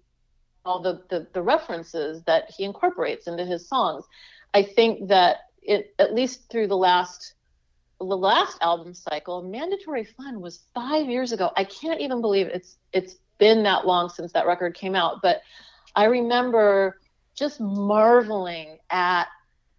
all 0.65 0.81
the, 0.81 1.01
the 1.09 1.27
the 1.34 1.41
references 1.41 2.21
that 2.23 2.51
he 2.51 2.65
incorporates 2.65 3.27
into 3.27 3.45
his 3.45 3.67
songs. 3.67 4.03
I 4.53 4.63
think 4.63 5.07
that 5.07 5.38
it 5.61 5.93
at 5.99 6.13
least 6.13 6.49
through 6.49 6.67
the 6.67 6.77
last 6.77 7.35
the 7.99 8.05
last 8.05 8.57
album 8.61 8.93
cycle, 8.93 9.43
Mandatory 9.43 10.05
Fun 10.05 10.41
was 10.41 10.61
five 10.73 11.07
years 11.07 11.31
ago. 11.31 11.51
I 11.55 11.65
can't 11.65 12.01
even 12.01 12.21
believe 12.21 12.47
it's 12.47 12.77
it's 12.91 13.15
been 13.38 13.63
that 13.63 13.85
long 13.85 14.09
since 14.09 14.31
that 14.34 14.47
record 14.47 14.76
came 14.76 14.95
out. 14.95 15.21
But 15.21 15.41
I 15.95 16.06
remember 16.06 16.99
just 17.36 17.60
marveling 17.60 18.78
at 18.90 19.28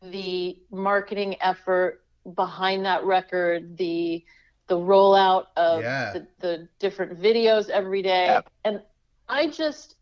the 0.03 0.57
marketing 0.71 1.37
effort 1.41 2.01
behind 2.35 2.85
that 2.87 3.05
record, 3.05 3.77
the 3.79 4.25
the 4.69 4.77
rollout 4.79 5.47
of 5.57 5.81
Yeah. 5.83 6.13
the, 6.13 6.27
the 6.41 6.69
different 6.79 7.21
videos 7.21 7.69
every 7.69 8.03
day. 8.03 8.27
Yep. 8.27 8.51
And 8.65 8.83
I 9.29 9.49
just 9.49 9.97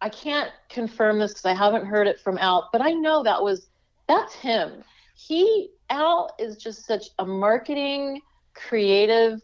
I 0.00 0.08
can't 0.08 0.50
confirm 0.68 1.18
this 1.18 1.32
because 1.32 1.44
I 1.46 1.54
haven't 1.54 1.86
heard 1.86 2.06
it 2.06 2.20
from 2.20 2.38
Al, 2.38 2.68
but 2.72 2.80
I 2.82 2.90
know 2.92 3.22
that 3.22 3.42
was 3.42 3.68
that's 4.06 4.34
him. 4.34 4.84
He 5.14 5.70
Al 5.90 6.30
is 6.38 6.56
just 6.56 6.86
such 6.86 7.06
a 7.18 7.26
marketing 7.26 8.20
creative 8.54 9.40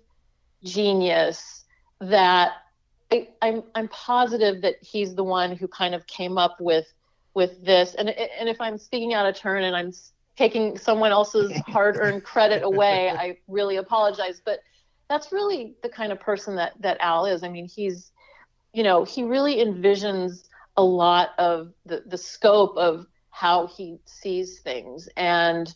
genius 0.65 1.65
that 2.01 2.53
I, 3.13 3.29
I'm 3.43 3.63
I'm 3.75 3.89
positive 3.89 4.63
that 4.63 4.77
he's 4.81 5.15
the 5.15 5.25
one 5.25 5.55
who 5.55 5.69
kind 5.69 5.95
of 5.95 6.07
came 6.07 6.39
up 6.39 6.57
with 6.61 6.87
with 7.35 7.63
this. 7.65 7.95
And 7.95 8.09
and 8.09 8.49
if 8.49 8.61
I'm 8.61 8.79
speaking 8.79 9.15
out 9.15 9.27
of 9.27 9.37
turn 9.37 9.65
and 9.65 9.77
I'm 9.77 9.93
taking 10.37 10.79
someone 10.79 11.13
else's 11.13 11.53
hard-earned 11.67 12.25
credit 12.25 12.63
away, 12.63 13.11
I 13.11 13.37
really 13.49 13.77
apologize. 13.77 14.41
But 14.45 14.61
that's 15.09 15.31
really 15.31 15.75
the 15.83 15.89
kind 15.89 16.11
of 16.11 16.21
person 16.21 16.57
that 16.57 16.73
that 16.81 16.97
Al 17.01 17.27
is. 17.27 17.43
I 17.43 17.49
mean, 17.49 17.67
he's 17.67 18.13
you 18.73 18.83
know 18.83 19.05
he 19.05 19.23
really 19.23 19.57
envisions 19.57 20.49
a 20.77 20.83
lot 20.83 21.31
of 21.39 21.73
the 21.85 22.03
the 22.07 22.19
scope 22.19 22.77
of 22.77 23.07
how 23.31 23.67
he 23.67 23.99
sees 24.05 24.61
things 24.61 25.09
and 25.17 25.75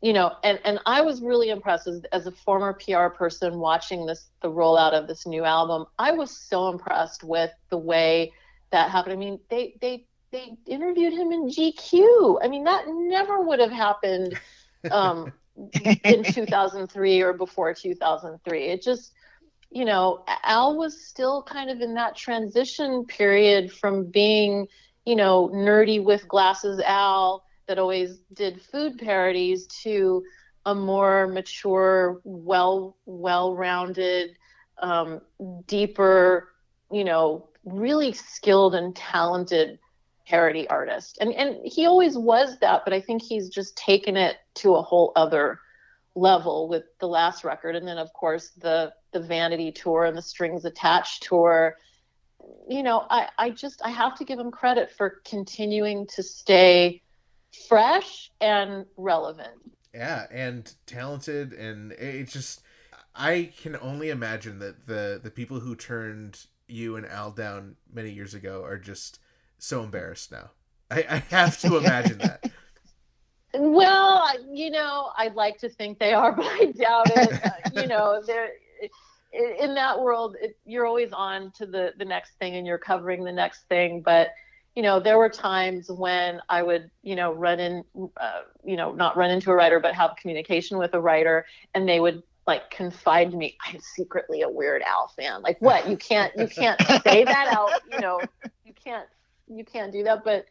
you 0.00 0.12
know 0.12 0.32
and 0.44 0.58
and 0.64 0.78
i 0.86 1.00
was 1.00 1.20
really 1.20 1.50
impressed 1.50 1.86
as, 1.86 2.02
as 2.12 2.26
a 2.26 2.32
former 2.32 2.72
pr 2.72 3.08
person 3.16 3.58
watching 3.58 4.06
this 4.06 4.30
the 4.42 4.48
rollout 4.48 4.92
of 4.92 5.06
this 5.06 5.26
new 5.26 5.44
album 5.44 5.84
i 5.98 6.12
was 6.12 6.30
so 6.30 6.68
impressed 6.68 7.24
with 7.24 7.50
the 7.70 7.78
way 7.78 8.32
that 8.70 8.90
happened. 8.90 9.14
I 9.14 9.16
mean 9.16 9.40
they 9.50 9.74
they 9.80 10.06
they 10.30 10.56
interviewed 10.66 11.12
him 11.12 11.32
in 11.32 11.48
gq 11.48 12.38
i 12.42 12.48
mean 12.48 12.64
that 12.64 12.84
never 12.88 13.40
would 13.40 13.60
have 13.60 13.72
happened 13.72 14.38
um 14.90 15.32
in 16.04 16.22
2003 16.22 17.20
or 17.22 17.32
before 17.32 17.74
2003 17.74 18.64
it 18.64 18.82
just 18.82 19.12
you 19.70 19.84
know 19.84 20.24
al 20.44 20.76
was 20.76 21.06
still 21.06 21.42
kind 21.42 21.70
of 21.70 21.80
in 21.80 21.94
that 21.94 22.14
transition 22.14 23.04
period 23.04 23.72
from 23.72 24.04
being 24.04 24.66
you 25.04 25.16
know 25.16 25.50
nerdy 25.52 26.02
with 26.02 26.28
glasses 26.28 26.78
al 26.80 27.42
that 27.68 27.78
always 27.78 28.18
did 28.32 28.60
food 28.60 28.98
parodies 28.98 29.66
to 29.82 30.24
a 30.66 30.74
more 30.74 31.28
mature, 31.28 32.20
well 32.24 32.96
well-rounded, 33.06 34.36
um, 34.82 35.20
deeper, 35.66 36.48
you 36.90 37.04
know, 37.04 37.48
really 37.64 38.12
skilled 38.12 38.74
and 38.74 38.96
talented 38.96 39.78
parody 40.26 40.66
artist. 40.68 41.18
And 41.20 41.32
and 41.34 41.56
he 41.64 41.86
always 41.86 42.18
was 42.18 42.58
that, 42.58 42.82
but 42.84 42.92
I 42.92 43.00
think 43.00 43.22
he's 43.22 43.48
just 43.48 43.76
taken 43.76 44.16
it 44.16 44.36
to 44.56 44.74
a 44.74 44.82
whole 44.82 45.12
other 45.14 45.60
level 46.14 46.68
with 46.68 46.84
the 46.98 47.06
last 47.06 47.44
record 47.44 47.76
and 47.76 47.86
then 47.86 47.98
of 47.98 48.12
course 48.12 48.50
the 48.58 48.92
the 49.12 49.20
vanity 49.20 49.70
tour 49.70 50.04
and 50.04 50.16
the 50.16 50.22
strings 50.22 50.64
attached 50.64 51.22
tour 51.22 51.76
you 52.68 52.82
know 52.82 53.06
i 53.08 53.28
i 53.38 53.50
just 53.50 53.80
i 53.84 53.90
have 53.90 54.16
to 54.16 54.24
give 54.24 54.38
him 54.38 54.50
credit 54.50 54.90
for 54.90 55.20
continuing 55.24 56.06
to 56.08 56.22
stay 56.22 57.00
fresh 57.66 58.30
and 58.40 58.86
relevant. 58.96 59.56
Yeah, 59.94 60.26
and 60.30 60.72
talented, 60.86 61.52
and 61.52 61.92
it's 61.92 62.32
just 62.32 62.62
I 63.14 63.52
can 63.60 63.76
only 63.76 64.10
imagine 64.10 64.58
that 64.60 64.86
the 64.86 65.20
the 65.22 65.30
people 65.30 65.60
who 65.60 65.74
turned 65.74 66.46
you 66.68 66.96
and 66.96 67.06
Al 67.06 67.30
down 67.30 67.76
many 67.92 68.10
years 68.10 68.34
ago 68.34 68.62
are 68.64 68.78
just 68.78 69.18
so 69.58 69.82
embarrassed 69.82 70.30
now. 70.30 70.50
I, 70.90 71.04
I 71.08 71.16
have 71.30 71.58
to 71.60 71.76
imagine 71.76 72.18
that. 72.18 72.50
Well, 73.54 74.28
you 74.52 74.70
know, 74.70 75.10
I'd 75.16 75.34
like 75.34 75.56
to 75.60 75.70
think 75.70 75.98
they 75.98 76.12
are, 76.12 76.32
but 76.36 76.44
I 76.44 76.66
doubt 76.66 77.10
it. 77.16 77.44
Uh, 77.44 77.80
you 77.80 77.86
know, 77.86 78.22
they're 78.24 78.50
in 79.32 79.74
that 79.74 79.98
world. 79.98 80.36
It, 80.40 80.58
you're 80.66 80.86
always 80.86 81.12
on 81.12 81.50
to 81.52 81.64
the 81.64 81.94
the 81.98 82.04
next 82.04 82.32
thing, 82.38 82.56
and 82.56 82.66
you're 82.66 82.78
covering 82.78 83.24
the 83.24 83.32
next 83.32 83.62
thing, 83.68 84.02
but 84.02 84.28
you 84.78 84.82
know, 84.82 85.00
there 85.00 85.18
were 85.18 85.28
times 85.28 85.90
when 85.90 86.40
I 86.48 86.62
would, 86.62 86.88
you 87.02 87.16
know, 87.16 87.32
run 87.32 87.58
in, 87.58 87.84
uh, 88.16 88.42
you 88.64 88.76
know, 88.76 88.92
not 88.92 89.16
run 89.16 89.28
into 89.28 89.50
a 89.50 89.54
writer, 89.56 89.80
but 89.80 89.92
have 89.92 90.14
communication 90.14 90.78
with 90.78 90.94
a 90.94 91.00
writer, 91.00 91.46
and 91.74 91.88
they 91.88 91.98
would 91.98 92.22
like 92.46 92.70
confide 92.70 93.32
to 93.32 93.36
me, 93.36 93.58
I'm 93.66 93.80
secretly 93.80 94.42
a 94.42 94.48
Weird 94.48 94.82
Al 94.82 95.08
fan. 95.08 95.42
Like, 95.42 95.60
what? 95.60 95.88
You 95.88 95.96
can't, 95.96 96.32
you 96.36 96.46
can't 96.46 96.80
say 97.02 97.24
that 97.24 97.48
out. 97.50 97.72
You 97.90 97.98
know, 97.98 98.20
you 98.64 98.72
can't, 98.72 99.08
you 99.48 99.64
can't 99.64 99.90
do 99.92 100.04
that. 100.04 100.22
But, 100.22 100.46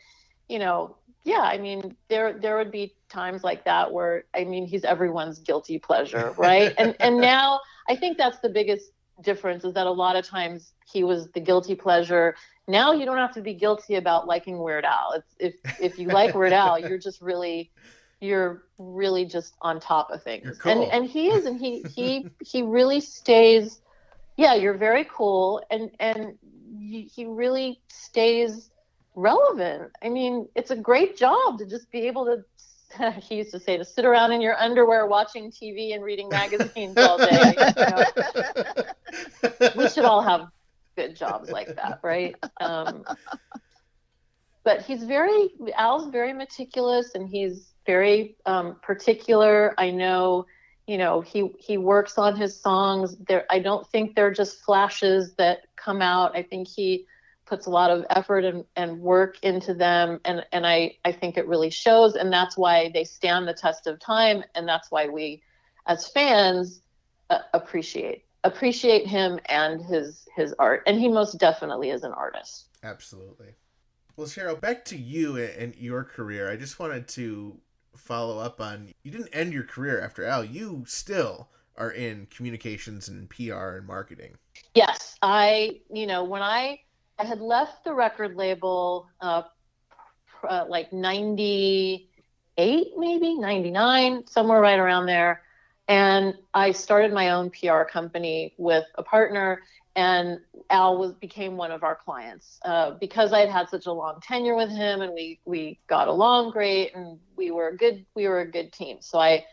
you 0.50 0.60
know, 0.60 0.98
yeah, 1.24 1.40
I 1.40 1.58
mean, 1.58 1.96
there 2.10 2.34
there 2.34 2.58
would 2.58 2.72
be 2.72 2.96
times 3.08 3.46
like 3.46 3.64
that 3.64 3.94
where, 3.94 4.26
I 4.36 4.44
mean, 4.44 4.66
he's 4.68 4.84
everyone's 4.84 5.40
guilty 5.40 5.80
pleasure, 5.80 6.34
right? 6.38 6.74
and 6.78 6.98
and 7.00 7.22
now 7.22 7.62
I 7.88 7.96
think 7.96 8.18
that's 8.18 8.40
the 8.40 8.50
biggest 8.50 8.92
difference 9.22 9.64
is 9.64 9.74
that 9.74 9.88
a 9.88 9.92
lot 9.92 10.16
of 10.16 10.26
times 10.26 10.74
he 10.92 11.04
was 11.04 11.28
the 11.30 11.40
guilty 11.40 11.76
pleasure 11.76 12.36
now 12.68 12.92
you 12.92 13.06
don't 13.06 13.18
have 13.18 13.34
to 13.34 13.42
be 13.42 13.54
guilty 13.54 13.96
about 13.96 14.28
liking 14.28 14.60
Weird 14.60 14.86
Al. 14.86 15.14
It's 15.16 15.36
if 15.40 15.82
if 15.82 16.00
you 16.00 16.10
like 16.10 16.36
Weird 16.36 16.54
Al, 16.54 16.78
you're 16.88 16.98
just 16.98 17.22
really 17.22 17.72
you're 18.20 18.64
really 18.78 19.26
just 19.26 19.56
on 19.62 19.80
top 19.80 20.12
of 20.12 20.22
things. 20.24 20.58
Cool. 20.58 20.72
And 20.72 20.92
and 20.92 21.06
he 21.06 21.30
is 21.30 21.46
and 21.46 21.60
he 21.60 21.84
he 21.84 22.28
he 22.44 22.62
really 22.62 23.00
stays 23.00 23.80
yeah, 24.36 24.54
you're 24.54 24.78
very 24.78 25.06
cool 25.06 25.64
and 25.72 25.92
and 26.00 26.38
he 26.80 27.26
really 27.26 27.80
stays 27.88 28.70
relevant. 29.16 29.92
I 30.04 30.10
mean, 30.10 30.48
it's 30.54 30.72
a 30.72 30.76
great 30.76 31.18
job 31.18 31.60
to 31.60 31.66
just 31.66 31.90
be 31.92 32.08
able 32.08 32.26
to 32.26 32.44
he 33.22 33.36
used 33.36 33.52
to 33.52 33.60
say 33.60 33.78
to 33.78 33.86
sit 33.86 34.06
around 34.06 34.32
in 34.32 34.42
your 34.42 34.56
underwear 34.58 35.06
watching 35.08 35.52
TV 35.52 35.94
and 35.94 36.04
reading 36.04 36.30
magazines 36.30 36.98
all 36.98 37.18
day. 37.18 37.56
You 37.58 37.86
know? 37.86 39.72
we 39.76 39.90
should 39.90 40.06
all 40.06 40.22
have 40.22 40.48
good 40.96 41.16
jobs 41.16 41.50
like 41.50 41.76
that, 41.76 42.00
right? 42.04 42.36
Um, 42.60 43.04
but 44.64 44.82
he's 44.82 45.04
very 45.04 45.50
Al's 45.78 46.10
very 46.10 46.34
meticulous 46.34 47.16
and 47.16 47.30
he's 47.30 47.74
very 47.86 48.36
um, 48.46 48.78
particular. 48.82 49.74
I 49.78 49.92
know, 49.92 50.46
you 50.88 50.98
know, 50.98 51.22
he 51.22 51.52
he 51.60 51.78
works 51.78 52.18
on 52.18 52.36
his 52.36 52.60
songs. 52.60 53.16
There, 53.28 53.46
I 53.50 53.60
don't 53.60 53.88
think 53.88 54.16
they're 54.16 54.32
just 54.32 54.62
flashes 54.64 55.36
that 55.36 55.60
come 55.78 56.02
out. 56.02 56.36
I 56.36 56.44
think 56.44 56.68
he 56.68 57.06
puts 57.48 57.66
a 57.66 57.70
lot 57.70 57.90
of 57.90 58.06
effort 58.10 58.44
and, 58.44 58.66
and 58.76 59.00
work 59.00 59.38
into 59.42 59.74
them 59.74 60.20
and, 60.26 60.46
and 60.52 60.68
I, 60.68 60.98
I 61.06 61.12
think 61.12 61.38
it 61.38 61.48
really 61.48 61.70
shows 61.70 62.16
and 62.16 62.32
that's 62.32 62.58
why 62.58 62.92
they 62.94 63.04
stand 63.04 63.48
the 63.48 63.54
test 63.54 63.88
of 63.88 64.00
time 64.00 64.44
and 64.54 64.68
that's 64.68 64.92
why 64.92 65.08
we 65.08 65.42
as 65.88 66.08
fans 66.10 66.82
uh, 67.30 67.40
appreciate 67.54 68.26
appreciate 68.44 69.08
him 69.08 69.40
and 69.48 69.82
his 69.82 70.28
his 70.36 70.54
art 70.60 70.84
and 70.86 71.00
he 71.00 71.08
most 71.08 71.40
definitely 71.40 71.90
is 71.90 72.04
an 72.04 72.12
artist. 72.12 72.68
Absolutely. 72.84 73.56
Well 74.16 74.28
cheryl 74.28 74.60
back 74.60 74.86
to 74.86 74.98
you 74.98 75.38
and 75.38 75.76
your 75.76 76.04
career. 76.04 76.52
I 76.52 76.56
just 76.56 76.80
wanted 76.80 77.08
to 77.10 77.60
follow 77.96 78.40
up 78.40 78.62
on 78.62 78.90
you 79.04 79.12
didn't 79.12 79.30
end 79.34 79.54
your 79.54 79.64
career 79.64 80.02
after 80.02 80.24
al. 80.26 80.46
You 80.46 80.84
still 80.88 81.50
are 81.76 81.92
in 81.92 82.28
communications 82.28 83.08
and 83.08 83.30
pr 83.30 83.54
and 83.54 83.88
marketing. 83.88 84.36
Yes 84.76 85.16
i 85.22 85.80
you 85.92 86.06
know 86.06 86.24
when 86.24 86.42
i 86.42 86.80
i 87.20 87.26
had 87.26 87.42
left 87.42 87.84
the 87.84 87.94
record 87.94 88.36
label 88.36 89.08
uh, 89.22 89.44
uh 90.48 90.66
like 90.68 90.92
98 90.94 92.94
maybe 92.98 93.36
99 93.36 94.26
somewhere 94.28 94.62
right 94.62 94.80
around 94.80 95.06
there 95.06 95.42
and 95.88 96.36
I 96.54 96.72
started 96.72 97.14
my 97.14 97.30
own 97.30 97.50
PR 97.50 97.84
company 97.84 98.54
with 98.58 98.84
a 98.96 99.04
partner, 99.04 99.62
and 99.96 100.40
Al 100.70 100.98
was 100.98 101.14
became 101.14 101.56
one 101.56 101.72
of 101.72 101.84
our 101.84 101.96
clients 101.96 102.60
uh, 102.66 102.92
because 103.00 103.32
I 103.32 103.40
had 103.40 103.50
had 103.50 103.70
such 103.70 103.86
a 103.86 103.92
long 103.92 104.20
tenure 104.22 104.56
with 104.56 104.70
him, 104.70 105.02
and 105.02 105.14
we 105.14 105.40
we 105.46 105.80
got 105.88 106.08
along 106.08 106.52
great, 106.52 106.94
and 106.94 107.20
we 107.36 107.52
were 107.52 107.70
a 107.70 107.78
good 107.78 108.06
we 108.16 108.28
were 108.28 108.42
a 108.42 108.52
good 108.52 108.74
team. 108.74 108.98
So 109.00 109.20
I 109.20 109.46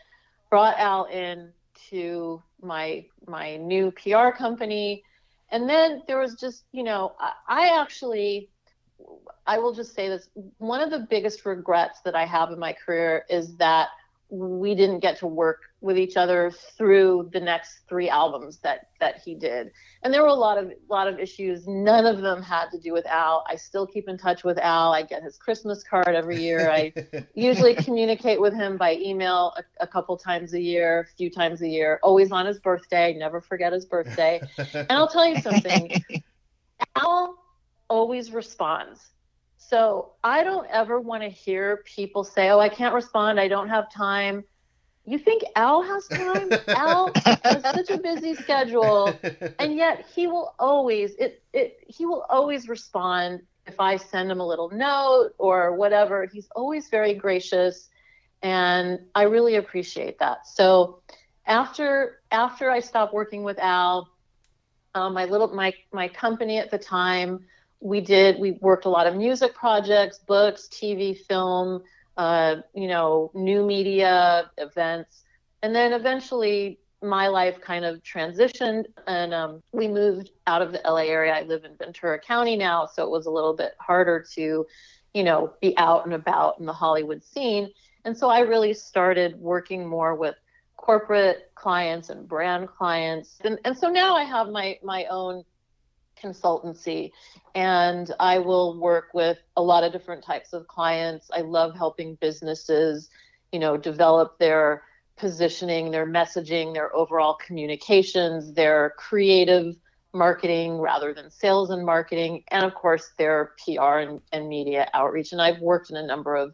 brought 0.49 0.77
Al 0.77 1.05
in 1.05 1.51
to 1.89 2.41
my 2.61 3.05
my 3.27 3.55
new 3.55 3.91
PR 3.91 4.29
company, 4.29 5.03
and 5.51 5.69
then 5.69 6.01
there 6.07 6.19
was 6.19 6.35
just 6.35 6.65
you 6.71 6.83
know 6.83 7.13
I, 7.19 7.31
I 7.47 7.81
actually 7.81 8.49
I 9.45 9.59
will 9.59 9.73
just 9.73 9.93
say 9.93 10.09
this 10.09 10.29
one 10.57 10.81
of 10.81 10.89
the 10.89 11.05
biggest 11.09 11.45
regrets 11.45 12.01
that 12.05 12.15
I 12.15 12.25
have 12.25 12.51
in 12.51 12.59
my 12.59 12.73
career 12.73 13.25
is 13.29 13.55
that 13.57 13.89
we 14.29 14.73
didn't 14.73 14.99
get 14.99 15.19
to 15.19 15.27
work 15.27 15.61
with 15.81 15.97
each 15.97 16.17
other 16.17 16.51
through 16.77 17.29
the 17.31 17.39
next 17.39 17.81
three 17.87 18.09
albums 18.09 18.57
that 18.59 18.89
that 18.99 19.21
he 19.23 19.35
did. 19.35 19.71
And 20.01 20.13
there 20.13 20.23
were 20.23 20.29
a 20.29 20.33
lot 20.33 20.57
of 20.57 20.71
lot 20.89 21.07
of 21.07 21.19
issues. 21.19 21.67
None 21.67 22.05
of 22.05 22.21
them 22.21 22.41
had 22.41 22.69
to 22.71 22.79
do 22.79 22.91
with 22.91 23.05
al. 23.05 23.43
I 23.47 23.55
still 23.55 23.85
keep 23.85 24.09
in 24.09 24.17
touch 24.17 24.43
with 24.43 24.57
al. 24.57 24.93
I 24.93 25.03
get 25.03 25.21
his 25.21 25.37
christmas 25.37 25.83
card 25.83 26.09
every 26.09 26.41
year. 26.41 26.71
I 26.71 26.91
usually 27.35 27.75
communicate 27.75 28.41
with 28.41 28.53
him 28.53 28.77
by 28.77 28.95
email 28.95 29.53
a, 29.57 29.83
a, 29.83 29.87
couple 29.87 30.17
times 30.17 30.53
a 30.53 30.59
year 30.59 31.01
a 31.01 31.15
few 31.15 31.29
times 31.29 31.61
a 31.61 31.67
year 31.67 31.99
always 32.01 32.31
on 32.31 32.45
his 32.45 32.59
birthday. 32.59 33.13
Never 33.13 33.41
forget 33.41 33.73
his 33.73 33.85
birthday. 33.85 34.41
And 34.73 34.91
i'll 34.91 35.07
tell 35.07 35.27
you 35.27 35.41
something. 35.41 35.91
Al 36.95 37.37
always 37.87 38.31
responds 38.31 39.11
so 39.69 40.13
I 40.23 40.43
don't 40.43 40.67
ever 40.69 40.99
want 40.99 41.23
to 41.23 41.29
hear 41.29 41.83
people 41.85 42.23
say, 42.23 42.49
"Oh, 42.49 42.59
I 42.59 42.69
can't 42.69 42.93
respond. 42.93 43.39
I 43.39 43.47
don't 43.47 43.69
have 43.69 43.91
time." 43.91 44.43
You 45.05 45.17
think 45.17 45.43
Al 45.55 45.81
has 45.81 46.07
time? 46.07 46.51
Al 46.75 47.15
has 47.43 47.63
such 47.69 47.89
a 47.89 47.97
busy 47.97 48.35
schedule, 48.35 49.21
and 49.59 49.75
yet 49.75 50.05
he 50.13 50.27
will 50.27 50.53
always 50.59 51.15
it 51.15 51.43
it 51.53 51.77
he 51.87 52.05
will 52.05 52.25
always 52.29 52.67
respond 52.67 53.41
if 53.65 53.79
I 53.79 53.97
send 53.97 54.31
him 54.31 54.39
a 54.39 54.47
little 54.47 54.69
note 54.69 55.31
or 55.37 55.75
whatever. 55.75 56.27
He's 56.31 56.47
always 56.55 56.89
very 56.89 57.13
gracious, 57.13 57.89
and 58.43 58.99
I 59.15 59.23
really 59.23 59.55
appreciate 59.55 60.19
that. 60.19 60.47
So 60.47 61.01
after 61.47 62.21
after 62.31 62.69
I 62.69 62.79
stopped 62.79 63.13
working 63.13 63.43
with 63.43 63.57
Al, 63.59 64.09
um, 64.93 65.13
my 65.13 65.25
little 65.25 65.47
my 65.47 65.73
my 65.91 66.07
company 66.07 66.59
at 66.59 66.69
the 66.69 66.77
time 66.77 67.45
we 67.79 68.01
did 68.01 68.39
we 68.39 68.51
worked 68.61 68.85
a 68.85 68.89
lot 68.89 69.07
of 69.07 69.15
music 69.15 69.53
projects 69.53 70.17
books 70.17 70.67
tv 70.71 71.17
film 71.27 71.81
uh, 72.17 72.57
you 72.73 72.87
know 72.87 73.31
new 73.33 73.65
media 73.65 74.49
events. 74.57 75.23
And 75.63 75.75
then 75.75 75.93
eventually 75.93 76.79
my 77.01 77.27
life 77.27 77.59
kind 77.61 77.85
of 77.85 78.01
transitioned 78.03 78.85
and 79.05 79.33
um, 79.33 79.61
we 79.71 79.87
moved 79.87 80.31
out 80.47 80.61
of 80.61 80.71
the 80.71 80.81
la 80.85 80.97
area. 80.97 81.33
I 81.33 81.41
live 81.43 81.65
in 81.65 81.75
ventura 81.75 82.19
county 82.19 82.55
now 82.55 82.85
so 82.85 83.03
it 83.03 83.09
was 83.09 83.25
a 83.25 83.31
little 83.31 83.53
bit 83.53 83.73
harder 83.79 84.25
to 84.33 84.65
you 85.13 85.23
know 85.23 85.53
be 85.61 85.77
out 85.77 86.05
and 86.05 86.13
about 86.13 86.59
in 86.59 86.65
the 86.65 86.73
hollywood 86.73 87.23
scene. 87.23 87.69
And 88.05 88.17
so 88.17 88.29
i 88.29 88.39
really 88.39 88.73
started 88.73 89.35
working 89.39 89.85
more 89.85 90.15
with 90.15 90.35
corporate 90.77 91.51
clients 91.55 92.09
and 92.09 92.27
brand 92.27 92.67
clients. 92.67 93.39
And, 93.43 93.59
and 93.65 93.77
so 93.77 93.89
now 93.89 94.15
i 94.15 94.23
have 94.23 94.49
my 94.49 94.79
my 94.83 95.05
own 95.05 95.43
consultancy 96.25 97.11
and 97.55 98.11
I 98.19 98.39
will 98.39 98.77
work 98.79 99.09
with 99.13 99.37
a 99.55 99.61
lot 99.61 99.83
of 99.83 99.93
different 99.93 100.23
types 100.23 100.51
of 100.51 100.67
clients. 100.67 101.29
I 101.33 101.41
love 101.41 101.75
helping 101.75 102.15
businesses, 102.15 103.09
you 103.51 103.59
know, 103.59 103.77
develop 103.77 104.37
their 104.39 104.83
positioning, 105.17 105.89
their 105.89 106.05
messaging, 106.05 106.73
their 106.73 106.93
overall 106.93 107.35
communications, 107.35 108.53
their 108.53 108.93
creative 108.97 109.75
marketing 110.13 110.79
rather 110.79 111.13
than 111.13 111.31
sales 111.31 111.69
and 111.69 111.85
marketing, 111.85 112.43
and 112.49 112.65
of 112.65 112.73
course 112.73 113.11
their 113.17 113.53
PR 113.63 113.99
and, 113.99 114.21
and 114.33 114.49
media 114.49 114.89
outreach. 114.93 115.31
And 115.31 115.41
I've 115.41 115.59
worked 115.59 115.89
in 115.89 115.95
a 115.95 116.05
number 116.05 116.35
of 116.35 116.53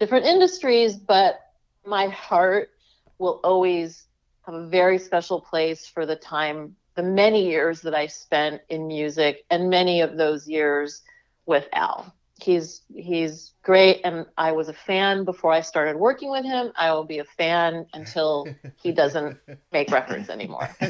different 0.00 0.26
industries, 0.26 0.96
but 0.96 1.40
my 1.86 2.08
heart 2.08 2.70
will 3.18 3.40
always 3.44 4.06
have 4.42 4.54
a 4.54 4.66
very 4.66 4.98
special 4.98 5.40
place 5.40 5.86
for 5.86 6.06
the 6.06 6.16
time 6.16 6.74
the 6.94 7.02
many 7.02 7.46
years 7.48 7.82
that 7.82 7.94
I 7.94 8.06
spent 8.06 8.62
in 8.68 8.86
music 8.86 9.44
and 9.50 9.70
many 9.70 10.00
of 10.00 10.16
those 10.16 10.48
years 10.48 11.02
with 11.46 11.68
Al. 11.72 12.14
He's 12.42 12.82
he's 12.94 13.52
great 13.62 14.00
and 14.02 14.24
I 14.38 14.52
was 14.52 14.68
a 14.68 14.72
fan 14.72 15.24
before 15.24 15.52
I 15.52 15.60
started 15.60 15.96
working 15.96 16.30
with 16.30 16.44
him. 16.44 16.72
I 16.76 16.92
will 16.92 17.04
be 17.04 17.18
a 17.18 17.24
fan 17.24 17.86
until 17.92 18.46
he 18.82 18.92
doesn't 18.92 19.38
make 19.72 19.90
records 19.90 20.30
anymore. 20.30 20.68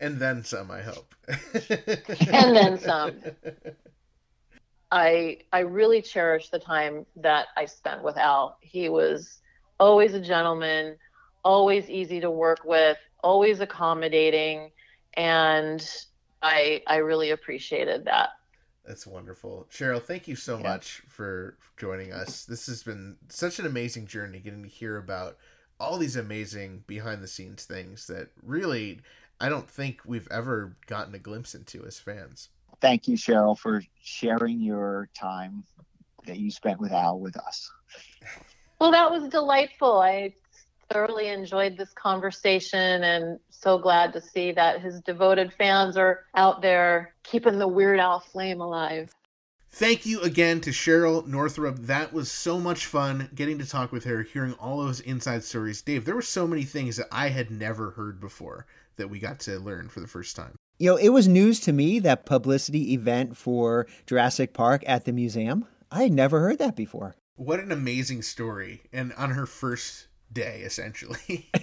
and 0.00 0.18
then 0.18 0.42
some, 0.42 0.70
I 0.70 0.82
hope. 0.82 1.14
and 1.28 2.56
then 2.56 2.78
some. 2.78 3.20
I 4.90 5.38
I 5.52 5.60
really 5.60 6.02
cherish 6.02 6.50
the 6.50 6.58
time 6.58 7.06
that 7.16 7.46
I 7.56 7.64
spent 7.64 8.02
with 8.02 8.16
Al. 8.18 8.58
He 8.60 8.88
was 8.88 9.40
always 9.80 10.14
a 10.14 10.20
gentleman, 10.20 10.96
always 11.44 11.88
easy 11.88 12.20
to 12.20 12.30
work 12.30 12.60
with, 12.64 12.98
always 13.22 13.60
accommodating, 13.60 14.70
and 15.14 15.86
I 16.42 16.82
I 16.86 16.96
really 16.96 17.30
appreciated 17.30 18.04
that. 18.06 18.30
That's 18.84 19.06
wonderful. 19.06 19.68
Cheryl, 19.70 20.02
thank 20.02 20.26
you 20.26 20.34
so 20.34 20.56
yeah. 20.56 20.64
much 20.64 21.02
for 21.08 21.56
joining 21.76 22.12
us. 22.12 22.44
This 22.44 22.66
has 22.66 22.82
been 22.82 23.16
such 23.28 23.58
an 23.58 23.66
amazing 23.66 24.06
journey 24.06 24.40
getting 24.40 24.64
to 24.64 24.68
hear 24.68 24.96
about 24.96 25.38
all 25.78 25.98
these 25.98 26.16
amazing 26.16 26.84
behind 26.86 27.22
the 27.22 27.28
scenes 27.28 27.64
things 27.64 28.06
that 28.08 28.30
really 28.42 29.00
I 29.40 29.48
don't 29.48 29.68
think 29.68 30.00
we've 30.04 30.28
ever 30.30 30.76
gotten 30.86 31.14
a 31.14 31.18
glimpse 31.18 31.54
into 31.54 31.84
as 31.84 31.98
fans. 31.98 32.48
Thank 32.80 33.08
you, 33.08 33.16
Cheryl, 33.16 33.58
for 33.58 33.82
sharing 34.00 34.60
your 34.60 35.08
time 35.14 35.64
that 36.26 36.38
you 36.38 36.50
spent 36.50 36.80
with 36.80 36.92
Al 36.92 37.18
with 37.18 37.36
us. 37.36 37.70
Well, 38.80 38.90
that 38.92 39.10
was 39.10 39.28
delightful. 39.28 40.00
I 40.00 40.34
thoroughly 40.92 41.28
enjoyed 41.28 41.76
this 41.76 41.92
conversation 41.94 43.02
and 43.04 43.38
so 43.50 43.78
glad 43.78 44.12
to 44.12 44.20
see 44.20 44.52
that 44.52 44.80
his 44.80 45.00
devoted 45.00 45.52
fans 45.52 45.96
are 45.96 46.24
out 46.34 46.62
there 46.62 47.14
keeping 47.22 47.58
the 47.58 47.68
Weird 47.68 47.98
Al 47.98 48.20
flame 48.20 48.60
alive. 48.60 49.14
Thank 49.70 50.04
you 50.04 50.20
again 50.20 50.60
to 50.60 50.70
Cheryl 50.70 51.26
Northrup. 51.26 51.78
That 51.78 52.12
was 52.12 52.30
so 52.30 52.60
much 52.60 52.84
fun 52.84 53.30
getting 53.34 53.58
to 53.58 53.66
talk 53.66 53.90
with 53.90 54.04
her, 54.04 54.22
hearing 54.22 54.52
all 54.54 54.84
those 54.84 55.00
inside 55.00 55.42
stories. 55.42 55.80
Dave, 55.80 56.04
there 56.04 56.14
were 56.14 56.20
so 56.20 56.46
many 56.46 56.64
things 56.64 56.96
that 56.98 57.06
I 57.10 57.28
had 57.28 57.50
never 57.50 57.90
heard 57.92 58.20
before 58.20 58.66
that 58.96 59.08
we 59.08 59.18
got 59.18 59.40
to 59.40 59.58
learn 59.58 59.88
for 59.88 60.00
the 60.00 60.06
first 60.06 60.36
time. 60.36 60.54
You 60.78 60.90
know, 60.90 60.96
it 60.96 61.08
was 61.08 61.26
news 61.26 61.58
to 61.60 61.72
me 61.72 62.00
that 62.00 62.26
publicity 62.26 62.92
event 62.92 63.36
for 63.36 63.86
Jurassic 64.06 64.52
Park 64.52 64.82
at 64.86 65.06
the 65.06 65.12
museum. 65.12 65.64
I 65.90 66.02
had 66.02 66.12
never 66.12 66.40
heard 66.40 66.58
that 66.58 66.76
before. 66.76 67.14
What 67.36 67.60
an 67.60 67.72
amazing 67.72 68.22
story. 68.22 68.82
And 68.92 69.14
on 69.14 69.30
her 69.30 69.46
first 69.46 70.08
day 70.32 70.62
essentially. 70.64 71.50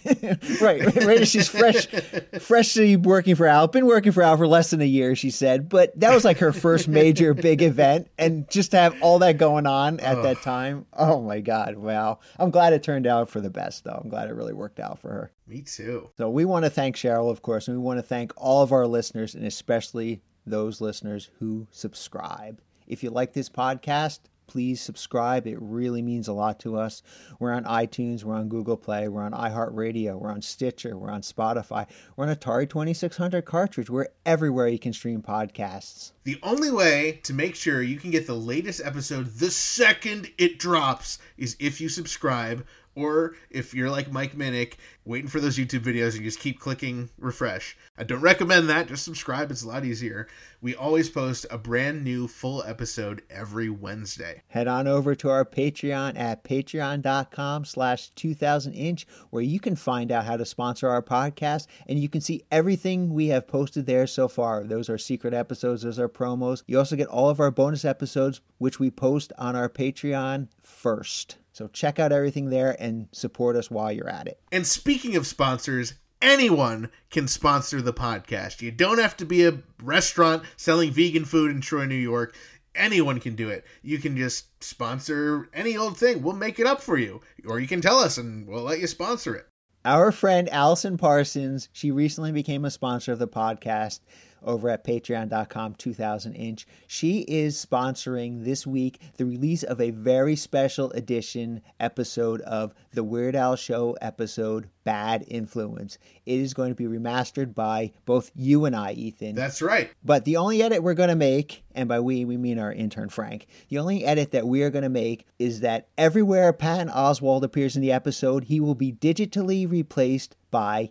Right 0.62 0.84
right 0.96 1.28
she's 1.28 1.48
fresh 1.48 1.88
freshly 2.40 2.96
working 2.96 3.36
for 3.36 3.48
al 3.48 3.68
been 3.68 3.86
working 3.86 4.12
for 4.12 4.24
al 4.24 4.38
for 4.38 4.48
less 4.48 4.72
than 4.72 4.82
a 4.82 4.86
year 4.86 5.16
she 5.16 5.30
said 5.30 5.70
but 5.70 5.98
that 6.00 6.14
was 6.14 6.26
like 6.26 6.38
her 6.40 6.52
first 6.52 6.88
major 6.88 7.34
big 7.34 7.62
event 7.62 8.10
and 8.18 8.50
just 8.50 8.72
to 8.72 8.78
have 8.78 8.96
all 9.02 9.20
that 9.20 9.38
going 9.38 9.66
on 9.66 10.00
at 10.00 10.18
oh. 10.18 10.24
that 10.24 10.42
time 10.42 10.86
oh 10.94 11.22
my 11.22 11.40
god 11.40 11.78
wow. 11.78 12.20
I'm 12.38 12.52
glad 12.52 12.74
it 12.74 12.84
turned 12.84 13.08
out 13.08 13.30
for 13.30 13.42
the 13.42 13.50
best 13.50 13.84
though. 13.84 14.00
I'm 14.04 14.10
glad 14.10 14.30
it 14.30 14.34
really 14.34 14.54
worked 14.54 14.80
out 14.80 15.00
for 15.00 15.10
her. 15.10 15.32
Me 15.48 15.62
too. 15.62 16.10
So 16.18 16.30
we 16.30 16.46
want 16.46 16.66
to 16.66 16.70
thank 16.70 16.96
cheryl 16.96 17.32
of 17.32 17.42
course 17.42 17.68
and 17.68 17.78
we 17.78 17.84
want 17.84 17.98
to 17.98 18.04
thank 18.04 18.32
all 18.38 18.62
of 18.62 18.72
our 18.72 18.88
listeners 18.88 19.36
and 19.36 19.46
especially 19.46 20.22
those 20.46 20.82
listeners 20.82 21.30
who 21.40 21.68
subscribe. 21.72 22.62
If 22.88 23.04
you 23.04 23.10
like 23.10 23.34
this 23.34 23.50
podcast 23.50 24.20
please 24.50 24.82
subscribe. 24.82 25.46
It 25.46 25.60
really 25.62 26.02
means 26.02 26.28
a 26.28 26.34
lot 26.34 26.60
to 26.62 26.76
us. 26.76 27.04
We're 27.40 27.54
on 27.54 27.66
iTunes, 27.66 28.24
we're 28.24 28.36
on 28.36 28.50
Google 28.50 28.78
Play, 28.78 29.08
we're 29.08 29.22
on 29.22 29.32
iHeartRadio, 29.32 30.20
we're 30.20 30.32
on 30.32 30.42
Stitcher, 30.42 30.98
we're 30.98 31.12
on 31.12 31.22
Spotify, 31.22 31.86
we're 32.16 32.28
on 32.28 32.36
Atari 32.36 32.68
2600 32.68 33.46
cartridge. 33.46 33.92
We're 33.92 34.08
everywhere 34.26 34.68
you 34.68 34.80
can 34.80 34.92
stream 34.92 35.22
podcasts. 35.22 36.14
The 36.24 36.40
only 36.42 36.72
way 36.72 37.20
to 37.24 37.34
make 37.34 37.56
sure 37.56 37.84
you 37.84 38.00
can 38.00 38.10
get 38.10 38.26
the 38.26 38.34
latest 38.34 38.82
episode 38.84 39.28
the 39.38 39.52
second 39.52 40.32
it 40.40 40.58
drops 40.58 41.20
is 41.38 41.56
if 41.60 41.80
you 41.80 41.88
subscribe 41.88 42.66
or 43.00 43.36
if 43.50 43.74
you're 43.74 43.90
like 43.90 44.12
Mike 44.12 44.36
Minnick, 44.36 44.76
waiting 45.06 45.30
for 45.30 45.40
those 45.40 45.58
YouTube 45.58 45.80
videos 45.80 46.10
and 46.10 46.18
you 46.18 46.24
just 46.24 46.40
keep 46.40 46.60
clicking 46.60 47.10
refresh. 47.18 47.78
I 47.98 48.04
don't 48.04 48.22
recommend 48.22 48.70
that. 48.70 48.88
Just 48.88 49.04
subscribe. 49.04 49.50
It's 49.50 49.64
a 49.64 49.68
lot 49.68 49.86
easier. 49.86 50.28
We 50.62 50.76
always 50.76 51.10
post 51.10 51.46
a 51.50 51.58
brand 51.58 52.04
new 52.04 52.28
full 52.28 52.64
episode 52.64 53.24
every 53.30 53.70
Wednesday. 53.70 54.44
Head 54.50 54.68
on 54.68 54.88
over 54.88 55.16
to 55.16 55.30
our 55.30 55.46
Patreon 55.46 56.18
at 56.18 56.44
patreon.com 56.44 57.66
slash 57.66 58.12
2000inch 58.14 59.06
where 59.30 59.42
you 59.42 59.60
can 59.60 59.76
find 59.76 60.12
out 60.12 60.26
how 60.26 60.38
to 60.38 60.46
sponsor 60.46 60.90
our 60.90 61.02
podcast 61.02 61.68
and 61.88 62.00
you 62.00 62.10
can 62.10 62.22
see 62.22 62.44
everything 62.52 63.14
we 63.14 63.28
have 63.28 63.48
posted 63.48 63.86
there 63.86 64.06
so 64.06 64.28
far. 64.28 64.64
Those 64.64 64.90
are 64.90 64.98
secret 64.98 65.34
episodes. 65.34 65.82
Those 65.82 66.00
are 66.00 66.10
promos. 66.10 66.64
You 66.68 66.78
also 66.78 66.96
get 66.96 67.08
all 67.08 67.30
of 67.30 67.40
our 67.40 67.52
bonus 67.52 67.86
episodes, 67.86 68.42
which 68.58 68.80
we 68.80 68.92
post 68.92 69.34
on 69.38 69.56
our 69.56 69.70
Patreon 69.70 70.50
first. 70.62 71.38
So 71.60 71.68
check 71.68 72.00
out 72.00 72.14
everything 72.14 72.50
there 72.50 72.78
and 72.80 73.10
support 73.12 73.58
us 73.58 73.70
while 73.70 73.92
you're 73.92 74.08
at 74.08 74.30
it. 74.30 74.40
And 74.50 74.66
speaking 74.66 75.18
of 75.18 75.28
sponsors, 75.28 75.96
anyone 76.22 76.90
can 77.10 77.28
sponsor 77.28 77.82
the 77.82 77.92
podcast. 77.92 78.62
You 78.62 78.72
don't 78.72 78.98
have 78.98 79.18
to 79.18 79.26
be 79.26 79.46
a 79.46 79.58
restaurant 79.84 80.44
selling 80.56 80.92
vegan 80.92 81.26
food 81.26 81.52
in 81.52 81.60
Troy, 81.60 81.84
New 81.84 81.96
York. 81.96 82.34
Anyone 82.76 83.20
can 83.20 83.36
do 83.36 83.50
it. 83.50 83.66
You 83.82 83.98
can 83.98 84.16
just 84.16 84.64
sponsor 84.64 85.50
any 85.54 85.76
old 85.76 85.98
thing. 85.98 86.24
We'll 86.24 86.34
make 86.34 86.60
it 86.60 86.66
up 86.66 86.82
for 86.82 86.98
you. 86.98 87.20
Or 87.46 87.60
you 87.60 87.68
can 87.68 87.82
tell 87.82 88.00
us 88.00 88.18
and 88.18 88.48
we'll 88.48 88.64
let 88.64 88.80
you 88.80 88.88
sponsor 88.88 89.36
it. 89.36 89.46
Our 89.84 90.14
friend 90.14 90.48
Allison 90.48 90.96
Parsons, 90.96 91.68
she 91.74 91.92
recently 91.92 92.32
became 92.32 92.64
a 92.64 92.72
sponsor 92.72 93.12
of 93.12 93.20
the 93.20 93.28
podcast 93.28 94.00
over 94.44 94.70
at 94.70 94.84
patreon.com 94.84 95.76
2000 95.76 96.34
inch. 96.34 96.68
She 96.88 97.20
is 97.22 97.64
sponsoring 97.64 98.44
this 98.44 98.66
week 98.66 99.00
the 99.18 99.26
release 99.26 99.64
of 99.64 99.82
a 99.82 99.92
very 99.92 100.36
special 100.36 100.92
edition 100.92 101.62
episode 101.80 102.42
of 102.42 102.74
the 102.94 103.04
Weird 103.04 103.36
Al 103.36 103.56
Show 103.56 103.98
episode 104.02 104.70
Bad 104.84 105.24
Influence. 105.28 105.98
It 106.26 106.40
is 106.40 106.54
going 106.54 106.70
to 106.70 106.76
be 106.76 106.86
remastered 106.86 107.54
by 107.54 107.92
both 108.06 108.32
you 108.36 108.66
and 108.66 108.76
I, 108.76 108.94
Ethan. 108.94 109.36
That's 109.36 109.62
right. 109.62 109.92
But 110.04 110.26
the 110.26 110.38
only 110.38 110.64
edit 110.64 110.82
we're 110.82 110.94
going 110.94 111.10
to 111.10 111.16
make, 111.16 111.64
and 111.76 111.88
by 111.88 112.00
we, 112.00 112.26
we 112.26 112.38
mean 112.38 112.60
our 112.60 112.74
intern 112.74 113.10
Frank, 113.10 113.48
the 113.70 113.78
only 113.78 114.04
edit 114.06 114.32
that 114.32 114.48
we 114.48 114.64
are 114.64 114.70
going 114.70 114.84
to 114.84 114.90
make 114.90 115.26
is 115.38 115.60
that 115.60 115.90
everywhere 115.98 116.54
Patton 116.54 116.90
Oswalt 116.90 117.44
appears 117.44 117.76
in 117.76 117.82
the 117.82 117.92
episode, 117.92 118.46
he 118.46 118.60
will 118.60 118.76
be 118.76 118.92
digitally 118.92 119.70
replaced 119.70 120.36
by 120.50 120.90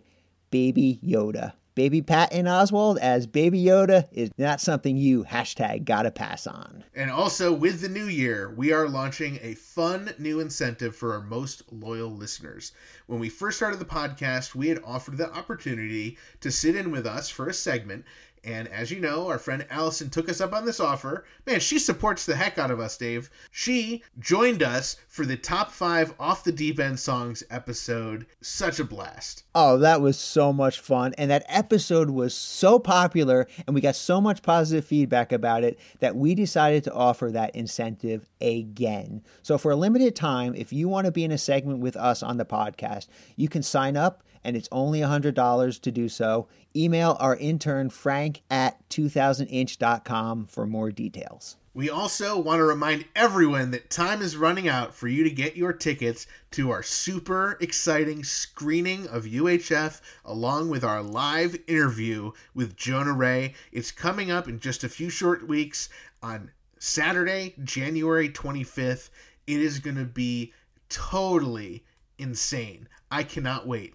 Baby 0.49 0.99
Yoda. 1.03 1.53
Baby 1.75 2.01
Patton 2.01 2.45
Oswalt 2.45 2.99
as 2.99 3.27
Baby 3.27 3.63
Yoda 3.63 4.07
is 4.11 4.31
not 4.37 4.59
something 4.59 4.97
you 4.97 5.23
hashtag 5.23 5.85
gotta 5.85 6.11
pass 6.11 6.45
on. 6.47 6.83
And 6.93 7.09
also, 7.09 7.53
with 7.53 7.81
the 7.81 7.89
new 7.89 8.05
year, 8.05 8.53
we 8.55 8.73
are 8.73 8.89
launching 8.89 9.39
a 9.41 9.55
fun 9.55 10.11
new 10.17 10.39
incentive 10.39 10.95
for 10.95 11.13
our 11.13 11.21
most 11.21 11.63
loyal 11.71 12.09
listeners. 12.09 12.73
When 13.07 13.19
we 13.19 13.29
first 13.29 13.57
started 13.57 13.79
the 13.79 13.85
podcast, 13.85 14.55
we 14.55 14.67
had 14.67 14.81
offered 14.83 15.17
the 15.17 15.31
opportunity 15.31 16.17
to 16.41 16.51
sit 16.51 16.75
in 16.75 16.91
with 16.91 17.05
us 17.05 17.29
for 17.29 17.47
a 17.47 17.53
segment 17.53 18.03
And 18.43 18.67
as 18.67 18.91
you 18.91 18.99
know, 18.99 19.27
our 19.27 19.39
friend 19.39 19.65
Allison 19.69 20.09
took 20.09 20.29
us 20.29 20.41
up 20.41 20.53
on 20.53 20.65
this 20.65 20.79
offer. 20.79 21.25
Man, 21.45 21.59
she 21.59 21.79
supports 21.79 22.25
the 22.25 22.35
heck 22.35 22.57
out 22.57 22.71
of 22.71 22.79
us, 22.79 22.97
Dave. 22.97 23.29
She 23.51 24.03
joined 24.19 24.63
us 24.63 24.97
for 25.07 25.25
the 25.25 25.37
top 25.37 25.71
five 25.71 26.13
off 26.19 26.43
the 26.43 26.51
deep 26.51 26.79
end 26.79 26.99
songs 26.99 27.43
episode. 27.49 28.25
Such 28.41 28.79
a 28.79 28.83
blast. 28.83 29.43
Oh, 29.53 29.77
that 29.79 30.01
was 30.01 30.17
so 30.17 30.53
much 30.53 30.79
fun. 30.79 31.13
And 31.17 31.31
that 31.31 31.45
episode 31.47 32.09
was 32.09 32.33
so 32.33 32.79
popular, 32.79 33.47
and 33.65 33.73
we 33.73 33.81
got 33.81 33.95
so 33.95 34.21
much 34.21 34.41
positive 34.41 34.85
feedback 34.85 35.31
about 35.31 35.63
it 35.63 35.79
that 35.99 36.15
we 36.15 36.35
decided 36.35 36.83
to 36.85 36.93
offer 36.93 37.31
that 37.31 37.55
incentive 37.55 38.29
again. 38.41 39.21
So, 39.41 39.57
for 39.57 39.71
a 39.71 39.75
limited 39.75 40.15
time, 40.15 40.55
if 40.55 40.71
you 40.71 40.87
want 40.87 41.05
to 41.05 41.11
be 41.11 41.23
in 41.23 41.31
a 41.31 41.37
segment 41.37 41.79
with 41.79 41.95
us 41.95 42.23
on 42.23 42.37
the 42.37 42.45
podcast, 42.45 43.07
you 43.35 43.49
can 43.49 43.63
sign 43.63 43.97
up, 43.97 44.23
and 44.43 44.55
it's 44.55 44.69
only 44.71 44.99
$100 44.99 45.81
to 45.81 45.91
do 45.91 46.09
so. 46.09 46.47
Email 46.75 47.17
our 47.19 47.35
intern, 47.35 47.89
Frank, 47.89 48.41
at 48.49 48.87
2000inch.com 48.89 50.45
for 50.47 50.65
more 50.65 50.91
details. 50.91 51.57
We 51.75 51.89
also 51.89 52.37
want 52.37 52.59
to 52.59 52.65
remind 52.65 53.05
everyone 53.15 53.71
that 53.71 53.89
time 53.89 54.21
is 54.21 54.35
running 54.35 54.67
out 54.67 54.93
for 54.93 55.07
you 55.07 55.23
to 55.23 55.29
get 55.29 55.55
your 55.55 55.71
tickets 55.71 56.25
to 56.51 56.71
our 56.71 56.83
super 56.83 57.57
exciting 57.61 58.23
screening 58.23 59.07
of 59.07 59.23
UHF 59.23 60.01
along 60.25 60.69
with 60.69 60.83
our 60.83 61.01
live 61.01 61.55
interview 61.67 62.31
with 62.53 62.75
Jonah 62.75 63.13
Ray. 63.13 63.53
It's 63.71 63.91
coming 63.91 64.31
up 64.31 64.49
in 64.49 64.59
just 64.59 64.83
a 64.83 64.89
few 64.89 65.09
short 65.09 65.47
weeks 65.47 65.89
on 66.23 66.51
Saturday, 66.79 67.53
January 67.63 68.29
25th. 68.29 69.09
It 69.45 69.61
is 69.61 69.79
going 69.79 69.97
to 69.97 70.05
be 70.05 70.51
totally 70.89 71.83
insane. 72.17 72.89
I 73.11 73.23
cannot 73.23 73.67
wait. 73.67 73.93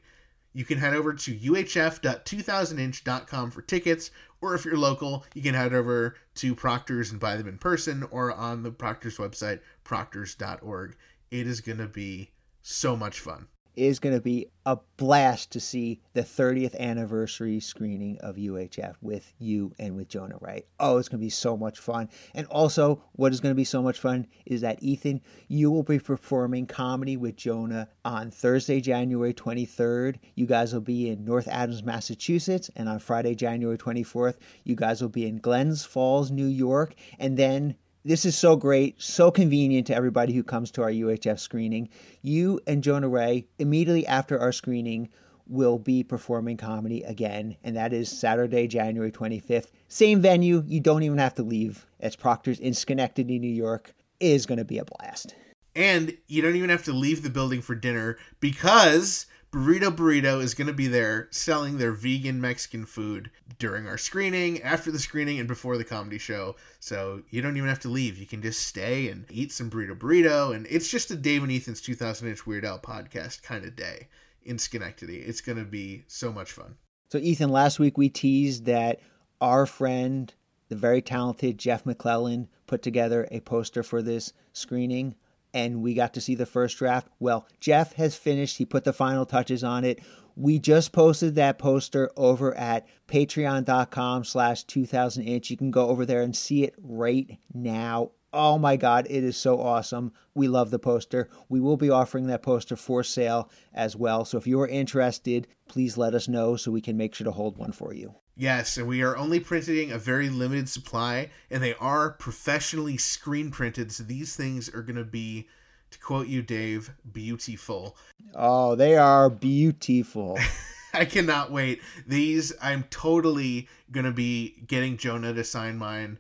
You 0.56 0.64
can 0.64 0.78
head 0.78 0.94
over 0.94 1.12
to 1.12 1.36
uhf.2000inch.com 1.36 3.51
for 3.51 3.62
tickets, 3.62 4.12
or 4.40 4.55
if 4.55 4.64
you're 4.64 4.78
local, 4.78 5.24
you 5.35 5.43
can 5.43 5.55
head 5.55 5.74
over 5.74 6.14
to 6.36 6.55
Proctor's 6.55 7.10
and 7.10 7.18
buy 7.18 7.36
them 7.36 7.48
in 7.48 7.59
person 7.59 8.05
or 8.10 8.32
on 8.32 8.62
the 8.62 8.70
Proctor's 8.70 9.18
website, 9.18 9.59
proctors.org. 9.82 10.97
It 11.32 11.48
is 11.48 11.60
going 11.60 11.78
to 11.78 11.89
be 11.89 12.31
so 12.62 12.97
much 12.97 13.18
fun. 13.18 13.48
Is 13.76 13.98
going 13.98 14.14
to 14.14 14.20
be 14.20 14.48
a 14.66 14.78
blast 14.96 15.51
to 15.52 15.60
see 15.60 16.01
the 16.14 16.22
30th 16.22 16.78
anniversary 16.78 17.60
screening 17.60 18.18
of 18.20 18.36
UHF 18.36 18.94
with 19.02 19.32
you 19.38 19.72
and 19.78 19.96
with 19.96 20.09
Jonah 20.09 20.38
Ray. 20.40 20.64
Oh, 20.80 20.96
it's 20.96 21.09
going 21.09 21.20
to 21.20 21.24
be 21.24 21.30
so 21.30 21.56
much 21.56 21.78
fun. 21.78 22.09
And 22.34 22.46
also, 22.46 23.02
what 23.12 23.32
is 23.32 23.40
going 23.40 23.51
to 23.51 23.56
be 23.56 23.64
so 23.64 23.82
much 23.82 23.98
fun 23.98 24.26
is 24.46 24.62
that 24.62 24.82
Ethan, 24.82 25.20
you 25.48 25.70
will 25.70 25.82
be 25.82 25.98
performing 25.98 26.66
comedy 26.66 27.16
with 27.16 27.36
Jonah 27.36 27.88
on 28.05 28.30
Thursday, 28.30 28.80
January 28.80 29.34
23rd. 29.34 30.16
You 30.34 30.46
guys 30.46 30.72
will 30.72 30.80
be 30.80 31.10
in 31.10 31.24
North 31.24 31.48
Adams, 31.48 31.82
Massachusetts. 31.82 32.70
And 32.76 32.88
on 32.88 32.98
Friday, 33.01 33.34
January 33.34 33.76
24th, 33.76 34.36
you 34.64 34.76
guys 34.76 35.02
will 35.02 35.09
be 35.09 35.26
in 35.26 35.38
Glens 35.38 35.84
Falls, 35.84 36.30
New 36.30 36.46
York. 36.46 36.94
And 37.18 37.36
then 37.36 37.76
this 38.05 38.26
is 38.26 38.36
so 38.36 38.55
great, 38.55 39.01
so 39.01 39.31
convenient 39.31 39.86
to 39.86 39.94
everybody 39.94 40.35
who 40.35 40.43
comes 40.43 40.70
to 40.72 40.82
our 40.82 40.90
UHF 40.90 41.39
screening. 41.39 41.89
You 42.20 42.60
and 42.66 42.82
Jonah 42.82 43.09
Ray, 43.09 43.47
immediately 43.59 44.06
after 44.06 44.39
our 44.39 44.52
screening, 44.52 45.09
will 45.47 45.78
be 45.78 46.02
performing 46.02 46.56
comedy 46.56 47.02
again, 47.02 47.56
and 47.64 47.76
that 47.76 47.93
is 47.93 48.10
Saturday, 48.10 48.66
January 48.66 49.10
25th. 49.10 49.68
Same 49.89 50.20
venue, 50.20 50.62
you 50.66 50.81
don't 50.81 51.02
even 51.02 51.18
have 51.18 51.35
to 51.35 51.43
leave. 51.43 51.86
It's 51.98 52.16
Proctor's 52.16 52.60
in 52.60 52.74
Schenectady, 52.74 53.39
New 53.39 53.52
York. 53.52 53.93
It 54.20 54.32
is 54.32 54.47
going 54.47 54.59
to 54.59 54.64
be 54.64 54.78
a 54.78 54.85
blast. 54.85 55.35
And 55.74 56.16
you 56.28 56.40
don't 56.40 56.56
even 56.56 56.70
have 56.70 56.85
to 56.85 56.93
leave 56.93 57.22
the 57.22 57.31
building 57.31 57.60
for 57.60 57.74
dinner 57.74 58.18
because 58.40 59.26
Burrito 59.55 59.94
Burrito 59.94 60.43
is 60.43 60.52
going 60.52 60.66
to 60.66 60.72
be 60.72 60.89
there 60.89 61.28
selling 61.31 61.78
their 61.78 61.93
vegan 61.93 62.40
Mexican 62.40 62.85
food 62.85 63.31
during 63.60 63.86
our 63.86 63.97
screening, 63.97 64.60
after 64.62 64.90
the 64.90 64.98
screening, 64.98 65.39
and 65.39 65.47
before 65.47 65.78
the 65.78 65.85
comedy 65.85 66.18
show. 66.18 66.56
So 66.81 67.22
you 67.31 67.40
don't 67.40 67.56
even 67.56 67.68
have 67.68 67.78
to 67.81 67.89
leave. 67.89 68.18
You 68.18 68.26
can 68.26 68.43
just 68.43 68.66
stay 68.66 69.10
and 69.10 69.24
eat 69.31 69.52
some 69.52 69.70
Burrito 69.70 69.97
Burrito. 69.97 70.52
And 70.52 70.66
it's 70.68 70.90
just 70.90 71.12
a 71.12 71.14
Dave 71.14 71.44
and 71.44 71.52
Ethan's 71.52 71.81
2000 71.81 72.26
Inch 72.26 72.44
Weird 72.44 72.64
Al 72.64 72.81
podcast 72.81 73.44
kind 73.44 73.64
of 73.64 73.76
day 73.76 74.09
in 74.43 74.59
Schenectady. 74.59 75.18
It's 75.18 75.40
going 75.40 75.59
to 75.59 75.64
be 75.64 76.02
so 76.09 76.32
much 76.32 76.51
fun. 76.51 76.74
So, 77.12 77.18
Ethan, 77.18 77.51
last 77.51 77.78
week 77.78 77.97
we 77.97 78.09
teased 78.09 78.64
that 78.64 78.98
our 79.40 79.66
friend, 79.66 80.35
the 80.68 80.74
very 80.74 81.01
talented 81.01 81.59
Jeff 81.59 81.86
McClellan, 81.86 82.48
put 82.66 82.82
together 82.82 83.28
a 83.31 83.39
poster 83.39 83.85
for 83.85 84.02
this 84.02 84.32
screening 84.52 85.14
and 85.55 85.82
we 85.82 85.94
got 85.94 86.12
to 86.14 86.20
see 86.20 86.35
the 86.35 86.44
first 86.44 86.76
draft. 86.76 87.09
Well, 87.20 87.47
Jeff 87.60 87.94
has 87.94 88.16
finished. 88.16 88.59
He 88.59 88.66
put 88.66 88.85
the 88.85 88.93
final 88.93 89.24
touches 89.24 89.62
on 89.62 89.85
it. 89.85 90.01
We 90.36 90.59
just 90.59 90.90
posted 90.90 91.36
that 91.36 91.59
poster 91.59 92.10
over 92.16 92.55
at 92.56 92.86
patreon.com 93.06 94.24
slash 94.24 94.64
2000 94.64 95.22
inch. 95.22 95.48
You 95.48 95.56
can 95.56 95.70
go 95.70 95.89
over 95.89 96.05
there 96.05 96.22
and 96.22 96.35
see 96.35 96.64
it 96.64 96.74
right 96.82 97.39
now. 97.55 98.10
Oh 98.32 98.59
my 98.59 98.76
God, 98.76 99.06
it 99.09 99.22
is 99.22 99.36
so 99.36 99.60
awesome. 99.60 100.12
We 100.35 100.48
love 100.48 100.72
the 100.72 100.81
poster. 100.81 101.31
We 101.48 101.60
will 101.60 101.76
be 101.76 101.89
offering 101.89 102.26
that 102.26 102.43
poster 102.43 102.74
for 102.74 103.05
sale 103.05 103.48
as 103.72 103.94
well. 103.94 104.24
So 104.24 104.36
if 104.39 104.48
you're 104.48 104.66
interested, 104.66 105.47
please 105.68 105.97
let 105.97 106.14
us 106.14 106.26
know 106.26 106.56
so 106.56 106.72
we 106.72 106.81
can 106.81 106.97
make 106.97 107.14
sure 107.14 107.26
to 107.26 107.31
hold 107.31 107.56
one 107.56 107.70
for 107.70 107.94
you. 107.94 108.16
Yes, 108.36 108.77
and 108.77 108.89
we 108.89 109.02
are 109.02 109.16
only 109.16 109.39
printing 109.39 109.93
a 109.93 109.98
very 109.98 110.28
limited 110.28 110.69
supply, 110.69 111.31
and 111.51 111.62
they 111.62 111.74
are 111.74 112.11
professionally 112.11 112.97
screen 112.97 113.51
printed. 113.51 113.93
So 113.93 114.02
these 114.02 114.35
things 114.35 114.69
are 114.69 114.82
going 114.82 114.97
to 114.97 115.05
be, 115.05 115.48
to 115.93 115.98
quote 116.01 116.27
you, 116.27 116.43
Dave, 116.43 116.90
beautiful. 117.12 117.97
Oh, 118.35 118.74
they 118.74 118.97
are 118.97 119.31
beautiful. 119.31 120.36
I 120.94 121.05
cannot 121.05 121.52
wait. 121.52 121.81
These, 122.06 122.52
I'm 122.61 122.85
totally 122.90 123.69
going 123.93 124.06
to 124.06 124.12
be 124.12 124.62
getting 124.66 124.97
Jonah 124.97 125.32
to 125.32 125.44
sign 125.44 125.78
mine, 125.78 126.19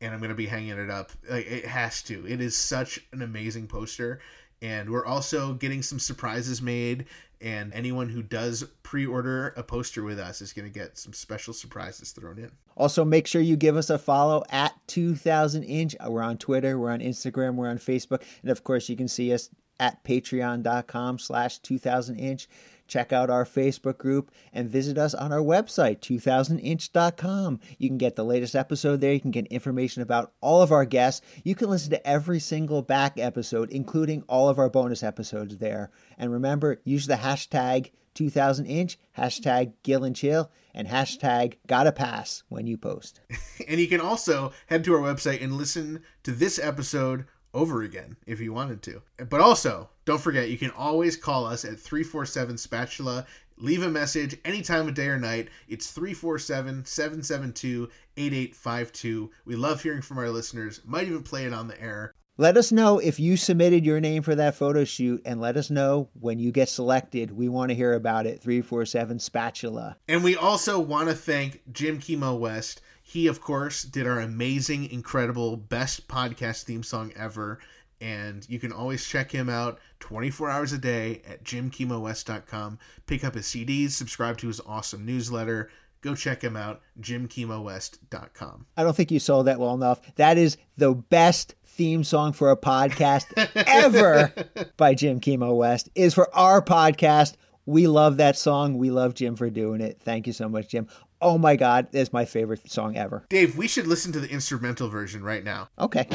and 0.00 0.14
I'm 0.14 0.20
going 0.20 0.30
to 0.30 0.34
be 0.34 0.46
hanging 0.46 0.78
it 0.78 0.90
up. 0.90 1.12
Like, 1.28 1.46
it 1.46 1.66
has 1.66 2.02
to. 2.04 2.26
It 2.26 2.40
is 2.40 2.56
such 2.56 3.00
an 3.12 3.20
amazing 3.20 3.66
poster. 3.66 4.20
And 4.62 4.90
we're 4.90 5.06
also 5.06 5.54
getting 5.54 5.82
some 5.82 5.98
surprises 5.98 6.60
made 6.60 7.06
and 7.40 7.72
anyone 7.72 8.08
who 8.08 8.22
does 8.22 8.64
pre-order 8.82 9.54
a 9.56 9.62
poster 9.62 10.02
with 10.02 10.18
us 10.18 10.42
is 10.42 10.52
going 10.52 10.70
to 10.70 10.78
get 10.78 10.98
some 10.98 11.12
special 11.12 11.54
surprises 11.54 12.12
thrown 12.12 12.38
in. 12.38 12.50
Also, 12.76 13.04
make 13.04 13.26
sure 13.26 13.40
you 13.40 13.56
give 13.56 13.76
us 13.76 13.88
a 13.88 13.98
follow 13.98 14.44
at 14.50 14.74
2000 14.88 15.62
inch. 15.64 15.96
We're 16.06 16.22
on 16.22 16.36
Twitter, 16.36 16.78
we're 16.78 16.90
on 16.90 17.00
Instagram, 17.00 17.54
we're 17.54 17.70
on 17.70 17.78
Facebook, 17.78 18.22
and 18.42 18.50
of 18.50 18.62
course, 18.62 18.88
you 18.88 18.96
can 18.96 19.08
see 19.08 19.32
us 19.32 19.48
at 19.78 20.04
patreon.com 20.04 21.18
slash 21.18 21.58
2000 21.58 22.18
inch. 22.18 22.48
Check 22.90 23.12
out 23.12 23.30
our 23.30 23.44
Facebook 23.44 23.98
group 23.98 24.32
and 24.52 24.68
visit 24.68 24.98
us 24.98 25.14
on 25.14 25.32
our 25.32 25.38
website, 25.38 26.00
2000inch.com. 26.00 27.60
You 27.78 27.88
can 27.88 27.98
get 27.98 28.16
the 28.16 28.24
latest 28.24 28.56
episode 28.56 29.00
there. 29.00 29.12
You 29.12 29.20
can 29.20 29.30
get 29.30 29.46
information 29.46 30.02
about 30.02 30.32
all 30.40 30.60
of 30.60 30.72
our 30.72 30.84
guests. 30.84 31.24
You 31.44 31.54
can 31.54 31.70
listen 31.70 31.90
to 31.90 32.06
every 32.06 32.40
single 32.40 32.82
back 32.82 33.16
episode, 33.16 33.70
including 33.70 34.24
all 34.28 34.48
of 34.48 34.58
our 34.58 34.68
bonus 34.68 35.04
episodes 35.04 35.58
there. 35.58 35.92
And 36.18 36.32
remember, 36.32 36.80
use 36.82 37.06
the 37.06 37.14
hashtag 37.14 37.92
2000inch, 38.16 38.96
hashtag 39.16 39.74
Gill 39.84 40.02
and 40.02 40.16
Chill, 40.16 40.50
and 40.74 40.88
hashtag 40.88 41.58
gotta 41.68 41.92
pass 41.92 42.42
when 42.48 42.66
you 42.66 42.76
post. 42.76 43.20
and 43.68 43.80
you 43.80 43.86
can 43.86 44.00
also 44.00 44.52
head 44.66 44.82
to 44.84 44.94
our 44.94 45.00
website 45.00 45.42
and 45.42 45.52
listen 45.52 46.02
to 46.24 46.32
this 46.32 46.58
episode 46.58 47.24
over 47.54 47.82
again 47.82 48.16
if 48.26 48.40
you 48.40 48.52
wanted 48.52 48.82
to. 48.82 49.02
But 49.28 49.40
also, 49.40 49.88
don't 50.04 50.20
forget, 50.20 50.50
you 50.50 50.58
can 50.58 50.70
always 50.72 51.16
call 51.16 51.46
us 51.46 51.64
at 51.64 51.78
347 51.78 52.58
Spatula. 52.58 53.26
Leave 53.56 53.82
a 53.82 53.88
message 53.88 54.38
any 54.44 54.62
time 54.62 54.88
of 54.88 54.94
day 54.94 55.08
or 55.08 55.18
night. 55.18 55.48
It's 55.68 55.90
347 55.90 56.84
772 56.84 57.88
8852. 58.16 59.30
We 59.44 59.56
love 59.56 59.82
hearing 59.82 60.02
from 60.02 60.18
our 60.18 60.30
listeners. 60.30 60.80
Might 60.84 61.08
even 61.08 61.22
play 61.22 61.44
it 61.44 61.52
on 61.52 61.68
the 61.68 61.80
air. 61.80 62.14
Let 62.40 62.56
us 62.56 62.72
know 62.72 62.98
if 62.98 63.20
you 63.20 63.36
submitted 63.36 63.84
your 63.84 64.00
name 64.00 64.22
for 64.22 64.34
that 64.34 64.54
photo 64.54 64.84
shoot 64.84 65.20
and 65.26 65.42
let 65.42 65.58
us 65.58 65.68
know 65.68 66.08
when 66.18 66.38
you 66.38 66.52
get 66.52 66.70
selected. 66.70 67.36
We 67.36 67.50
want 67.50 67.68
to 67.68 67.74
hear 67.74 67.92
about 67.92 68.24
it. 68.24 68.40
347 68.40 69.18
Spatula. 69.18 69.98
And 70.08 70.24
we 70.24 70.36
also 70.36 70.80
want 70.80 71.10
to 71.10 71.14
thank 71.14 71.60
Jim 71.70 71.98
Kimo 71.98 72.34
West. 72.36 72.80
He, 73.10 73.26
of 73.26 73.40
course, 73.40 73.82
did 73.82 74.06
our 74.06 74.20
amazing, 74.20 74.88
incredible, 74.92 75.56
best 75.56 76.06
podcast 76.06 76.62
theme 76.62 76.84
song 76.84 77.12
ever. 77.16 77.58
And 78.00 78.48
you 78.48 78.60
can 78.60 78.72
always 78.72 79.04
check 79.04 79.32
him 79.32 79.48
out 79.48 79.80
24 79.98 80.48
hours 80.48 80.72
a 80.72 80.78
day 80.78 81.20
at 81.28 81.42
jimkimowest.com. 81.42 82.78
Pick 83.06 83.24
up 83.24 83.34
his 83.34 83.46
CDs, 83.46 83.90
subscribe 83.90 84.38
to 84.38 84.46
his 84.46 84.60
awesome 84.60 85.04
newsletter. 85.04 85.70
Go 86.02 86.14
check 86.14 86.40
him 86.40 86.56
out, 86.56 86.82
jimkimowest.com. 87.00 88.66
I 88.76 88.84
don't 88.84 88.94
think 88.94 89.10
you 89.10 89.18
sold 89.18 89.48
that 89.48 89.58
well 89.58 89.74
enough. 89.74 90.00
That 90.14 90.38
is 90.38 90.56
the 90.76 90.94
best 90.94 91.56
theme 91.66 92.04
song 92.04 92.32
for 92.32 92.52
a 92.52 92.56
podcast 92.56 93.26
ever 93.56 94.32
by 94.76 94.94
Jim 94.94 95.18
Kimo 95.18 95.52
West 95.52 95.88
is 95.96 96.14
for 96.14 96.32
our 96.32 96.62
podcast. 96.62 97.34
We 97.66 97.88
love 97.88 98.18
that 98.18 98.38
song. 98.38 98.78
We 98.78 98.90
love 98.90 99.14
Jim 99.14 99.34
for 99.34 99.50
doing 99.50 99.80
it. 99.80 100.00
Thank 100.00 100.26
you 100.28 100.32
so 100.32 100.48
much, 100.48 100.68
Jim. 100.68 100.86
Oh 101.22 101.36
my 101.36 101.56
God, 101.56 101.88
it's 101.92 102.12
my 102.14 102.24
favorite 102.24 102.70
song 102.70 102.96
ever. 102.96 103.26
Dave, 103.28 103.56
we 103.56 103.68
should 103.68 103.86
listen 103.86 104.10
to 104.12 104.20
the 104.20 104.30
instrumental 104.30 104.88
version 104.88 105.22
right 105.22 105.44
now. 105.44 105.68
Okay. 105.78 106.06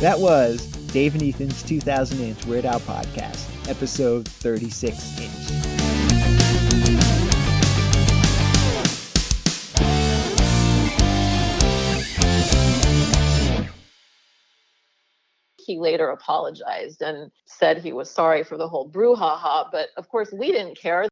That 0.00 0.18
was 0.18 0.66
Dave 0.88 1.14
and 1.14 1.22
Ethan's 1.22 1.62
2000 1.62 2.20
Inch 2.20 2.46
Weird 2.46 2.64
Al 2.64 2.80
Podcast, 2.80 3.68
episode 3.68 4.26
36 4.26 5.20
inch. 5.20 5.75
He 15.66 15.78
later 15.78 16.08
apologized 16.10 17.02
and 17.02 17.30
said 17.46 17.78
he 17.78 17.92
was 17.92 18.10
sorry 18.10 18.44
for 18.44 18.56
the 18.56 18.68
whole 18.68 18.88
brouhaha. 18.88 19.68
But 19.72 19.88
of 19.96 20.08
course, 20.08 20.32
we 20.32 20.52
didn't 20.52 20.78
care. 20.78 21.08